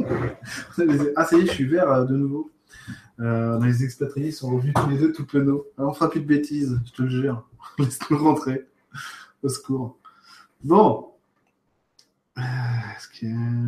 Ah, 0.00 1.24
ça 1.24 1.36
y 1.36 1.42
est, 1.42 1.46
je 1.46 1.52
suis 1.52 1.66
vert 1.66 1.88
euh, 1.92 2.04
de 2.04 2.16
nouveau. 2.16 2.50
Euh, 3.20 3.64
les 3.64 3.84
expatriés 3.84 4.32
sont 4.32 4.50
revenus 4.50 4.74
tous 4.74 4.90
les 4.90 4.98
deux 4.98 5.12
tout 5.12 5.24
penaud. 5.24 5.64
on 5.76 5.92
fera 5.92 6.10
plus 6.10 6.20
de 6.20 6.26
bêtises, 6.26 6.80
je 6.86 6.92
te 6.92 7.02
le 7.02 7.08
jure. 7.08 7.48
Laisse-nous 7.78 8.18
rentrer. 8.18 8.66
Au 9.44 9.48
secours. 9.48 9.96
Bon. 10.64 11.12
Euh, 12.36 12.42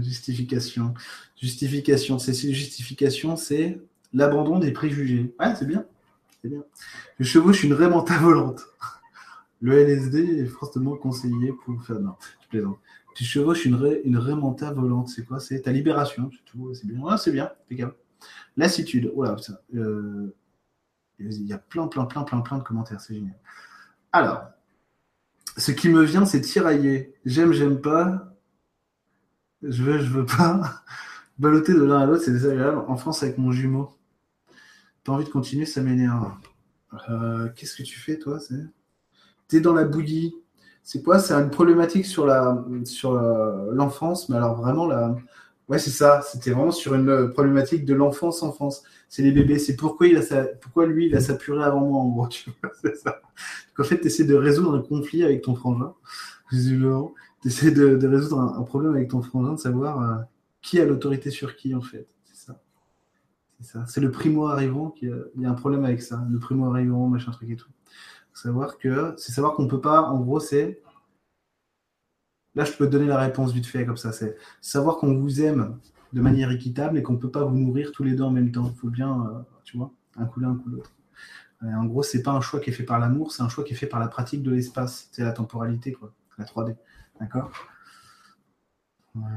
justification. 0.03 0.95
Justification. 1.41 2.19
C'est 2.19 2.35
justification, 2.53 3.37
c'est 3.37 3.81
l'abandon 4.13 4.59
des 4.59 4.73
préjugés. 4.73 5.33
Ouais, 5.39 5.55
c'est 5.57 5.69
bien. 5.69 5.87
C'est 6.43 6.49
bien. 6.49 6.65
Je 7.21 7.25
chevauche 7.25 7.63
une 7.63 7.75
rémanta 7.75 8.19
volante. 8.19 8.67
Le 9.63 9.79
LSD 9.79 10.41
est 10.41 10.47
fortement 10.47 10.97
conseillé 10.97 11.53
pour 11.65 11.85
faire. 11.85 12.01
Non, 12.01 12.15
je 12.43 12.49
plaisante. 12.49 12.79
Tu 13.15 13.25
chevauches 13.25 13.65
une, 13.65 13.75
ré, 13.75 14.01
une 14.05 14.19
volante. 14.19 15.09
C'est 15.09 15.25
quoi? 15.25 15.41
C'est 15.41 15.63
ta 15.63 15.73
libération. 15.73 16.31
C'est 16.33 16.45
tout. 16.45 16.73
C'est 16.75 16.87
bien. 16.87 17.19
c'est 17.19 17.33
bien. 17.75 17.93
Lassitude. 18.57 19.13
Oh 19.15 19.25
là, 19.25 19.37
euh, 19.75 20.35
il 21.19 21.47
y 21.47 21.53
a 21.53 21.59
plein, 21.59 21.87
plein, 21.89 22.05
plein, 22.05 22.23
plein, 22.23 22.41
plein 22.41 22.59
de 22.59 22.63
commentaires. 22.63 23.01
C'est 23.01 23.15
génial. 23.15 23.39
Alors, 24.13 24.43
ce 25.57 25.73
qui 25.73 25.89
me 25.89 26.03
vient, 26.03 26.25
c'est 26.25 26.41
tirailler. 26.41 27.15
J'aime, 27.25 27.53
j'aime 27.53 27.81
pas. 27.81 28.37
Je 29.63 29.83
veux, 29.83 29.99
je 30.01 30.11
veux 30.11 30.27
pas. 30.27 30.83
Balloter 31.39 31.75
de 31.75 31.83
l'un 31.83 32.01
à 32.01 32.07
l'autre, 32.07 32.25
c'est 32.25 32.33
désagréable. 32.33 32.79
En 32.89 32.97
France, 32.97 33.23
avec 33.23 33.39
mon 33.39 33.53
jumeau. 33.53 33.97
T'as 35.05 35.13
envie 35.13 35.25
de 35.25 35.31
continuer, 35.31 35.65
ça 35.65 35.83
m'énerve. 35.83 36.33
Euh, 37.09 37.49
qu'est-ce 37.55 37.77
que 37.77 37.83
tu 37.83 37.99
fais, 37.99 38.19
toi 38.19 38.39
T'es 39.49 39.61
dans 39.61 39.73
la 39.73 39.85
bouillie 39.85 40.35
c'est 40.83 41.03
quoi 41.03 41.19
C'est 41.19 41.35
une 41.35 41.51
problématique 41.51 42.07
sur 42.07 42.27
la 42.27 42.65
sur 42.85 43.15
l'enfance, 43.73 44.29
mais 44.29 44.37
alors 44.37 44.57
vraiment 44.57 44.87
la 44.87 45.17
ouais 45.69 45.79
c'est 45.79 45.91
ça. 45.91 46.23
C'était 46.23 46.51
vraiment 46.51 46.73
sur 46.73 46.95
une 46.95 47.31
problématique 47.31 47.85
de 47.85 47.95
l'enfance 47.95 48.43
enfance. 48.43 48.83
C'est 49.09 49.23
les 49.23 49.33
bébés. 49.33 49.59
C'est 49.59 49.77
pourquoi 49.77 50.09
il 50.09 50.17
a 50.17 50.23
sa... 50.23 50.45
pourquoi 50.45 50.87
lui 50.87 51.07
il 51.07 51.17
a 51.17 51.21
sa 51.21 51.35
purée 51.35 51.65
avant 51.65 51.81
moi 51.81 52.01
en 52.01 52.09
gros. 52.09 52.29
Tu 52.29 52.51
vois, 52.63 52.73
c'est 52.83 52.97
ça. 52.97 53.21
En 53.79 53.85
fait, 53.85 54.01
tu 54.01 54.09
essaies 54.09 54.25
de 54.25 54.35
résoudre 54.35 54.75
un 54.77 54.83
conflit 54.83 55.25
avec 55.25 55.43
ton 55.43 55.55
frangin. 55.55 55.95
Tu 57.43 57.49
essaies 57.49 57.71
de, 57.71 57.97
de 57.97 58.07
résoudre 58.07 58.39
un, 58.39 58.63
problème 58.65 58.95
avec 58.95 59.09
ton 59.09 59.23
frangin, 59.23 59.55
de 59.55 59.59
savoir 59.59 60.03
euh, 60.03 60.23
qui 60.61 60.79
a 60.79 60.85
l'autorité 60.85 61.31
sur 61.31 61.57
qui 61.57 61.75
en 61.75 61.81
fait. 61.81 62.07
C'est 62.25 62.37
ça. 62.37 62.61
C'est 63.59 63.67
ça. 63.73 63.85
C'est 63.87 64.03
le 64.03 64.11
primo 64.11 64.47
arrivant 64.47 64.91
qui 64.91 65.09
a... 65.09 65.15
il 65.37 65.43
y 65.43 65.47
a 65.47 65.51
un 65.51 65.55
problème 65.55 65.87
avec 65.87 66.03
ça. 66.03 66.23
Le 66.31 66.39
primo 66.39 66.71
arrivant, 66.71 67.09
machin 67.09 67.31
truc 67.31 67.49
et 67.49 67.57
tout 67.57 67.71
savoir 68.35 68.79
que 68.79 69.15
c'est 69.17 69.33
savoir 69.33 69.55
qu'on 69.55 69.69
peut 69.69 69.81
pas, 69.81 70.03
en 70.03 70.21
gros, 70.21 70.41
c'est 70.41 70.83
là 72.55 72.65
je 72.65 72.73
peux 72.73 72.87
te 72.87 72.91
donner 72.91 73.07
la 73.07 73.19
réponse 73.19 73.53
vite 73.53 73.67
fait 73.67 73.87
comme 73.87 73.97
ça, 73.97 74.13
c'est 74.13 74.37
savoir 74.61 74.97
qu'on 74.97 75.15
vous 75.15 75.41
aime 75.43 75.79
de 76.13 76.21
manière 76.21 76.51
équitable 76.51 76.99
et 76.99 77.03
qu'on 77.03 77.17
peut 77.17 77.31
pas 77.31 77.45
vous 77.45 77.57
nourrir 77.57 77.93
tous 77.93 78.03
les 78.05 78.15
deux 78.15 78.25
en 78.25 78.31
même 78.31 78.51
temps. 78.51 78.69
Il 78.73 78.79
faut 78.79 78.91
bien, 78.91 79.27
euh, 79.27 79.41
tu 79.65 79.77
vois, 79.77 79.93
un 80.17 80.27
coup 80.27 80.41
l'un, 80.41 80.51
un 80.51 80.57
coup 80.57 80.69
l'autre. 80.71 80.93
En 81.63 81.85
gros, 81.85 82.03
c'est 82.03 82.23
pas 82.23 82.31
un 82.31 82.41
choix 82.41 82.59
qui 82.59 82.71
est 82.71 82.73
fait 82.73 82.85
par 82.85 82.99
l'amour, 82.99 83.33
c'est 83.33 83.43
un 83.43 83.51
choix 83.51 83.65
qui 83.65 83.75
est 83.75 83.77
fait 83.77 83.87
par 83.87 84.01
la 84.01 84.09
pratique 84.09 84.43
de 84.43 84.51
l'espace, 84.51 85.09
c'est 85.13 85.23
la 85.23 85.33
temporalité, 85.33 85.93
quoi, 85.93 86.15
la 86.39 86.47
3D, 86.47 86.75
d'accord? 87.21 87.51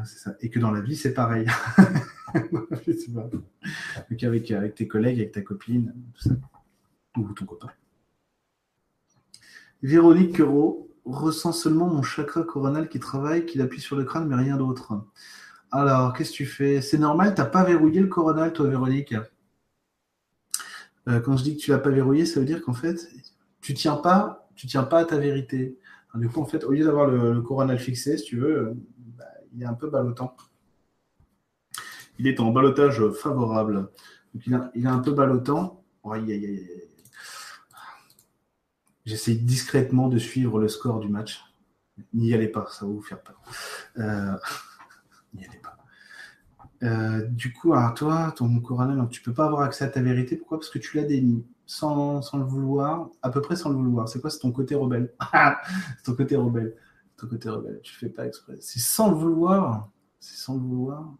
Ça. 0.05 0.35
Et 0.39 0.49
que 0.49 0.59
dans 0.59 0.71
la 0.71 0.81
vie, 0.81 0.95
c'est 0.95 1.13
pareil. 1.13 1.47
Donc 4.09 4.23
avec, 4.23 4.51
avec 4.51 4.75
tes 4.75 4.87
collègues, 4.87 5.19
avec 5.19 5.31
ta 5.31 5.41
copine, 5.41 5.93
tout 6.13 6.29
ça. 6.29 6.35
Ou 7.17 7.33
ton 7.33 7.45
copain. 7.45 7.69
Véronique 9.83 10.37
Quereau 10.37 10.89
ressent 11.03 11.51
seulement 11.51 11.87
mon 11.87 12.01
chakra 12.01 12.43
coronal 12.43 12.87
qui 12.87 13.01
travaille, 13.01 13.45
qui 13.45 13.61
appuie 13.61 13.81
sur 13.81 13.97
le 13.97 14.05
crâne, 14.05 14.29
mais 14.29 14.35
rien 14.35 14.55
d'autre. 14.55 14.93
Alors, 15.71 16.13
qu'est-ce 16.13 16.31
que 16.31 16.37
tu 16.37 16.45
fais? 16.45 16.81
C'est 16.81 16.97
normal, 16.97 17.35
tu 17.35 17.41
n'as 17.41 17.47
pas 17.47 17.65
verrouillé 17.65 17.99
le 17.99 18.07
coronal, 18.07 18.53
toi, 18.53 18.67
Véronique 18.67 19.13
euh, 21.09 21.19
Quand 21.19 21.35
je 21.35 21.43
dis 21.43 21.57
que 21.57 21.61
tu 21.61 21.71
l'as 21.71 21.79
pas 21.79 21.89
verrouillé, 21.89 22.25
ça 22.25 22.39
veut 22.39 22.45
dire 22.45 22.61
qu'en 22.61 22.73
fait, 22.73 22.95
tu 23.59 23.73
tiens 23.73 24.01
tiens 24.55 24.83
pas 24.83 24.99
à 24.99 25.05
ta 25.05 25.17
vérité. 25.17 25.77
du 26.15 26.29
coup, 26.29 26.39
en 26.39 26.45
fait, 26.45 26.63
au 26.63 26.71
lieu 26.71 26.85
d'avoir 26.85 27.07
le, 27.07 27.41
coronal 27.41 27.77
fixé, 27.77 28.17
si 28.17 28.23
tu 28.23 28.37
veux, 28.37 28.77
bah, 29.17 29.25
il 29.53 29.63
est 29.63 29.65
un 29.65 29.73
peu 29.73 29.89
ballottant. 29.89 30.37
Il 32.19 32.27
est 32.27 32.39
en 32.39 32.51
balotage 32.51 33.05
favorable. 33.09 33.89
Il, 34.45 34.53
est 34.53 34.87
un 34.87 34.99
peu 34.99 35.11
ballottant. 35.11 35.83
Oh, 36.03 36.15
J'essaie 39.05 39.35
discrètement 39.35 40.07
de 40.07 40.17
suivre 40.17 40.59
le 40.59 40.67
score 40.67 40.99
du 40.99 41.09
match. 41.09 41.43
N'y 42.13 42.33
allez 42.33 42.47
pas, 42.47 42.67
ça 42.69 42.85
va 42.85 42.91
vous 42.91 43.01
faire 43.01 43.21
peur. 43.21 43.39
Euh, 43.97 44.37
n'y 45.33 45.45
allez 45.45 45.59
pas. 45.59 45.77
Euh, 46.83 47.25
du 47.27 47.53
coup, 47.53 47.73
toi, 47.95 48.33
ton 48.35 48.59
coronel, 48.59 49.07
tu 49.09 49.21
peux 49.21 49.33
pas 49.33 49.45
avoir 49.45 49.61
accès 49.61 49.85
à 49.85 49.89
ta 49.89 50.01
vérité. 50.01 50.35
Pourquoi? 50.37 50.59
Parce 50.59 50.69
que 50.69 50.79
tu 50.79 50.97
la 50.97 51.03
dénies 51.03 51.45
sans, 51.65 52.21
sans, 52.21 52.37
le 52.37 52.43
vouloir, 52.43 53.09
à 53.21 53.29
peu 53.29 53.41
près 53.41 53.55
sans 53.55 53.69
le 53.69 53.75
vouloir. 53.75 54.07
C'est 54.09 54.19
quoi? 54.19 54.29
C'est 54.29 54.39
ton 54.39 54.51
côté 54.51 54.75
rebelle. 54.75 55.13
c'est 55.31 56.03
ton 56.03 56.15
côté 56.15 56.35
rebelle. 56.35 56.75
Ton 57.17 57.27
côté 57.27 57.49
rebelle. 57.49 57.79
Tu 57.83 57.93
fais 57.93 58.09
pas 58.09 58.25
exprès. 58.25 58.57
C'est 58.59 58.79
sans 58.79 59.11
le 59.11 59.15
vouloir. 59.15 59.89
C'est 60.19 60.37
sans 60.37 60.55
le 60.55 60.61
vouloir. 60.61 61.13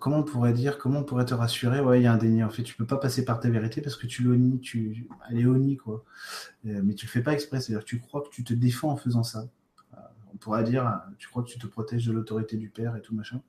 Comment 0.00 0.18
on 0.18 0.22
pourrait 0.22 0.52
dire, 0.52 0.78
comment 0.78 1.00
on 1.00 1.04
pourrait 1.04 1.24
te 1.24 1.34
rassurer? 1.34 1.80
Ouais, 1.80 2.00
il 2.00 2.04
y 2.04 2.06
a 2.06 2.12
un 2.12 2.18
déni. 2.18 2.44
En 2.44 2.50
fait, 2.50 2.62
tu 2.62 2.74
peux 2.74 2.86
pas 2.86 2.98
passer 2.98 3.24
par 3.24 3.40
ta 3.40 3.48
vérité 3.48 3.80
parce 3.80 3.96
que 3.96 4.06
tu 4.06 4.22
l'onies, 4.22 4.60
tu, 4.60 5.08
elle 5.28 5.40
est 5.40 5.46
onie, 5.46 5.76
quoi. 5.76 6.04
Euh, 6.66 6.80
mais 6.84 6.94
tu 6.94 7.06
le 7.06 7.10
fais 7.10 7.22
pas 7.22 7.32
exprès. 7.32 7.60
C'est-à-dire 7.60 7.84
tu 7.84 8.00
crois 8.00 8.22
que 8.22 8.28
tu 8.28 8.44
te 8.44 8.54
défends 8.54 8.90
en 8.90 8.96
faisant 8.96 9.22
ça. 9.22 9.48
Euh, 9.94 9.96
on 10.32 10.36
pourrait 10.36 10.64
dire, 10.64 10.86
euh, 10.86 10.92
tu 11.18 11.28
crois 11.28 11.42
que 11.42 11.48
tu 11.48 11.58
te 11.58 11.66
protèges 11.66 12.06
de 12.06 12.12
l'autorité 12.12 12.56
du 12.56 12.68
père 12.68 12.96
et 12.96 13.02
tout 13.02 13.14
machin. 13.14 13.40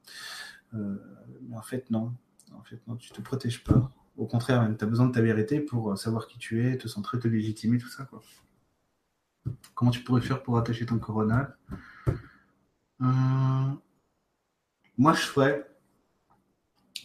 mais 0.74 1.56
en 1.56 1.62
fait, 1.62 1.90
non. 1.92 2.14
En 2.54 2.64
fait, 2.64 2.80
non, 2.88 2.96
tu 2.96 3.12
te 3.12 3.22
protèges 3.22 3.64
pas. 3.64 3.92
Au 4.18 4.26
contraire, 4.26 4.68
tu 4.78 4.84
as 4.84 4.88
besoin 4.88 5.08
de 5.08 5.12
ta 5.12 5.22
vérité 5.22 5.60
pour 5.60 5.98
savoir 5.98 6.28
qui 6.28 6.40
tu 6.40 6.66
es, 6.66 6.78
te 6.78 6.88
centrer, 6.88 7.20
te 7.20 7.28
légitimer, 7.28 7.78
tout 7.78 7.90
ça, 7.90 8.06
quoi. 8.06 8.22
Comment 9.76 9.92
tu 9.92 10.04
pourrais 10.04 10.22
faire 10.22 10.44
pour 10.44 10.58
attacher 10.58 10.86
ton 10.86 11.00
coronal 11.00 11.56
Moi, 13.00 13.80
je 15.14 15.22
ferais 15.22 15.67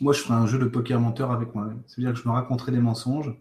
moi, 0.03 0.13
je 0.13 0.21
ferais 0.21 0.35
un 0.35 0.47
jeu 0.47 0.59
de 0.59 0.67
poker 0.67 1.01
menteur 1.01 1.31
avec 1.31 1.55
moi-même. 1.55 1.81
C'est-à-dire 1.87 2.13
que 2.13 2.19
je 2.19 2.29
me 2.29 2.35
raconterais 2.35 2.73
des 2.73 2.81
mensonges 2.81 3.33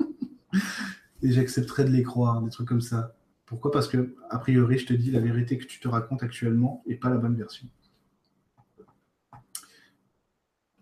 et 1.22 1.32
j'accepterais 1.32 1.84
de 1.84 1.90
les 1.90 2.04
croire, 2.04 2.40
des 2.42 2.50
trucs 2.50 2.68
comme 2.68 2.80
ça. 2.80 3.16
Pourquoi? 3.44 3.72
Parce 3.72 3.88
que, 3.88 4.14
a 4.30 4.38
priori, 4.38 4.78
je 4.78 4.86
te 4.86 4.92
dis 4.92 5.10
la 5.10 5.20
vérité 5.20 5.58
que 5.58 5.64
tu 5.64 5.80
te 5.80 5.88
racontes 5.88 6.22
actuellement 6.22 6.82
et 6.86 6.94
pas 6.94 7.10
la 7.10 7.16
bonne 7.16 7.34
version. 7.34 7.66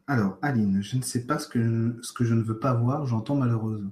Alors, 0.07 0.39
Aline, 0.43 0.83
je 0.83 0.97
ne 0.99 1.03
sais 1.03 1.27
pas 1.27 1.39
ce 1.39 1.49
que, 1.49 1.97
je 2.21 2.35
ne 2.35 2.43
veux 2.43 2.59
pas 2.59 2.75
voir, 2.75 3.07
j'entends 3.07 3.37
malheureuse. 3.37 3.89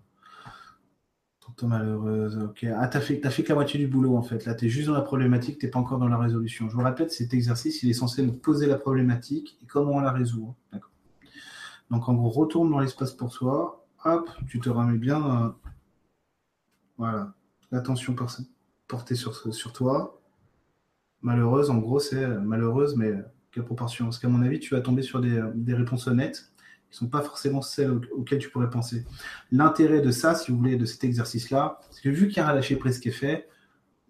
Pourtant 1.40 1.68
malheureuse, 1.68 2.36
ok. 2.36 2.66
Ah, 2.76 2.88
t'as 2.88 3.00
fait, 3.00 3.24
as 3.24 3.30
fait 3.30 3.42
que 3.42 3.48
la 3.48 3.54
moitié 3.54 3.80
du 3.80 3.86
boulot 3.86 4.16
en 4.16 4.22
fait. 4.22 4.44
Là, 4.44 4.54
tu 4.54 4.66
es 4.66 4.68
juste 4.68 4.88
dans 4.88 4.94
la 4.94 5.00
problématique, 5.00 5.58
t'es 5.58 5.68
pas 5.68 5.78
encore 5.78 5.98
dans 5.98 6.08
la 6.08 6.18
résolution. 6.18 6.68
Je 6.68 6.76
vous 6.76 6.82
répète, 6.82 7.10
cet 7.10 7.32
exercice, 7.32 7.82
il 7.82 7.88
est 7.88 7.94
censé 7.94 8.22
nous 8.22 8.34
poser 8.34 8.66
la 8.66 8.76
problématique 8.76 9.58
et 9.62 9.66
comment 9.66 9.92
on 9.92 10.00
la 10.00 10.12
résout. 10.12 10.48
Hein. 10.50 10.54
D'accord. 10.72 10.91
Donc 11.92 12.08
en 12.08 12.14
gros, 12.14 12.30
retourne 12.30 12.70
dans 12.70 12.78
l'espace 12.78 13.12
pour 13.12 13.30
soi. 13.32 13.86
Hop, 14.04 14.30
tu 14.48 14.58
te 14.60 14.70
remets 14.70 14.96
bien. 14.96 15.44
Euh, 15.44 15.48
voilà. 16.96 17.34
L'attention 17.70 18.16
portée 18.88 19.14
sur, 19.14 19.72
toi. 19.74 20.18
Malheureuse, 21.20 21.68
en 21.68 21.76
gros, 21.76 22.00
c'est 22.00 22.26
malheureuse, 22.26 22.96
mais 22.96 23.12
quelle 23.50 23.64
proportion 23.64 24.06
Parce 24.06 24.18
qu'à 24.18 24.28
mon 24.28 24.40
avis, 24.42 24.58
tu 24.58 24.74
vas 24.74 24.80
tomber 24.80 25.02
sur 25.02 25.20
des, 25.20 25.74
réponses 25.74 26.06
honnêtes 26.06 26.50
qui 26.90 26.96
sont 26.96 27.08
pas 27.08 27.20
forcément 27.20 27.60
celles 27.60 28.00
auxquelles 28.12 28.38
tu 28.38 28.48
pourrais 28.48 28.70
penser. 28.70 29.04
L'intérêt 29.50 30.00
de 30.00 30.10
ça, 30.10 30.34
si 30.34 30.50
vous 30.50 30.56
voulez, 30.56 30.76
de 30.76 30.86
cet 30.86 31.04
exercice-là, 31.04 31.78
c'est 31.90 32.02
que 32.02 32.08
vu 32.08 32.28
qu'il 32.28 32.38
y 32.38 32.40
a 32.40 32.48
un 32.48 32.54
lâcher 32.54 32.76
prise 32.76 33.00
qui 33.00 33.08
est 33.08 33.12
fait, 33.12 33.48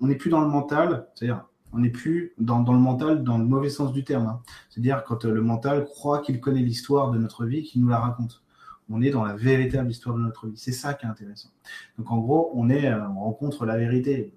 on 0.01 0.07
n'est 0.07 0.17
plus 0.17 0.31
dans 0.31 0.41
le 0.41 0.49
mental, 0.49 1.09
c'est-à-dire 1.15 1.45
on 1.73 1.79
n'est 1.79 1.91
plus 1.91 2.35
dans, 2.39 2.63
le 2.63 2.79
mental 2.79 3.23
dans 3.23 3.39
le 3.39 3.45
mauvais 3.45 3.71
sens 3.71 3.93
du 3.93 4.05
terme. 4.05 4.27
Hein. 4.27 4.43
C'est-à-dire 4.69 5.05
quand 5.05 5.25
euh, 5.25 5.33
le 5.33 5.43
mental 5.43 5.85
croit 5.85 6.21
qu'il 6.21 6.41
connaît 6.41 6.63
l'histoire 6.63 7.11
de 7.11 7.19
notre 7.19 7.45
vie, 7.45 7.63
qu'il 7.63 7.83
nous 7.83 7.89
la 7.89 7.99
raconte. 7.99 8.43
On 8.91 9.01
est 9.01 9.11
dans 9.11 9.25
la 9.25 9.35
véritable 9.35 9.91
histoire 9.91 10.17
de 10.17 10.21
notre 10.21 10.49
vie. 10.49 10.57
C'est 10.57 10.73
ça 10.73 10.95
qui 10.95 11.07
est 11.07 11.09
intéressant. 11.09 11.51
Donc 11.99 12.11
en 12.11 12.19
gros, 12.19 12.51
on 12.55 12.69
est, 12.69 12.87
euh, 12.87 13.09
on 13.09 13.21
rencontre 13.21 13.65
la 13.65 13.79
vérité, 13.79 14.35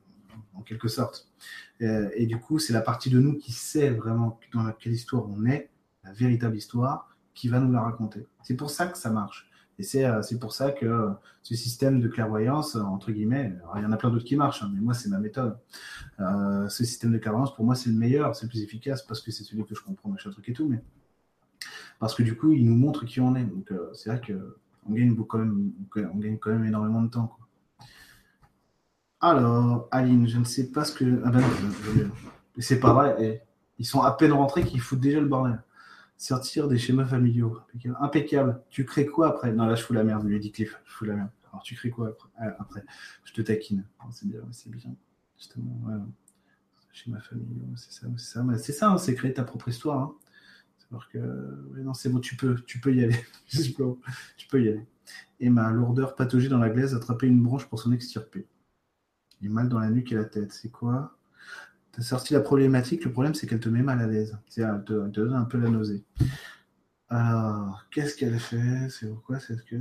en 0.55 0.61
quelque 0.61 0.87
sorte. 0.87 1.29
Euh, 1.81 2.09
et 2.15 2.25
du 2.25 2.39
coup, 2.39 2.59
c'est 2.59 2.73
la 2.73 2.81
partie 2.81 3.09
de 3.09 3.19
nous 3.19 3.37
qui 3.37 3.51
sait 3.51 3.89
vraiment 3.89 4.39
dans 4.53 4.71
quelle 4.71 4.93
histoire 4.93 5.25
on 5.29 5.45
est, 5.45 5.69
la 6.03 6.13
véritable 6.13 6.55
histoire, 6.55 7.15
qui 7.33 7.49
va 7.49 7.59
nous 7.59 7.71
la 7.71 7.81
raconter. 7.81 8.25
C'est 8.43 8.55
pour 8.55 8.69
ça 8.69 8.87
que 8.87 8.97
ça 8.97 9.09
marche. 9.09 9.49
Et 9.77 9.83
c'est 9.83 10.05
euh, 10.05 10.21
pour 10.39 10.53
ça 10.53 10.71
que 10.71 11.09
ce 11.43 11.55
système 11.55 11.99
de 11.99 12.07
clairvoyance, 12.07 12.75
entre 12.75 13.11
guillemets, 13.11 13.53
il 13.75 13.81
y 13.81 13.85
en 13.85 13.91
a 13.91 13.97
plein 13.97 14.09
d'autres 14.09 14.25
qui 14.25 14.35
marchent, 14.35 14.63
hein, 14.63 14.71
mais 14.73 14.79
moi, 14.79 14.93
c'est 14.93 15.09
ma 15.09 15.19
méthode. 15.19 15.57
Euh, 16.19 16.67
ce 16.69 16.85
système 16.85 17.11
de 17.11 17.17
clairvoyance, 17.17 17.53
pour 17.55 17.65
moi, 17.65 17.75
c'est 17.75 17.89
le 17.89 17.95
meilleur, 17.95 18.35
c'est 18.35 18.45
le 18.45 18.49
plus 18.49 18.61
efficace 18.61 19.01
parce 19.01 19.21
que 19.21 19.31
c'est 19.31 19.43
celui 19.43 19.65
que 19.65 19.75
je 19.75 19.81
comprends, 19.81 20.09
machin 20.09 20.31
truc 20.31 20.47
et 20.47 20.53
tout, 20.53 20.67
mais 20.67 20.81
parce 21.99 22.15
que 22.15 22.23
du 22.23 22.37
coup, 22.37 22.53
il 22.53 22.65
nous 22.65 22.75
montre 22.75 23.05
qui 23.05 23.19
on 23.19 23.35
est. 23.35 23.43
Donc, 23.43 23.71
euh, 23.71 23.89
c'est 23.93 24.09
vrai 24.09 24.21
qu'on 24.21 24.93
gagne, 24.93 25.15
quand 25.15 25.39
même, 25.39 25.71
on 25.95 26.17
gagne 26.17 26.37
quand 26.37 26.51
même 26.51 26.65
énormément 26.65 27.01
de 27.01 27.09
temps. 27.09 27.35
Alors, 29.19 29.87
Aline, 29.91 30.27
je 30.27 30.37
ne 30.37 30.43
sais 30.43 30.71
pas 30.71 30.85
ce 30.85 30.93
que. 30.93 31.21
Ah 31.25 31.31
ben 31.31 31.41
non, 31.41 32.11
c'est 32.59 32.79
pas 32.79 32.93
vrai. 32.93 33.43
Ils 33.77 33.85
sont 33.85 34.01
à 34.01 34.11
peine 34.11 34.31
rentrés 34.31 34.63
qu'ils 34.63 34.81
foutent 34.81 34.99
déjà 34.99 35.19
le 35.19 35.27
bordel. 35.27 35.61
Sortir 36.17 36.67
des 36.67 36.77
schémas 36.77 37.05
familiaux. 37.05 37.59
Impeccable. 37.99 38.61
Tu 38.69 38.85
crées 38.85 39.05
quoi 39.05 39.29
après? 39.29 39.51
Non, 39.51 39.65
là, 39.65 39.75
je 39.75 39.83
fous 39.83 39.93
la 39.93 40.03
merde, 40.03 40.25
lui 40.25 40.39
dit 40.39 40.51
Cliff. 40.51 40.79
Je 40.85 40.93
fous 40.93 41.05
la 41.05 41.15
merde. 41.15 41.29
Alors, 41.51 41.63
tu 41.63 41.75
crées 41.75 41.89
quoi 41.89 42.15
après, 42.37 42.79
euh, 42.79 42.83
Je 43.23 43.33
te 43.33 43.41
taquine. 43.41 43.85
Oh, 44.01 44.07
c'est 44.11 44.27
bien, 44.27 44.41
c'est 44.51 44.69
bien. 44.69 44.95
Justement, 45.37 45.79
ouais. 45.85 45.99
Schémas 46.91 47.19
familiaux, 47.19 47.65
c'est 47.75 47.91
ça, 47.91 48.07
c'est 48.17 48.25
ça. 48.25 48.45
C'est 48.57 48.71
ça, 48.71 48.91
hein, 48.91 48.97
c'est 48.97 49.15
créer 49.15 49.33
ta 49.33 49.43
propre 49.43 49.67
histoire. 49.67 49.99
Hein. 49.99 50.15
C'est 50.77 50.87
que, 51.11 51.81
non, 51.81 51.93
c'est 51.93 52.09
bon, 52.09 52.19
tu 52.19 52.37
peux, 52.37 52.55
tu 52.61 52.79
peux 52.79 52.93
y 52.93 53.03
aller. 53.03 53.19
tu 54.37 54.47
peux 54.47 54.63
y 54.63 54.69
aller. 54.69 54.85
Et 55.39 55.49
ma 55.49 55.71
lourdeur 55.71 56.15
patauger 56.15 56.47
dans 56.47 56.57
la 56.57 56.69
glaise, 56.69 56.95
attraper 56.95 57.27
une 57.27 57.41
branche 57.43 57.65
pour 57.65 57.79
s'en 57.79 57.91
extirper. 57.91 58.47
Est 59.43 59.49
mal 59.49 59.67
dans 59.67 59.79
la 59.79 59.89
nuque 59.89 60.11
et 60.11 60.15
la 60.15 60.25
tête. 60.25 60.53
C'est 60.53 60.69
quoi? 60.69 61.14
Tu 61.95 62.01
as 62.01 62.03
sorti 62.03 62.33
la 62.33 62.41
problématique, 62.41 63.05
le 63.05 63.11
problème 63.11 63.33
c'est 63.33 63.47
qu'elle 63.47 63.61
te 63.61 63.69
met 63.69 63.81
mal 63.81 64.01
à 64.01 64.07
l'aise. 64.07 64.37
Elle 64.57 64.83
te, 64.85 65.07
donne 65.07 65.33
un 65.33 65.45
peu 65.45 65.57
la 65.57 65.69
nausée. 65.69 66.03
Alors, 67.09 67.85
qu'est-ce 67.91 68.15
qu'elle 68.17 68.37
fait? 68.39 68.89
C'est 68.89 69.07
pourquoi? 69.07 69.39
C'est 69.39 69.63
que 69.65 69.77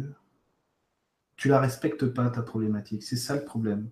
tu 1.36 1.49
la 1.49 1.59
respectes 1.59 2.07
pas 2.07 2.31
ta 2.31 2.43
problématique. 2.43 3.03
C'est 3.03 3.16
ça 3.16 3.35
le 3.35 3.45
problème. 3.45 3.91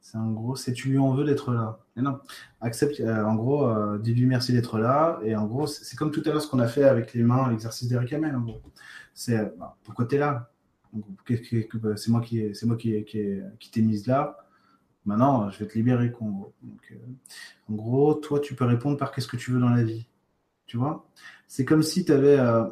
C'est 0.00 0.16
en 0.16 0.30
gros, 0.30 0.56
c'est 0.56 0.72
tu 0.72 0.88
lui 0.88 0.98
en 0.98 1.12
veux 1.12 1.24
d'être 1.24 1.52
là. 1.52 1.80
Mais 1.96 2.02
non, 2.02 2.20
accepte. 2.62 3.00
Euh, 3.00 3.22
en 3.24 3.34
gros, 3.34 3.68
euh, 3.68 3.98
dis-lui 3.98 4.24
merci 4.24 4.52
d'être 4.52 4.78
là. 4.78 5.20
Et 5.22 5.36
en 5.36 5.46
gros, 5.46 5.66
c'est 5.66 5.96
comme 5.96 6.10
tout 6.10 6.22
à 6.24 6.30
l'heure 6.30 6.40
ce 6.40 6.48
qu'on 6.48 6.60
a 6.60 6.68
fait 6.68 6.84
avec 6.84 7.12
les 7.12 7.22
mains, 7.22 7.50
l'exercice 7.50 7.88
d'Eric 7.88 8.14
Hamel. 8.14 8.38
C'est 9.12 9.54
bah, 9.58 9.76
pourquoi 9.84 10.06
tu 10.06 10.14
es 10.14 10.18
là. 10.18 10.50
C'est 11.96 12.08
moi 12.08 12.22
qui, 12.22 12.54
c'est 12.54 12.76
qui, 12.78 13.04
qui 13.58 13.70
t'ai 13.70 13.82
mise 13.82 14.06
là. 14.06 14.38
Maintenant, 15.06 15.50
je 15.50 15.58
vais 15.58 15.66
te 15.66 15.74
libérer, 15.74 16.12
Congo. 16.12 16.54
Donc, 16.62 16.80
euh, 16.92 16.96
en 17.68 17.74
gros, 17.74 18.14
toi, 18.14 18.40
tu 18.40 18.54
peux 18.54 18.64
répondre 18.64 18.96
par 18.96 19.12
qu'est-ce 19.12 19.28
que 19.28 19.36
tu 19.36 19.50
veux 19.50 19.60
dans 19.60 19.70
la 19.70 19.82
vie. 19.82 20.06
Tu 20.66 20.76
vois? 20.76 21.08
C'est 21.48 21.64
comme 21.64 21.82
si 21.82 22.04
tu 22.04 22.12
avais. 22.12 22.38
Euh, 22.38 22.68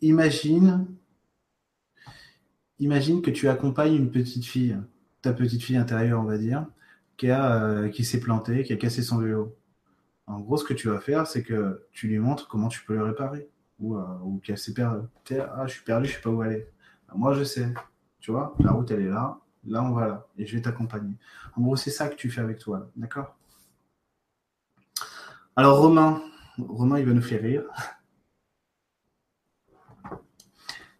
imagine. 0.00 0.86
Imagine 2.80 3.22
que 3.22 3.30
tu 3.30 3.48
accompagnes 3.48 3.94
une 3.94 4.10
petite 4.10 4.44
fille, 4.44 4.76
ta 5.22 5.32
petite 5.32 5.62
fille 5.62 5.76
intérieure, 5.76 6.20
on 6.20 6.24
va 6.24 6.38
dire, 6.38 6.66
qui, 7.16 7.30
a, 7.30 7.62
euh, 7.62 7.88
qui 7.88 8.04
s'est 8.04 8.20
plantée, 8.20 8.64
qui 8.64 8.72
a 8.72 8.76
cassé 8.76 9.02
son 9.02 9.18
vélo. 9.18 9.56
En 10.26 10.40
gros, 10.40 10.56
ce 10.56 10.64
que 10.64 10.74
tu 10.74 10.88
vas 10.88 11.00
faire, 11.00 11.26
c'est 11.26 11.42
que 11.42 11.86
tu 11.92 12.08
lui 12.08 12.18
montres 12.18 12.48
comment 12.48 12.68
tu 12.68 12.84
peux 12.84 12.94
le 12.94 13.04
réparer. 13.04 13.48
Ou, 13.80 13.96
ou 13.96 14.38
qu'elle 14.38 14.58
s'est 14.58 14.72
perdue. 14.72 15.06
Ah, 15.32 15.66
je 15.66 15.74
suis 15.74 15.84
perdu, 15.84 16.06
je 16.06 16.12
ne 16.12 16.16
sais 16.16 16.22
pas 16.22 16.30
où 16.30 16.40
aller. 16.42 16.66
moi, 17.14 17.34
je 17.34 17.44
sais. 17.44 17.68
Tu 18.20 18.30
vois, 18.30 18.54
la 18.60 18.72
route, 18.72 18.90
elle 18.90 19.02
est 19.02 19.08
là 19.08 19.43
Là, 19.66 19.82
on 19.82 19.92
va 19.92 20.06
là. 20.06 20.26
Et 20.38 20.46
je 20.46 20.56
vais 20.56 20.62
t'accompagner. 20.62 21.14
En 21.56 21.62
gros, 21.62 21.76
c'est 21.76 21.90
ça 21.90 22.08
que 22.08 22.16
tu 22.16 22.30
fais 22.30 22.40
avec 22.40 22.58
toi. 22.58 22.90
D'accord? 22.96 23.36
Alors, 25.56 25.78
Romain. 25.78 26.22
Romain, 26.58 26.98
il 26.98 27.06
va 27.06 27.12
nous 27.12 27.22
faire 27.22 27.42
rire. 27.42 27.64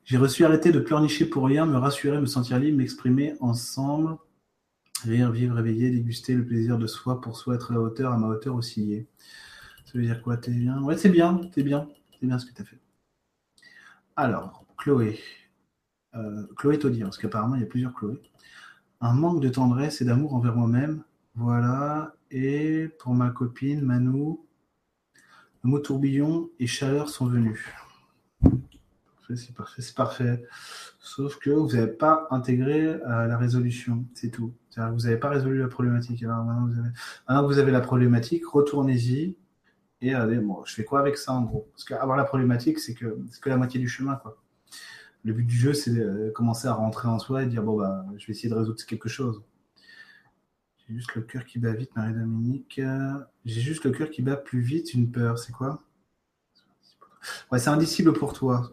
J'ai 0.05 0.19
reçu 0.19 0.45
arrêter 0.45 0.71
de 0.71 0.81
pleurnicher 0.81 1.25
pour 1.25 1.47
rien, 1.47 1.65
me 1.65 1.77
rassurer, 1.77 2.21
me 2.21 2.27
sentir 2.27 2.59
libre, 2.59 2.77
m'exprimer 2.77 3.37
ensemble, 3.41 4.19
rire, 5.03 5.31
vivre, 5.31 5.55
réveiller, 5.55 5.91
déguster 5.91 6.35
le 6.35 6.45
plaisir 6.45 6.77
de 6.77 6.87
soi 6.87 7.23
pour 7.23 7.39
soi, 7.39 7.55
être 7.55 7.71
à 7.71 7.75
la 7.75 7.81
hauteur, 7.81 8.13
à 8.13 8.19
ma 8.19 8.27
hauteur 8.27 8.55
osciller. 8.55 9.07
Ça 9.87 9.93
veut 9.95 10.05
dire 10.05 10.23
quoi? 10.23 10.37
T'es 10.37 10.51
bien? 10.51 10.83
Ouais, 10.83 10.99
c'est 10.99 11.09
bien, 11.09 11.39
t'es 11.53 11.63
bien, 11.63 11.89
c'est 12.21 12.27
bien 12.27 12.39
ce 12.39 12.45
que 12.45 12.53
tu 12.53 12.61
as 12.61 12.65
fait. 12.67 12.79
Alors, 14.17 14.65
Chloé. 14.77 15.19
Euh, 16.17 16.47
Chloé 16.57 16.79
Taudier, 16.79 17.03
parce 17.03 17.19
qu'apparemment 17.19 17.57
il 17.57 17.63
y 17.63 17.65
a 17.65 17.67
plusieurs 17.67 17.95
Chloé 17.95 18.21
un 19.05 19.13
manque 19.13 19.43
de 19.43 19.51
tendresse 19.51 20.01
et 20.01 20.05
d'amour 20.05 20.35
envers 20.35 20.57
moi-même. 20.57 21.03
Voilà. 21.35 22.15
Et 22.31 22.89
pour 22.99 23.15
ma 23.15 23.31
copine 23.31 23.83
Manou, 23.83 24.47
le 25.63 25.71
mot 25.71 25.79
tourbillon 25.79 26.51
et 26.59 26.67
chaleur 26.67 27.09
sont 27.09 27.27
venus. 27.27 27.61
C'est 29.35 29.55
parfait, 29.55 29.83
c'est 29.83 29.97
parfait. 29.97 30.45
Sauf 30.99 31.39
que 31.39 31.51
vous 31.51 31.73
n'avez 31.73 31.93
pas 31.93 32.27
intégré 32.31 32.89
euh, 32.89 33.27
la 33.27 33.37
résolution, 33.37 34.05
c'est 34.15 34.31
tout. 34.31 34.53
vous 34.77 35.01
n'avez 35.01 35.17
pas 35.17 35.31
résolu 35.31 35.59
la 35.59 35.69
problématique. 35.69 36.23
Alors 36.23 36.45
maintenant, 36.45 37.47
vous 37.47 37.59
avez, 37.59 37.73
la 37.73 37.81
problématique, 37.81 38.47
retournez-y. 38.47 39.37
Et 40.03 40.15
allez, 40.15 40.39
bon, 40.39 40.63
je 40.67 40.75
fais 40.75 40.85
quoi 40.85 41.01
avec 41.01 41.17
ça 41.17 41.33
en 41.33 41.43
gros? 41.43 41.69
Parce 41.73 41.85
qu'avoir 41.85 42.17
la 42.17 42.25
problématique, 42.25 42.79
c'est 42.79 42.95
que 42.95 43.19
que 43.41 43.49
la 43.49 43.57
moitié 43.57 43.81
du 43.81 43.89
chemin, 43.89 44.21
le 45.25 45.33
but 45.33 45.45
du 45.45 45.57
jeu, 45.57 45.73
c'est 45.73 45.91
de 45.91 46.31
commencer 46.35 46.69
à 46.69 46.75
rentrer 46.75 47.09
en 47.09 47.19
soi 47.19 47.43
et 47.43 47.47
dire 47.47 47.63
bon, 47.63 47.79
bah, 47.79 48.05
je 48.17 48.27
vais 48.27 48.33
essayer 48.33 48.51
de 48.51 48.55
résoudre 48.55 48.85
quelque 48.85 49.09
chose. 49.09 49.43
J'ai 50.87 50.95
juste 50.95 51.15
le 51.15 51.23
cœur 51.23 51.47
qui 51.47 51.59
bat 51.59 51.73
vite, 51.73 51.97
Marie-Dominique. 51.97 52.81
J'ai 53.47 53.61
juste 53.61 53.85
le 53.85 53.91
cœur 53.91 54.11
qui 54.11 54.21
bat 54.21 54.37
plus 54.37 54.61
vite, 54.61 54.93
une 54.93 55.11
peur. 55.11 55.39
C'est 55.39 55.53
quoi? 55.53 55.83
Ouais, 57.51 57.59
c'est 57.59 57.71
indicible 57.71 58.13
pour 58.13 58.35
toi. 58.35 58.71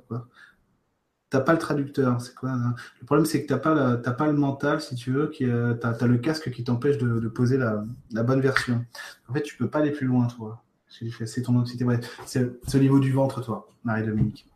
T'as 1.29 1.39
pas 1.39 1.53
le 1.53 1.59
traducteur, 1.59 2.19
c'est 2.21 2.35
quoi? 2.35 2.53
Le 2.99 3.05
problème, 3.05 3.25
c'est 3.25 3.43
que 3.43 3.47
t'as 3.47 3.57
pas, 3.57 3.95
pas 3.95 4.27
le 4.27 4.33
mental, 4.33 4.81
si 4.81 4.95
tu 4.95 5.11
veux, 5.11 5.27
qui, 5.27 5.45
euh, 5.45 5.73
t'as, 5.73 5.91
as 5.91 6.07
le 6.07 6.17
casque 6.17 6.51
qui 6.51 6.65
t'empêche 6.65 6.97
de, 6.97 7.27
poser 7.29 7.57
la, 7.57 7.85
bonne 8.23 8.41
version. 8.41 8.85
En 9.29 9.33
fait, 9.33 9.41
tu 9.43 9.55
peux 9.55 9.69
pas 9.69 9.79
aller 9.79 9.91
plus 9.91 10.07
loin, 10.07 10.27
toi. 10.27 10.61
C'est 10.89 11.43
ton 11.43 11.55
anxiété. 11.55 11.85
c'est, 12.25 12.51
c'est 12.67 12.77
au 12.77 12.81
niveau 12.81 12.99
du 12.99 13.13
ventre, 13.13 13.41
toi, 13.41 13.69
Marie-Dominique 13.85 14.50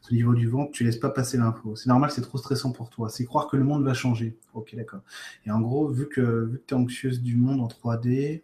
ce 0.00 0.14
niveau 0.14 0.34
du 0.34 0.48
ventre, 0.48 0.72
tu 0.72 0.84
laisses 0.84 0.96
pas 0.96 1.10
passer 1.10 1.36
l'info. 1.36 1.76
C'est 1.76 1.88
normal, 1.88 2.10
c'est 2.10 2.22
trop 2.22 2.38
stressant 2.38 2.72
pour 2.72 2.90
toi. 2.90 3.08
C'est 3.08 3.24
croire 3.24 3.48
que 3.48 3.56
le 3.56 3.64
monde 3.64 3.84
va 3.84 3.94
changer. 3.94 4.36
Ok, 4.54 4.74
d'accord. 4.74 5.02
Et 5.46 5.50
en 5.50 5.60
gros, 5.60 5.88
vu 5.88 6.08
que, 6.08 6.62
tu 6.66 6.74
es 6.74 6.76
anxieuse 6.76 7.22
du 7.22 7.36
monde 7.36 7.60
en 7.60 7.68
3D, 7.68 8.42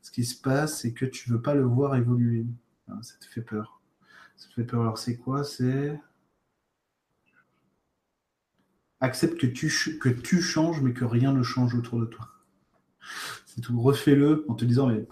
ce 0.00 0.10
qui 0.10 0.24
se 0.24 0.40
passe, 0.40 0.80
c'est 0.80 0.92
que 0.92 1.04
tu 1.04 1.30
veux 1.30 1.40
pas 1.40 1.54
le 1.54 1.62
voir 1.62 1.96
évoluer. 1.96 2.46
Ah, 2.88 2.98
ça 3.02 3.14
te 3.20 3.26
fait 3.26 3.42
peur. 3.42 3.80
Ça 4.36 4.48
te 4.48 4.54
fait 4.54 4.64
peur. 4.64 4.82
Alors, 4.82 4.98
c'est 4.98 5.16
quoi? 5.16 5.44
C'est. 5.44 5.98
Accepte 9.00 9.38
que 9.38 9.46
tu, 9.46 9.98
que 9.98 10.08
tu 10.08 10.40
changes, 10.40 10.80
mais 10.80 10.92
que 10.92 11.04
rien 11.04 11.32
ne 11.32 11.42
change 11.42 11.74
autour 11.74 12.00
de 12.00 12.06
toi. 12.06 12.28
C'est 13.46 13.60
tout. 13.60 13.80
Refais-le 13.80 14.44
en 14.48 14.54
te 14.54 14.64
disant, 14.64 14.86
mais 14.86 15.06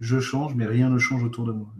je 0.00 0.20
change, 0.20 0.54
mais 0.54 0.66
rien 0.66 0.90
ne 0.90 0.98
change 0.98 1.22
autour 1.22 1.44
de 1.46 1.52
moi. 1.52 1.72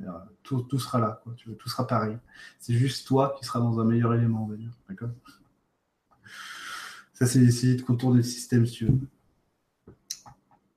Tout, 0.43 0.79
sera 0.79 1.01
là, 1.01 1.23
tout 1.59 1.69
sera 1.69 1.87
pareil. 1.87 2.17
C'est 2.61 2.75
juste 2.75 3.07
toi 3.07 3.35
qui 3.39 3.45
seras 3.45 3.61
dans 3.61 3.81
un 3.81 3.85
meilleur 3.85 4.15
élément, 4.15 4.45
on 4.45 4.49
va 4.49 4.57
dire. 4.57 4.73
D'accord? 4.89 5.11
Ça, 7.13 7.27
c'est 7.27 7.41
essayer 7.41 7.77
de 7.77 7.83
contourner 7.83 8.19
le 8.19 8.23
système, 8.23 8.67
si 8.67 8.73
tu 8.75 8.87
veux. 8.87 8.99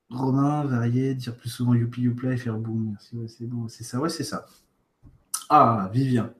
Romain, 0.09 0.63
varier, 0.63 1.13
dire 1.13 1.35
plus 1.35 1.49
souvent 1.49 1.73
youpi 1.73 2.01
youpla 2.01 2.33
et 2.33 2.37
faire 2.37 2.57
boum. 2.57 2.91
Merci, 2.91 3.17
c'est 3.27 3.45
bon, 3.45 3.67
c'est 3.67 3.83
ça, 3.83 3.99
ouais, 3.99 4.09
c'est 4.09 4.23
ça. 4.23 4.45
Ah, 5.49 5.89
Vivien. 5.93 6.33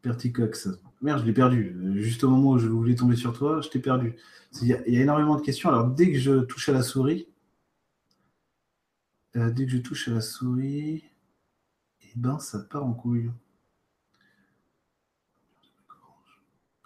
Perticox. 0.00 0.68
Merde, 1.00 1.20
je 1.20 1.26
l'ai 1.26 1.32
perdu. 1.32 1.76
Juste 1.96 2.22
au 2.24 2.30
moment 2.30 2.50
où 2.50 2.58
je 2.58 2.68
voulais 2.68 2.94
tomber 2.94 3.16
sur 3.16 3.36
toi, 3.36 3.60
je 3.60 3.68
t'ai 3.68 3.80
perdu. 3.80 4.16
Il 4.60 4.68
y, 4.68 4.74
a 4.74 4.86
énormément 4.86 5.36
de 5.36 5.40
questions. 5.40 5.68
Alors, 5.68 5.88
dès 5.88 6.12
que 6.12 6.18
je 6.18 6.40
touche 6.42 6.68
à 6.68 6.72
la 6.72 6.82
souris, 6.82 7.26
euh, 9.36 9.50
dès 9.50 9.66
que 9.66 9.72
je 9.72 9.78
touche 9.78 10.08
à 10.08 10.12
la 10.12 10.20
souris, 10.20 11.04
eh 12.02 12.12
ben, 12.16 12.38
ça 12.38 12.58
part 12.60 12.84
en 12.84 12.92
couille. 12.92 13.30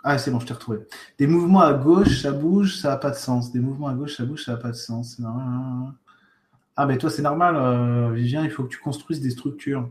Ah, 0.08 0.18
c'est 0.18 0.30
bon, 0.30 0.38
je 0.38 0.46
t'ai 0.46 0.54
retrouvé. 0.54 0.78
Des 1.18 1.26
mouvements 1.26 1.62
à 1.62 1.74
gauche, 1.74 2.22
ça 2.22 2.30
bouge, 2.30 2.76
ça 2.76 2.90
n'a 2.90 2.96
pas 2.96 3.10
de 3.10 3.16
sens. 3.16 3.50
Des 3.50 3.58
mouvements 3.58 3.88
à 3.88 3.94
gauche, 3.94 4.16
ça 4.16 4.24
bouge, 4.24 4.44
ça 4.44 4.52
n'a 4.52 4.58
pas 4.58 4.70
de 4.70 4.76
sens. 4.76 5.20
Ah, 6.76 6.86
mais 6.86 6.96
toi, 6.96 7.10
c'est 7.10 7.22
normal, 7.22 7.56
euh, 7.56 8.12
Vivien, 8.12 8.44
il 8.44 8.50
faut 8.50 8.62
que 8.62 8.68
tu 8.68 8.78
construises 8.78 9.20
des 9.20 9.30
structures. 9.30 9.88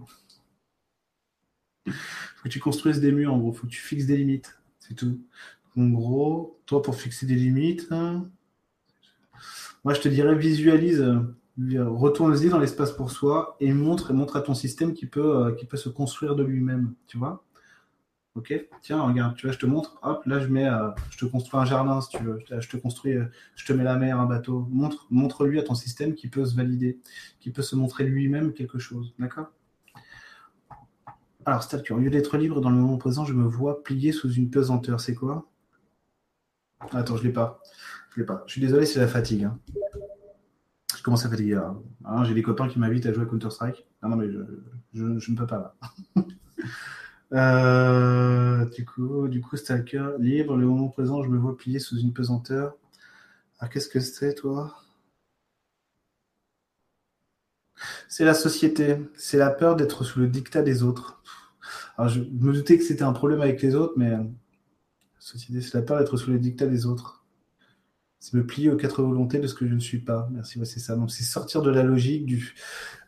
Il 1.85 1.93
faut 1.93 2.43
que 2.43 2.49
tu 2.49 2.59
construises 2.59 3.01
des 3.01 3.11
murs, 3.11 3.33
en 3.33 3.39
gros. 3.39 3.51
Il 3.51 3.57
faut 3.57 3.67
que 3.67 3.71
tu 3.71 3.81
fixes 3.81 4.05
des 4.05 4.15
limites. 4.15 4.57
C'est 4.79 4.93
tout. 4.93 5.19
En 5.75 5.87
gros, 5.89 6.61
toi, 6.65 6.81
pour 6.81 6.95
fixer 6.95 7.25
des 7.25 7.35
limites, 7.35 7.87
hein, 7.91 8.23
moi, 9.83 9.93
je 9.93 9.99
te 10.01 10.07
dirais, 10.07 10.35
visualise, 10.35 11.05
euh, 11.59 11.87
retourne-y 11.87 12.49
dans 12.49 12.59
l'espace 12.59 12.91
pour 12.91 13.11
soi 13.11 13.55
et 13.59 13.71
montre, 13.71 14.13
montre 14.13 14.35
à 14.35 14.41
ton 14.41 14.53
système 14.53 14.93
qui 14.93 15.05
peut, 15.05 15.47
euh, 15.47 15.51
qui 15.53 15.65
peut 15.65 15.77
se 15.77 15.89
construire 15.89 16.35
de 16.35 16.43
lui-même. 16.43 16.93
Tu 17.07 17.17
vois 17.17 17.43
Ok, 18.35 18.53
tiens, 18.81 19.01
regarde, 19.01 19.35
tu 19.37 19.47
vois, 19.47 19.53
je 19.53 19.59
te 19.59 19.65
montre. 19.65 19.97
Hop, 20.03 20.25
là, 20.25 20.39
je 20.39 20.47
mets, 20.47 20.67
euh, 20.67 20.89
je 21.09 21.17
te 21.17 21.25
construis 21.25 21.57
un 21.57 21.63
jardin, 21.63 22.01
si 22.01 22.09
tu 22.09 22.23
veux. 22.23 22.39
Je 22.59 22.67
te 22.67 22.75
construis, 22.75 23.15
je 23.55 23.65
te 23.65 23.71
mets 23.71 23.85
la 23.85 23.95
mer, 23.95 24.19
un 24.19 24.25
bateau. 24.25 24.67
Montre, 24.69 25.07
montre-lui 25.09 25.57
à 25.57 25.63
ton 25.63 25.75
système 25.75 26.15
qui 26.15 26.27
peut 26.27 26.45
se 26.45 26.53
valider, 26.55 26.99
qui 27.39 27.51
peut 27.51 27.61
se 27.61 27.77
montrer 27.77 28.03
lui-même 28.03 28.51
quelque 28.51 28.77
chose. 28.77 29.13
D'accord? 29.19 29.47
Alors, 31.45 31.63
statut, 31.63 31.93
au 31.93 31.99
lieu 31.99 32.09
d'être 32.09 32.37
libre 32.37 32.59
dans 32.59 32.71
le 32.71 32.75
moment 32.75 32.97
présent, 32.97 33.23
je 33.23 33.33
me 33.33 33.45
vois 33.45 33.83
plié 33.83 34.11
sous 34.11 34.31
une 34.33 34.49
pesanteur. 34.49 34.99
C'est 34.99 35.15
quoi? 35.15 35.47
Attends, 36.91 37.15
je 37.15 37.23
l'ai 37.23 37.31
pas. 37.31 37.61
Je 38.13 38.19
l'ai 38.19 38.25
pas. 38.25 38.43
Je 38.47 38.51
suis 38.51 38.61
désolé, 38.61 38.85
c'est 38.85 38.99
la 38.99 39.07
fatigue. 39.07 39.45
Hein. 39.45 39.59
Commence 41.05 41.23
à 41.23 41.29
fatiguer. 41.29 41.61
Hein, 42.03 42.23
J'ai 42.23 42.33
des 42.33 42.41
copains 42.41 42.67
qui 42.67 42.79
m'invitent 42.79 43.05
à 43.05 43.13
jouer 43.13 43.25
à 43.25 43.27
Counter-Strike. 43.27 43.85
Non, 44.01 44.15
mais 44.15 44.25
je, 44.95 45.03
ne 45.03 45.35
peux 45.37 45.45
pas. 45.45 45.77
Euh, 47.33 48.65
du 48.69 48.85
coup, 48.85 49.27
du 49.27 49.41
coup, 49.41 49.57
Stalker, 49.57 50.11
libre, 50.19 50.55
le 50.55 50.67
moment 50.67 50.87
présent, 50.89 51.23
je 51.23 51.29
me 51.29 51.37
vois 51.37 51.57
plié 51.57 51.79
sous 51.79 51.99
une 51.99 52.13
pesanteur. 52.13 52.77
Ah, 53.59 53.67
qu'est-ce 53.67 53.89
que 53.89 53.99
c'est, 53.99 54.35
toi? 54.35 54.75
C'est 58.07 58.25
la 58.25 58.35
société, 58.35 58.97
c'est 59.15 59.37
la 59.37 59.49
peur 59.49 59.75
d'être 59.75 60.03
sous 60.03 60.19
le 60.19 60.27
dictat 60.27 60.61
des 60.61 60.83
autres. 60.83 61.21
Alors, 61.97 62.09
je 62.09 62.21
me 62.21 62.53
doutais 62.53 62.77
que 62.77 62.83
c'était 62.83 63.03
un 63.03 63.13
problème 63.13 63.41
avec 63.41 63.61
les 63.61 63.75
autres, 63.75 63.93
mais 63.97 64.11
la 64.11 64.23
société, 65.19 65.61
c'est 65.61 65.77
la 65.77 65.83
peur 65.83 65.99
d'être 65.99 66.15
sous 66.15 66.29
le 66.29 66.39
dictat 66.39 66.67
des 66.67 66.85
autres. 66.85 67.24
C'est 68.25 68.33
me 68.33 68.43
plier 68.43 68.71
aux 68.71 68.75
quatre 68.75 69.03
volontés 69.03 69.37
de 69.37 69.45
ce 69.45 69.53
que 69.53 69.67
je 69.67 69.73
ne 69.75 69.79
suis 69.79 69.99
pas. 69.99 70.27
Merci, 70.31 70.59
c'est 70.65 70.79
ça. 70.79 70.95
Donc, 70.95 71.11
c'est 71.11 71.23
sortir 71.23 71.61
de 71.61 71.69
la 71.69 71.83
logique 71.83 72.25
du. 72.25 72.55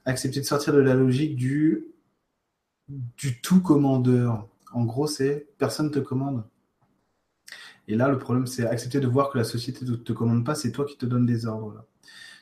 Accepter 0.06 0.42
de 0.42 0.46
sortir 0.46 0.74
de 0.74 0.80
la 0.80 0.94
logique 0.94 1.36
du 1.36 1.88
tout 3.42 3.60
commandeur. 3.64 4.48
En 4.74 4.86
gros, 4.86 5.08
c'est 5.08 5.48
personne 5.58 5.88
ne 5.88 5.92
te 5.92 5.98
commande. 5.98 6.44
Et 7.88 7.96
là, 7.96 8.10
le 8.10 8.20
problème, 8.20 8.46
c'est 8.46 8.68
accepter 8.68 9.00
de 9.00 9.08
voir 9.08 9.32
que 9.32 9.40
la 9.40 9.44
société 9.44 9.86
ne 9.86 9.96
te 9.96 10.14
commande 10.14 10.46
pas, 10.46 10.54
c'est 10.54 10.72
toi 10.72 10.86
qui 10.86 10.98
te 10.98 11.08
donne 11.08 11.26
des 11.26 11.48
ordres. 11.48 11.84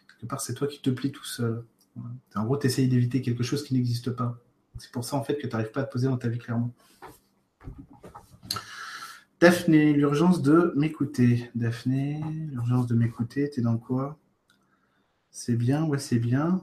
Quelque 0.09 0.25
part, 0.25 0.41
c'est 0.41 0.53
toi 0.53 0.67
qui 0.67 0.81
te 0.81 0.89
plies 0.89 1.13
tout 1.13 1.23
seul. 1.23 1.63
En 2.35 2.43
gros, 2.43 2.57
tu 2.57 2.67
essayes 2.67 2.89
d'éviter 2.89 3.21
quelque 3.21 3.43
chose 3.43 3.63
qui 3.63 3.73
n'existe 3.73 4.11
pas. 4.11 4.37
C'est 4.79 4.91
pour 4.91 5.05
ça, 5.05 5.15
en 5.15 5.23
fait, 5.23 5.35
que 5.35 5.47
tu 5.47 5.55
n'arrives 5.55 5.71
pas 5.71 5.79
à 5.79 5.83
te 5.85 5.93
poser 5.93 6.07
dans 6.07 6.17
ta 6.17 6.27
vie 6.27 6.39
clairement. 6.39 6.73
Daphné, 9.39 9.93
l'urgence 9.93 10.41
de 10.41 10.73
m'écouter. 10.75 11.51
Daphné, 11.55 12.21
l'urgence 12.51 12.87
de 12.87 12.95
m'écouter, 12.95 13.49
t'es 13.49 13.61
dans 13.61 13.77
quoi? 13.77 14.17
C'est 15.29 15.55
bien, 15.57 15.83
ouais, 15.85 15.97
c'est 15.97 16.19
bien. 16.19 16.61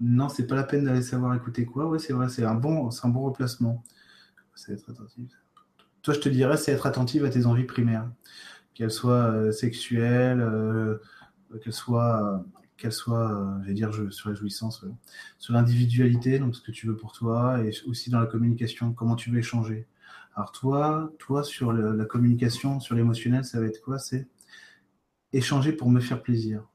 Non, 0.00 0.28
c'est 0.28 0.46
pas 0.46 0.56
la 0.56 0.64
peine 0.64 0.84
d'aller 0.84 1.02
savoir 1.02 1.34
écouter 1.34 1.64
quoi. 1.64 1.86
Ouais, 1.88 1.98
c'est 1.98 2.12
vrai, 2.12 2.28
c'est 2.28 2.44
un 2.44 2.54
bon, 2.54 2.90
c'est 2.90 3.06
un 3.06 3.10
bon 3.10 3.22
replacement. 3.22 3.82
C'est 4.54 4.72
être 4.72 4.90
attentif. 4.90 5.30
Toi, 6.02 6.14
je 6.14 6.20
te 6.20 6.28
dirais, 6.28 6.56
c'est 6.56 6.72
être 6.72 6.86
attentive 6.86 7.24
à 7.24 7.30
tes 7.30 7.46
envies 7.46 7.64
primaires, 7.64 8.10
qu'elles 8.74 8.90
soient 8.90 9.32
euh, 9.32 9.52
sexuelles, 9.52 10.40
euh, 10.40 10.98
qu'elles 11.62 11.72
soient, 11.72 12.44
qu'elles 12.76 12.92
soient, 12.92 13.32
euh, 13.32 13.62
je 13.62 13.68
vais 13.68 13.74
dire, 13.74 13.90
sur 14.12 14.30
la 14.30 14.34
jouissance, 14.34 14.84
sur 15.38 15.54
l'individualité, 15.54 16.38
donc 16.38 16.56
ce 16.56 16.62
que 16.62 16.72
tu 16.72 16.86
veux 16.88 16.96
pour 16.96 17.12
toi, 17.12 17.62
et 17.64 17.72
aussi 17.86 18.10
dans 18.10 18.20
la 18.20 18.26
communication, 18.26 18.92
comment 18.92 19.16
tu 19.16 19.30
veux 19.30 19.38
échanger. 19.38 19.86
Alors 20.34 20.52
toi, 20.52 21.12
toi 21.18 21.44
sur 21.44 21.72
la 21.72 22.04
communication, 22.04 22.80
sur 22.80 22.94
l'émotionnel, 22.94 23.44
ça 23.44 23.60
va 23.60 23.66
être 23.66 23.82
quoi? 23.82 23.98
C'est 23.98 24.28
échanger 25.32 25.72
pour 25.72 25.90
me 25.90 26.00
faire 26.00 26.22
plaisir. 26.22 26.66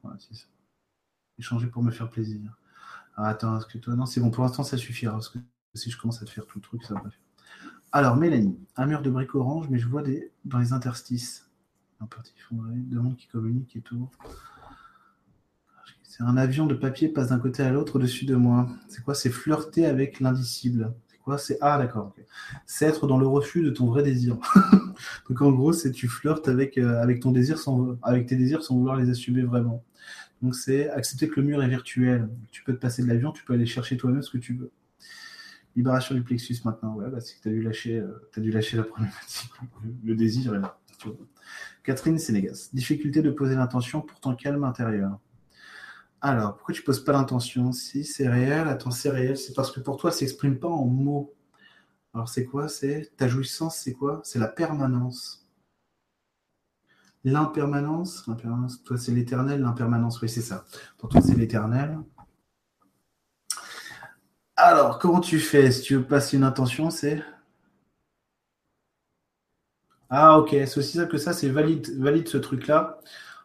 Échanger 1.38 1.66
pour 1.66 1.82
me 1.82 1.90
faire 1.90 2.10
plaisir. 2.10 2.56
Ah, 3.16 3.28
attends, 3.28 3.58
est-ce 3.58 3.66
que 3.66 3.78
toi. 3.78 3.96
Non, 3.96 4.06
c'est 4.06 4.20
bon, 4.20 4.30
pour 4.30 4.44
l'instant, 4.44 4.62
ça 4.62 4.76
suffira. 4.76 5.12
Parce 5.12 5.28
que 5.28 5.38
si 5.74 5.90
je 5.90 5.98
commence 5.98 6.22
à 6.22 6.24
te 6.24 6.30
faire 6.30 6.46
tout 6.46 6.58
le 6.58 6.62
truc, 6.62 6.84
ça 6.84 6.94
va 6.94 7.00
pas 7.00 7.10
faire. 7.10 7.20
Alors, 7.90 8.16
Mélanie, 8.16 8.58
un 8.76 8.86
mur 8.86 9.02
de 9.02 9.10
briques 9.10 9.34
orange, 9.34 9.68
mais 9.70 9.78
je 9.78 9.88
vois 9.88 10.02
des 10.02 10.30
dans 10.44 10.58
les 10.58 10.72
interstices. 10.72 11.48
Un 12.00 12.06
petit 12.06 12.32
fondré, 12.38 12.74
deux 12.76 13.00
mondes 13.00 13.16
qui 13.16 13.26
communiquent 13.26 13.74
et 13.74 13.80
tout. 13.80 14.08
C'est 16.04 16.22
un 16.22 16.36
avion 16.36 16.66
de 16.66 16.74
papier 16.74 17.08
passe 17.08 17.30
d'un 17.30 17.40
côté 17.40 17.64
à 17.64 17.70
l'autre 17.70 17.96
au-dessus 17.96 18.24
de 18.24 18.36
moi. 18.36 18.68
C'est 18.88 19.02
quoi? 19.02 19.16
C'est 19.16 19.30
flirter 19.30 19.84
avec 19.86 20.20
l'indicible. 20.20 20.94
Ah. 21.60 21.78
C'est 22.66 22.86
être 22.86 23.06
dans 23.06 23.18
le 23.18 23.26
refus 23.26 23.62
de 23.62 23.70
ton 23.70 23.86
vrai 23.86 24.02
désir. 24.02 24.36
Donc 25.28 25.42
en 25.42 25.52
gros, 25.52 25.72
c'est 25.72 25.92
tu 25.92 26.08
flirtes 26.08 26.48
avec 26.48 26.78
euh, 26.78 27.00
avec 27.02 27.20
ton 27.20 27.32
désir 27.32 27.58
sans 27.58 27.96
avec 28.02 28.26
tes 28.26 28.36
désirs 28.36 28.62
sans 28.62 28.76
vouloir 28.76 28.96
les 28.96 29.10
assumer 29.10 29.42
vraiment. 29.42 29.84
Donc 30.42 30.54
c'est 30.54 30.88
accepter 30.90 31.28
que 31.28 31.40
le 31.40 31.46
mur 31.46 31.62
est 31.62 31.68
virtuel. 31.68 32.28
Tu 32.50 32.62
peux 32.62 32.72
te 32.72 32.78
passer 32.78 33.02
de 33.02 33.08
l'avion, 33.08 33.32
tu 33.32 33.44
peux 33.44 33.54
aller 33.54 33.66
chercher 33.66 33.96
toi-même 33.96 34.22
ce 34.22 34.30
que 34.30 34.38
tu 34.38 34.54
veux. 34.54 34.70
Libération 35.76 36.14
du 36.14 36.22
plexus 36.22 36.56
maintenant. 36.64 36.94
Ouais, 36.94 37.08
bah, 37.08 37.20
c'est 37.20 37.36
que 37.36 37.42
tu 37.42 37.48
as 37.48 37.52
dû 37.52 37.62
lâcher, 37.62 37.98
euh, 37.98 38.28
dû 38.36 38.50
lâcher 38.50 38.76
la 38.76 38.84
problématique. 38.84 39.50
Le, 40.04 40.14
désir 40.14 40.54
est 40.54 40.60
là. 40.60 40.78
Catherine 41.84 42.18
Sénégas. 42.18 42.70
Difficulté 42.72 43.22
de 43.22 43.30
poser 43.30 43.54
l'intention 43.54 44.00
pour 44.00 44.18
ton 44.20 44.34
calme 44.34 44.64
intérieur. 44.64 45.18
Alors, 46.20 46.56
pourquoi 46.56 46.74
tu 46.74 46.82
poses 46.82 47.02
pas 47.04 47.12
l'intention 47.12 47.72
Si 47.72 48.04
c'est 48.04 48.28
réel, 48.28 48.68
attends, 48.68 48.90
c'est 48.90 49.10
réel, 49.10 49.36
c'est 49.36 49.54
parce 49.54 49.70
que 49.70 49.80
pour 49.80 49.96
toi, 49.96 50.10
ça 50.10 50.18
s'exprime 50.18 50.58
pas 50.58 50.68
en 50.68 50.84
mots. 50.84 51.34
Alors, 52.14 52.28
c'est 52.28 52.44
quoi? 52.44 52.68
C'est 52.68 53.12
ta 53.16 53.28
jouissance, 53.28 53.76
c'est 53.78 53.92
quoi? 53.94 54.20
C'est 54.24 54.38
la 54.38 54.48
permanence. 54.48 55.48
L'impermanence, 57.24 58.26
l'impermanence, 58.26 58.82
toi 58.84 58.96
c'est 58.96 59.12
l'éternel, 59.12 59.60
l'impermanence, 59.60 60.22
oui 60.22 60.28
c'est 60.28 60.40
ça. 60.40 60.64
Pour 60.98 61.08
toi 61.08 61.20
c'est 61.20 61.34
l'éternel. 61.34 61.98
Alors, 64.56 64.98
comment 64.98 65.20
tu 65.20 65.38
fais? 65.40 65.70
Si 65.70 65.82
tu 65.82 65.96
veux 65.96 66.04
passer 66.04 66.36
une 66.36 66.44
intention, 66.44 66.90
c'est... 66.90 67.22
Ah 70.10 70.38
ok, 70.38 70.50
c'est 70.50 70.78
aussi 70.78 70.96
ça 70.96 71.06
que 71.06 71.18
ça, 71.18 71.32
c'est 71.32 71.48
valide, 71.50 71.90
valide 71.98 72.28
ce 72.28 72.38
truc-là. 72.38 73.00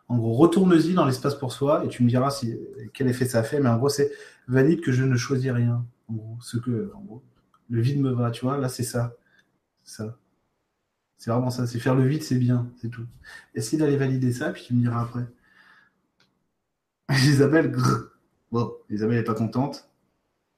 En 0.10 0.18
gros, 0.18 0.34
retourne-y 0.34 0.94
dans 0.94 1.06
l'espace 1.06 1.36
pour 1.36 1.54
soi 1.54 1.86
et 1.86 1.88
tu 1.88 2.04
me 2.04 2.10
diras 2.10 2.30
si, 2.30 2.56
quel 2.94 3.08
effet 3.08 3.26
ça 3.26 3.44
fait. 3.44 3.60
Mais 3.60 3.70
en 3.70 3.78
gros, 3.78 3.90
c'est 3.90 4.12
valide 4.48 4.82
que 4.82 4.92
je 4.92 5.04
ne 5.04 5.16
choisis 5.16 5.52
rien. 5.52 5.86
En 6.08 6.14
gros, 6.14 6.38
ce 6.42 6.58
que, 6.58 6.92
le 7.70 7.82
vide 7.82 8.02
me 8.02 8.12
va, 8.12 8.32
tu 8.32 8.46
vois. 8.46 8.58
Là, 8.58 8.70
c'est 8.70 8.84
ça. 8.84 9.16
Ça. 9.84 10.18
C'est 11.18 11.32
vraiment 11.32 11.50
ça. 11.50 11.68
C'est 11.68 11.80
faire 11.80 11.96
le 11.96 12.06
vide, 12.06 12.24
c'est 12.24 12.38
bien, 12.38 12.70
c'est 12.82 12.90
tout. 12.90 13.06
Essaye 13.56 13.80
d'aller 13.80 13.98
valider 13.98 14.34
ça, 14.34 14.52
puis 14.52 14.64
tu 14.68 14.74
me 14.74 14.82
diras 14.82 15.02
après. 15.02 15.26
Isabelle, 17.10 17.72
grrr. 17.72 18.10
Bon, 18.52 18.74
Isabelle 18.90 19.18
n'est 19.18 19.24
pas 19.24 19.34
contente. 19.34 19.90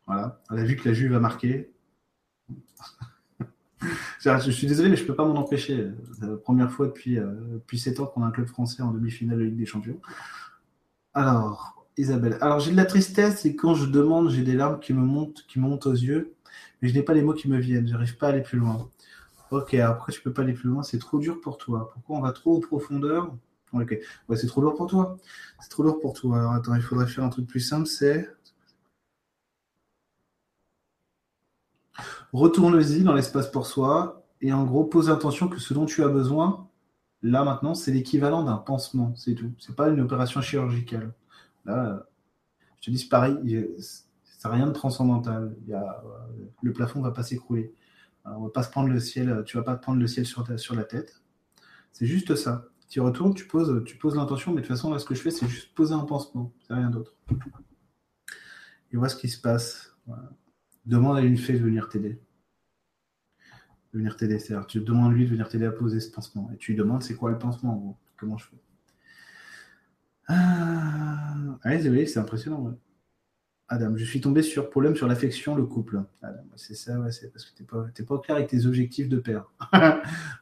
Voilà. 0.07 0.41
Elle 0.51 0.59
a 0.59 0.63
vu 0.65 0.75
que 0.75 0.89
la 0.89 0.93
Juve 0.93 1.15
a 1.15 1.19
marqué. 1.19 1.71
je 4.19 4.51
suis 4.51 4.67
désolé, 4.67 4.89
mais 4.89 4.95
je 4.95 5.03
ne 5.03 5.07
peux 5.07 5.15
pas 5.15 5.25
m'en 5.25 5.35
empêcher. 5.35 5.87
C'est 6.19 6.25
la 6.25 6.37
première 6.37 6.71
fois 6.71 6.87
depuis, 6.87 7.19
euh, 7.19 7.31
depuis 7.53 7.79
7 7.79 7.99
ans 7.99 8.05
qu'on 8.05 8.23
a 8.23 8.27
un 8.27 8.31
club 8.31 8.47
français 8.47 8.81
en 8.81 8.91
demi-finale 8.91 9.39
de 9.39 9.43
Ligue 9.43 9.57
des 9.57 9.65
Champions. 9.65 9.99
Alors, 11.13 11.85
Isabelle. 11.97 12.37
Alors, 12.41 12.59
j'ai 12.59 12.71
de 12.71 12.75
la 12.75 12.85
tristesse 12.85 13.45
et 13.45 13.55
quand 13.55 13.73
je 13.73 13.85
demande, 13.85 14.29
j'ai 14.29 14.43
des 14.43 14.55
larmes 14.55 14.79
qui 14.79 14.93
me 14.93 15.01
montent, 15.01 15.45
qui 15.47 15.59
montent 15.59 15.85
aux 15.85 15.93
yeux, 15.93 16.33
mais 16.81 16.89
je 16.89 16.93
n'ai 16.93 17.03
pas 17.03 17.13
les 17.13 17.21
mots 17.21 17.33
qui 17.33 17.47
me 17.47 17.57
viennent. 17.57 17.87
Je 17.87 17.93
n'arrive 17.93 18.17
pas 18.17 18.27
à 18.27 18.29
aller 18.31 18.41
plus 18.41 18.57
loin. 18.57 18.89
Ok, 19.51 19.75
après 19.75 20.11
tu 20.11 20.21
peux 20.21 20.33
pas 20.33 20.41
aller 20.41 20.53
plus 20.53 20.69
loin, 20.69 20.83
c'est 20.83 20.97
trop 20.97 21.19
dur 21.19 21.39
pour 21.39 21.57
toi. 21.57 21.91
Pourquoi 21.93 22.17
on 22.17 22.21
va 22.21 22.31
trop 22.31 22.57
en 22.57 22.59
profondeur? 22.59 23.33
Ok, 23.73 23.97
ouais, 24.29 24.35
c'est 24.37 24.47
trop 24.47 24.61
lourd 24.61 24.75
pour 24.75 24.87
toi. 24.87 25.17
C'est 25.59 25.69
trop 25.69 25.83
lourd 25.83 25.99
pour 25.99 26.13
toi. 26.13 26.39
Alors 26.39 26.53
attends, 26.53 26.75
il 26.75 26.81
faudrait 26.81 27.07
faire 27.07 27.23
un 27.23 27.29
truc 27.29 27.47
plus 27.47 27.59
simple, 27.59 27.85
c'est 27.85 28.27
retourne-y 32.35 33.03
dans 33.03 33.13
l'espace 33.13 33.49
pour 33.51 33.65
soi 33.65 34.25
et 34.41 34.53
en 34.53 34.63
gros 34.65 34.83
pose 34.83 35.09
l'intention 35.09 35.47
que 35.47 35.59
ce 35.59 35.73
dont 35.73 35.85
tu 35.85 36.03
as 36.03 36.09
besoin, 36.09 36.69
là 37.21 37.43
maintenant, 37.43 37.75
c'est 37.75 37.91
l'équivalent 37.91 38.43
d'un 38.43 38.57
pansement, 38.57 39.13
c'est 39.15 39.35
tout. 39.35 39.51
C'est 39.59 39.75
pas 39.75 39.89
une 39.89 40.01
opération 40.01 40.41
chirurgicale. 40.41 41.13
Là, 41.65 42.05
je 42.81 42.91
te 42.91 42.95
dis 42.95 43.05
pareil, 43.05 43.35
ça 43.79 44.49
n'a 44.49 44.55
rien 44.55 44.67
de 44.67 44.73
transcendantal. 44.73 45.55
Il 45.63 45.69
y 45.69 45.73
a, 45.73 46.03
le 46.61 46.73
plafond 46.73 47.01
va 47.01 47.11
pas 47.11 47.23
s'écrouler 47.23 47.73
on 48.25 48.43
va 48.43 48.49
pas 48.49 48.63
se 48.63 48.69
prendre 48.69 48.89
le 48.89 48.99
ciel, 48.99 49.43
tu 49.45 49.57
vas 49.57 49.63
pas 49.63 49.75
te 49.75 49.81
prendre 49.81 49.99
le 49.99 50.07
ciel 50.07 50.25
sur, 50.25 50.47
sur 50.59 50.75
la 50.75 50.83
tête. 50.83 51.21
C'est 51.91 52.05
juste 52.05 52.35
ça. 52.35 52.65
Tu 52.89 52.99
retournes, 52.99 53.33
tu 53.33 53.47
poses, 53.47 53.83
tu 53.85 53.97
poses 53.97 54.15
l'intention, 54.15 54.51
mais 54.51 54.61
de 54.61 54.67
toute 54.67 54.75
façon, 54.75 54.91
là, 54.91 54.99
ce 54.99 55.05
que 55.05 55.15
je 55.15 55.21
fais, 55.21 55.31
c'est 55.31 55.47
juste 55.47 55.73
poser 55.73 55.93
un 55.93 56.05
pansement. 56.05 56.51
C'est 56.67 56.73
rien 56.73 56.89
d'autre. 56.89 57.15
Et 58.91 58.97
vois 58.97 59.09
ce 59.09 59.15
qui 59.15 59.29
se 59.29 59.39
passe. 59.39 59.95
Demande 60.85 61.17
à 61.17 61.21
une 61.21 61.37
fée 61.37 61.53
de 61.53 61.63
venir 61.63 61.89
t'aider. 61.89 62.19
De 63.93 63.97
venir 63.99 64.15
t'aider. 64.17 64.39
C'est-à-dire, 64.39 64.67
tu 64.67 64.79
demandes 64.79 65.13
lui 65.13 65.25
de 65.25 65.29
venir 65.29 65.49
t'aider 65.49 65.65
à 65.65 65.71
poser 65.71 65.99
ce 65.99 66.11
pansement. 66.11 66.49
Et 66.53 66.57
tu 66.57 66.71
lui 66.71 66.77
demandes 66.77 67.03
c'est 67.03 67.15
quoi 67.15 67.31
le 67.31 67.37
pansement, 67.37 67.73
en 67.73 67.77
gros? 67.77 67.97
Comment 68.17 68.37
je 68.37 68.45
fais? 68.45 68.57
Ah, 70.27 71.35
oui, 71.65 72.07
c'est 72.07 72.19
impressionnant. 72.19 72.77
Adam, 73.67 73.95
je 73.95 74.05
suis 74.05 74.21
tombé 74.21 74.43
sur 74.43 74.69
problème 74.69 74.95
sur 74.95 75.07
l'affection, 75.07 75.55
le 75.55 75.65
couple. 75.65 76.03
Adam, 76.21 76.43
c'est 76.55 76.75
ça, 76.75 76.99
ouais, 76.99 77.11
c'est 77.11 77.31
parce 77.31 77.45
que 77.45 77.55
tu 77.55 77.63
n'es 77.63 77.67
pas, 77.67 78.15
pas 78.15 78.19
clair 78.19 78.37
avec 78.37 78.49
tes 78.49 78.65
objectifs 78.67 79.09
de 79.09 79.17
père. 79.17 79.51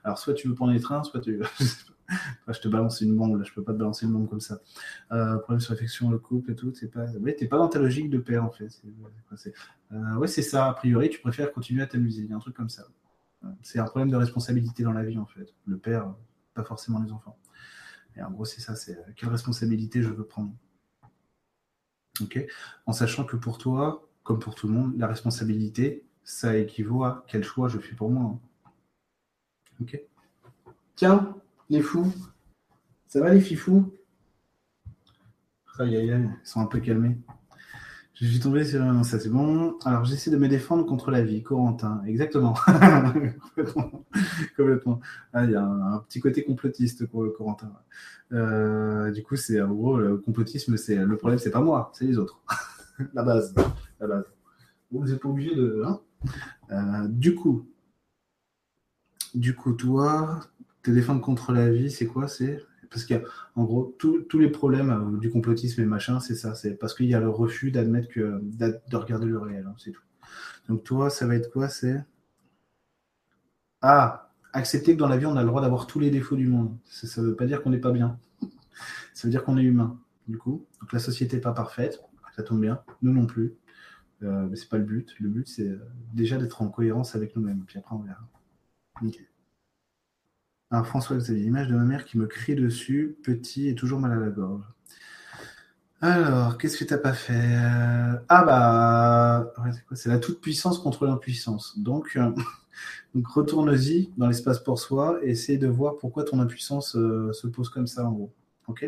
Alors, 0.03 0.17
soit 0.17 0.33
tu 0.33 0.49
veux 0.49 0.55
prendre 0.55 0.73
les 0.73 0.81
trains, 0.81 1.03
soit 1.03 1.21
tu. 1.21 1.39
je 2.47 2.59
te 2.59 2.67
balance 2.67 3.01
une 3.01 3.15
bombe, 3.15 3.37
là, 3.37 3.43
je 3.43 3.53
peux 3.53 3.63
pas 3.63 3.73
te 3.73 3.77
balancer 3.77 4.05
une 4.05 4.13
bombe 4.13 4.29
comme 4.29 4.41
ça. 4.41 4.59
Euh, 5.11 5.37
problème 5.37 5.59
sur 5.59 5.73
l'affection, 5.73 6.09
le 6.09 6.19
couple 6.19 6.51
et 6.51 6.55
tout, 6.55 6.71
t'es 6.71 6.87
pas, 6.87 7.05
ouais, 7.05 7.33
pas 7.47 7.57
dans 7.57 7.67
ta 7.67 7.79
logique 7.79 8.09
de 8.09 8.17
père 8.19 8.43
en 8.43 8.51
fait. 8.51 8.69
Euh, 9.91 10.15
ouais, 10.15 10.27
c'est 10.27 10.41
ça. 10.41 10.67
A 10.67 10.73
priori, 10.73 11.09
tu 11.09 11.19
préfères 11.19 11.51
continuer 11.51 11.81
à 11.81 11.87
t'amuser, 11.87 12.27
un 12.31 12.39
truc 12.39 12.55
comme 12.55 12.69
ça. 12.69 12.83
C'est 13.61 13.79
un 13.79 13.85
problème 13.85 14.09
de 14.09 14.15
responsabilité 14.15 14.83
dans 14.83 14.93
la 14.93 15.03
vie 15.03 15.17
en 15.17 15.25
fait. 15.25 15.53
Le 15.65 15.77
père, 15.77 16.13
pas 16.53 16.63
forcément 16.63 17.01
les 17.01 17.11
enfants. 17.11 17.37
Et 18.15 18.21
en 18.21 18.31
gros, 18.31 18.45
c'est 18.45 18.61
ça. 18.61 18.75
C'est 18.75 18.97
euh, 18.97 19.11
quelle 19.15 19.29
responsabilité 19.29 20.01
je 20.01 20.09
veux 20.09 20.25
prendre. 20.25 20.53
Ok. 22.21 22.39
En 22.85 22.93
sachant 22.93 23.25
que 23.25 23.35
pour 23.35 23.57
toi, 23.57 24.07
comme 24.23 24.39
pour 24.39 24.55
tout 24.55 24.67
le 24.67 24.73
monde, 24.73 24.93
la 24.97 25.07
responsabilité, 25.07 26.05
ça 26.23 26.55
équivaut 26.55 27.03
à 27.03 27.25
quel 27.27 27.43
choix 27.43 27.67
je 27.67 27.79
fais 27.79 27.95
pour 27.95 28.09
moi. 28.09 28.39
Hein. 28.65 28.69
Ok. 29.81 29.99
Tiens, 30.95 31.35
les 31.69 31.81
fous. 31.81 32.13
Ça 33.07 33.19
va 33.19 33.33
les 33.33 33.41
fifous? 33.41 33.91
Aïe 35.79 35.95
aïe 35.95 36.11
aïe, 36.11 36.29
ils 36.43 36.47
sont 36.47 36.61
un 36.61 36.65
peu 36.65 36.79
calmés. 36.79 37.17
Je 38.13 38.27
suis 38.27 38.39
tombé 38.39 38.63
sur 38.63 38.79
ça 39.03 39.19
c'est 39.19 39.29
bon. 39.29 39.77
Alors 39.85 40.05
j'essaie 40.05 40.29
de 40.29 40.37
me 40.37 40.47
défendre 40.47 40.85
contre 40.85 41.09
la 41.09 41.23
vie, 41.23 41.41
Corentin. 41.41 42.03
Exactement. 42.05 42.53
Complètement. 44.57 45.01
Ah, 45.33 45.45
il 45.45 45.51
y 45.51 45.55
a 45.55 45.63
un, 45.63 45.99
petit 46.07 46.19
côté 46.19 46.43
complotiste 46.43 47.07
pour 47.07 47.25
Corentin. 47.35 47.73
Euh, 48.31 49.11
du 49.11 49.23
coup, 49.23 49.35
c'est 49.35 49.61
en 49.61 49.73
gros 49.73 49.97
le 49.97 50.17
complotisme, 50.17 50.77
c'est 50.77 50.95
le 50.95 51.17
problème, 51.17 51.39
c'est 51.39 51.51
pas 51.51 51.61
moi, 51.61 51.91
c'est 51.93 52.05
les 52.05 52.17
autres. 52.17 52.41
la 53.13 53.23
base, 53.23 53.53
la 53.99 54.07
base. 54.07 54.25
Vous 54.91 55.05
n'êtes 55.05 55.19
pas 55.19 55.29
obligé 55.29 55.55
de. 55.55 55.83
Hein 55.85 55.99
euh, 56.71 57.07
du 57.07 57.33
coup, 57.33 57.67
du 59.33 59.55
coup, 59.55 59.73
toi, 59.73 60.39
te 60.83 60.91
défendre 60.91 61.21
contre 61.21 61.53
la 61.53 61.69
vie, 61.69 61.89
c'est 61.89 62.05
quoi? 62.05 62.27
C'est 62.27 62.59
parce 62.89 63.05
qu'en 63.05 63.63
gros, 63.63 63.95
tous 63.97 64.37
les 64.37 64.49
problèmes 64.49 64.91
euh, 64.91 65.17
du 65.17 65.31
complotisme 65.31 65.81
et 65.81 65.85
machin, 65.85 66.19
c'est 66.19 66.35
ça. 66.35 66.53
C'est 66.53 66.75
parce 66.75 66.93
qu'il 66.93 67.07
y 67.07 67.15
a 67.15 67.19
le 67.19 67.29
refus 67.29 67.71
d'admettre 67.71 68.09
que 68.09 68.41
de 68.43 68.95
regarder 68.95 69.25
le 69.25 69.39
réel, 69.39 69.65
hein, 69.67 69.75
c'est 69.77 69.91
tout. 69.91 70.03
Donc 70.69 70.83
toi, 70.83 71.09
ça 71.09 71.25
va 71.25 71.35
être 71.35 71.51
quoi? 71.51 71.69
C'est 71.69 72.03
ah, 73.81 74.31
accepter 74.53 74.93
que 74.93 74.99
dans 74.99 75.09
la 75.09 75.17
vie, 75.17 75.25
on 75.25 75.35
a 75.35 75.41
le 75.41 75.47
droit 75.47 75.61
d'avoir 75.61 75.87
tous 75.87 75.99
les 75.99 76.09
défauts 76.09 76.37
du 76.37 76.47
monde. 76.47 76.77
Ça 76.85 77.21
ne 77.21 77.27
veut 77.27 77.35
pas 77.35 77.45
dire 77.45 77.61
qu'on 77.61 77.71
n'est 77.71 77.79
pas 77.79 77.91
bien. 77.91 78.17
ça 79.13 79.27
veut 79.27 79.29
dire 79.29 79.43
qu'on 79.43 79.57
est 79.57 79.63
humain. 79.63 79.99
Du 80.27 80.37
coup, 80.37 80.65
donc 80.79 80.93
la 80.93 80.99
société 80.99 81.35
n'est 81.35 81.41
pas 81.41 81.51
parfaite. 81.51 82.01
Ça 82.35 82.43
tombe 82.43 82.61
bien. 82.61 82.81
Nous 83.01 83.11
non 83.11 83.25
plus. 83.25 83.55
Euh, 84.23 84.47
mais 84.49 84.55
c'est 84.55 84.69
pas 84.69 84.77
le 84.77 84.85
but. 84.85 85.13
Le 85.19 85.27
but, 85.27 85.47
c'est 85.47 85.67
euh, 85.67 85.79
déjà 86.13 86.37
d'être 86.37 86.61
en 86.61 86.69
cohérence 86.69 87.15
avec 87.15 87.35
nous-mêmes. 87.35 87.65
Puis 87.67 87.77
après, 87.77 87.93
on 87.93 87.99
verra. 87.99 88.25
Nickel. 89.01 89.25
Alors, 90.73 90.87
François 90.87 91.15
Xavier, 91.17 91.43
l'image 91.43 91.67
de 91.67 91.75
ma 91.75 91.83
mère 91.83 92.03
qui 92.03 92.17
me 92.17 92.25
crie 92.25 92.55
dessus, 92.55 93.15
petit 93.21 93.67
et 93.67 93.75
toujours 93.75 93.99
mal 93.99 94.11
à 94.11 94.15
la 94.15 94.29
gorge. 94.31 94.63
Alors, 96.01 96.57
qu'est-ce 96.57 96.79
que 96.79 96.83
tu 96.83 96.91
n'as 96.91 96.99
pas 96.99 97.13
fait? 97.13 97.55
Ah 98.27 98.43
bah, 98.43 99.53
c'est 99.91 100.09
la 100.09 100.17
toute-puissance 100.17 100.79
contre 100.79 101.05
l'impuissance. 101.05 101.77
Donc, 101.77 102.13
euh, 102.15 102.31
donc 103.13 103.27
retourne-y 103.27 104.09
dans 104.17 104.25
l'espace 104.25 104.57
pour 104.57 104.79
soi 104.79 105.19
et 105.21 105.29
essaye 105.29 105.59
de 105.59 105.67
voir 105.67 105.97
pourquoi 105.97 106.23
ton 106.23 106.39
impuissance 106.39 106.95
euh, 106.95 107.31
se 107.33 107.45
pose 107.45 107.69
comme 107.69 107.85
ça 107.85 108.07
en 108.07 108.11
gros. 108.11 108.33
Ok? 108.67 108.83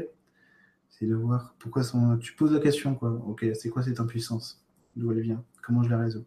Essaye 0.89 1.07
de 1.07 1.15
voir 1.15 1.53
pourquoi 1.59 1.83
son... 1.83 2.17
tu 2.17 2.33
poses 2.33 2.51
la 2.51 2.59
question 2.59 2.95
quoi. 2.95 3.11
Ok, 3.27 3.45
c'est 3.53 3.69
quoi 3.69 3.83
cette 3.83 3.99
impuissance? 3.99 4.59
D'où 4.95 5.11
elle 5.11 5.21
vient? 5.21 5.43
Comment 5.61 5.83
je 5.83 5.91
la 5.91 5.99
résous? 5.99 6.25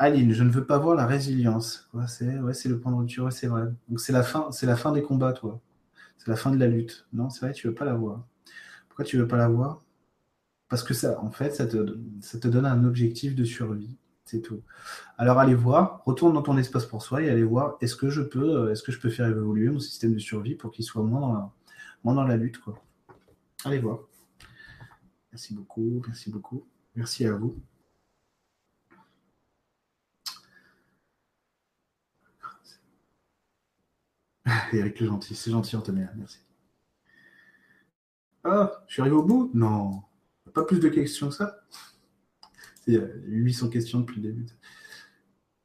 Aline, 0.00 0.32
je 0.32 0.42
ne 0.44 0.50
veux 0.50 0.64
pas 0.64 0.78
voir 0.78 0.96
la 0.96 1.06
résilience. 1.06 1.90
c'est 2.08 2.24
le 2.24 2.80
point 2.80 2.90
de 2.90 2.96
rupture, 2.96 3.30
c'est 3.30 3.48
vrai. 3.48 3.64
Donc 3.90 4.00
c'est 4.00 4.14
la 4.14 4.22
fin, 4.22 4.50
c'est 4.50 4.64
la 4.64 4.74
fin 4.74 4.92
des 4.92 5.02
combats, 5.02 5.34
toi. 5.34 5.60
C'est 6.16 6.28
la 6.28 6.36
fin 6.36 6.50
de 6.50 6.56
la 6.56 6.68
lutte. 6.68 7.06
Non, 7.12 7.28
c'est 7.28 7.40
vrai, 7.44 7.52
tu 7.52 7.66
veux 7.66 7.74
pas 7.74 7.84
la 7.84 7.92
voir. 7.92 8.24
Pourquoi 8.88 9.04
tu 9.04 9.18
veux 9.18 9.28
pas 9.28 9.36
la 9.36 9.48
voir? 9.48 9.84
Parce 10.70 10.82
que 10.82 10.94
ça, 10.94 11.20
en 11.20 11.30
fait, 11.30 11.54
ça 11.54 11.66
te, 11.66 12.48
donne 12.48 12.64
un 12.64 12.84
objectif 12.84 13.34
de 13.34 13.44
survie. 13.44 13.94
C'est 14.24 14.40
tout. 14.40 14.62
Alors 15.18 15.38
allez 15.38 15.54
voir, 15.54 16.02
retourne 16.06 16.32
dans 16.32 16.42
ton 16.42 16.56
espace 16.56 16.86
pour 16.86 17.02
soi 17.02 17.22
et 17.22 17.28
allez 17.28 17.44
voir 17.44 17.76
est-ce 17.82 17.94
que 17.94 18.08
je 18.08 18.22
peux, 18.22 18.72
peux 19.02 19.10
faire 19.10 19.26
évoluer 19.26 19.68
mon 19.68 19.80
système 19.80 20.14
de 20.14 20.18
survie 20.18 20.54
pour 20.54 20.70
qu'il 20.70 20.86
soit 20.86 21.02
moins 21.02 21.52
dans 22.04 22.24
la, 22.24 22.36
lutte. 22.38 22.58
Allez 23.66 23.80
voir. 23.80 23.98
Merci 25.30 25.52
beaucoup, 25.52 26.00
merci 26.06 26.30
beaucoup. 26.30 26.64
Merci 26.96 27.26
à 27.26 27.34
vous. 27.34 27.54
Eric 34.72 35.00
le 35.00 35.06
gentil, 35.06 35.34
c'est 35.34 35.50
gentil 35.50 35.76
Antonia, 35.76 36.10
merci. 36.16 36.38
Ah, 38.44 38.82
je 38.86 38.94
suis 38.94 39.02
arrivé 39.02 39.16
au 39.16 39.22
bout? 39.22 39.50
Non, 39.54 40.02
pas 40.54 40.64
plus 40.64 40.80
de 40.80 40.88
questions 40.88 41.28
que 41.28 41.34
ça. 41.34 41.60
Il 42.86 42.94
y 42.94 42.96
a 42.96 43.06
800 43.26 43.68
questions 43.68 44.00
depuis 44.00 44.20
le 44.20 44.28
début. 44.28 44.46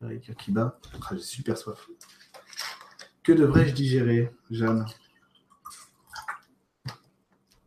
Eric 0.04 0.36
qui 0.38 0.52
bat, 0.52 0.80
ah, 1.02 1.16
j'ai 1.16 1.22
super 1.22 1.58
soif. 1.58 1.88
Que 3.24 3.32
devrais-je 3.32 3.74
digérer, 3.74 4.32
Jeanne? 4.52 4.86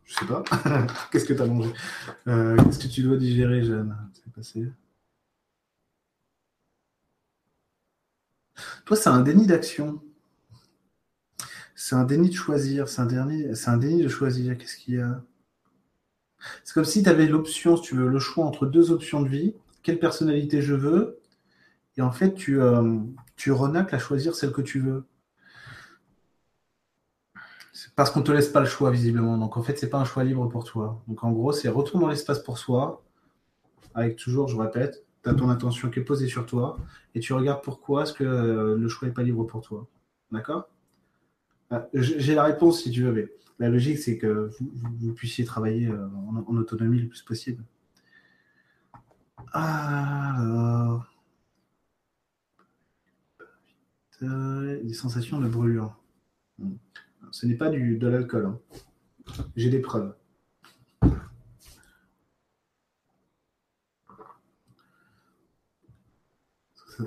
Je 0.05 0.13
sais 0.13 0.25
pas. 0.25 0.43
Qu'est-ce 1.11 1.25
que 1.25 1.33
tu 1.33 1.41
as 1.41 1.45
mangé? 1.45 1.73
Euh, 2.27 2.55
Qu'est-ce 2.63 2.79
que 2.79 2.87
tu 2.87 3.01
dois 3.01 3.17
digérer, 3.17 3.63
Jeanne? 3.63 3.97
Passé. 4.35 4.71
Toi, 8.85 8.95
c'est 8.95 9.09
un 9.09 9.21
déni 9.21 9.47
d'action. 9.47 10.01
C'est 11.81 11.95
un 11.95 12.03
déni 12.03 12.29
de 12.29 12.35
choisir. 12.35 12.89
C'est 12.89 13.01
un, 13.01 13.05
déni 13.77 14.03
de 14.03 14.09
choisir. 14.09 14.57
Qu'est-ce 14.57 14.75
qu'il 14.75 14.95
y 14.95 14.99
a? 14.99 15.23
C'est 16.65 16.73
comme 16.73 16.83
si 16.83 17.03
tu 17.03 17.09
avais 17.09 17.25
l'option, 17.25 17.77
si 17.77 17.83
tu 17.83 17.95
veux, 17.95 18.09
le 18.09 18.19
choix 18.19 18.43
entre 18.45 18.65
deux 18.65 18.91
options 18.91 19.21
de 19.21 19.29
vie. 19.29 19.55
Quelle 19.81 19.97
personnalité 19.97 20.61
je 20.61 20.73
veux 20.73 21.21
Et 21.95 22.01
en 22.01 22.11
fait, 22.11 22.33
tu, 22.33 22.61
euh, 22.61 22.97
tu 23.37 23.53
renacles 23.53 23.95
à 23.95 23.97
choisir 23.97 24.35
celle 24.35 24.51
que 24.51 24.61
tu 24.61 24.81
veux. 24.81 25.05
Parce 27.95 28.11
qu'on 28.11 28.19
ne 28.19 28.25
te 28.25 28.33
laisse 28.33 28.49
pas 28.49 28.59
le 28.59 28.65
choix, 28.65 28.91
visiblement. 28.91 29.37
Donc, 29.37 29.55
en 29.55 29.63
fait, 29.63 29.77
c'est 29.79 29.89
pas 29.89 29.99
un 29.99 30.05
choix 30.05 30.25
libre 30.25 30.49
pour 30.49 30.65
toi. 30.65 31.01
Donc, 31.07 31.23
en 31.23 31.31
gros, 31.31 31.53
c'est 31.53 31.69
retourne 31.69 32.01
dans 32.01 32.09
l'espace 32.09 32.39
pour 32.39 32.57
soi, 32.57 33.01
avec 33.95 34.17
toujours, 34.17 34.49
je 34.49 34.57
répète, 34.57 35.05
tu 35.23 35.29
as 35.29 35.33
ton 35.33 35.49
attention 35.49 35.89
qui 35.89 35.99
est 35.99 36.03
posée 36.03 36.27
sur 36.27 36.45
toi, 36.45 36.77
et 37.15 37.21
tu 37.21 37.31
regardes 37.31 37.63
pourquoi 37.63 38.03
est-ce 38.03 38.13
que 38.13 38.25
euh, 38.25 38.75
le 38.75 38.89
choix 38.89 39.07
n'est 39.07 39.13
pas 39.13 39.23
libre 39.23 39.45
pour 39.45 39.61
toi. 39.61 39.87
D'accord? 40.31 40.67
J'ai 41.93 42.35
la 42.35 42.43
réponse 42.43 42.83
si 42.83 42.91
tu 42.91 43.03
veux, 43.03 43.11
mais 43.11 43.27
la 43.59 43.69
logique, 43.69 43.99
c'est 43.99 44.17
que 44.17 44.49
vous, 44.99 45.13
puissiez 45.13 45.45
travailler 45.45 45.87
euh, 45.87 46.07
en, 46.47 46.55
autonomie 46.57 46.99
le 46.99 47.09
plus 47.09 47.21
possible. 47.21 47.63
Alors. 49.51 51.05
des 54.21 54.93
sensations 54.93 55.39
de 55.39 55.47
brûlure. 55.47 55.97
Ce 57.31 57.45
n'est 57.45 57.55
pas 57.55 57.69
de 57.69 58.07
l'alcool. 58.07 58.45
Hein. 58.47 58.59
J'ai 59.55 59.69
des 59.69 59.79
preuves. 59.79 60.13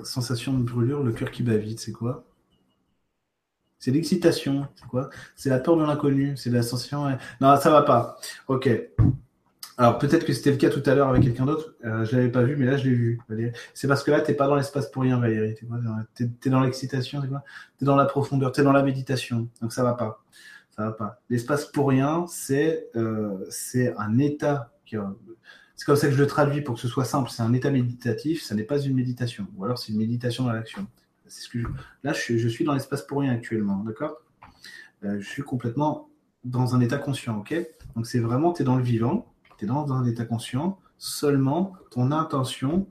Sensation 0.03 0.57
de 0.57 0.63
brûlure, 0.63 1.03
le 1.03 1.11
cœur 1.11 1.29
qui 1.29 1.43
bat 1.43 1.57
vite, 1.57 1.79
c'est 1.79 1.91
quoi? 1.91 2.25
C'est 3.83 3.91
l'excitation. 3.91 4.65
C'est 4.75 4.87
quoi? 4.87 5.09
C'est 5.35 5.49
la 5.49 5.59
peur 5.59 5.75
de 5.75 5.83
l'inconnu. 5.83 6.37
C'est 6.37 6.49
l'ascension. 6.49 7.05
Non, 7.41 7.57
ça 7.57 7.69
va 7.69 7.81
pas. 7.81 8.17
Ok. 8.47 8.69
Alors 9.77 9.97
peut-être 9.97 10.25
que 10.25 10.31
c'était 10.31 10.51
le 10.51 10.55
cas 10.55 10.69
tout 10.69 10.81
à 10.85 10.95
l'heure 10.95 11.09
avec 11.09 11.21
quelqu'un 11.21 11.45
d'autre. 11.45 11.75
Euh, 11.83 12.05
je 12.05 12.15
l'avais 12.15 12.29
pas 12.29 12.43
vu, 12.43 12.55
mais 12.55 12.65
là 12.65 12.77
je 12.77 12.85
l'ai 12.85 12.95
vu. 12.95 13.19
C'est 13.73 13.89
parce 13.89 14.01
que 14.05 14.11
là 14.11 14.21
t'es 14.21 14.35
pas 14.35 14.47
dans 14.47 14.55
l'espace 14.55 14.89
pour 14.89 15.01
rien, 15.01 15.19
Valérie. 15.19 15.55
T'es 16.15 16.29
es, 16.45 16.49
dans 16.49 16.61
l'excitation. 16.61 17.19
Tu 17.19 17.27
es 17.27 17.85
dans 17.85 17.97
la 17.97 18.05
profondeur. 18.05 18.53
T'es 18.53 18.63
dans 18.63 18.71
la 18.71 18.83
méditation. 18.83 19.49
Donc 19.61 19.73
ça 19.73 19.83
va 19.83 19.95
pas. 19.95 20.23
Ça 20.77 20.85
va 20.85 20.91
pas. 20.93 21.19
L'espace 21.29 21.65
pour 21.65 21.89
rien, 21.89 22.23
c'est 22.29 22.87
euh, 22.95 23.49
un 23.97 24.17
état. 24.17 24.71
C'est 24.85 25.85
comme 25.85 25.97
ça 25.97 26.07
que 26.07 26.13
je 26.13 26.19
le 26.19 26.27
traduis 26.27 26.61
pour 26.61 26.75
que 26.75 26.81
ce 26.81 26.87
soit 26.87 27.03
simple. 27.03 27.29
C'est 27.29 27.43
un 27.43 27.51
état 27.51 27.69
méditatif. 27.69 28.43
Ça 28.43 28.55
n'est 28.55 28.63
pas 28.63 28.79
une 28.79 28.95
méditation. 28.95 29.45
Ou 29.57 29.65
alors 29.65 29.77
c'est 29.77 29.91
une 29.91 29.97
méditation 29.97 30.45
dans 30.45 30.53
l'action. 30.53 30.87
Là, 32.03 32.13
je, 32.13 32.47
suis 32.47 32.65
dans 32.65 32.73
l'espace 32.73 33.01
pour 33.03 33.19
rien 33.19 33.33
actuellement, 33.33 33.77
d'accord? 33.77 34.17
Euh, 35.03 35.19
Je 35.19 35.27
suis 35.27 35.41
complètement 35.41 36.09
dans 36.43 36.75
un 36.75 36.81
état 36.81 36.97
conscient, 36.97 37.39
ok? 37.39 37.55
Donc 37.95 38.07
c'est 38.07 38.19
vraiment, 38.19 38.53
tu 38.53 38.61
es 38.61 38.65
dans 38.65 38.75
le 38.75 38.83
vivant, 38.83 39.33
tu 39.57 39.65
es 39.65 39.67
dans, 39.67 39.91
un 39.93 40.05
état 40.05 40.25
conscient, 40.25 40.79
seulement 40.97 41.73
ton 41.91 42.11
intention, 42.11 42.87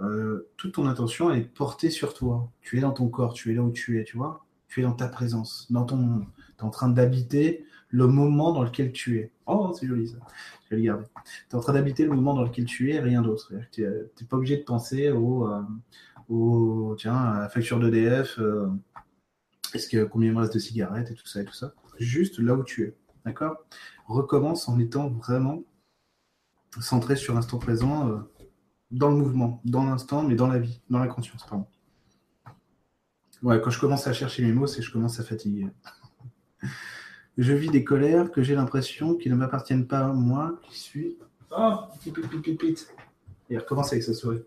euh, 0.00 0.48
toute 0.56 0.74
ton 0.74 0.86
intention 0.86 1.30
est 1.30 1.42
portée 1.42 1.90
sur 1.90 2.14
toi. 2.14 2.50
Tu 2.60 2.78
es 2.78 2.80
dans 2.80 2.92
ton 2.92 3.08
corps, 3.08 3.32
tu 3.32 3.52
es 3.52 3.54
là 3.54 3.62
où 3.62 3.70
tu 3.70 4.00
es, 4.00 4.04
tu 4.04 4.16
vois? 4.16 4.44
Tu 4.68 4.80
es 4.80 4.82
dans 4.82 4.92
ta 4.92 5.08
présence, 5.08 5.70
dans 5.70 5.84
ton 5.84 5.96
monde. 5.96 6.26
Tu 6.56 6.62
es 6.62 6.64
en 6.64 6.70
train 6.70 6.88
d'habiter 6.88 7.64
le 7.90 8.06
moment 8.08 8.52
dans 8.52 8.64
lequel 8.64 8.92
tu 8.92 9.18
es. 9.18 9.30
Oh, 9.46 9.72
c'est 9.78 9.86
joli 9.86 10.08
ça. 10.08 10.16
Je 10.64 10.70
vais 10.70 10.76
le 10.76 10.86
garder. 10.86 11.04
Tu 11.48 11.54
es 11.54 11.54
en 11.54 11.60
train 11.60 11.74
d'habiter 11.74 12.04
le 12.04 12.10
moment 12.10 12.34
dans 12.34 12.42
lequel 12.42 12.64
tu 12.64 12.92
es, 12.92 12.98
rien 12.98 13.22
d'autre. 13.22 13.52
Tu 13.70 13.82
n'es 13.82 14.26
pas 14.28 14.36
obligé 14.36 14.56
de 14.56 14.64
penser 14.64 15.10
au, 15.10 15.48
euh, 15.48 15.62
au 16.28 16.94
tiens, 16.98 17.16
à 17.16 17.40
la 17.40 17.48
facture 17.48 17.80
d'EDF, 17.80 18.38
euh, 18.38 18.68
est-ce 19.74 19.88
que 19.88 20.04
combien 20.04 20.30
il 20.30 20.34
me 20.34 20.40
reste 20.40 20.54
de 20.54 20.58
cigarettes 20.58 21.10
et 21.10 21.14
tout 21.14 21.26
ça 21.26 21.42
et 21.42 21.44
tout 21.44 21.54
ça. 21.54 21.74
Juste 21.98 22.38
là 22.38 22.54
où 22.54 22.64
tu 22.64 22.84
es. 22.84 22.96
D'accord 23.24 23.56
Recommence 24.06 24.68
en 24.68 24.78
étant 24.78 25.08
vraiment 25.08 25.62
centré 26.80 27.16
sur 27.16 27.34
l'instant 27.34 27.58
présent, 27.58 28.08
euh, 28.08 28.18
dans 28.90 29.10
le 29.10 29.16
mouvement, 29.16 29.60
dans 29.64 29.84
l'instant, 29.84 30.22
mais 30.22 30.34
dans 30.34 30.46
la 30.46 30.58
vie, 30.58 30.80
dans 30.90 30.98
la 30.98 31.08
conscience, 31.08 31.44
pardon. 31.46 31.66
Ouais, 33.42 33.60
quand 33.60 33.70
je 33.70 33.80
commence 33.80 34.06
à 34.06 34.12
chercher 34.12 34.42
mes 34.42 34.52
mots, 34.52 34.66
c'est 34.66 34.78
que 34.78 34.86
je 34.86 34.92
commence 34.92 35.20
à 35.20 35.24
fatiguer. 35.24 35.68
Je 37.36 37.52
vis 37.52 37.68
des 37.68 37.82
colères 37.82 38.30
que 38.30 38.44
j'ai 38.44 38.54
l'impression 38.54 39.16
qu'ils 39.16 39.32
ne 39.32 39.36
m'appartiennent 39.36 39.88
pas 39.88 40.12
moi 40.12 40.60
qui 40.62 40.78
suis. 40.78 41.18
Oh, 41.50 41.78
pip, 42.00 42.14
pip, 42.14 42.42
pip, 42.42 42.60
pip. 42.60 42.78
Et 43.50 43.58
recommence 43.58 43.90
avec 43.90 44.04
sa 44.04 44.14
souris. 44.14 44.44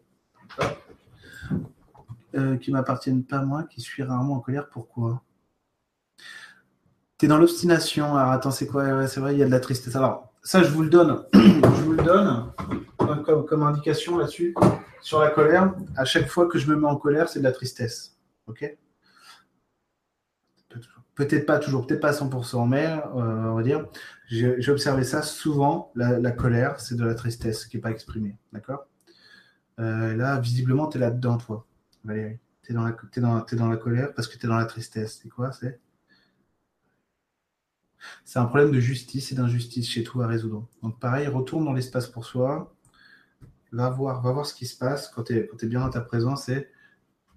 Euh, 2.36 2.58
qui 2.58 2.72
m'appartiennent 2.72 3.24
pas 3.24 3.42
moi 3.42 3.64
qui 3.64 3.80
suis 3.80 4.04
rarement 4.04 4.36
en 4.36 4.40
colère. 4.42 4.68
Pourquoi? 4.70 5.24
T'es 7.18 7.28
dans 7.28 7.38
l'obstination. 7.38 8.16
Alors 8.18 8.32
attends, 8.32 8.52
c'est 8.52 8.68
quoi? 8.68 9.08
C'est 9.08 9.22
vrai, 9.22 9.34
il 9.34 9.40
y 9.40 9.44
a 9.44 9.46
de 9.46 9.52
la 9.52 9.62
tristesse. 9.62 9.96
Alors, 9.96 10.34
ça, 10.44 10.62
je 10.62 10.70
vous 10.70 10.84
le 10.84 10.90
donne. 10.90 11.26
je 11.34 11.84
vous 11.84 11.94
le 11.94 12.04
donne 12.04 12.52
comme, 12.98 13.46
comme 13.46 13.64
indication 13.64 14.18
là-dessus. 14.18 14.54
Sur 15.02 15.20
la 15.22 15.30
colère, 15.30 15.74
à 15.96 16.04
chaque 16.04 16.28
fois 16.28 16.48
que 16.48 16.60
je 16.60 16.70
me 16.70 16.76
mets 16.76 16.88
en 16.88 16.98
colère, 16.98 17.30
c'est 17.30 17.40
de 17.40 17.46
la 17.46 17.54
tristesse. 17.54 18.18
Ok? 18.48 18.78
Peut-être 21.16 21.46
pas 21.46 21.60
toujours, 21.60 21.88
peut-être 21.88 22.02
pas 22.02 22.10
à 22.10 22.12
100%, 22.12 22.68
mais 22.68 22.86
euh, 22.86 23.00
on 23.16 23.56
va 23.56 23.64
dire, 23.64 23.88
j'ai 24.28 24.70
observé 24.70 25.04
ça 25.04 25.24
souvent, 25.24 25.92
la, 25.96 26.32
colère, 26.32 26.80
c'est 26.80 26.96
de 26.96 27.04
la 27.04 27.16
tristesse 27.16 27.66
qui 27.66 27.78
n'est 27.78 27.82
pas 27.82 27.90
exprimée, 27.90 28.38
d'accord? 28.54 28.86
Euh, 29.80 30.16
Là, 30.16 30.40
visiblement, 30.40 30.88
tu 30.88 30.98
es 30.98 31.02
là-dedans, 31.02 31.38
toi, 31.38 31.67
Valérie. 32.08 32.40
Tu 32.64 32.72
es, 32.72 32.76
dans 32.76 32.84
la, 32.84 33.78
colère 33.78 34.14
parce 34.14 34.28
que 34.28 34.38
tu 34.38 34.46
es 34.46 34.50
dans 34.50 34.58
la 34.58 34.66
tristesse. 34.66 35.20
C'est 35.22 35.30
quoi 35.30 35.52
C'est? 35.52 35.80
C'est 38.26 38.40
un 38.40 38.46
problème 38.46 38.72
de 38.72 38.80
justice 38.80 39.32
et 39.32 39.36
d'injustice 39.36 39.90
chez 39.90 40.04
toi 40.04 40.26
à 40.26 40.28
résoudre. 40.28 40.68
Donc 40.82 41.00
pareil, 41.00 41.28
retourne 41.28 41.66
dans 41.66 41.74
l'espace 41.74 42.08
pour 42.08 42.26
soi, 42.26 42.76
va 43.72 43.90
voir, 43.90 44.22
va 44.22 44.32
voir 44.32 44.46
ce 44.46 44.54
qui 44.54 44.66
se 44.66 44.78
passe 44.78 45.10
quand 45.10 45.24
tu 45.24 45.34
es, 45.36 45.66
bien 45.66 45.82
dans 45.82 45.90
ta 45.90 46.02
présence 46.02 46.50
et 46.50 46.70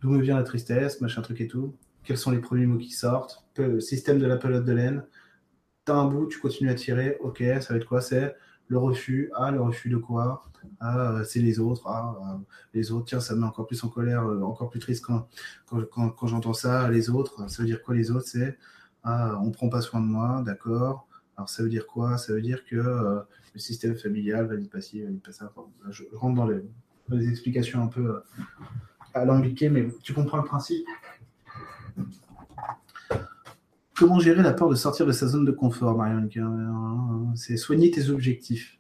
d'où 0.01 0.10
me 0.10 0.20
vient 0.20 0.36
la 0.36 0.44
tristesse, 0.44 1.01
machin 1.01 1.22
truc 1.22 1.40
et 1.40 1.48
tout 1.48 1.76
quels 2.05 2.18
sont 2.18 2.30
les 2.30 2.38
premiers 2.40 2.66
mots 2.66 2.78
qui 2.78 2.90
sortent, 2.90 3.44
système 3.78 4.18
de 4.18 4.26
la 4.26 4.36
pelote 4.36 4.64
de 4.64 4.72
laine. 4.72 5.05
Tu 5.86 5.92
as 5.92 5.97
un 5.97 6.06
bout, 6.06 6.26
tu 6.26 6.38
continues 6.38 6.70
à 6.70 6.74
tirer, 6.74 7.16
ok, 7.20 7.42
ça 7.60 7.72
va 7.72 7.76
être 7.76 7.86
quoi? 7.86 8.01
C'est 8.01 8.34
le 8.70 8.78
refus. 8.78 9.30
Ah, 9.34 9.51
le 9.51 9.60
refus 9.60 9.90
de 9.90 9.97
quoi? 9.97 10.44
Ah, 10.78 11.22
c'est 11.24 11.40
les 11.40 11.59
autres. 11.59 11.82
Ah, 11.86 12.14
euh, 12.20 12.38
les 12.72 12.92
autres, 12.92 13.06
tiens, 13.06 13.20
ça 13.20 13.34
me 13.34 13.40
met 13.40 13.47
encore 13.47 13.66
plus 13.66 13.82
en 13.84 13.88
colère, 13.88 14.24
euh, 14.26 14.40
encore 14.42 14.70
plus 14.70 14.80
triste 14.80 15.05
quand, 15.05 15.28
quand, 15.66 16.10
quand, 16.10 16.26
j'entends 16.28 16.55
ça. 16.55 16.88
Les 16.88 17.10
autres, 17.10 17.51
ça 17.51 17.62
veut 17.62 17.66
dire 17.66 17.82
quoi 17.82 17.94
les 17.94 18.10
autres? 18.10 18.26
C'est 18.28 18.56
Ah, 19.02 19.38
on 19.42 19.51
prend 19.51 19.68
pas 19.68 19.80
soin 19.80 20.01
de 20.01 20.06
moi, 20.06 20.42
d'accord. 20.47 21.09
Alors 21.36 21.48
ça 21.48 21.62
veut 21.62 21.68
dire 21.68 21.86
quoi? 21.86 22.16
Ça 22.16 22.32
veut 22.32 22.42
dire 22.42 22.64
que 22.64 22.76
euh, 22.76 23.20
le 23.55 23.60
système 23.60 23.97
familial, 23.97 24.47
valide 24.47 24.70
pas 24.70 24.80
ci, 24.80 25.02
valide 25.02 25.20
pas 25.20 25.32
ça. 25.32 25.52
je 25.90 26.05
rentre 26.12 26.36
dans 26.36 26.47
les, 26.47 26.62
les 27.09 27.28
explications 27.28 27.82
un 27.82 27.88
peu 27.88 28.22
alambiquées, 29.14 29.68
mais 29.68 29.88
tu 30.02 30.14
comprends 30.14 30.36
le 30.36 30.44
principe? 30.44 30.86
Comment 34.01 34.18
gérer 34.18 34.43
la 34.43 34.55
peur 34.55 34.70
de 34.70 34.77
sortir 34.77 35.05
de 35.05 35.12
sa 35.12 35.27
zone 35.27 35.44
de 35.44 35.51
confort, 35.51 35.94
Marion 35.94 36.27
C'est 37.35 37.59
soigner 37.59 37.90
tes 37.90 38.09
objectifs. 38.09 38.78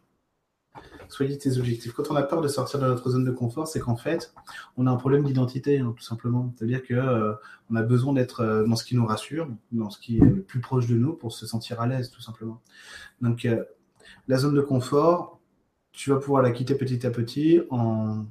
Soigner 1.10 1.36
tes 1.36 1.58
objectifs. 1.58 1.92
Quand 1.92 2.10
on 2.10 2.16
a 2.16 2.22
peur 2.22 2.40
de 2.40 2.48
sortir 2.48 2.80
de 2.80 2.86
notre 2.86 3.10
zone 3.10 3.26
de 3.26 3.30
confort, 3.30 3.68
c'est 3.68 3.80
qu'en 3.80 3.96
fait, 3.96 4.32
on 4.78 4.86
a 4.86 4.90
un 4.90 4.96
problème 4.96 5.24
d'identité, 5.24 5.78
hein, 5.78 5.92
tout 5.94 6.02
simplement. 6.02 6.54
C'est-à-dire 6.56 6.82
qu'on 6.82 6.94
euh, 6.94 7.34
a 7.74 7.82
besoin 7.82 8.14
d'être 8.14 8.40
euh, 8.40 8.66
dans 8.66 8.76
ce 8.76 8.84
qui 8.86 8.96
nous 8.96 9.04
rassure, 9.04 9.46
dans 9.72 9.90
ce 9.90 10.00
qui 10.00 10.16
est 10.16 10.24
le 10.24 10.40
plus 10.40 10.60
proche 10.60 10.86
de 10.86 10.94
nous 10.94 11.12
pour 11.12 11.32
se 11.32 11.44
sentir 11.44 11.82
à 11.82 11.86
l'aise, 11.86 12.10
tout 12.10 12.22
simplement. 12.22 12.62
Donc, 13.20 13.44
euh, 13.44 13.62
la 14.26 14.38
zone 14.38 14.54
de 14.54 14.62
confort, 14.62 15.38
tu 15.92 16.08
vas 16.08 16.16
pouvoir 16.16 16.40
la 16.40 16.50
quitter 16.50 16.76
petit 16.76 17.06
à 17.06 17.10
petit 17.10 17.60
en 17.68 18.24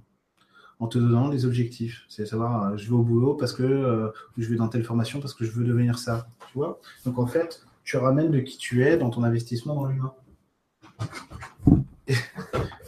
en 0.79 0.87
te 0.87 0.97
donnant 0.97 1.29
des 1.29 1.45
objectifs. 1.45 2.05
C'est 2.07 2.25
savoir, 2.25 2.71
euh, 2.71 2.77
je 2.77 2.85
vais 2.85 2.95
au 2.95 3.03
boulot 3.03 3.35
parce 3.35 3.53
que 3.53 3.63
euh, 3.63 4.09
je 4.37 4.49
vais 4.49 4.55
dans 4.55 4.69
telle 4.69 4.83
formation 4.83 5.19
parce 5.19 5.33
que 5.33 5.45
je 5.45 5.51
veux 5.51 5.65
devenir 5.65 5.99
ça. 5.99 6.29
Tu 6.51 6.57
vois 6.57 6.79
Donc 7.05 7.19
en 7.19 7.27
fait, 7.27 7.65
tu 7.83 7.97
ramènes 7.97 8.31
de 8.31 8.39
qui 8.39 8.57
tu 8.57 8.83
es 8.85 8.97
dans 8.97 9.09
ton 9.09 9.23
investissement 9.23 9.75
dans 9.75 9.85
l'humain. 9.85 10.13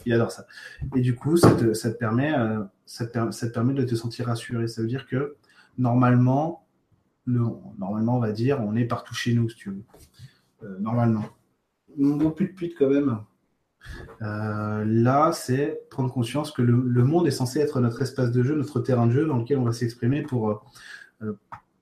Il 0.05 0.13
adore 0.13 0.31
ça. 0.31 0.47
Et 0.95 1.01
du 1.01 1.15
coup, 1.15 1.37
ça 1.37 1.53
te, 1.53 1.87
permet, 1.89 2.33
euh, 2.33 2.63
ça, 2.85 3.05
te, 3.05 3.45
permet 3.47 3.73
de 3.73 3.83
te 3.83 3.93
sentir 3.93 4.25
rassuré. 4.25 4.67
Ça 4.67 4.81
veut 4.81 4.87
dire 4.87 5.05
que 5.05 5.35
normalement, 5.77 6.65
le, 7.25 7.41
normalement, 7.77 8.17
on 8.17 8.19
va 8.19 8.31
dire, 8.31 8.59
on 8.61 8.75
est 8.75 8.85
partout 8.85 9.13
chez 9.13 9.33
nous, 9.33 9.47
si 9.49 9.57
tu 9.57 9.69
veux. 9.69 9.83
normalement. 10.79 11.25
Non, 11.97 12.31
plus 12.31 12.47
de 12.47 12.73
quand 12.77 12.89
même. 12.89 13.19
Euh, 14.21 14.83
là, 14.85 15.31
c'est 15.31 15.81
prendre 15.89 16.11
conscience 16.11 16.51
que 16.51 16.61
le, 16.61 17.03
monde 17.03 17.27
est 17.27 17.31
censé 17.31 17.59
être 17.59 17.79
notre 17.79 18.01
espace 18.01 18.31
de 18.31 18.43
jeu, 18.43 18.55
notre 18.55 18.79
terrain 18.79 19.07
de 19.07 19.11
jeu 19.11 19.25
dans 19.25 19.37
lequel 19.37 19.57
on 19.57 19.63
va 19.63 19.73
s'exprimer 19.73 20.21
pour, 20.21 20.49
euh, 20.49 21.35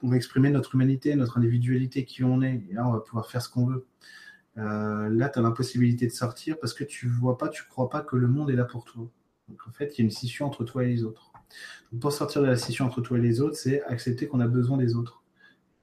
euh, 0.04 0.12
exprimer 0.14 0.50
notre 0.50 0.76
humanité, 0.76 1.16
notre 1.16 1.38
individualité, 1.38 2.06
qui 2.06 2.24
on 2.24 2.42
est. 2.42 2.66
Et 2.70 2.74
là, 2.74 2.88
on 2.88 2.92
va 2.92 3.00
pouvoir 3.00 3.30
faire 3.30 3.42
ce 3.42 3.50
qu'on 3.50 3.66
veut. 3.66 3.86
là, 4.56 5.30
tu 5.30 5.40
as 5.40 5.42
l'impossibilité 5.42 6.08
de 6.08 6.12
sortir 6.12 6.60
parce 6.60 6.74
que 6.74 6.84
tu 6.84 7.08
vois 7.08 7.38
pas, 7.38 7.50
tu 7.50 7.64
crois 7.68 7.90
pas 7.90 8.02
que 8.02 8.16
le 8.16 8.28
monde 8.28 8.50
est 8.50 8.56
là 8.56 8.66
pour 8.66 8.84
toi. 8.86 9.08
Donc, 9.48 9.60
en 9.68 9.72
fait, 9.72 9.98
il 9.98 10.02
y 10.02 10.02
a 10.02 10.06
une 10.06 10.12
scission 10.12 10.46
entre 10.46 10.64
toi 10.64 10.84
et 10.84 10.88
les 10.88 11.04
autres. 11.04 11.32
pour 12.00 12.12
sortir 12.14 12.42
de 12.42 12.48
la 12.48 12.56
scission 12.56 12.86
entre 12.86 13.02
toi 13.02 13.18
et 13.18 13.22
les 13.22 13.42
autres, 13.42 13.56
c'est 13.56 13.84
accepter 13.84 14.28
qu'on 14.28 14.40
a 14.40 14.48
besoin 14.48 14.78
des 14.78 14.96
autres. 14.96 15.24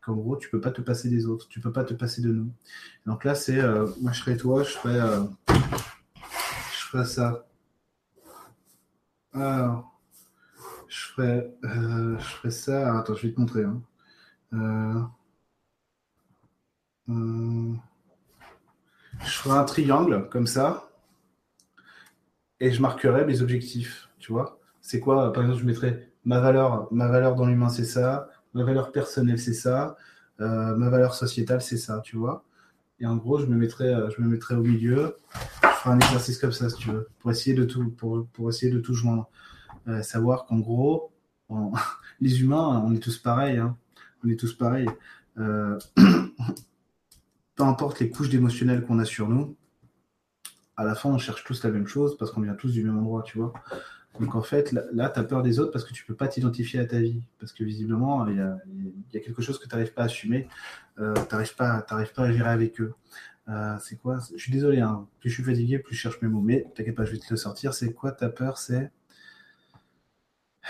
Qu'en 0.02 0.14
gros, 0.14 0.36
tu 0.36 0.48
peux 0.50 0.60
pas 0.60 0.70
te 0.70 0.80
passer 0.80 1.08
des 1.08 1.26
autres, 1.26 1.48
tu 1.48 1.60
peux 1.60 1.72
pas 1.72 1.84
te 1.84 1.94
passer 1.94 2.22
de 2.22 2.30
nous. 2.32 2.50
Donc 3.06 3.24
là, 3.24 3.34
c'est 3.34 3.60
moi, 4.00 4.12
je 4.12 4.20
serais 4.20 4.36
toi, 4.36 4.62
je 4.62 4.70
ça. 7.04 7.46
Alors, 9.32 10.00
je 10.88 11.00
ferai, 11.00 11.50
euh, 11.64 12.18
ça. 12.48 12.98
attends, 12.98 13.14
je 13.14 13.26
vais 13.26 13.32
te 13.34 13.40
montrer. 13.40 13.64
Hein. 13.64 13.82
Euh, 14.54 15.02
euh, 17.10 17.74
je 19.20 19.30
ferai 19.30 19.58
un 19.58 19.64
triangle 19.64 20.28
comme 20.30 20.46
ça 20.46 20.88
et 22.60 22.70
je 22.70 22.80
marquerai 22.80 23.24
mes 23.24 23.42
objectifs. 23.42 24.08
Tu 24.18 24.32
vois, 24.32 24.58
c'est 24.80 25.00
quoi 25.00 25.32
Par 25.32 25.42
exemple, 25.42 25.60
je 25.60 25.66
mettrai 25.66 26.12
ma 26.24 26.40
valeur, 26.40 26.88
ma 26.92 27.08
valeur 27.08 27.34
dans 27.34 27.46
l'humain, 27.46 27.68
c'est 27.68 27.84
ça. 27.84 28.28
Ma 28.54 28.64
valeur 28.64 28.90
personnelle, 28.92 29.38
c'est 29.38 29.52
ça. 29.52 29.96
ma 30.38 30.88
valeur 30.88 31.14
sociétale, 31.14 31.60
c'est 31.60 31.76
ça. 31.76 32.00
Tu 32.04 32.16
vois 32.16 32.44
Et 33.00 33.06
en 33.06 33.16
gros, 33.16 33.38
je 33.38 33.46
me 33.46 33.56
mettrai, 33.56 33.92
je 34.16 34.22
me 34.22 34.28
mettrai 34.28 34.54
au 34.54 34.62
milieu 34.62 35.16
un 35.90 35.98
exercice 35.98 36.38
comme 36.38 36.52
ça, 36.52 36.68
si 36.68 36.76
tu 36.76 36.90
veux, 36.90 37.08
pour 37.18 37.30
essayer 37.30 37.54
de 37.54 37.64
tout, 37.64 37.90
pour, 37.90 38.26
pour 38.32 38.48
essayer 38.48 38.72
de 38.72 38.80
tout 38.80 38.94
joindre. 38.94 39.28
Euh, 39.88 40.02
savoir 40.02 40.46
qu'en 40.46 40.58
gros, 40.58 41.12
les 42.20 42.40
humains, 42.40 42.82
on 42.84 42.94
est 42.94 42.98
tous 42.98 43.18
pareils. 43.18 43.58
Hein. 43.58 43.76
On 44.24 44.28
est 44.28 44.38
tous 44.38 44.54
pareils. 44.54 44.88
Euh, 45.38 45.78
peu 47.54 47.62
importe 47.62 48.00
les 48.00 48.10
couches 48.10 48.28
d'émotionnel 48.28 48.84
qu'on 48.84 48.98
a 48.98 49.04
sur 49.04 49.28
nous, 49.28 49.56
à 50.76 50.84
la 50.84 50.94
fin, 50.94 51.08
on 51.08 51.18
cherche 51.18 51.44
tous 51.44 51.64
la 51.64 51.70
même 51.70 51.86
chose 51.86 52.16
parce 52.18 52.30
qu'on 52.30 52.42
vient 52.42 52.54
tous 52.54 52.72
du 52.72 52.84
même 52.84 52.98
endroit, 52.98 53.22
tu 53.22 53.38
vois. 53.38 53.52
Donc 54.20 54.34
en 54.34 54.42
fait, 54.42 54.72
là, 54.72 55.10
tu 55.10 55.20
as 55.20 55.24
peur 55.24 55.42
des 55.42 55.58
autres 55.58 55.72
parce 55.72 55.84
que 55.84 55.92
tu 55.92 56.04
peux 56.04 56.14
pas 56.14 56.28
t'identifier 56.28 56.80
à 56.80 56.86
ta 56.86 56.98
vie. 56.98 57.22
Parce 57.38 57.52
que 57.52 57.64
visiblement, 57.64 58.26
il 58.26 58.36
y 58.36 58.40
a, 58.40 58.56
y 59.12 59.16
a, 59.16 59.20
quelque 59.20 59.42
chose 59.42 59.58
que 59.58 59.68
tu 59.68 59.74
n'arrives 59.74 59.92
pas 59.92 60.02
à 60.02 60.04
assumer, 60.06 60.48
euh, 60.98 61.14
tu 61.14 61.34
n'arrives 61.34 61.54
pas, 61.54 61.82
pas 61.82 62.04
à 62.16 62.32
gérer 62.32 62.48
avec 62.48 62.80
eux. 62.80 62.94
Euh, 63.48 63.78
c'est 63.80 63.96
quoi? 63.96 64.18
Je 64.34 64.42
suis 64.42 64.52
désolé, 64.52 64.80
hein. 64.80 65.06
plus 65.20 65.30
je 65.30 65.34
suis 65.36 65.44
fatigué, 65.44 65.78
plus 65.78 65.94
je 65.94 66.00
cherche 66.00 66.20
mes 66.22 66.28
mots. 66.28 66.40
Mais 66.40 66.66
t'inquiète 66.74 66.96
pas, 66.96 67.04
je 67.04 67.12
vais 67.12 67.18
te 67.18 67.26
le 67.30 67.36
sortir. 67.36 67.74
C'est 67.74 67.92
quoi 67.92 68.12
ta 68.12 68.28
peur? 68.28 68.58
C'est 68.58 68.90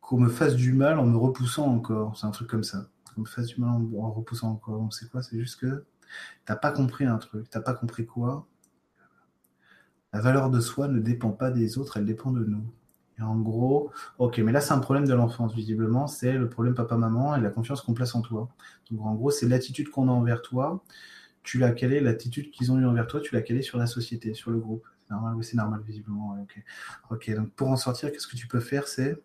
qu'on 0.00 0.18
me 0.18 0.28
fasse 0.28 0.54
du 0.56 0.72
mal 0.72 0.98
en 0.98 1.06
me 1.06 1.16
repoussant 1.16 1.66
encore. 1.66 2.16
C'est 2.16 2.26
un 2.26 2.30
truc 2.30 2.48
comme 2.48 2.64
ça. 2.64 2.88
Qu'on 3.14 3.22
me 3.22 3.26
fasse 3.26 3.46
du 3.48 3.60
mal 3.60 3.70
en, 3.70 4.10
repoussant 4.10 4.50
encore. 4.50 4.92
c'est 4.92 5.10
quoi? 5.10 5.22
C'est 5.22 5.38
juste 5.38 5.60
que 5.60 5.84
t'as 6.46 6.56
pas 6.56 6.72
compris 6.72 7.04
un 7.04 7.18
truc. 7.18 7.48
T'as 7.50 7.60
pas 7.60 7.74
compris 7.74 8.06
quoi? 8.06 8.46
La 10.12 10.20
valeur 10.20 10.50
de 10.50 10.60
soi 10.60 10.88
ne 10.88 11.00
dépend 11.00 11.32
pas 11.32 11.50
des 11.50 11.78
autres, 11.78 11.98
elle 11.98 12.06
dépend 12.06 12.32
de 12.32 12.44
nous. 12.44 12.64
Et 13.18 13.22
en 13.22 13.36
gros, 13.36 13.90
ok, 14.18 14.38
mais 14.38 14.52
là 14.52 14.60
c'est 14.60 14.72
un 14.72 14.78
problème 14.78 15.06
de 15.06 15.14
l'enfance, 15.14 15.54
visiblement, 15.54 16.06
c'est 16.06 16.32
le 16.32 16.48
problème 16.48 16.74
papa-maman 16.74 17.36
et 17.36 17.40
la 17.40 17.50
confiance 17.50 17.80
qu'on 17.82 17.94
place 17.94 18.14
en 18.14 18.22
toi. 18.22 18.48
Donc 18.90 19.04
en 19.04 19.14
gros, 19.14 19.30
c'est 19.30 19.48
l'attitude 19.48 19.90
qu'on 19.90 20.08
a 20.08 20.12
envers 20.12 20.42
toi, 20.42 20.84
tu 21.42 21.58
l'as 21.58 21.72
calé, 21.72 22.00
l'attitude 22.00 22.50
qu'ils 22.50 22.70
ont 22.72 22.78
eu 22.78 22.86
envers 22.86 23.06
toi, 23.06 23.20
tu 23.20 23.34
l'as 23.34 23.42
calé 23.42 23.62
sur 23.62 23.78
la 23.78 23.86
société, 23.86 24.34
sur 24.34 24.50
le 24.50 24.58
groupe. 24.58 24.86
C'est 25.06 25.14
normal, 25.14 25.34
oui, 25.36 25.44
c'est 25.44 25.56
normal, 25.56 25.80
visiblement. 25.86 26.36
ok. 27.10 27.34
donc 27.34 27.50
pour 27.52 27.68
en 27.68 27.76
sortir, 27.76 28.12
qu'est-ce 28.12 28.26
que 28.26 28.36
tu 28.36 28.46
peux 28.46 28.60
faire? 28.60 28.86
C'est 28.86 29.20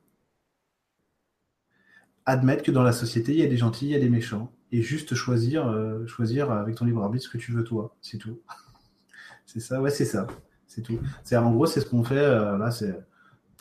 admettre 2.25 2.63
que 2.63 2.71
dans 2.71 2.83
la 2.83 2.93
société, 2.93 3.33
il 3.33 3.39
y 3.39 3.43
a 3.43 3.47
des 3.47 3.57
gentils, 3.57 3.85
il 3.85 3.91
y 3.91 3.95
a 3.95 3.99
des 3.99 4.09
méchants, 4.09 4.51
et 4.71 4.81
juste 4.81 5.13
choisir, 5.15 5.67
euh, 5.67 6.05
choisir 6.07 6.51
avec 6.51 6.75
ton 6.75 6.85
libre 6.85 7.03
arbitre 7.03 7.25
ce 7.25 7.29
que 7.29 7.37
tu 7.37 7.51
veux 7.51 7.63
toi, 7.63 7.95
c'est 8.01 8.17
tout. 8.17 8.39
c'est 9.45 9.59
ça, 9.59 9.81
ouais, 9.81 9.91
c'est 9.91 10.05
ça, 10.05 10.25
c'est 10.67 10.81
tout. 10.81 10.99
En 11.33 11.51
gros, 11.51 11.65
c'est 11.65 11.81
ce 11.81 11.85
qu'on 11.85 12.03
fait 12.03 12.17
euh, 12.17 12.57
là, 12.57 12.71
c'est 12.71 12.97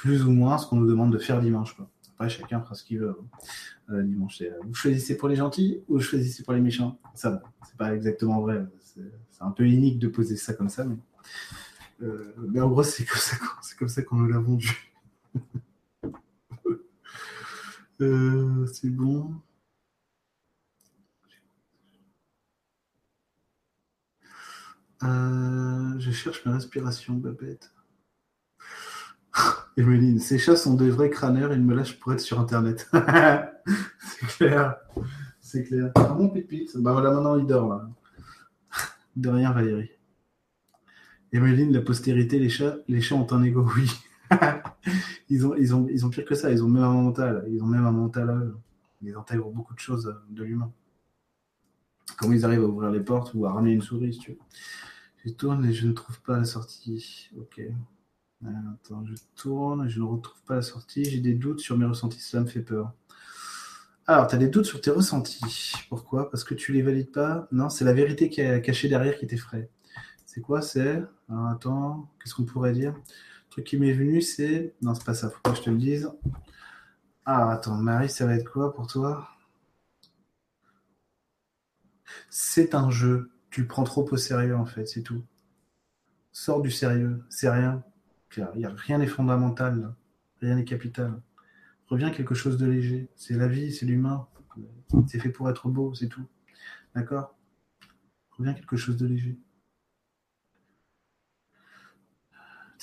plus 0.02 0.24
ou 0.24 0.32
moins 0.32 0.58
ce 0.58 0.66
qu'on 0.66 0.74
nous 0.74 0.88
demande 0.88 1.12
de 1.12 1.18
faire 1.18 1.40
dimanche. 1.40 1.76
Quoi. 1.76 1.88
Après, 2.14 2.28
chacun 2.28 2.60
fera 2.60 2.74
ce 2.74 2.82
qu'il 2.82 2.98
veut 2.98 3.16
euh, 3.90 4.02
dimanche. 4.02 4.42
vous 4.64 4.74
choisissez 4.74 5.16
pour 5.16 5.28
les 5.28 5.36
gentils 5.36 5.78
ou 5.86 5.98
vous 5.98 6.00
choisissez 6.00 6.42
pour 6.42 6.54
les 6.54 6.60
méchants 6.60 6.98
Ça, 7.14 7.40
c'est 7.64 7.76
pas 7.76 7.94
exactement 7.94 8.40
vrai. 8.40 8.66
C'est 8.82 9.00
un 9.38 9.52
peu 9.52 9.62
unique 9.62 10.00
de 10.00 10.08
poser 10.08 10.36
ça 10.36 10.54
comme 10.54 10.68
ça, 10.68 10.84
mais, 10.84 10.96
mais 12.48 12.60
en 12.60 12.68
gros, 12.68 12.82
c'est 12.82 13.06
comme 13.78 13.88
ça 13.88 14.02
qu'on 14.02 14.16
nous 14.16 14.26
l'a 14.26 14.40
vendu. 14.40 14.92
Euh, 18.00 18.66
c'est 18.66 18.90
bon. 18.90 19.32
Euh, 25.04 25.98
je 26.00 26.10
cherche 26.10 26.44
ma 26.44 26.54
respiration, 26.54 27.14
Babette. 27.14 27.70
Emeline, 29.76 30.18
ces 30.18 30.38
chats 30.38 30.56
sont 30.56 30.74
des 30.74 30.90
vrais 30.90 31.10
crâneurs, 31.10 31.52
ils 31.52 31.62
me 31.62 31.74
lâchent 31.74 31.98
pour 31.98 32.12
être 32.12 32.20
sur 32.20 32.38
Internet. 32.38 32.90
c'est 33.98 34.26
clair. 34.36 34.76
C'est 35.40 35.64
clair. 35.64 35.92
Ah 35.94 36.14
bon, 36.14 36.28
pipite 36.28 36.76
Bah 36.76 36.92
voilà, 36.92 37.10
maintenant 37.10 37.36
il 37.36 37.46
dort 37.46 37.68
là. 37.68 37.88
De 39.16 39.28
rien, 39.30 39.52
Valérie. 39.52 39.90
Emeline, 41.32 41.72
la 41.72 41.80
postérité, 41.80 42.38
les 42.38 42.50
chats, 42.50 42.76
les 42.88 43.00
chats 43.00 43.14
ont 43.14 43.32
un 43.32 43.42
ego, 43.42 43.66
oui. 43.76 43.90
ils, 45.30 45.44
ont, 45.44 46.10
pire 46.10 46.24
que 46.24 46.34
ça, 46.34 46.50
ils 46.50 46.62
ont 46.62 46.68
même 46.68 46.82
un 46.82 46.92
mental. 46.92 47.44
Ils 47.48 47.62
ont 47.62 47.66
même 47.66 47.86
un 47.86 47.92
mental 47.92 48.52
Ils 49.02 49.14
intègrent 49.14 49.50
beaucoup 49.50 49.74
de 49.74 49.78
choses 49.78 50.14
de 50.28 50.44
l'humain. 50.44 50.70
Comment 52.18 52.34
ils 52.34 52.44
arrivent 52.44 52.64
à 52.64 52.66
ouvrir 52.66 52.90
les 52.90 53.00
portes 53.00 53.32
ou 53.34 53.46
à 53.46 53.52
ramener 53.52 53.72
une 53.72 53.82
souris, 53.82 54.18
tu 54.18 54.32
veux. 54.32 54.38
Je 55.24 55.30
tourne 55.30 55.64
et 55.64 55.72
je 55.72 55.86
ne 55.86 55.92
trouve 55.92 56.20
pas 56.20 56.38
la 56.38 56.44
sortie. 56.44 57.30
Ok. 57.38 57.62
Attends, 58.44 59.04
je 59.06 59.14
tourne 59.36 59.88
je 59.88 60.00
ne 60.00 60.04
retrouve 60.04 60.42
pas 60.42 60.56
la 60.56 60.62
sortie. 60.62 61.04
J'ai 61.04 61.20
des 61.20 61.34
doutes 61.34 61.60
sur 61.60 61.76
mes 61.78 61.86
ressentis. 61.86 62.20
Cela 62.20 62.42
me 62.42 62.48
fait 62.48 62.62
peur. 62.62 62.92
Alors, 64.06 64.26
tu 64.26 64.34
as 64.34 64.38
des 64.38 64.48
doutes 64.48 64.66
sur 64.66 64.80
tes 64.80 64.90
ressentis. 64.90 65.72
Pourquoi? 65.88 66.28
Parce 66.30 66.42
que 66.44 66.54
tu 66.54 66.72
les 66.72 66.82
valides 66.82 67.12
pas? 67.12 67.46
Non, 67.52 67.68
c'est 67.68 67.84
la 67.84 67.92
vérité 67.92 68.28
qui 68.28 68.40
est 68.40 68.60
cachée 68.60 68.88
derrière 68.88 69.16
qui 69.16 69.26
t'effraie. 69.26 69.70
C'est 70.26 70.40
quoi 70.40 70.60
C'est? 70.62 71.02
Attends, 71.50 72.10
qu'est-ce 72.18 72.34
qu'on 72.34 72.44
pourrait 72.44 72.72
dire? 72.72 72.94
Truc 73.50 73.64
qui 73.64 73.76
m'est 73.78 73.92
venu, 73.92 74.20
c'est. 74.22 74.74
Non, 74.82 74.94
c'est 74.94 75.04
pas 75.04 75.14
ça, 75.14 75.30
faut 75.30 75.40
pas 75.42 75.50
que 75.52 75.58
je 75.58 75.62
te 75.62 75.70
le 75.70 75.78
dise. 75.78 76.10
Ah, 77.24 77.50
attends, 77.52 77.76
Marie, 77.76 78.08
ça 78.08 78.26
va 78.26 78.34
être 78.34 78.50
quoi 78.50 78.74
pour 78.74 78.86
toi? 78.86 79.28
C'est 82.30 82.74
un 82.74 82.90
jeu. 82.90 83.30
Tu 83.50 83.62
le 83.62 83.68
prends 83.68 83.84
trop 83.84 84.08
au 84.10 84.16
sérieux, 84.16 84.56
en 84.56 84.66
fait, 84.66 84.86
c'est 84.86 85.02
tout. 85.02 85.22
Sors 86.32 86.62
du 86.62 86.70
sérieux, 86.70 87.22
c'est 87.28 87.50
rien. 87.50 87.84
A, 88.40 88.52
rien 88.74 88.98
n'est 88.98 89.06
fondamental, 89.06 89.94
rien 90.40 90.56
n'est 90.56 90.64
capital. 90.64 91.20
Reviens 91.88 92.10
quelque 92.10 92.34
chose 92.34 92.56
de 92.56 92.66
léger. 92.66 93.10
C'est 93.16 93.34
la 93.34 93.48
vie, 93.48 93.72
c'est 93.72 93.86
l'humain. 93.86 94.26
C'est 95.06 95.18
fait 95.18 95.30
pour 95.30 95.50
être 95.50 95.68
beau, 95.68 95.94
c'est 95.94 96.08
tout. 96.08 96.26
D'accord? 96.94 97.36
Reviens 98.38 98.54
quelque 98.54 98.76
chose 98.76 98.96
de 98.96 99.06
léger. 99.06 99.38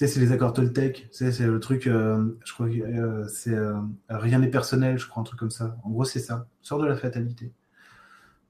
c'est 0.08 0.20
les 0.20 0.32
accords 0.32 0.54
Toltec. 0.54 1.10
c'est 1.12 1.40
le 1.40 1.60
truc, 1.60 1.88
euh, 1.88 2.38
je 2.46 2.54
crois 2.54 2.70
que 2.70 2.80
euh, 2.80 3.28
c'est 3.28 3.54
euh, 3.54 3.80
rien 4.08 4.40
n'est 4.40 4.48
personnel, 4.50 4.98
je 4.98 5.08
crois, 5.08 5.22
un 5.22 5.24
truc 5.26 5.40
comme 5.40 5.52
ça. 5.52 5.78
En 5.84 5.90
gros, 5.90 6.06
c'est 6.06 6.20
ça. 6.20 6.48
Sors 6.62 6.80
de 6.80 6.88
la 6.88 6.96
fatalité. 6.96 7.52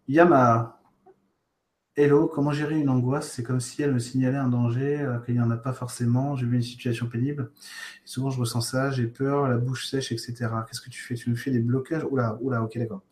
Yama, 0.07 0.78
hello, 1.99 2.27
comment 2.27 2.51
gérer 2.51 2.79
une 2.79 2.89
angoisse? 2.89 3.31
C'est 3.31 3.43
comme 3.43 3.59
si 3.59 3.81
elle 3.81 3.93
me 3.93 3.99
signalait 3.99 4.37
un 4.37 4.47
danger 4.47 5.05
qu'il 5.25 5.35
n'y 5.35 5.41
en 5.41 5.51
a 5.51 5.57
pas 5.57 5.73
forcément. 5.73 6.35
J'ai 6.35 6.45
vu 6.45 6.55
une 6.55 6.61
situation 6.61 7.07
pénible. 7.07 7.51
souvent, 8.05 8.29
je 8.29 8.39
ressens 8.39 8.61
ça, 8.61 8.91
j'ai 8.91 9.07
peur, 9.07 9.47
la 9.49 9.57
bouche 9.57 9.87
sèche, 9.87 10.11
etc. 10.11 10.33
Qu'est-ce 10.67 10.81
que 10.81 10.89
tu 10.89 11.01
fais? 11.01 11.15
Tu 11.15 11.29
me 11.29 11.35
fais 11.35 11.51
des 11.51 11.59
blocages? 11.59 12.03
Oula, 12.09 12.37
oula, 12.41 12.63
ok, 12.63 12.77
d'accord. 12.77 13.03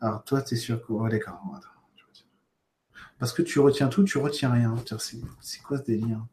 Alors, 0.00 0.24
toi, 0.24 0.42
tu 0.42 0.54
es 0.54 0.56
sûr 0.56 0.84
que. 0.84 1.10
d'accord. 1.10 1.40
Parce 3.18 3.32
que 3.32 3.42
tu 3.42 3.60
retiens 3.60 3.88
tout, 3.88 4.04
tu 4.04 4.18
retiens 4.18 4.50
rien. 4.50 4.74
C'est 5.40 5.62
quoi 5.62 5.78
ce 5.78 5.84
délire? 5.84 6.26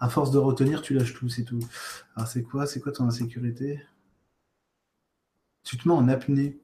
À 0.00 0.08
force 0.08 0.30
de 0.30 0.38
retenir, 0.38 0.80
tu 0.80 0.94
lâches 0.94 1.14
tout, 1.14 1.28
c'est 1.28 1.44
tout. 1.44 1.60
Alors 2.16 2.28
c'est 2.28 2.42
quoi, 2.42 2.66
c'est 2.66 2.80
quoi 2.80 2.92
ton 2.92 3.06
insécurité? 3.06 3.82
Tu 5.62 5.76
te 5.76 5.88
mets 5.88 5.94
en 5.94 6.08
apnée. 6.08 6.58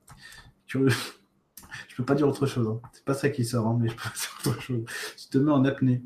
Je 1.89 1.97
peux 1.97 2.05
pas 2.05 2.15
dire 2.15 2.29
autre 2.29 2.47
chose. 2.47 2.69
Hein. 2.69 2.81
C'est 2.93 3.05
pas 3.05 3.15
ça 3.15 3.29
qui 3.31 3.45
sort, 3.45 3.67
hein, 3.67 3.79
mais 3.81 3.89
je 3.89 3.95
peux 3.95 4.03
pas 4.03 4.11
dire 4.17 4.53
autre 4.53 4.63
chose. 4.63 4.85
Tu 5.17 5.29
te 5.29 5.39
mets 5.39 5.53
en 5.53 5.65
apnée. 5.65 6.03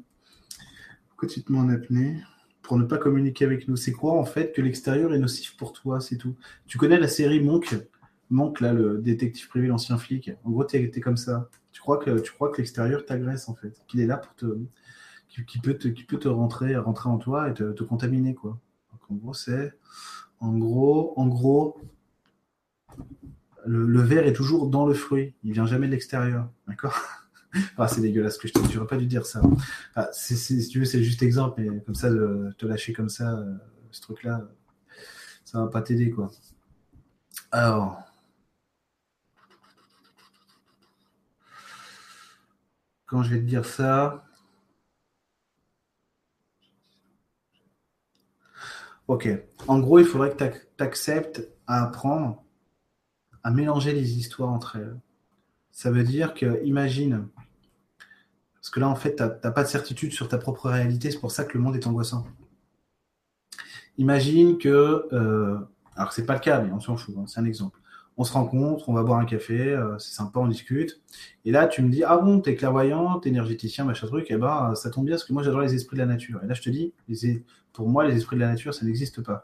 Pourquoi 1.09 1.29
tu 1.29 1.43
te 1.43 1.53
mets 1.53 1.59
en 1.59 1.69
apnée? 1.69 2.21
Pour 2.63 2.79
ne 2.79 2.85
pas 2.85 2.99
communiquer 2.99 3.45
avec 3.45 3.69
nous. 3.69 3.77
C'est 3.77 3.93
quoi 3.93 4.15
en 4.19 4.25
fait 4.25 4.53
que 4.53 4.63
l'extérieur 4.63 5.13
est 5.15 5.19
nocif 5.19 5.57
pour 5.57 5.73
toi, 5.73 6.01
c'est 6.01 6.17
tout? 6.17 6.37
Tu 6.67 6.79
connais 6.79 6.99
la 6.99 7.09
série 7.09 7.41
Monk? 7.41 7.77
Monk, 8.31 8.61
là, 8.61 8.73
le 8.73 8.99
détective 8.99 9.49
privé, 9.49 9.67
l'ancien 9.67 9.99
flic. 9.99 10.31
En 10.45 10.51
gros, 10.51 10.65
tu 10.65 10.77
es, 10.77 11.01
comme 11.01 11.19
ça. 11.19 11.51
Tu 11.73 11.81
crois 11.81 11.99
que, 11.99 12.19
tu 12.21 12.33
crois 12.33 12.51
que 12.51 12.57
l'extérieur 12.57 13.05
t'agresse 13.05 13.49
en 13.49 13.55
fait. 13.55 13.85
Qu'il 13.87 14.01
est 14.01 14.07
là 14.07 14.17
pour 14.17 14.35
te, 14.35 14.47
qui, 15.47 15.59
peut 15.59 15.75
te, 15.75 15.89
qui 15.89 16.05
peut 16.05 16.19
te 16.19 16.29
rentrer, 16.29 16.77
rentrer 16.77 17.11
en 17.11 17.19
toi 17.19 17.51
et 17.51 17.55
te, 17.55 17.83
contaminer. 17.83 18.35
Quoi. 18.35 18.59
en 19.11 19.15
gros, 19.15 19.35
c'est. 19.35 19.75
En 20.41 20.57
gros, 20.57 21.13
en 21.17 21.27
gros 21.27 21.77
le, 23.67 24.01
verre 24.03 24.27
est 24.27 24.33
toujours 24.33 24.69
dans 24.69 24.87
le 24.87 24.95
fruit. 24.95 25.35
Il 25.43 25.53
vient 25.53 25.67
jamais 25.67 25.87
de 25.87 25.93
l'extérieur. 25.93 26.51
D'accord? 26.69 26.95
Ah, 27.79 27.87
C'est 27.87 28.01
dégueulasse 28.01 28.37
que 28.37 28.49
je 28.49 28.53
te 28.53 28.59
J'aurais 28.73 28.89
pas 28.89 28.97
dû 28.97 29.07
dire 29.07 29.25
ça. 29.27 29.41
si 30.13 30.69
tu 30.69 30.81
veux, 30.81 30.85
c'est 30.85 31.05
juste 31.05 31.23
exemple, 31.23 31.63
mais 31.63 31.81
comme 31.83 31.95
ça, 31.95 32.11
te 32.11 32.67
lâcher 32.67 32.93
comme 32.93 33.09
ça, 33.09 33.33
euh, 33.39 33.55
ce 33.93 34.01
truc-là, 34.01 34.49
ça 35.45 35.61
va 35.61 35.69
pas 35.69 35.81
t'aider. 35.81 36.11
quoi. 36.11 36.33
Alors. 37.53 38.03
Quand 43.07 43.23
je 43.23 43.31
vais 43.35 43.41
te 43.41 43.45
dire 43.47 43.65
ça, 43.65 44.25
Ok. 49.09 49.29
En 49.69 49.79
gros, 49.81 49.99
il 49.99 50.05
faudrait 50.07 50.35
que 50.35 50.45
tu 50.45 50.83
acceptes 50.83 51.47
à 51.67 51.85
apprendre 51.85 52.44
à 53.45 53.51
mélanger 53.51 53.93
les 53.93 54.19
histoires 54.19 54.51
entre 54.51 54.77
elles. 54.77 54.97
Ça 55.71 55.91
veut 55.91 56.03
dire 56.03 56.35
que, 56.35 56.65
imagine, 56.65 57.29
parce 58.55 58.71
que 58.71 58.81
là, 58.81 58.89
en 58.89 58.97
fait, 58.97 59.17
tu 59.17 59.23
n'as 59.23 59.51
pas 59.51 59.63
de 59.63 59.69
certitude 59.69 60.13
sur 60.13 60.29
ta 60.29 60.39
propre 60.39 60.69
réalité, 60.69 61.11
c'est 61.11 61.21
pour 61.21 61.33
ça 61.33 61.45
que 61.45 61.57
le 61.57 61.63
monde 61.63 61.77
est 61.77 61.87
angoissant. 61.87 62.27
Imagine 63.99 64.59
que, 64.59 65.07
euh, 65.13 65.59
alors 65.95 66.13
c'est 66.13 66.27
pas 66.27 66.35
le 66.35 66.41
cas, 66.41 66.61
mais 66.61 66.73
on 66.73 66.81
s'en 66.81 66.97
fout, 66.97 67.15
hein, 67.19 67.25
c'est 67.27 67.39
un 67.39 67.45
exemple 67.45 67.79
on 68.17 68.25
se 68.25 68.33
rencontre, 68.33 68.89
on 68.89 68.93
va 68.93 69.03
boire 69.03 69.19
un 69.19 69.25
café, 69.25 69.71
euh, 69.71 69.99
c'est 69.99 70.15
sympa, 70.15 70.39
on 70.39 70.47
discute. 70.47 71.01
Et 71.45 71.51
là, 71.51 71.67
tu 71.67 71.83
me 71.83 71.91
dis, 71.91 72.05
ah 72.05 72.19
bon, 72.19 72.41
t'es 72.41 72.55
clairvoyant, 72.55 73.19
t'es 73.19 73.31
énergéticien, 73.31 73.85
machin 73.85 74.07
truc, 74.07 74.31
et 74.31 74.35
eh 74.35 74.37
ben, 74.37 74.75
ça 74.75 74.91
tombe 74.91 75.07
bien 75.07 75.15
parce 75.15 75.25
que 75.25 75.33
moi, 75.33 75.43
j'adore 75.43 75.61
les 75.61 75.75
esprits 75.75 75.97
de 75.97 76.03
la 76.03 76.07
nature. 76.07 76.41
Et 76.45 76.47
là, 76.47 76.55
je 76.55 76.63
te 76.63 76.71
dis, 76.71 76.93
pour 77.73 77.89
moi, 77.89 78.07
les 78.07 78.17
esprits 78.17 78.37
de 78.37 78.43
la 78.43 78.49
nature, 78.49 78.73
ça 78.73 78.85
n'existe 78.87 79.23
pas. 79.23 79.43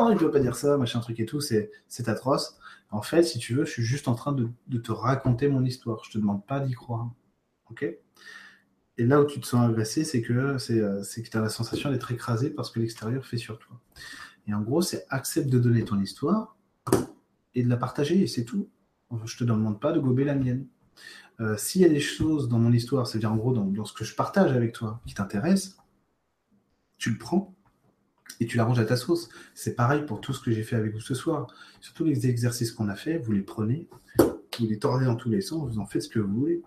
Non, 0.00 0.10
il 0.10 0.14
ne 0.14 0.18
peut 0.18 0.30
pas 0.30 0.40
dire 0.40 0.56
ça, 0.56 0.76
machin 0.76 1.00
truc 1.00 1.20
et 1.20 1.26
tout, 1.26 1.40
c'est 1.40 1.70
atroce. 2.06 2.58
En 2.90 3.02
fait, 3.02 3.22
si 3.22 3.38
tu 3.38 3.54
veux, 3.54 3.64
je 3.64 3.70
suis 3.70 3.82
juste 3.82 4.08
en 4.08 4.14
train 4.14 4.32
de, 4.32 4.78
te 4.78 4.92
raconter 4.92 5.48
mon 5.48 5.64
histoire. 5.64 6.02
Je 6.04 6.10
te 6.10 6.18
demande 6.18 6.44
pas 6.46 6.60
d'y 6.60 6.72
croire. 6.72 7.10
Ok? 7.70 7.86
Et 8.98 9.04
là 9.04 9.20
où 9.20 9.24
tu 9.24 9.40
te 9.40 9.46
sens 9.46 9.68
agressé, 9.68 10.04
c'est 10.04 10.20
que, 10.20 10.32
euh, 10.32 11.02
c'est 11.02 11.22
tu 11.22 11.36
as 11.36 11.40
la 11.40 11.48
sensation 11.48 11.90
d'être 11.90 12.10
écrasé 12.12 12.50
parce 12.50 12.70
que 12.70 12.80
l'extérieur 12.80 13.24
fait 13.24 13.38
sur 13.38 13.58
toi. 13.58 13.80
Et 14.46 14.54
en 14.54 14.60
gros, 14.60 14.82
c'est 14.82 15.06
accepte 15.08 15.48
de 15.48 15.58
donner 15.58 15.84
ton 15.84 15.98
histoire 16.00 16.56
et 17.54 17.62
de 17.62 17.68
la 17.68 17.76
partager, 17.76 18.20
et 18.20 18.26
c'est 18.26 18.44
tout. 18.44 18.68
Je 19.24 19.36
te 19.36 19.44
demande 19.44 19.80
pas 19.80 19.92
de 19.92 20.00
gober 20.00 20.24
la 20.24 20.34
mienne. 20.34 20.66
Euh, 21.40 21.56
s'il 21.56 21.82
y 21.82 21.84
a 21.84 21.88
des 21.88 22.00
choses 22.00 22.48
dans 22.48 22.58
mon 22.58 22.72
histoire, 22.72 23.06
c'est-à-dire 23.06 23.32
en 23.32 23.36
gros 23.36 23.52
dans, 23.52 23.84
ce 23.84 23.92
que 23.92 24.04
je 24.04 24.14
partage 24.14 24.52
avec 24.52 24.72
toi, 24.72 25.00
qui 25.06 25.14
t'intéresse, 25.14 25.76
tu 26.98 27.10
le 27.10 27.18
prends 27.18 27.54
et 28.40 28.46
tu 28.46 28.56
l'arranges 28.56 28.78
à 28.78 28.84
ta 28.84 28.96
sauce. 28.96 29.28
C'est 29.54 29.74
pareil 29.74 30.04
pour 30.04 30.20
tout 30.20 30.32
ce 30.32 30.40
que 30.40 30.50
j'ai 30.50 30.62
fait 30.62 30.76
avec 30.76 30.92
vous 30.92 31.00
ce 31.00 31.14
soir. 31.14 31.46
Surtout 31.80 32.04
les 32.04 32.26
exercices 32.26 32.72
qu'on 32.72 32.88
a 32.88 32.94
fait, 32.94 33.18
vous 33.18 33.32
les 33.32 33.42
prenez, 33.42 33.88
vous 34.18 34.66
les 34.66 34.78
tordez 34.78 35.06
dans 35.06 35.16
tous 35.16 35.30
les 35.30 35.40
sens, 35.40 35.70
vous 35.70 35.78
en 35.78 35.86
faites 35.86 36.02
ce 36.02 36.08
que 36.08 36.18
vous 36.18 36.32
voulez. 36.32 36.62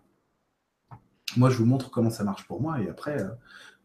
Moi, 1.38 1.50
je 1.50 1.58
vous 1.58 1.66
montre 1.66 1.92
comment 1.92 2.10
ça 2.10 2.24
marche 2.24 2.48
pour 2.48 2.62
moi, 2.62 2.80
et 2.82 2.90
après, 2.90 3.22
euh, 3.22 3.28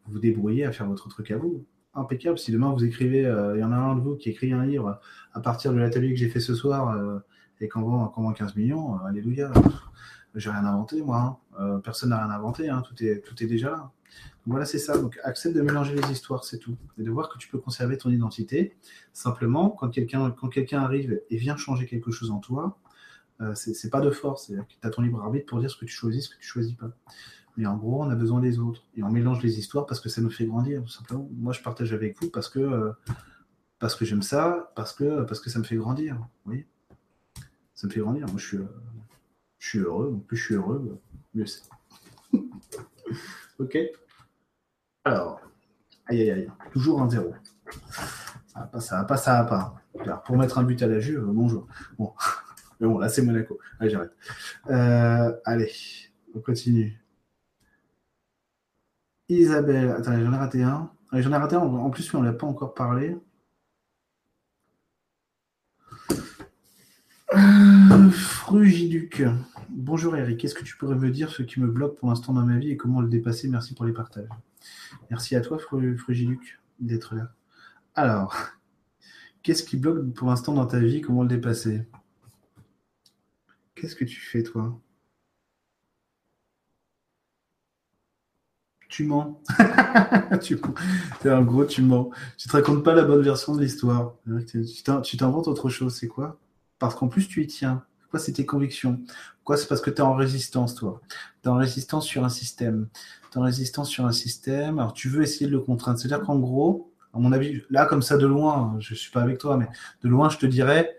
vous 0.05 0.13
vous 0.13 0.19
débrouillez 0.19 0.65
à 0.65 0.71
faire 0.71 0.87
votre 0.87 1.09
truc 1.09 1.31
à 1.31 1.37
vous. 1.37 1.65
impeccable. 1.93 2.37
Si 2.37 2.51
demain 2.51 2.71
vous 2.71 2.85
écrivez, 2.85 3.23
il 3.55 3.59
y 3.59 3.63
en 3.63 3.71
a 3.73 3.75
un 3.75 3.95
de 3.95 4.01
vous 4.01 4.15
qui 4.15 4.29
écrit 4.29 4.53
un 4.53 4.65
livre 4.65 5.01
à 5.33 5.41
partir 5.41 5.73
de 5.73 5.77
l'atelier 5.77 6.11
que 6.11 6.15
j'ai 6.15 6.29
fait 6.29 6.39
ce 6.39 6.55
soir 6.55 6.97
et 7.59 7.67
qu'on 7.67 7.81
vend, 7.81 8.33
15 8.33 8.55
millions, 8.55 8.97
alléluia. 9.05 9.51
J'ai 10.35 10.49
rien 10.49 10.65
inventé, 10.65 11.01
moi. 11.01 11.41
Hein. 11.57 11.81
personne 11.83 12.09
n'a 12.09 12.23
rien 12.23 12.33
inventé. 12.33 12.69
Hein. 12.69 12.81
Tout, 12.81 13.03
est, 13.03 13.19
tout 13.21 13.41
est 13.43 13.47
déjà 13.47 13.71
là. 13.71 13.91
voilà, 14.45 14.65
c'est 14.65 14.79
ça. 14.79 14.97
Donc, 14.97 15.19
accepte 15.23 15.55
de 15.55 15.61
mélanger 15.61 15.95
les 15.95 16.11
histoires, 16.11 16.45
c'est 16.45 16.57
tout. 16.57 16.77
Et 16.97 17.03
de 17.03 17.11
voir 17.11 17.29
que 17.29 17.37
tu 17.37 17.49
peux 17.49 17.57
conserver 17.57 17.97
ton 17.97 18.09
identité. 18.09 18.75
Simplement, 19.13 19.69
quand 19.69 19.89
quelqu'un 19.89 20.33
quelqu'un 20.51 20.81
arrive 20.81 21.21
et 21.29 21.37
vient 21.37 21.57
changer 21.57 21.85
quelque 21.85 22.11
chose 22.11 22.31
en 22.31 22.39
toi, 22.39 22.77
euh, 23.41 23.55
c'est 23.55 23.89
pas 23.89 24.01
de 24.01 24.11
force. 24.11 24.47
C'est-à-dire 24.47 24.67
que 24.67 24.73
tu 24.79 24.87
as 24.87 24.89
ton 24.89 25.01
libre 25.01 25.21
arbitre 25.21 25.47
pour 25.47 25.59
dire 25.59 25.69
ce 25.69 25.77
que 25.77 25.85
tu 25.85 25.93
choisis, 25.93 26.25
ce 26.25 26.29
que 26.29 26.39
tu 26.39 26.47
choisis 26.47 26.75
pas. 26.75 26.91
Mais 27.57 27.65
en 27.65 27.75
gros, 27.75 28.03
on 28.03 28.09
a 28.09 28.15
besoin 28.15 28.39
des 28.39 28.59
autres. 28.59 28.83
Et 28.95 29.03
on 29.03 29.09
mélange 29.09 29.41
les 29.41 29.59
histoires 29.59 29.85
parce 29.85 29.99
que 29.99 30.09
ça 30.09 30.21
nous 30.21 30.29
fait 30.29 30.45
grandir, 30.45 30.89
simplement. 30.89 31.27
Moi, 31.33 31.53
je 31.53 31.61
partage 31.61 31.93
avec 31.93 32.21
vous 32.21 32.29
parce 32.29 32.49
que, 32.49 32.59
euh, 32.59 32.91
que 33.97 34.05
j'aime 34.05 34.21
ça, 34.21 34.71
parce 34.75 34.93
que, 34.93 35.23
parce 35.23 35.39
que 35.39 35.49
ça 35.49 35.59
me 35.59 35.63
fait 35.63 35.75
grandir. 35.75 36.17
Oui. 36.45 36.65
Ça 37.73 37.87
me 37.87 37.91
fait 37.91 37.99
grandir. 37.99 38.27
Moi, 38.27 38.37
je 38.37 38.45
suis, 38.45 38.57
euh, 38.57 38.67
je 39.61 39.67
suis 39.69 39.79
heureux. 39.79 40.19
plus 40.27 40.37
je 40.37 40.43
suis 40.43 40.55
heureux, 40.55 40.99
mieux 41.35 41.45
c'est. 41.45 41.61
ok. 43.59 43.77
Alors, 45.05 45.39
aïe 46.07 46.21
aïe 46.21 46.31
aïe. 46.31 46.51
Toujours 46.71 46.99
un 46.99 47.09
zéro. 47.09 47.31
Ça 48.47 48.59
va 48.59 48.65
pas, 48.65 48.81
ça 48.81 48.97
va 48.97 49.03
pas, 49.03 49.17
ça 49.17 49.43
va 49.43 49.45
pas. 50.03 50.15
pour 50.25 50.35
mettre 50.35 50.57
un 50.57 50.63
but 50.63 50.81
à 50.81 50.87
la 50.87 50.99
Juve, 50.99 51.23
bonjour. 51.27 51.67
Bon. 51.97 52.11
Mais 52.79 52.87
bon, 52.87 52.97
là, 52.97 53.07
c'est 53.07 53.21
Monaco. 53.21 53.59
Allez, 53.79 53.91
j'arrête. 53.91 54.13
Euh, 54.71 55.31
allez, 55.45 55.71
on 56.33 56.39
continue. 56.39 56.99
Isabelle. 59.29 59.91
Attends, 59.91 60.19
j'en 60.19 60.33
ai 60.33 60.37
raté 60.37 60.63
un. 60.63 60.91
J'en 61.13 61.31
ai 61.31 61.37
raté 61.37 61.55
un. 61.55 61.59
En 61.59 61.91
plus, 61.91 62.11
on 62.15 62.21
ne 62.21 62.25
l'a 62.25 62.33
pas 62.33 62.47
encore 62.47 62.73
parlé. 62.73 63.15
Euh, 67.35 68.09
Frugiduc. 68.09 69.23
Bonjour 69.73 70.17
Eric, 70.17 70.43
est-ce 70.43 70.53
que 70.53 70.65
tu 70.65 70.75
pourrais 70.75 70.97
me 70.97 71.09
dire 71.09 71.31
ce 71.31 71.43
qui 71.43 71.61
me 71.61 71.67
bloque 71.67 71.97
pour 71.97 72.09
l'instant 72.09 72.33
dans 72.33 72.45
ma 72.45 72.57
vie 72.57 72.71
et 72.71 72.77
comment 72.77 72.99
le 72.99 73.07
dépasser? 73.07 73.47
Merci 73.47 73.73
pour 73.73 73.85
les 73.85 73.93
partages. 73.93 74.27
Merci 75.09 75.33
à 75.37 75.39
toi 75.39 75.57
Frugiduc 75.97 76.59
d'être 76.81 77.15
là. 77.15 77.31
Alors, 77.95 78.35
qu'est-ce 79.43 79.63
qui 79.63 79.77
bloque 79.77 80.11
pour 80.13 80.27
l'instant 80.27 80.53
dans 80.53 80.65
ta 80.65 80.79
vie? 80.79 80.99
Comment 80.99 81.21
le 81.21 81.29
dépasser? 81.29 81.87
Qu'est-ce 83.73 83.95
que 83.95 84.03
tu 84.03 84.19
fais, 84.19 84.43
toi? 84.43 84.77
Tu 88.89 89.05
mens. 89.05 89.41
tu 90.41 90.59
un 91.23 91.41
gros, 91.43 91.63
tu 91.63 91.81
mens. 91.81 92.09
Tu 92.37 92.49
te 92.49 92.53
racontes 92.53 92.83
pas 92.83 92.93
la 92.93 93.03
bonne 93.03 93.21
version 93.21 93.55
de 93.55 93.61
l'histoire. 93.61 94.15
Tu 95.03 95.17
t'inventes 95.17 95.47
autre 95.47 95.69
chose. 95.69 95.95
C'est 95.95 96.09
quoi? 96.09 96.37
Parce 96.77 96.93
qu'en 96.93 97.07
plus, 97.07 97.29
tu 97.29 97.41
y 97.41 97.47
tiens. 97.47 97.85
Quoi, 98.11 98.19
c'est 98.19 98.33
tes 98.33 98.45
convictions? 98.45 98.99
Quoi, 99.45 99.57
c'est 99.57 99.67
parce 99.67 99.81
que 99.81 99.89
tu 99.89 99.97
es 99.97 100.01
en 100.01 100.13
résistance, 100.13 100.75
toi? 100.75 101.01
Tu 101.41 101.47
es 101.47 101.51
en 101.51 101.55
résistance 101.55 102.05
sur 102.05 102.25
un 102.25 102.29
système. 102.29 102.87
Tu 103.31 103.37
es 103.37 103.41
en 103.41 103.43
résistance 103.45 103.89
sur 103.89 104.05
un 104.05 104.11
système. 104.11 104.79
Alors, 104.79 104.93
tu 104.93 105.07
veux 105.07 105.23
essayer 105.23 105.47
de 105.47 105.51
le 105.51 105.61
contraindre. 105.61 105.97
C'est-à-dire 105.97 106.25
qu'en 106.25 106.37
gros, 106.37 106.91
à 107.13 107.19
mon 107.19 107.31
avis, 107.31 107.63
là, 107.69 107.85
comme 107.85 108.01
ça, 108.01 108.17
de 108.17 108.27
loin, 108.27 108.75
je 108.79 108.93
suis 108.93 109.11
pas 109.11 109.21
avec 109.21 109.37
toi, 109.37 109.57
mais 109.57 109.67
de 110.03 110.09
loin, 110.09 110.29
je 110.29 110.37
te 110.37 110.45
dirais, 110.45 110.95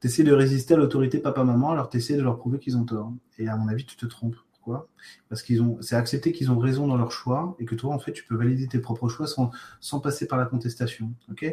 tu 0.00 0.06
essaies 0.06 0.22
de 0.22 0.32
résister 0.32 0.74
à 0.74 0.76
l'autorité 0.76 1.18
papa-maman, 1.18 1.70
alors 1.70 1.88
tu 1.88 1.96
essaies 1.96 2.16
de 2.16 2.22
leur 2.22 2.36
prouver 2.36 2.58
qu'ils 2.58 2.76
ont 2.76 2.84
tort. 2.84 3.12
Et 3.38 3.48
à 3.48 3.56
mon 3.56 3.68
avis, 3.68 3.86
tu 3.86 3.96
te 3.96 4.06
trompes. 4.06 4.36
Pourquoi? 4.52 4.88
Parce 5.30 5.42
qu'ils 5.42 5.62
ont, 5.62 5.78
c'est 5.80 5.96
accepter 5.96 6.32
qu'ils 6.32 6.50
ont 6.50 6.58
raison 6.58 6.86
dans 6.86 6.98
leur 6.98 7.12
choix 7.12 7.56
et 7.58 7.64
que 7.64 7.74
toi, 7.74 7.94
en 7.94 7.98
fait, 7.98 8.12
tu 8.12 8.24
peux 8.24 8.36
valider 8.36 8.68
tes 8.68 8.78
propres 8.78 9.08
choix 9.08 9.26
sans, 9.26 9.50
sans 9.80 10.00
passer 10.00 10.26
par 10.26 10.38
la 10.38 10.44
contestation. 10.44 11.10
Ok? 11.30 11.46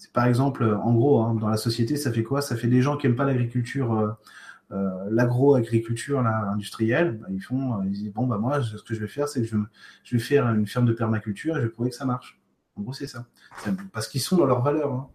C'est 0.00 0.12
par 0.12 0.24
exemple, 0.24 0.64
en 0.64 0.94
gros, 0.94 1.20
hein, 1.20 1.34
dans 1.34 1.48
la 1.48 1.58
société, 1.58 1.96
ça 1.96 2.10
fait 2.10 2.22
quoi? 2.22 2.40
Ça 2.40 2.56
fait 2.56 2.68
des 2.68 2.80
gens 2.80 2.96
qui 2.96 3.06
n'aiment 3.06 3.16
pas 3.16 3.26
l'agriculture. 3.26 3.92
Euh, 3.92 4.08
euh, 4.72 4.88
l'agro-agriculture 5.10 6.20
industrielle, 6.20 7.18
bah, 7.18 7.26
ils 7.30 7.40
font, 7.40 7.74
euh, 7.74 7.84
ils 7.86 7.90
disent 7.90 8.12
bon 8.12 8.28
bah 8.28 8.38
moi 8.38 8.62
ce 8.62 8.80
que 8.84 8.94
je 8.94 9.00
vais 9.00 9.08
faire 9.08 9.28
c'est 9.28 9.42
que 9.42 9.48
je, 10.04 10.16
vais 10.16 10.22
faire 10.22 10.46
une 10.46 10.64
ferme 10.64 10.86
de 10.86 10.92
permaculture 10.92 11.56
et 11.56 11.60
je 11.60 11.66
vais 11.66 11.72
prouver 11.72 11.90
que 11.90 11.96
ça 11.96 12.04
marche. 12.04 12.40
En 12.76 12.82
gros 12.82 12.92
c'est 12.92 13.08
ça. 13.08 13.26
Parce 13.92 14.06
qu'ils 14.06 14.20
sont 14.20 14.36
dans 14.36 14.46
leurs 14.46 14.62
valeurs. 14.62 14.92
Hein. 14.92 15.10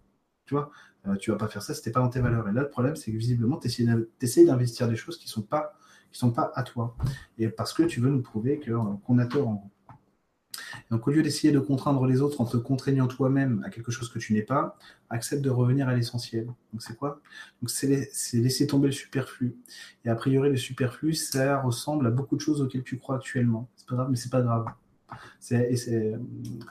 Tu 0.45 0.55
vois, 0.55 0.71
euh, 1.07 1.15
tu 1.15 1.31
vas 1.31 1.37
pas 1.37 1.47
faire 1.47 1.63
ça, 1.63 1.73
c'était 1.73 1.91
pas 1.91 2.01
dans 2.01 2.09
tes 2.09 2.19
valeurs. 2.19 2.47
Et 2.49 2.51
là, 2.51 2.63
le 2.63 2.69
problème, 2.69 2.95
c'est 2.97 3.11
que 3.11 3.17
visiblement, 3.17 3.57
tu 3.57 3.67
essaies 3.67 4.45
d'investir 4.45 4.87
des 4.89 4.95
choses 4.95 5.17
qui 5.17 5.29
sont 5.29 5.47
sont 6.11 6.31
pas 6.31 6.51
à 6.55 6.63
toi. 6.63 6.95
Et 7.37 7.49
parce 7.49 7.73
que 7.73 7.83
tu 7.83 7.99
veux 7.99 8.09
nous 8.09 8.21
prouver 8.21 8.61
euh, 8.67 8.79
qu'on 9.05 9.17
a 9.19 9.25
tort 9.25 9.47
en 9.47 9.53
gros. 9.55 9.71
Donc, 10.91 11.07
au 11.07 11.11
lieu 11.11 11.23
d'essayer 11.23 11.53
de 11.53 11.59
contraindre 11.59 12.05
les 12.05 12.21
autres 12.21 12.41
en 12.41 12.45
te 12.45 12.57
contraignant 12.57 13.07
toi-même 13.07 13.63
à 13.65 13.69
quelque 13.69 13.91
chose 13.91 14.09
que 14.09 14.19
tu 14.19 14.33
n'es 14.33 14.41
pas, 14.41 14.77
accepte 15.09 15.41
de 15.41 15.49
revenir 15.49 15.87
à 15.87 15.95
l'essentiel. 15.95 16.45
Donc, 16.45 16.81
c'est 16.81 16.95
quoi? 16.95 17.21
Donc, 17.61 17.69
c'est 17.69 18.07
laisser 18.33 18.67
tomber 18.67 18.87
le 18.87 18.93
superflu. 18.93 19.55
Et 20.03 20.09
a 20.09 20.15
priori, 20.15 20.49
le 20.49 20.57
superflu, 20.57 21.13
ça 21.13 21.61
ressemble 21.61 22.07
à 22.07 22.11
beaucoup 22.11 22.35
de 22.35 22.41
choses 22.41 22.61
auxquelles 22.61 22.83
tu 22.83 22.97
crois 22.97 23.17
actuellement. 23.17 23.69
C'est 23.75 23.87
pas 23.87 23.95
grave, 23.95 24.07
mais 24.09 24.17
c'est 24.17 24.31
pas 24.31 24.41
grave. 24.41 24.65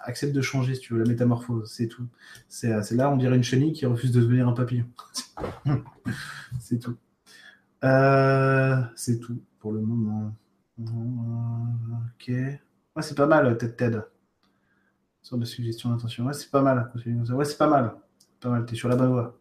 Accepte 0.04 0.34
de 0.34 0.42
changer 0.42 0.74
si 0.74 0.80
tu 0.80 0.94
veux, 0.94 1.00
la 1.00 1.08
métamorphose, 1.08 1.70
c'est 1.70 1.88
tout. 1.88 2.06
C'est, 2.48 2.90
là, 2.92 3.10
on 3.10 3.16
dirait 3.16 3.36
une 3.36 3.44
chenille 3.44 3.72
qui 3.72 3.86
refuse 3.86 4.12
de 4.12 4.20
devenir 4.20 4.48
un 4.48 4.52
papillon. 4.52 4.86
c'est 6.60 6.78
tout. 6.78 6.96
Euh, 7.84 8.82
c'est 8.96 9.20
tout 9.20 9.40
pour 9.58 9.72
le 9.72 9.80
moment. 9.80 10.34
Ok. 10.78 12.32
Ouais, 12.96 13.02
c'est 13.02 13.16
pas 13.16 13.26
mal, 13.26 13.58
tête 13.58 13.76
TED. 13.76 14.04
Sorte 15.22 15.40
de 15.40 15.46
suggestion 15.46 15.90
d'intention. 15.90 16.26
Ouais, 16.26 16.32
c'est 16.32 16.50
pas 16.50 16.62
mal. 16.62 16.92
Ouais, 16.94 17.44
c'est 17.44 17.58
pas 17.58 17.66
mal. 17.66 17.96
Pas 18.40 18.50
mal, 18.50 18.66
t'es 18.66 18.76
sur 18.76 18.88
la 18.88 18.96
bonne 18.96 19.10
voie. 19.10 19.38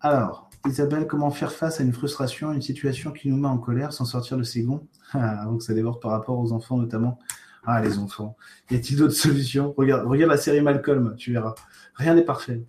Alors, 0.00 0.50
Isabelle, 0.66 1.06
comment 1.06 1.30
faire 1.30 1.52
face 1.52 1.80
à 1.80 1.84
une 1.84 1.92
frustration, 1.92 2.52
une 2.52 2.62
situation 2.62 3.12
qui 3.12 3.28
nous 3.28 3.36
met 3.36 3.48
en 3.48 3.58
colère 3.58 3.92
sans 3.92 4.04
sortir 4.04 4.36
de 4.36 4.42
ses 4.42 4.62
gonds? 4.62 4.86
Donc 5.44 5.62
ça 5.62 5.74
déborde 5.74 6.00
par 6.00 6.10
rapport 6.10 6.38
aux 6.38 6.52
enfants 6.52 6.76
notamment. 6.76 7.18
Ah, 7.64 7.80
les 7.80 7.98
enfants. 7.98 8.36
Y 8.70 8.76
a-t-il 8.76 8.98
d'autres 8.98 9.14
solutions? 9.14 9.74
Regarde, 9.76 10.06
regarde 10.06 10.30
la 10.30 10.36
série 10.36 10.60
Malcolm, 10.60 11.14
tu 11.16 11.32
verras. 11.32 11.54
Rien 11.94 12.14
n'est 12.14 12.24
parfait. 12.24 12.64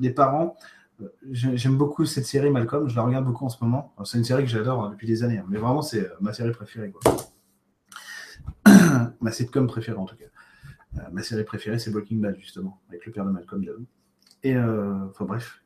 Les 0.00 0.10
parents, 0.10 0.56
euh, 1.02 1.08
j'aime 1.30 1.76
beaucoup 1.76 2.04
cette 2.04 2.26
série 2.26 2.50
Malcolm, 2.50 2.88
je 2.88 2.96
la 2.96 3.02
regarde 3.02 3.24
beaucoup 3.24 3.44
en 3.44 3.48
ce 3.48 3.62
moment. 3.62 3.94
C'est 4.04 4.18
une 4.18 4.24
série 4.24 4.42
que 4.42 4.50
j'adore 4.50 4.84
hein, 4.84 4.90
depuis 4.90 5.06
des 5.06 5.22
années, 5.22 5.38
hein. 5.38 5.46
mais 5.48 5.58
vraiment, 5.58 5.82
c'est 5.82 6.00
euh, 6.00 6.14
ma 6.20 6.32
série 6.32 6.50
préférée. 6.50 6.92
Ma 9.20 9.32
sitcom 9.32 9.66
préférée, 9.66 9.98
en 9.98 10.04
tout 10.04 10.16
cas. 10.16 10.24
Euh, 10.98 11.10
ma 11.12 11.22
série 11.22 11.44
préférée, 11.44 11.78
c'est 11.78 11.90
Breaking 11.90 12.16
Bad, 12.16 12.36
justement, 12.38 12.80
avec 12.88 13.06
le 13.06 13.12
père 13.12 13.24
de 13.24 13.30
Malcolm. 13.30 13.64
Et, 14.42 14.56
enfin, 14.56 15.24
bref. 15.24 15.62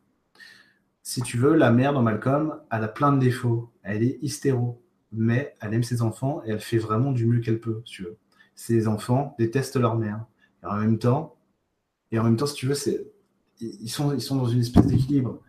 Si 1.03 1.23
tu 1.23 1.39
veux, 1.39 1.55
la 1.55 1.71
mère 1.71 1.93
dans 1.93 2.03
Malcolm, 2.03 2.61
elle 2.71 2.85
a 2.85 2.89
plein 2.89 3.13
de 3.13 3.19
défauts. 3.19 3.73
Elle 3.83 4.03
est 4.03 4.19
hystéro 4.23 4.83
mais 5.13 5.55
elle 5.61 5.75
aime 5.75 5.83
ses 5.83 6.03
enfants 6.03 6.43
et 6.45 6.51
elle 6.51 6.61
fait 6.61 6.79
vraiment 6.79 7.13
du 7.13 7.27
mieux 7.27 7.41
qu'elle 7.41 7.61
peut, 7.61 7.83
si 7.85 7.93
tu 7.95 8.03
veux. 8.05 8.17
Ses 8.55 8.89
enfants 8.89 9.35
détestent 9.39 9.77
leur 9.77 9.97
mère. 9.97 10.25
Et 10.63 10.67
en 10.67 10.77
même 10.77 10.99
temps, 10.99 11.37
et 12.11 12.19
en 12.19 12.25
même 12.25 12.37
temps, 12.37 12.47
si 12.47 12.55
tu 12.55 12.67
veux, 12.67 12.75
c'est, 12.75 13.11
ils 13.61 13.91
sont, 13.91 14.13
ils 14.15 14.21
sont 14.21 14.37
dans 14.37 14.47
une 14.47 14.61
espèce 14.61 14.87
d'équilibre. 14.87 15.41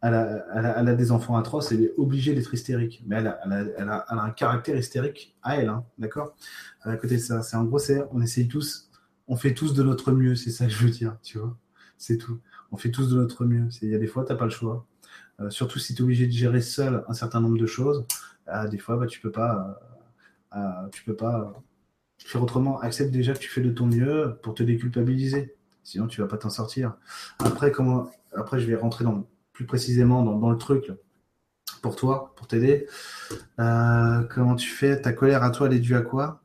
Elle 0.00 0.14
a, 0.14 0.94
des 0.94 1.10
enfants 1.10 1.36
atroces, 1.36 1.72
elle 1.72 1.82
est 1.82 1.92
obligée 1.96 2.34
d'être 2.34 2.54
hystérique. 2.54 3.02
Mais 3.06 3.16
elle 3.16 3.26
a, 3.26 4.04
un 4.08 4.30
caractère 4.30 4.76
hystérique 4.76 5.36
à 5.42 5.56
elle, 5.56 5.68
hein, 5.68 5.84
d'accord? 5.98 6.36
À 6.82 6.96
côté 6.96 7.16
de 7.16 7.20
ça, 7.20 7.42
c'est 7.42 7.56
en 7.56 7.64
gros, 7.64 7.78
c'est, 7.78 8.04
on 8.12 8.20
essaye 8.20 8.46
tous, 8.46 8.90
on 9.26 9.36
fait 9.36 9.54
tous 9.54 9.74
de 9.74 9.82
notre 9.82 10.12
mieux, 10.12 10.36
c'est 10.36 10.50
ça 10.50 10.66
que 10.66 10.70
je 10.72 10.84
veux 10.84 10.90
dire, 10.90 11.16
tu 11.22 11.38
vois? 11.38 11.56
C'est 11.98 12.16
tout. 12.16 12.40
On 12.70 12.76
fait 12.76 12.90
tous 12.90 13.08
de 13.10 13.16
notre 13.16 13.44
mieux. 13.44 13.68
Il 13.82 13.88
y 13.90 13.94
a 13.94 13.98
des 13.98 14.06
fois, 14.06 14.24
tu 14.24 14.32
n'as 14.32 14.38
pas 14.38 14.44
le 14.44 14.50
choix. 14.50 14.86
Euh, 15.40 15.50
surtout 15.50 15.78
si 15.78 15.94
tu 15.94 16.02
es 16.02 16.04
obligé 16.04 16.26
de 16.26 16.32
gérer 16.32 16.60
seul 16.60 17.04
un 17.08 17.12
certain 17.12 17.40
nombre 17.40 17.58
de 17.58 17.66
choses. 17.66 18.06
Ah, 18.46 18.68
des 18.68 18.78
fois, 18.78 18.96
bah, 18.96 19.06
tu 19.06 19.20
peux 19.20 19.32
pas, 19.32 19.78
euh, 20.54 20.58
euh, 20.58 20.88
tu 20.92 21.04
peux 21.04 21.16
pas 21.16 21.52
faire 22.18 22.42
autrement. 22.42 22.80
Accepte 22.80 23.10
déjà 23.10 23.32
que 23.34 23.38
tu 23.38 23.48
fais 23.50 23.60
de 23.60 23.70
ton 23.70 23.86
mieux 23.86 24.38
pour 24.42 24.54
te 24.54 24.62
déculpabiliser. 24.62 25.56
Sinon, 25.84 26.06
tu 26.06 26.20
vas 26.20 26.28
pas 26.28 26.38
t'en 26.38 26.50
sortir. 26.50 26.96
Après, 27.40 27.72
comment, 27.72 28.10
après, 28.34 28.60
je 28.60 28.66
vais 28.66 28.76
rentrer 28.76 29.04
dans, 29.04 29.26
précisément 29.64 30.22
dans, 30.22 30.50
le 30.50 30.58
truc 30.58 30.90
pour 31.82 31.96
toi, 31.96 32.34
pour 32.36 32.46
t'aider. 32.46 32.86
Euh, 33.58 34.22
comment 34.24 34.56
tu 34.56 34.68
fais? 34.68 35.00
Ta 35.00 35.12
colère 35.12 35.42
à 35.42 35.50
toi, 35.50 35.66
elle 35.66 35.74
est 35.74 35.80
due 35.80 35.96
à 35.96 36.02
quoi? 36.02 36.42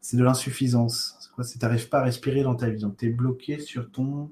C'est 0.00 0.16
de 0.16 0.24
l'insuffisance. 0.24 1.16
C'est 1.20 1.32
quoi? 1.32 1.44
C'est 1.44 1.62
n'arrives 1.62 1.88
pas 1.88 2.00
à 2.00 2.04
respirer 2.04 2.42
dans 2.42 2.54
ta 2.54 2.68
vie. 2.68 2.80
Donc, 2.80 2.96
tu 2.96 3.06
es 3.06 3.10
bloqué 3.10 3.58
sur 3.58 3.90
ton. 3.90 4.30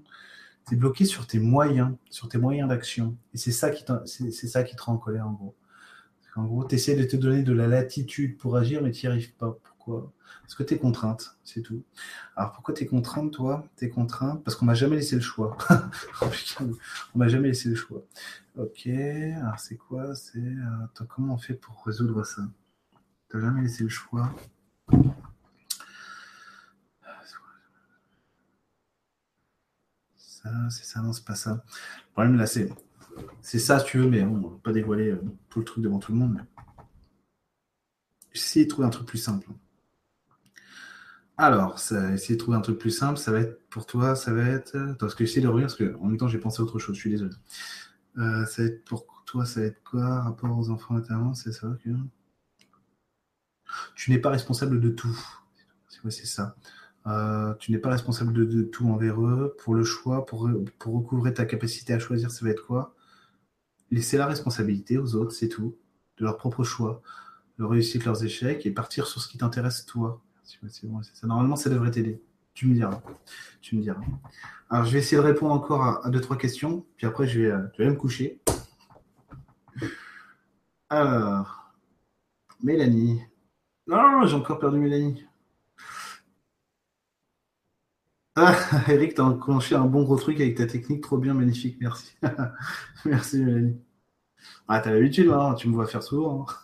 es 0.70 0.76
bloqué 0.76 1.04
sur 1.04 1.26
tes 1.26 1.38
moyens, 1.38 1.92
sur 2.10 2.28
tes 2.28 2.38
moyens 2.38 2.68
d'action. 2.68 3.16
Et 3.34 3.38
c'est 3.38 3.52
ça, 3.52 3.70
qui 3.70 3.84
c'est 4.06 4.48
ça 4.48 4.62
qui 4.64 4.76
te 4.76 4.82
rend 4.82 4.94
en 4.94 4.98
colère, 4.98 5.26
en 5.26 5.32
gros. 5.32 5.54
En 6.36 6.44
gros, 6.44 6.64
tu 6.64 6.76
de 6.76 7.04
te 7.04 7.16
donner 7.16 7.42
de 7.42 7.52
la 7.52 7.66
latitude 7.66 8.36
pour 8.36 8.56
agir, 8.56 8.82
mais 8.82 8.90
tu 8.90 9.06
arrives 9.06 9.34
pas. 9.34 9.58
Parce 9.86 10.54
que 10.56 10.62
tu 10.62 10.74
es 10.74 10.78
contrainte, 10.78 11.36
c'est 11.44 11.62
tout. 11.62 11.82
Alors 12.34 12.52
pourquoi 12.52 12.74
tu 12.74 12.84
es 12.84 12.86
contrainte, 12.86 13.32
toi? 13.32 13.64
Tu 13.76 13.84
es 13.84 13.90
contrainte 13.90 14.42
parce 14.44 14.56
qu'on 14.56 14.64
m'a 14.64 14.74
jamais 14.74 14.96
laissé 14.96 15.16
le 15.16 15.22
choix. 15.22 15.56
on 16.20 17.18
m'a 17.18 17.28
jamais 17.28 17.48
laissé 17.48 17.68
le 17.68 17.74
choix. 17.74 18.02
Ok, 18.56 18.86
alors 18.86 19.58
c'est 19.58 19.76
quoi? 19.76 20.14
C'est 20.14 20.38
euh, 20.38 21.04
comment 21.08 21.34
on 21.34 21.38
fait 21.38 21.54
pour 21.54 21.84
résoudre 21.84 22.24
ça? 22.24 22.42
Tu 23.30 23.40
jamais 23.40 23.62
laissé 23.62 23.84
le 23.84 23.88
choix? 23.88 24.30
Ça, 30.16 30.50
c'est 30.70 30.84
ça, 30.84 31.00
non, 31.00 31.12
c'est 31.12 31.24
pas 31.24 31.34
ça. 31.34 31.64
Le 32.06 32.12
problème 32.12 32.36
là, 32.36 32.46
c'est, 32.46 32.68
c'est 33.40 33.58
ça, 33.58 33.80
si 33.80 33.86
tu 33.86 33.98
veux, 33.98 34.08
mais 34.08 34.22
on 34.22 34.40
va 34.40 34.58
pas 34.62 34.72
dévoiler 34.72 35.10
euh, 35.10 35.22
tout 35.48 35.60
le 35.60 35.64
truc 35.64 35.82
devant 35.82 35.98
tout 35.98 36.12
le 36.12 36.18
monde. 36.18 36.44
J'essaie 38.32 38.64
de 38.64 38.68
trouver 38.68 38.86
un 38.86 38.90
truc 38.90 39.08
plus 39.08 39.18
simple. 39.18 39.48
Alors, 41.38 41.78
ça, 41.78 42.12
essayer 42.12 42.34
de 42.36 42.40
trouver 42.40 42.56
un 42.56 42.60
truc 42.62 42.78
plus 42.78 42.90
simple, 42.90 43.18
ça 43.18 43.30
va 43.30 43.40
être 43.40 43.68
pour 43.68 43.84
toi, 43.86 44.16
ça 44.16 44.32
va 44.32 44.44
être. 44.44 44.74
Attends, 44.76 44.96
parce 44.98 45.14
que 45.14 45.24
j'essaie 45.26 45.40
de 45.42 45.48
revenir, 45.48 45.66
parce 45.66 45.76
que 45.76 45.94
en 45.96 46.06
même 46.06 46.16
temps, 46.16 46.28
j'ai 46.28 46.38
pensé 46.38 46.60
à 46.60 46.64
autre 46.64 46.78
chose, 46.78 46.94
je 46.96 47.00
suis 47.00 47.10
désolé. 47.10 47.34
Euh, 48.18 48.46
ça 48.46 48.62
va 48.62 48.68
être 48.68 48.84
pour 48.84 49.06
toi, 49.26 49.44
ça 49.44 49.60
va 49.60 49.66
être 49.66 49.82
quoi 49.84 50.22
Rapport 50.22 50.58
aux 50.58 50.70
enfants 50.70 50.94
notamment, 50.94 51.34
c'est 51.34 51.52
ça 51.52 51.68
que. 51.84 51.90
Tu 53.94 54.10
n'es 54.10 54.18
pas 54.18 54.30
responsable 54.30 54.80
de 54.80 54.88
tout. 54.90 55.18
C'est 56.08 56.26
ça. 56.26 56.56
Euh, 57.06 57.54
tu 57.54 57.72
n'es 57.72 57.78
pas 57.78 57.90
responsable 57.90 58.32
de, 58.32 58.62
tout 58.62 58.88
envers 58.88 59.20
eux. 59.20 59.54
Pour 59.58 59.74
le 59.74 59.84
choix, 59.84 60.24
pour, 60.26 60.48
pour 60.78 60.94
recouvrer 60.94 61.34
ta 61.34 61.44
capacité 61.44 61.92
à 61.92 61.98
choisir, 61.98 62.30
ça 62.30 62.44
va 62.44 62.50
être 62.50 62.64
quoi? 62.66 62.94
Laisser 63.90 64.16
la 64.18 64.26
responsabilité 64.26 64.98
aux 64.98 65.14
autres, 65.14 65.32
c'est 65.32 65.48
tout, 65.48 65.76
de 66.18 66.24
leur 66.24 66.36
propre 66.36 66.64
choix, 66.64 67.02
de 67.58 67.64
réussir 67.64 68.02
leurs 68.04 68.24
échecs 68.24 68.66
et 68.66 68.70
partir 68.70 69.06
sur 69.06 69.20
ce 69.20 69.28
qui 69.28 69.38
t'intéresse 69.38 69.86
toi. 69.86 70.22
Ça. 70.46 71.26
Normalement, 71.26 71.56
ça 71.56 71.70
devrait 71.70 71.90
t'aider. 71.90 72.20
Tu 72.54 72.66
me 72.66 72.74
diras. 72.74 73.02
Tu 73.60 73.76
me 73.76 73.82
diras. 73.82 74.00
Alors, 74.70 74.84
je 74.86 74.92
vais 74.92 74.98
essayer 74.98 75.20
de 75.20 75.26
répondre 75.26 75.52
encore 75.52 76.04
à, 76.04 76.10
deux, 76.10 76.20
trois 76.20 76.36
questions, 76.38 76.84
puis 76.96 77.06
après, 77.06 77.26
je 77.26 77.40
vais, 77.40 77.50
euh, 77.50 77.90
me 77.90 77.94
coucher. 77.94 78.40
Alors, 80.88 81.72
Mélanie. 82.62 83.20
Non, 83.86 84.26
j'ai 84.26 84.34
encore 84.36 84.58
perdu 84.58 84.78
Mélanie. 84.78 85.24
Ah, 88.34 88.54
Eric, 88.88 89.14
t'as 89.14 89.22
enclenché 89.22 89.74
un 89.74 89.86
bon 89.86 90.02
gros 90.04 90.16
truc 90.16 90.40
avec 90.40 90.56
ta 90.56 90.66
technique, 90.66 91.02
trop 91.02 91.18
bien, 91.18 91.34
magnifique, 91.34 91.78
merci. 91.80 92.14
merci 93.04 93.42
Mélanie. 93.42 93.80
Ah, 94.68 94.80
t'as 94.80 94.92
l'habitude, 94.92 95.30
hein, 95.30 95.54
tu 95.54 95.68
me 95.68 95.74
vois 95.74 95.86
faire 95.86 96.02
souvent. 96.02 96.46
Hein. 96.48 96.54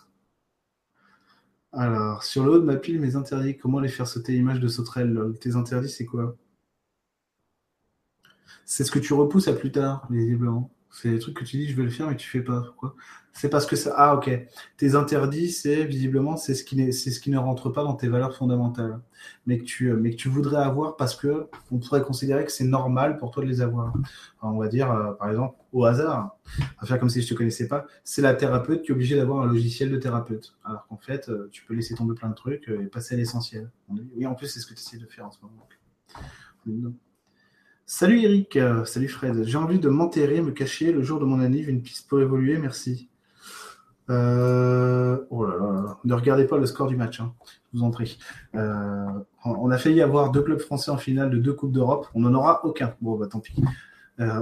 Alors, 1.73 2.23
sur 2.23 2.45
le 2.45 2.51
haut 2.51 2.59
de 2.59 2.63
ma 2.63 2.77
pile, 2.77 2.99
mes 3.01 3.15
interdits, 3.15 3.57
comment 3.57 3.79
les 3.79 3.89
faire 3.89 4.07
sauter 4.07 4.31
l'image 4.33 4.59
de 4.59 4.67
sauterelle 4.67 5.33
Tes 5.41 5.55
interdits, 5.55 5.89
c'est 5.89 6.05
quoi? 6.05 6.35
C'est 8.65 8.83
ce 8.83 8.91
que 8.91 8.99
tu 8.99 9.13
repousses 9.13 9.47
à 9.47 9.53
plus 9.53 9.71
tard, 9.71 10.07
visiblement. 10.09 10.69
C'est 10.93 11.09
des 11.09 11.17
trucs 11.17 11.35
que 11.35 11.43
tu 11.43 11.57
dis, 11.57 11.67
je 11.67 11.75
vais 11.75 11.83
le 11.83 11.89
faire, 11.89 12.07
mais 12.07 12.15
tu 12.15 12.29
fais 12.29 12.41
pas. 12.41 12.61
Pourquoi 12.61 12.95
C'est 13.33 13.49
parce 13.49 13.65
que 13.65 13.75
ça. 13.75 13.95
Ah, 13.97 14.15
ok. 14.15 14.29
Tes 14.77 14.93
interdits, 14.93 15.49
c'est 15.49 15.85
visiblement, 15.85 16.37
c'est 16.37 16.53
ce, 16.53 16.63
qui 16.63 16.93
c'est 16.93 17.09
ce 17.09 17.19
qui 17.19 17.31
ne 17.31 17.39
rentre 17.39 17.71
pas 17.71 17.83
dans 17.83 17.95
tes 17.95 18.07
valeurs 18.07 18.35
fondamentales, 18.35 18.99
mais 19.47 19.57
que 19.57 19.63
tu, 19.63 19.91
mais 19.93 20.11
que 20.11 20.17
tu 20.17 20.29
voudrais 20.29 20.61
avoir 20.61 20.95
parce 20.95 21.15
que 21.15 21.47
on 21.71 21.79
pourrait 21.79 22.03
considérer 22.03 22.45
que 22.45 22.51
c'est 22.51 22.63
normal 22.63 23.17
pour 23.17 23.31
toi 23.31 23.43
de 23.43 23.49
les 23.49 23.61
avoir. 23.61 23.91
on 24.43 24.59
va 24.59 24.67
dire, 24.67 24.91
euh, 24.91 25.13
par 25.13 25.31
exemple, 25.31 25.57
au 25.71 25.83
hasard, 25.83 26.37
à 26.77 26.85
faire 26.85 26.99
comme 26.99 27.09
si 27.09 27.23
je 27.23 27.27
te 27.27 27.33
connaissais 27.33 27.67
pas, 27.67 27.87
c'est 28.03 28.21
la 28.21 28.35
thérapeute 28.35 28.83
qui 28.83 28.91
est 28.91 28.93
obligée 28.93 29.15
d'avoir 29.15 29.43
un 29.43 29.47
logiciel 29.47 29.89
de 29.89 29.97
thérapeute. 29.97 30.55
Alors 30.63 30.85
qu'en 30.87 30.97
fait, 30.97 31.27
euh, 31.29 31.49
tu 31.51 31.65
peux 31.65 31.73
laisser 31.73 31.95
tomber 31.95 32.13
plein 32.13 32.29
de 32.29 32.35
trucs 32.35 32.69
euh, 32.69 32.83
et 32.83 32.85
passer 32.85 33.15
à 33.15 33.17
l'essentiel. 33.17 33.71
Oui, 33.89 34.27
en 34.27 34.35
plus, 34.35 34.47
c'est 34.47 34.59
ce 34.59 34.67
que 34.67 34.75
tu 34.75 34.79
essaies 34.79 34.97
de 34.97 35.07
faire 35.07 35.25
en 35.25 35.31
ce 35.31 35.39
moment. 35.41 35.67
Salut 37.95 38.23
Eric, 38.23 38.55
euh, 38.55 38.85
salut 38.85 39.07
Fred. 39.07 39.43
J'ai 39.43 39.57
envie 39.59 39.77
de 39.77 39.87
m'enterrer, 39.87 40.41
me 40.41 40.49
cacher 40.49 40.91
le 40.91 41.03
jour 41.03 41.19
de 41.19 41.25
mon 41.25 41.39
anniv, 41.39 41.69
une 41.69 41.83
piste 41.83 42.09
pour 42.09 42.19
évoluer, 42.19 42.57
merci. 42.57 43.07
Euh, 44.09 45.23
oh 45.29 45.45
là 45.45 45.57
là, 45.59 45.99
ne 46.03 46.13
regardez 46.15 46.45
pas 46.45 46.57
le 46.57 46.65
score 46.65 46.87
du 46.87 46.95
match, 46.95 47.19
hein, 47.19 47.35
je 47.71 47.77
vous 47.77 47.83
en 47.83 47.91
prie. 47.91 48.17
Euh, 48.55 49.05
on 49.45 49.69
a 49.69 49.77
failli 49.77 50.01
avoir 50.01 50.31
deux 50.31 50.41
clubs 50.41 50.57
français 50.57 50.89
en 50.89 50.97
finale 50.97 51.29
de 51.29 51.37
deux 51.37 51.53
Coupes 51.53 51.71
d'Europe, 51.71 52.07
on 52.15 52.21
n'en 52.21 52.33
aura 52.33 52.65
aucun. 52.65 52.95
Bon, 52.99 53.15
bah 53.15 53.27
tant 53.27 53.41
pis. 53.41 53.61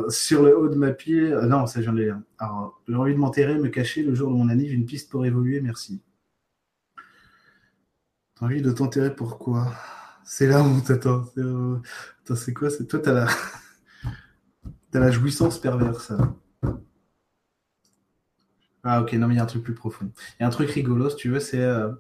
sur 0.08 0.44
le 0.44 0.58
haut 0.58 0.70
de 0.70 0.76
ma 0.76 0.92
pied, 0.92 1.36
non, 1.44 1.68
ça 1.68 1.82
j'en 1.82 1.98
ai. 1.98 2.10
Alors, 2.40 2.82
j'ai 2.88 2.96
envie 2.96 3.14
de 3.14 3.20
m'enterrer, 3.20 3.56
me 3.56 3.68
cacher 3.68 4.02
le 4.02 4.16
jour 4.16 4.32
de 4.32 4.36
mon 4.38 4.48
anniv, 4.48 4.72
une 4.72 4.86
piste 4.86 5.12
pour 5.12 5.26
évoluer, 5.26 5.60
merci. 5.60 6.00
T'as 8.40 8.46
envie 8.46 8.62
de 8.62 8.72
t'enterrer 8.72 9.14
pourquoi 9.14 9.74
c'est 10.24 10.48
là 10.48 10.64
où 10.64 10.80
t'attends. 10.80 11.26
C'est 12.36 12.54
quoi 12.54 12.70
C'est 12.70 12.88
toi, 12.88 13.00
t'as 13.00 13.14
la... 13.14 13.28
as 14.94 15.00
la 15.00 15.12
jouissance 15.12 15.60
perverse. 15.60 16.14
Ah 18.84 19.02
ok, 19.02 19.14
non 19.14 19.28
mais 19.28 19.36
il 19.36 19.38
y 19.38 19.40
a 19.40 19.44
un 19.44 19.48
truc 19.48 19.64
plus 19.64 19.76
profond. 19.76 20.12
Il 20.40 20.42
y 20.42 20.44
a 20.44 20.48
un 20.48 20.52
truc 20.52 20.70
rigolo, 20.72 21.10
si 21.10 21.16
tu 21.16 21.30
veux, 21.30 21.40
c'est... 21.40 21.62
Euh, 21.62 21.92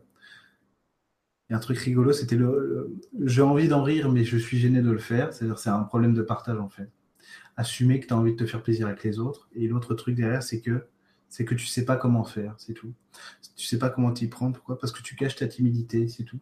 il 1.49 1.53
y 1.53 1.55
a 1.55 1.57
un 1.57 1.59
truc 1.59 1.77
rigolo, 1.79 2.13
c'était 2.13 2.37
le... 2.37 2.95
J'ai 3.23 3.41
envie 3.41 3.67
d'en 3.67 3.83
rire, 3.83 4.09
mais 4.11 4.23
je 4.23 4.37
suis 4.37 4.57
gêné 4.57 4.81
de 4.81 4.89
le 4.89 4.99
faire. 4.99 5.33
C'est-à-dire 5.33 5.59
c'est 5.59 5.69
un 5.69 5.83
problème 5.83 6.13
de 6.13 6.21
partage 6.21 6.59
en 6.59 6.69
fait. 6.69 6.89
Assumer 7.57 7.99
que 7.99 8.07
tu 8.07 8.13
as 8.13 8.17
envie 8.17 8.31
de 8.33 8.37
te 8.37 8.45
faire 8.45 8.63
plaisir 8.63 8.87
avec 8.87 9.03
les 9.03 9.19
autres. 9.19 9.49
Et 9.53 9.67
l'autre 9.67 9.93
truc 9.95 10.15
derrière, 10.15 10.43
c'est 10.43 10.61
que 10.61 10.87
c'est 11.29 11.45
que 11.45 11.55
tu 11.55 11.65
sais 11.65 11.85
pas 11.85 11.97
comment 11.97 12.23
faire, 12.23 12.55
c'est 12.57 12.73
tout. 12.73 12.93
Tu 13.55 13.65
sais 13.65 13.77
pas 13.79 13.89
comment 13.89 14.11
t'y 14.11 14.27
prendre, 14.27 14.55
pourquoi? 14.55 14.77
Parce 14.79 14.91
que 14.91 15.01
tu 15.01 15.15
caches 15.15 15.35
ta 15.35 15.47
timidité, 15.47 16.07
c'est 16.07 16.23
tout 16.23 16.39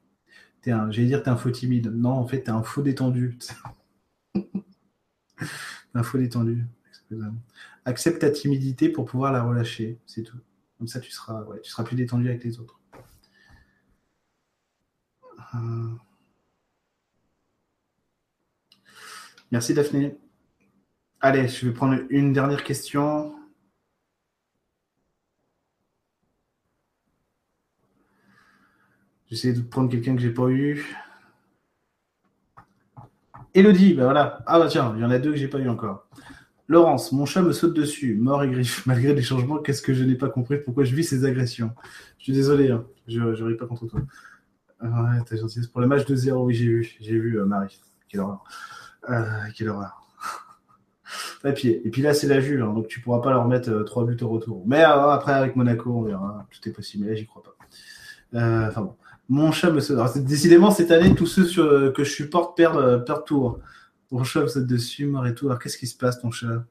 un, 0.68 0.92
j'allais 0.92 1.08
dire, 1.08 1.24
t'es 1.24 1.30
un 1.30 1.38
faux 1.38 1.52
timide. 1.52 1.88
Non, 1.88 2.12
en 2.12 2.28
fait, 2.28 2.44
t'es 2.44 2.52
un 2.52 2.64
faux 2.64 2.82
détendu. 2.82 3.38
un 5.94 6.04
faux 6.04 6.18
détendu. 6.18 6.66
Accepte 7.86 8.20
ta 8.20 8.30
timidité 8.30 8.90
pour 8.90 9.06
pouvoir 9.06 9.32
la 9.32 9.44
relâcher, 9.44 10.00
c'est 10.06 10.24
tout. 10.24 10.38
Comme 10.78 10.88
ça, 10.88 11.00
tu 11.00 11.12
seras, 11.12 11.44
ouais, 11.44 11.60
tu 11.62 11.72
seras 11.72 11.84
plus 11.84 11.96
détendu 11.96 12.30
avec 12.30 12.44
les 12.44 12.60
autres. 12.60 12.80
Euh. 15.56 15.96
Merci 19.52 19.74
Daphné. 19.74 20.18
Allez, 21.22 21.48
je 21.48 21.68
vais 21.68 21.74
prendre 21.74 22.00
une 22.10 22.34
dernière 22.34 22.64
question. 22.64 23.36
J'essaie 29.30 29.54
de 29.54 29.62
prendre 29.62 29.90
quelqu'un 29.90 30.16
que 30.16 30.22
j'ai 30.22 30.34
pas 30.34 30.50
eu. 30.50 30.86
Elodie, 33.54 33.94
ben 33.94 34.04
voilà. 34.04 34.44
Ah 34.46 34.60
bah 34.60 34.68
tiens, 34.70 34.94
il 34.96 35.02
y 35.02 35.06
en 35.06 35.12
a 35.12 35.20
deux 35.20 35.32
que 35.32 35.38
j'ai 35.38 35.48
pas 35.48 35.60
eu 35.60 35.70
encore. 35.70 36.08
Laurence, 36.68 37.12
mon 37.12 37.26
chat 37.26 37.42
me 37.42 37.52
saute 37.52 37.74
dessus, 37.74 38.16
mort 38.16 38.44
et 38.44 38.50
griffe. 38.50 38.86
Malgré 38.88 39.14
les 39.14 39.24
changements, 39.24 39.58
qu'est-ce 39.58 39.82
que 39.82 39.94
je 39.94 40.04
n'ai 40.04 40.16
pas 40.16 40.30
compris? 40.30 40.58
Pourquoi 40.60 40.84
je 40.84 40.96
vis 40.96 41.04
ces 41.04 41.26
agressions? 41.26 41.72
Je 42.20 42.26
suis 42.26 42.34
désolé, 42.34 42.70
hein. 42.70 42.86
je 43.08 43.20
ne 43.20 43.44
ris 43.44 43.56
pas 43.56 43.66
contre 43.66 43.88
toi. 43.88 44.02
Ouais, 44.82 45.20
t'as 45.26 45.36
gentillesse. 45.36 45.68
Pour 45.68 45.82
le 45.82 45.88
match 45.88 46.06
de 46.06 46.16
0, 46.16 46.46
oui, 46.46 46.54
j'ai 46.54 46.68
vu. 46.68 46.96
J'ai 47.02 47.18
vu, 47.18 47.40
euh, 47.40 47.46
Marie. 47.46 47.82
Quelle 48.08 48.22
horreur. 48.22 48.44
Euh, 49.10 49.24
quelle 49.56 49.70
horreur. 49.70 50.00
et, 51.44 51.54
puis, 51.54 51.70
et 51.70 51.90
puis 51.90 52.04
là, 52.04 52.14
c'est 52.14 52.28
la 52.28 52.40
Juve, 52.40 52.62
hein, 52.62 52.74
donc 52.74 52.88
tu 52.88 53.02
pourras 53.02 53.20
pas 53.20 53.32
leur 53.32 53.48
mettre 53.48 53.72
euh, 53.72 53.84
trois 53.84 54.06
buts 54.06 54.18
au 54.22 54.30
retour. 54.30 54.64
Mais 54.68 54.84
après, 54.84 55.34
avec 55.34 55.56
Monaco, 55.56 55.92
on 55.92 56.04
verra. 56.04 56.48
Tout 56.52 56.70
est 56.70 56.72
possible. 56.72 57.06
Mais 57.06 57.12
là, 57.12 57.16
j'y 57.16 57.26
crois 57.26 57.42
pas. 57.42 57.56
Enfin 58.32 58.82
bon. 58.84 58.96
Mon 59.30 59.52
chat 59.52 59.72
me 59.72 59.80
saute. 59.80 60.18
Décidément, 60.24 60.72
cette 60.72 60.90
année, 60.92 61.14
tous 61.14 61.28
ceux 61.28 61.46
sur, 61.46 61.94
que 61.94 62.04
je 62.04 62.12
supporte 62.12 62.58
perdent, 62.58 62.78
euh, 62.78 62.98
perdent 62.98 63.26
tout. 63.26 63.58
Mon 64.12 64.24
chat 64.24 64.42
me 64.42 64.48
saute 64.48 64.66
dessus, 64.66 65.06
mort 65.06 65.28
et 65.28 65.36
tout. 65.36 65.46
Alors, 65.48 65.60
qu'est-ce 65.60 65.78
qui 65.78 65.88
se 65.88 65.96
passe, 65.96 66.20
ton 66.20 66.32
chat 66.32 66.66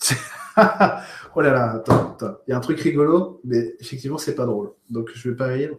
Oh 1.36 1.40
là 1.40 1.52
là, 1.52 1.70
attends, 1.74 2.12
attends. 2.12 2.36
Il 2.46 2.50
y 2.50 2.54
a 2.54 2.56
un 2.56 2.60
truc 2.60 2.80
rigolo, 2.80 3.40
mais 3.44 3.76
effectivement, 3.80 4.18
c'est 4.18 4.34
pas 4.34 4.46
drôle. 4.46 4.72
Donc, 4.90 5.10
je 5.14 5.30
vais 5.30 5.36
pas 5.36 5.46
rire. 5.46 5.76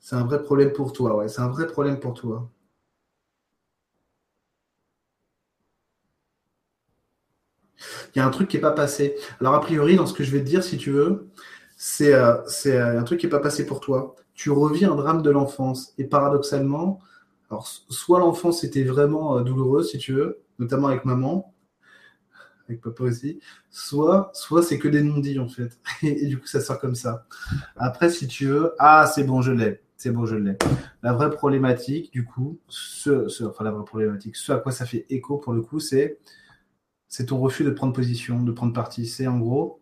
C'est 0.00 0.16
un 0.16 0.24
vrai 0.24 0.42
problème 0.42 0.72
pour 0.72 0.92
toi, 0.92 1.16
ouais. 1.16 1.28
C'est 1.28 1.42
un 1.42 1.48
vrai 1.48 1.66
problème 1.66 2.00
pour 2.00 2.14
toi. 2.14 2.50
Il 8.14 8.18
y 8.18 8.22
a 8.22 8.26
un 8.26 8.30
truc 8.30 8.48
qui 8.48 8.56
n'est 8.56 8.60
pas 8.62 8.72
passé. 8.72 9.14
Alors, 9.40 9.54
a 9.54 9.60
priori, 9.60 9.96
dans 9.96 10.06
ce 10.06 10.14
que 10.14 10.24
je 10.24 10.30
vais 10.32 10.40
te 10.40 10.44
dire, 10.46 10.64
si 10.64 10.78
tu 10.78 10.90
veux, 10.90 11.28
c'est 11.80 12.12
euh, 12.12 12.34
euh, 12.66 12.98
un 13.00 13.04
truc 13.04 13.20
qui 13.20 13.26
n'est 13.26 13.30
pas 13.30 13.38
passé 13.38 13.64
pour 13.64 13.80
toi. 13.80 14.16
Tu 14.34 14.50
revis 14.50 14.84
un 14.84 14.96
drame 14.96 15.22
de 15.22 15.30
l'enfance. 15.30 15.94
Et 15.96 16.04
paradoxalement, 16.04 16.98
alors, 17.50 17.68
soit 17.68 18.18
l'enfance 18.18 18.64
était 18.64 18.82
vraiment 18.82 19.38
euh, 19.38 19.42
douloureuse, 19.44 19.92
si 19.92 19.98
tu 19.98 20.12
veux, 20.12 20.40
notamment 20.58 20.88
avec 20.88 21.04
maman, 21.04 21.54
avec 22.68 22.80
papa 22.80 23.04
aussi, 23.04 23.38
soit, 23.70 24.30
soit 24.34 24.64
c'est 24.64 24.78
que 24.78 24.88
des 24.88 25.04
non-dits, 25.04 25.38
en 25.38 25.48
fait. 25.48 25.78
Et, 26.02 26.26
du 26.26 26.38
coup, 26.40 26.48
ça 26.48 26.60
sort 26.60 26.80
comme 26.80 26.96
ça. 26.96 27.26
Après, 27.76 28.10
si 28.10 28.26
tu 28.26 28.46
veux, 28.46 28.74
ah, 28.80 29.06
c'est 29.06 29.22
bon, 29.22 29.40
je 29.40 29.52
l'ai. 29.52 29.80
C'est 29.96 30.10
bon, 30.10 30.26
je 30.26 30.34
l'ai. 30.34 30.56
La 31.04 31.12
vraie 31.12 31.30
problématique, 31.30 32.12
du 32.12 32.24
coup, 32.24 32.58
ce, 32.68 33.44
enfin, 33.46 33.62
la 33.62 33.70
vraie 33.70 33.84
problématique, 33.84 34.34
ce 34.34 34.50
à 34.50 34.58
quoi 34.58 34.72
ça 34.72 34.84
fait 34.84 35.06
écho, 35.10 35.38
pour 35.38 35.52
le 35.52 35.62
coup, 35.62 35.78
c'est 35.78 36.18
c'est 37.08 37.26
ton 37.26 37.38
refus 37.38 37.64
de 37.64 37.70
prendre 37.70 37.92
position, 37.94 38.42
de 38.42 38.52
prendre 38.52 38.72
parti. 38.72 39.06
C'est 39.06 39.26
en 39.26 39.38
gros, 39.38 39.77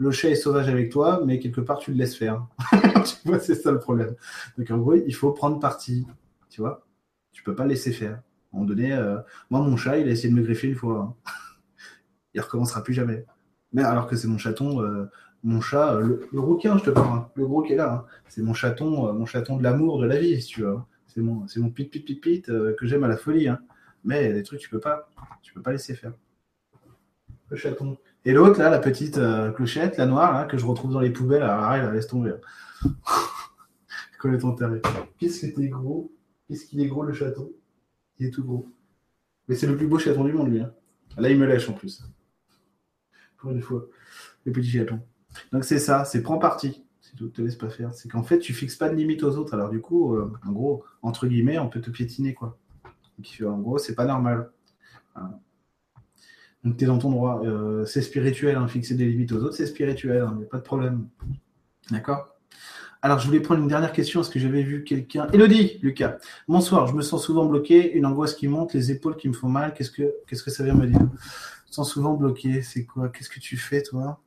le 0.00 0.10
chat 0.10 0.30
est 0.30 0.34
sauvage 0.34 0.68
avec 0.68 0.90
toi, 0.90 1.20
mais 1.26 1.38
quelque 1.38 1.60
part, 1.60 1.78
tu 1.78 1.90
le 1.90 1.98
laisses 1.98 2.16
faire. 2.16 2.46
tu 2.72 3.28
vois, 3.28 3.38
c'est 3.38 3.54
ça 3.54 3.70
le 3.70 3.78
problème. 3.78 4.14
Donc, 4.56 4.70
en 4.70 4.78
gros, 4.78 4.94
il 4.94 5.14
faut 5.14 5.30
prendre 5.32 5.60
parti. 5.60 6.06
Tu 6.48 6.62
vois 6.62 6.86
Tu 7.32 7.42
peux 7.42 7.54
pas 7.54 7.66
laisser 7.66 7.92
faire. 7.92 8.12
À 8.12 8.14
un 8.14 8.20
moment 8.60 8.64
donné, 8.64 8.94
euh, 8.94 9.18
moi, 9.50 9.60
mon 9.60 9.76
chat, 9.76 9.98
il 9.98 10.08
a 10.08 10.10
essayé 10.10 10.30
de 10.30 10.34
me 10.34 10.42
griffer 10.42 10.68
une 10.68 10.74
fois. 10.74 11.14
Hein. 11.26 11.30
il 12.34 12.40
recommencera 12.40 12.82
plus 12.82 12.94
jamais. 12.94 13.26
Mais 13.74 13.82
alors 13.82 14.06
que 14.06 14.16
c'est 14.16 14.26
mon 14.26 14.38
chaton, 14.38 14.82
euh, 14.82 15.04
mon 15.42 15.60
chat, 15.60 15.94
euh, 15.94 16.26
le, 16.32 16.40
rouquin, 16.40 16.78
je 16.78 16.84
te 16.84 16.90
parle, 16.90 17.18
hein. 17.18 17.28
le 17.34 17.46
gros 17.46 17.62
qui 17.62 17.74
est 17.74 17.76
là. 17.76 17.92
Hein. 17.92 18.04
c'est 18.26 18.42
mon 18.42 18.54
chaton, 18.54 19.12
mon 19.12 19.26
chaton 19.26 19.58
de 19.58 19.62
l'amour, 19.62 20.00
de 20.00 20.06
la 20.06 20.18
vie, 20.18 20.40
si 20.40 20.48
tu 20.48 20.62
veux. 20.62 20.78
C'est 21.08 21.20
mon, 21.20 21.70
pit 21.70 21.90
pit 21.90 22.06
pit 22.06 22.20
pit 22.20 22.46
que 22.46 22.86
j'aime 22.86 23.04
à 23.04 23.08
la 23.08 23.18
folie. 23.18 23.48
Mais 24.02 24.24
il 24.24 24.28
y 24.28 24.30
a 24.30 24.34
des 24.34 24.44
trucs 24.44 24.60
tu 24.60 24.70
peux 24.70 24.80
pas. 24.80 25.10
Tu 25.42 25.52
peux 25.52 25.60
pas 25.60 25.72
laisser 25.72 25.94
faire. 25.94 26.14
Le 27.50 27.56
chaton. 27.56 27.98
Et 28.24 28.32
l'autre, 28.32 28.58
là, 28.58 28.68
la 28.68 28.78
petite 28.78 29.16
euh, 29.16 29.50
clochette, 29.50 29.96
la 29.96 30.06
noire, 30.06 30.32
là, 30.32 30.44
que 30.44 30.58
je 30.58 30.66
retrouve 30.66 30.92
dans 30.92 31.00
les 31.00 31.10
poubelles, 31.10 31.42
arrête, 31.42 31.90
laisse 31.92 32.06
tomber. 32.06 32.34
ton 34.40 34.54
taré. 34.54 34.82
Qu'est-ce 35.18 35.46
que 35.46 35.56
t'es 35.56 35.68
gros? 35.68 36.12
Qu'est-ce 36.46 36.66
qu'il 36.66 36.80
est 36.80 36.86
gros, 36.86 37.02
le 37.02 37.12
chaton? 37.12 37.50
Il 38.18 38.26
est 38.26 38.30
tout 38.30 38.44
gros. 38.44 38.68
Mais 39.48 39.54
c'est 39.54 39.66
le 39.66 39.76
plus 39.76 39.86
beau 39.86 39.98
chaton 39.98 40.24
du 40.24 40.32
monde, 40.32 40.50
lui. 40.50 40.60
Hein. 40.60 40.72
Là, 41.16 41.30
il 41.30 41.38
me 41.38 41.46
lèche 41.46 41.68
en 41.68 41.72
plus. 41.72 42.04
Pour 43.38 43.50
une 43.52 43.62
fois. 43.62 43.86
Le 44.44 44.52
petit 44.52 44.70
chaton. 44.70 45.00
Donc, 45.52 45.64
c'est 45.64 45.78
ça, 45.78 46.04
c'est 46.04 46.22
prends 46.22 46.38
parti. 46.38 46.84
Si 47.00 47.16
tu 47.16 47.30
te 47.30 47.40
laisses 47.40 47.56
pas 47.56 47.70
faire. 47.70 47.94
C'est 47.94 48.10
qu'en 48.10 48.22
fait, 48.22 48.38
tu 48.38 48.52
fixes 48.52 48.76
pas 48.76 48.90
de 48.90 48.94
limite 48.94 49.22
aux 49.22 49.36
autres. 49.36 49.54
Alors, 49.54 49.70
du 49.70 49.80
coup, 49.80 50.14
euh, 50.14 50.30
en 50.46 50.52
gros, 50.52 50.84
entre 51.02 51.26
guillemets, 51.26 51.58
on 51.58 51.68
peut 51.68 51.80
te 51.80 51.90
piétiner, 51.90 52.34
quoi. 52.34 52.58
Donc, 53.18 53.50
en 53.50 53.58
gros, 53.58 53.78
c'est 53.78 53.94
pas 53.94 54.04
normal. 54.04 54.50
Donc, 56.64 56.76
tu 56.76 56.84
es 56.84 56.86
dans 56.86 56.98
ton 56.98 57.10
droit. 57.10 57.42
Euh, 57.44 57.84
c'est 57.86 58.02
spirituel, 58.02 58.56
hein, 58.56 58.68
fixer 58.68 58.94
des 58.94 59.06
limites 59.06 59.32
aux 59.32 59.42
autres, 59.42 59.54
c'est 59.54 59.66
spirituel, 59.66 60.22
hein, 60.22 60.38
a 60.42 60.46
pas 60.46 60.58
de 60.58 60.62
problème. 60.62 61.08
D'accord? 61.90 62.28
Alors, 63.02 63.18
je 63.18 63.26
voulais 63.26 63.40
prendre 63.40 63.62
une 63.62 63.68
dernière 63.68 63.92
question. 63.92 64.20
Est-ce 64.20 64.28
que 64.28 64.38
j'avais 64.38 64.62
vu 64.62 64.84
quelqu'un 64.84 65.26
Elodie, 65.32 65.78
Lucas. 65.82 66.18
Bonsoir, 66.46 66.86
je 66.86 66.94
me 66.94 67.00
sens 67.00 67.24
souvent 67.24 67.46
bloqué, 67.46 67.92
une 67.92 68.04
angoisse 68.04 68.34
qui 68.34 68.46
monte, 68.46 68.74
les 68.74 68.90
épaules 68.90 69.16
qui 69.16 69.28
me 69.28 69.32
font 69.32 69.48
mal. 69.48 69.72
Qu'est-ce 69.72 69.90
que, 69.90 70.12
que 70.26 70.50
ça 70.50 70.62
vient 70.64 70.74
me 70.74 70.86
dire? 70.86 70.98
Je 70.98 71.04
me 71.04 71.72
sens 71.72 71.90
souvent 71.90 72.12
bloqué. 72.12 72.60
C'est 72.60 72.84
quoi? 72.84 73.08
Qu'est-ce 73.08 73.30
que 73.30 73.40
tu 73.40 73.56
fais, 73.56 73.82
toi? 73.82 74.20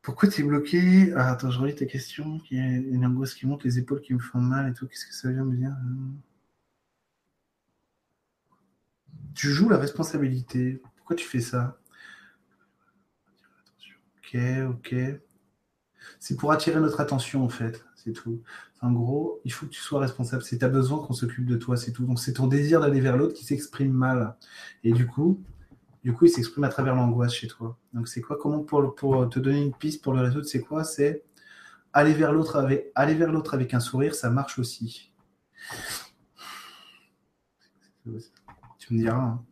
Pourquoi 0.00 0.30
tu 0.30 0.40
es 0.40 0.44
bloqué? 0.44 1.12
Ah, 1.14 1.32
Attends, 1.32 1.50
je 1.50 1.58
relis 1.58 1.74
ta 1.74 1.84
question. 1.84 2.40
Une 2.50 3.04
angoisse 3.04 3.34
qui 3.34 3.46
monte, 3.46 3.64
les 3.64 3.78
épaules 3.78 4.00
qui 4.00 4.14
me 4.14 4.18
font 4.18 4.38
mal 4.38 4.70
et 4.70 4.72
tout. 4.72 4.86
Qu'est-ce 4.86 5.06
que 5.06 5.14
ça 5.14 5.30
vient 5.30 5.44
me 5.44 5.54
dire? 5.56 5.72
Tu 9.36 9.50
joues 9.50 9.68
la 9.68 9.78
responsabilité. 9.78 10.82
Pourquoi 10.96 11.14
tu 11.14 11.26
fais 11.26 11.40
ça? 11.40 11.78
Ok, 14.18 14.36
ok. 14.70 14.94
C'est 16.18 16.36
pour 16.36 16.50
attirer 16.52 16.80
notre 16.80 17.00
attention, 17.00 17.44
en 17.44 17.48
fait. 17.48 17.84
C'est 17.94 18.12
tout. 18.12 18.42
En 18.80 18.92
gros, 18.92 19.40
il 19.44 19.52
faut 19.52 19.66
que 19.66 19.70
tu 19.70 19.80
sois 19.80 20.00
responsable. 20.00 20.42
C'est 20.42 20.58
ta 20.58 20.68
besoin 20.68 21.04
qu'on 21.04 21.12
s'occupe 21.12 21.46
de 21.46 21.56
toi, 21.56 21.76
c'est 21.76 21.92
tout. 21.92 22.04
Donc, 22.04 22.18
c'est 22.18 22.32
ton 22.32 22.46
désir 22.46 22.80
d'aller 22.80 23.00
vers 23.00 23.16
l'autre 23.16 23.34
qui 23.34 23.44
s'exprime 23.44 23.92
mal. 23.92 24.36
Et 24.84 24.92
du 24.92 25.06
coup, 25.06 25.40
du 26.02 26.12
coup, 26.12 26.24
il 26.24 26.30
s'exprime 26.30 26.64
à 26.64 26.68
travers 26.68 26.94
l'angoisse 26.94 27.34
chez 27.34 27.48
toi. 27.48 27.78
Donc, 27.92 28.08
c'est 28.08 28.22
quoi? 28.22 28.38
Comment 28.40 28.60
pour, 28.60 28.94
pour 28.94 29.28
te 29.28 29.38
donner 29.38 29.62
une 29.62 29.74
piste 29.74 30.02
pour 30.02 30.14
le 30.14 30.22
résoudre 30.22 30.46
C'est 30.46 30.60
quoi? 30.60 30.82
C'est 30.82 31.24
aller 31.92 32.14
vers 32.14 32.32
l'autre 32.32 32.56
avec, 32.56 32.90
aller 32.94 33.14
vers 33.14 33.32
l'autre 33.32 33.54
avec 33.54 33.74
un 33.74 33.80
sourire, 33.80 34.14
ça 34.14 34.30
marche 34.30 34.58
aussi. 34.58 35.12
Tu 38.86 38.94
me 38.94 39.00
diras. 39.00 39.16
Hein. 39.16 39.44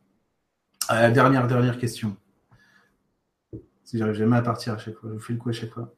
Euh, 0.92 1.10
dernière, 1.10 1.48
dernière 1.48 1.76
question. 1.76 2.16
Si 3.82 3.98
j'arrive 3.98 4.14
jamais 4.14 4.36
à 4.36 4.42
partir 4.42 4.74
à 4.74 4.78
chaque 4.78 4.94
fois, 4.94 5.10
je 5.10 5.14
vous 5.14 5.20
fais 5.20 5.32
le 5.32 5.40
coup 5.40 5.48
à 5.48 5.52
chaque 5.52 5.72
fois. 5.72 5.92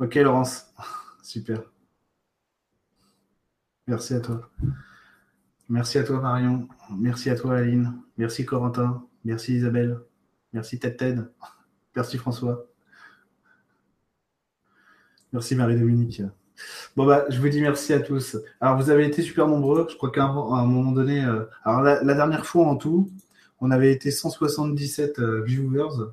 Ok, 0.00 0.16
Laurence. 0.16 0.74
Super. 1.22 1.62
Merci 3.86 4.14
à 4.14 4.20
toi. 4.20 4.50
Merci 5.68 5.98
à 5.98 6.04
toi, 6.04 6.20
Marion. 6.20 6.68
Merci 6.90 7.30
à 7.30 7.36
toi, 7.36 7.58
Aline. 7.58 8.02
Merci, 8.16 8.44
Corentin. 8.44 9.06
Merci, 9.24 9.54
Isabelle. 9.54 10.00
Merci, 10.52 10.80
Ted 10.80 10.96
Ted. 10.96 11.22
Merci, 11.94 12.18
François. 12.18 12.66
Merci, 15.32 15.54
Marie-Dominique. 15.54 16.22
Bon, 16.96 17.06
bah, 17.06 17.26
je 17.28 17.40
vous 17.40 17.48
dis 17.48 17.60
merci 17.60 17.92
à 17.92 18.00
tous. 18.00 18.36
Alors, 18.60 18.76
vous 18.80 18.90
avez 18.90 19.06
été 19.06 19.22
super 19.22 19.48
nombreux. 19.48 19.86
Je 19.90 19.96
crois 19.96 20.10
qu'à 20.10 20.24
un, 20.24 20.66
moment 20.66 20.92
donné, 20.92 21.24
euh, 21.24 21.44
alors 21.64 21.82
la, 21.82 22.14
dernière 22.14 22.46
fois 22.46 22.66
en 22.66 22.76
tout, 22.76 23.10
on 23.60 23.70
avait 23.70 23.92
été 23.92 24.10
177 24.10 25.18
euh, 25.18 25.42
viewers. 25.42 26.12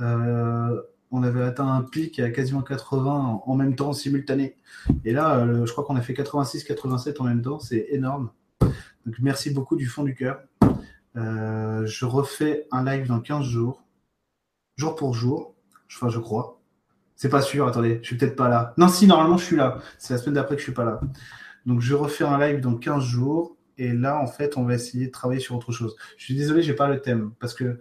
Euh, 0.00 0.80
on 1.10 1.22
avait 1.22 1.42
atteint 1.42 1.68
un 1.68 1.82
pic 1.82 2.18
à 2.18 2.30
quasiment 2.30 2.62
80 2.62 3.42
en 3.44 3.54
même 3.54 3.74
temps, 3.76 3.92
simultané. 3.92 4.56
Et 5.04 5.12
là, 5.12 5.46
je 5.64 5.70
crois 5.70 5.84
qu'on 5.84 5.96
a 5.96 6.02
fait 6.02 6.14
86, 6.14 6.64
87 6.64 7.20
en 7.20 7.24
même 7.24 7.42
temps. 7.42 7.58
C'est 7.58 7.86
énorme. 7.90 8.30
Donc, 8.60 9.14
merci 9.20 9.50
beaucoup 9.50 9.76
du 9.76 9.86
fond 9.86 10.02
du 10.02 10.14
cœur. 10.14 10.40
Je 11.14 12.04
refais 12.04 12.66
un 12.72 12.84
live 12.84 13.06
dans 13.06 13.20
15 13.20 13.44
jours, 13.44 13.84
jour 14.76 14.96
pour 14.96 15.14
jour. 15.14 15.54
Enfin, 15.88 16.08
je 16.08 16.18
crois. 16.18 16.60
C'est 17.16 17.30
pas 17.30 17.40
sûr, 17.40 17.66
attendez, 17.66 17.98
je 18.02 18.08
suis 18.08 18.16
peut-être 18.16 18.36
pas 18.36 18.48
là. 18.48 18.74
Non, 18.76 18.88
si, 18.88 19.06
normalement, 19.06 19.38
je 19.38 19.44
suis 19.44 19.56
là. 19.56 19.80
C'est 19.98 20.14
la 20.14 20.20
semaine 20.20 20.34
d'après 20.34 20.54
que 20.54 20.60
je 20.60 20.64
suis 20.64 20.74
pas 20.74 20.84
là. 20.84 21.00
Donc, 21.64 21.80
je 21.80 21.94
refais 21.94 22.24
un 22.24 22.38
live 22.38 22.60
dans 22.60 22.76
15 22.76 23.02
jours. 23.02 23.56
Et 23.78 23.92
là, 23.92 24.18
en 24.18 24.26
fait, 24.26 24.56
on 24.56 24.64
va 24.64 24.74
essayer 24.74 25.06
de 25.06 25.12
travailler 25.12 25.40
sur 25.40 25.56
autre 25.56 25.72
chose. 25.72 25.96
Je 26.18 26.24
suis 26.24 26.34
désolé, 26.34 26.62
j'ai 26.62 26.74
pas 26.74 26.88
le 26.88 27.00
thème 27.00 27.32
parce 27.40 27.54
que 27.54 27.80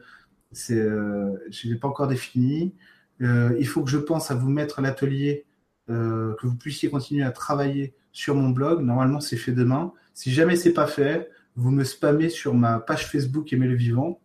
c'est, 0.52 0.78
euh, 0.78 1.32
je 1.52 1.68
l'ai 1.68 1.76
pas 1.76 1.88
encore 1.88 2.08
défini. 2.08 2.74
Euh, 3.22 3.56
il 3.60 3.68
faut 3.68 3.84
que 3.84 3.90
je 3.90 3.98
pense 3.98 4.32
à 4.32 4.36
vous 4.36 4.50
mettre 4.50 4.82
l'atelier, 4.82 5.46
euh, 5.90 6.34
que 6.36 6.48
vous 6.48 6.56
puissiez 6.56 6.90
continuer 6.90 7.24
à 7.24 7.32
travailler 7.32 7.94
sur 8.12 8.36
mon 8.36 8.50
blog. 8.50 8.82
Normalement, 8.82 9.20
c'est 9.20 9.38
fait 9.38 9.52
demain. 9.52 9.94
Si 10.14 10.32
jamais 10.32 10.56
c'est 10.56 10.74
pas 10.74 10.88
fait, 10.88 11.30
vous 11.56 11.72
me 11.72 11.84
spammez 11.84 12.30
sur 12.30 12.54
ma 12.54 12.80
page 12.80 13.08
Facebook 13.08 13.52
Aimer 13.54 13.68
le 13.68 13.76
vivant, 13.76 14.20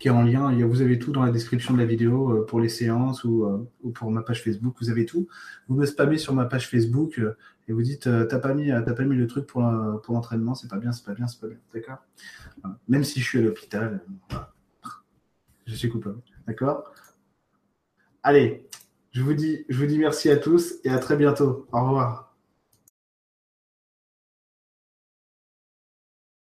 qui 0.00 0.08
est 0.08 0.10
en 0.10 0.24
lien. 0.24 0.50
Vous 0.66 0.82
avez 0.82 0.98
tout 0.98 1.12
dans 1.12 1.22
la 1.22 1.30
description 1.30 1.74
de 1.74 1.78
la 1.78 1.84
vidéo 1.84 2.30
euh, 2.30 2.46
pour 2.46 2.58
les 2.58 2.68
séances 2.68 3.22
ou, 3.22 3.68
pour 3.94 4.10
ma 4.10 4.22
page 4.22 4.42
Facebook. 4.42 4.74
Vous 4.80 4.90
avez 4.90 5.06
tout. 5.06 5.28
Vous 5.68 5.76
me 5.76 5.86
spammez 5.86 6.18
sur 6.18 6.34
ma 6.34 6.46
page 6.46 6.68
Facebook 6.68 7.20
et 7.68 7.72
vous 7.72 7.82
dites 7.82 8.08
t'as 8.28 8.38
pas 8.40 8.54
mis 8.54 8.70
pas 8.70 9.04
mis 9.04 9.14
le 9.14 9.28
truc 9.28 9.46
pour, 9.46 9.62
pour 10.02 10.14
l'entraînement, 10.14 10.56
c'est 10.56 10.68
pas 10.68 10.78
bien, 10.78 10.90
c'est 10.90 11.04
pas 11.04 11.14
bien, 11.14 11.28
c'est 11.28 11.40
pas 11.40 11.46
bien. 11.46 11.58
D'accord? 11.72 11.98
Même 12.88 13.04
si 13.04 13.20
je 13.20 13.24
suis 13.24 13.38
à 13.38 13.42
l'hôpital, 13.42 14.02
je 15.66 15.74
suis 15.76 15.88
coupable. 15.88 16.18
D'accord? 16.48 16.92
Allez, 18.24 18.66
je 19.12 19.22
vous 19.22 19.34
dis, 19.34 19.64
je 19.68 19.78
vous 19.78 19.86
dis 19.86 19.98
merci 19.98 20.30
à 20.30 20.36
tous 20.36 20.74
et 20.84 20.90
à 20.90 20.98
très 20.98 21.16
bientôt. 21.16 21.66
Au 21.72 21.84
revoir. 21.84 22.29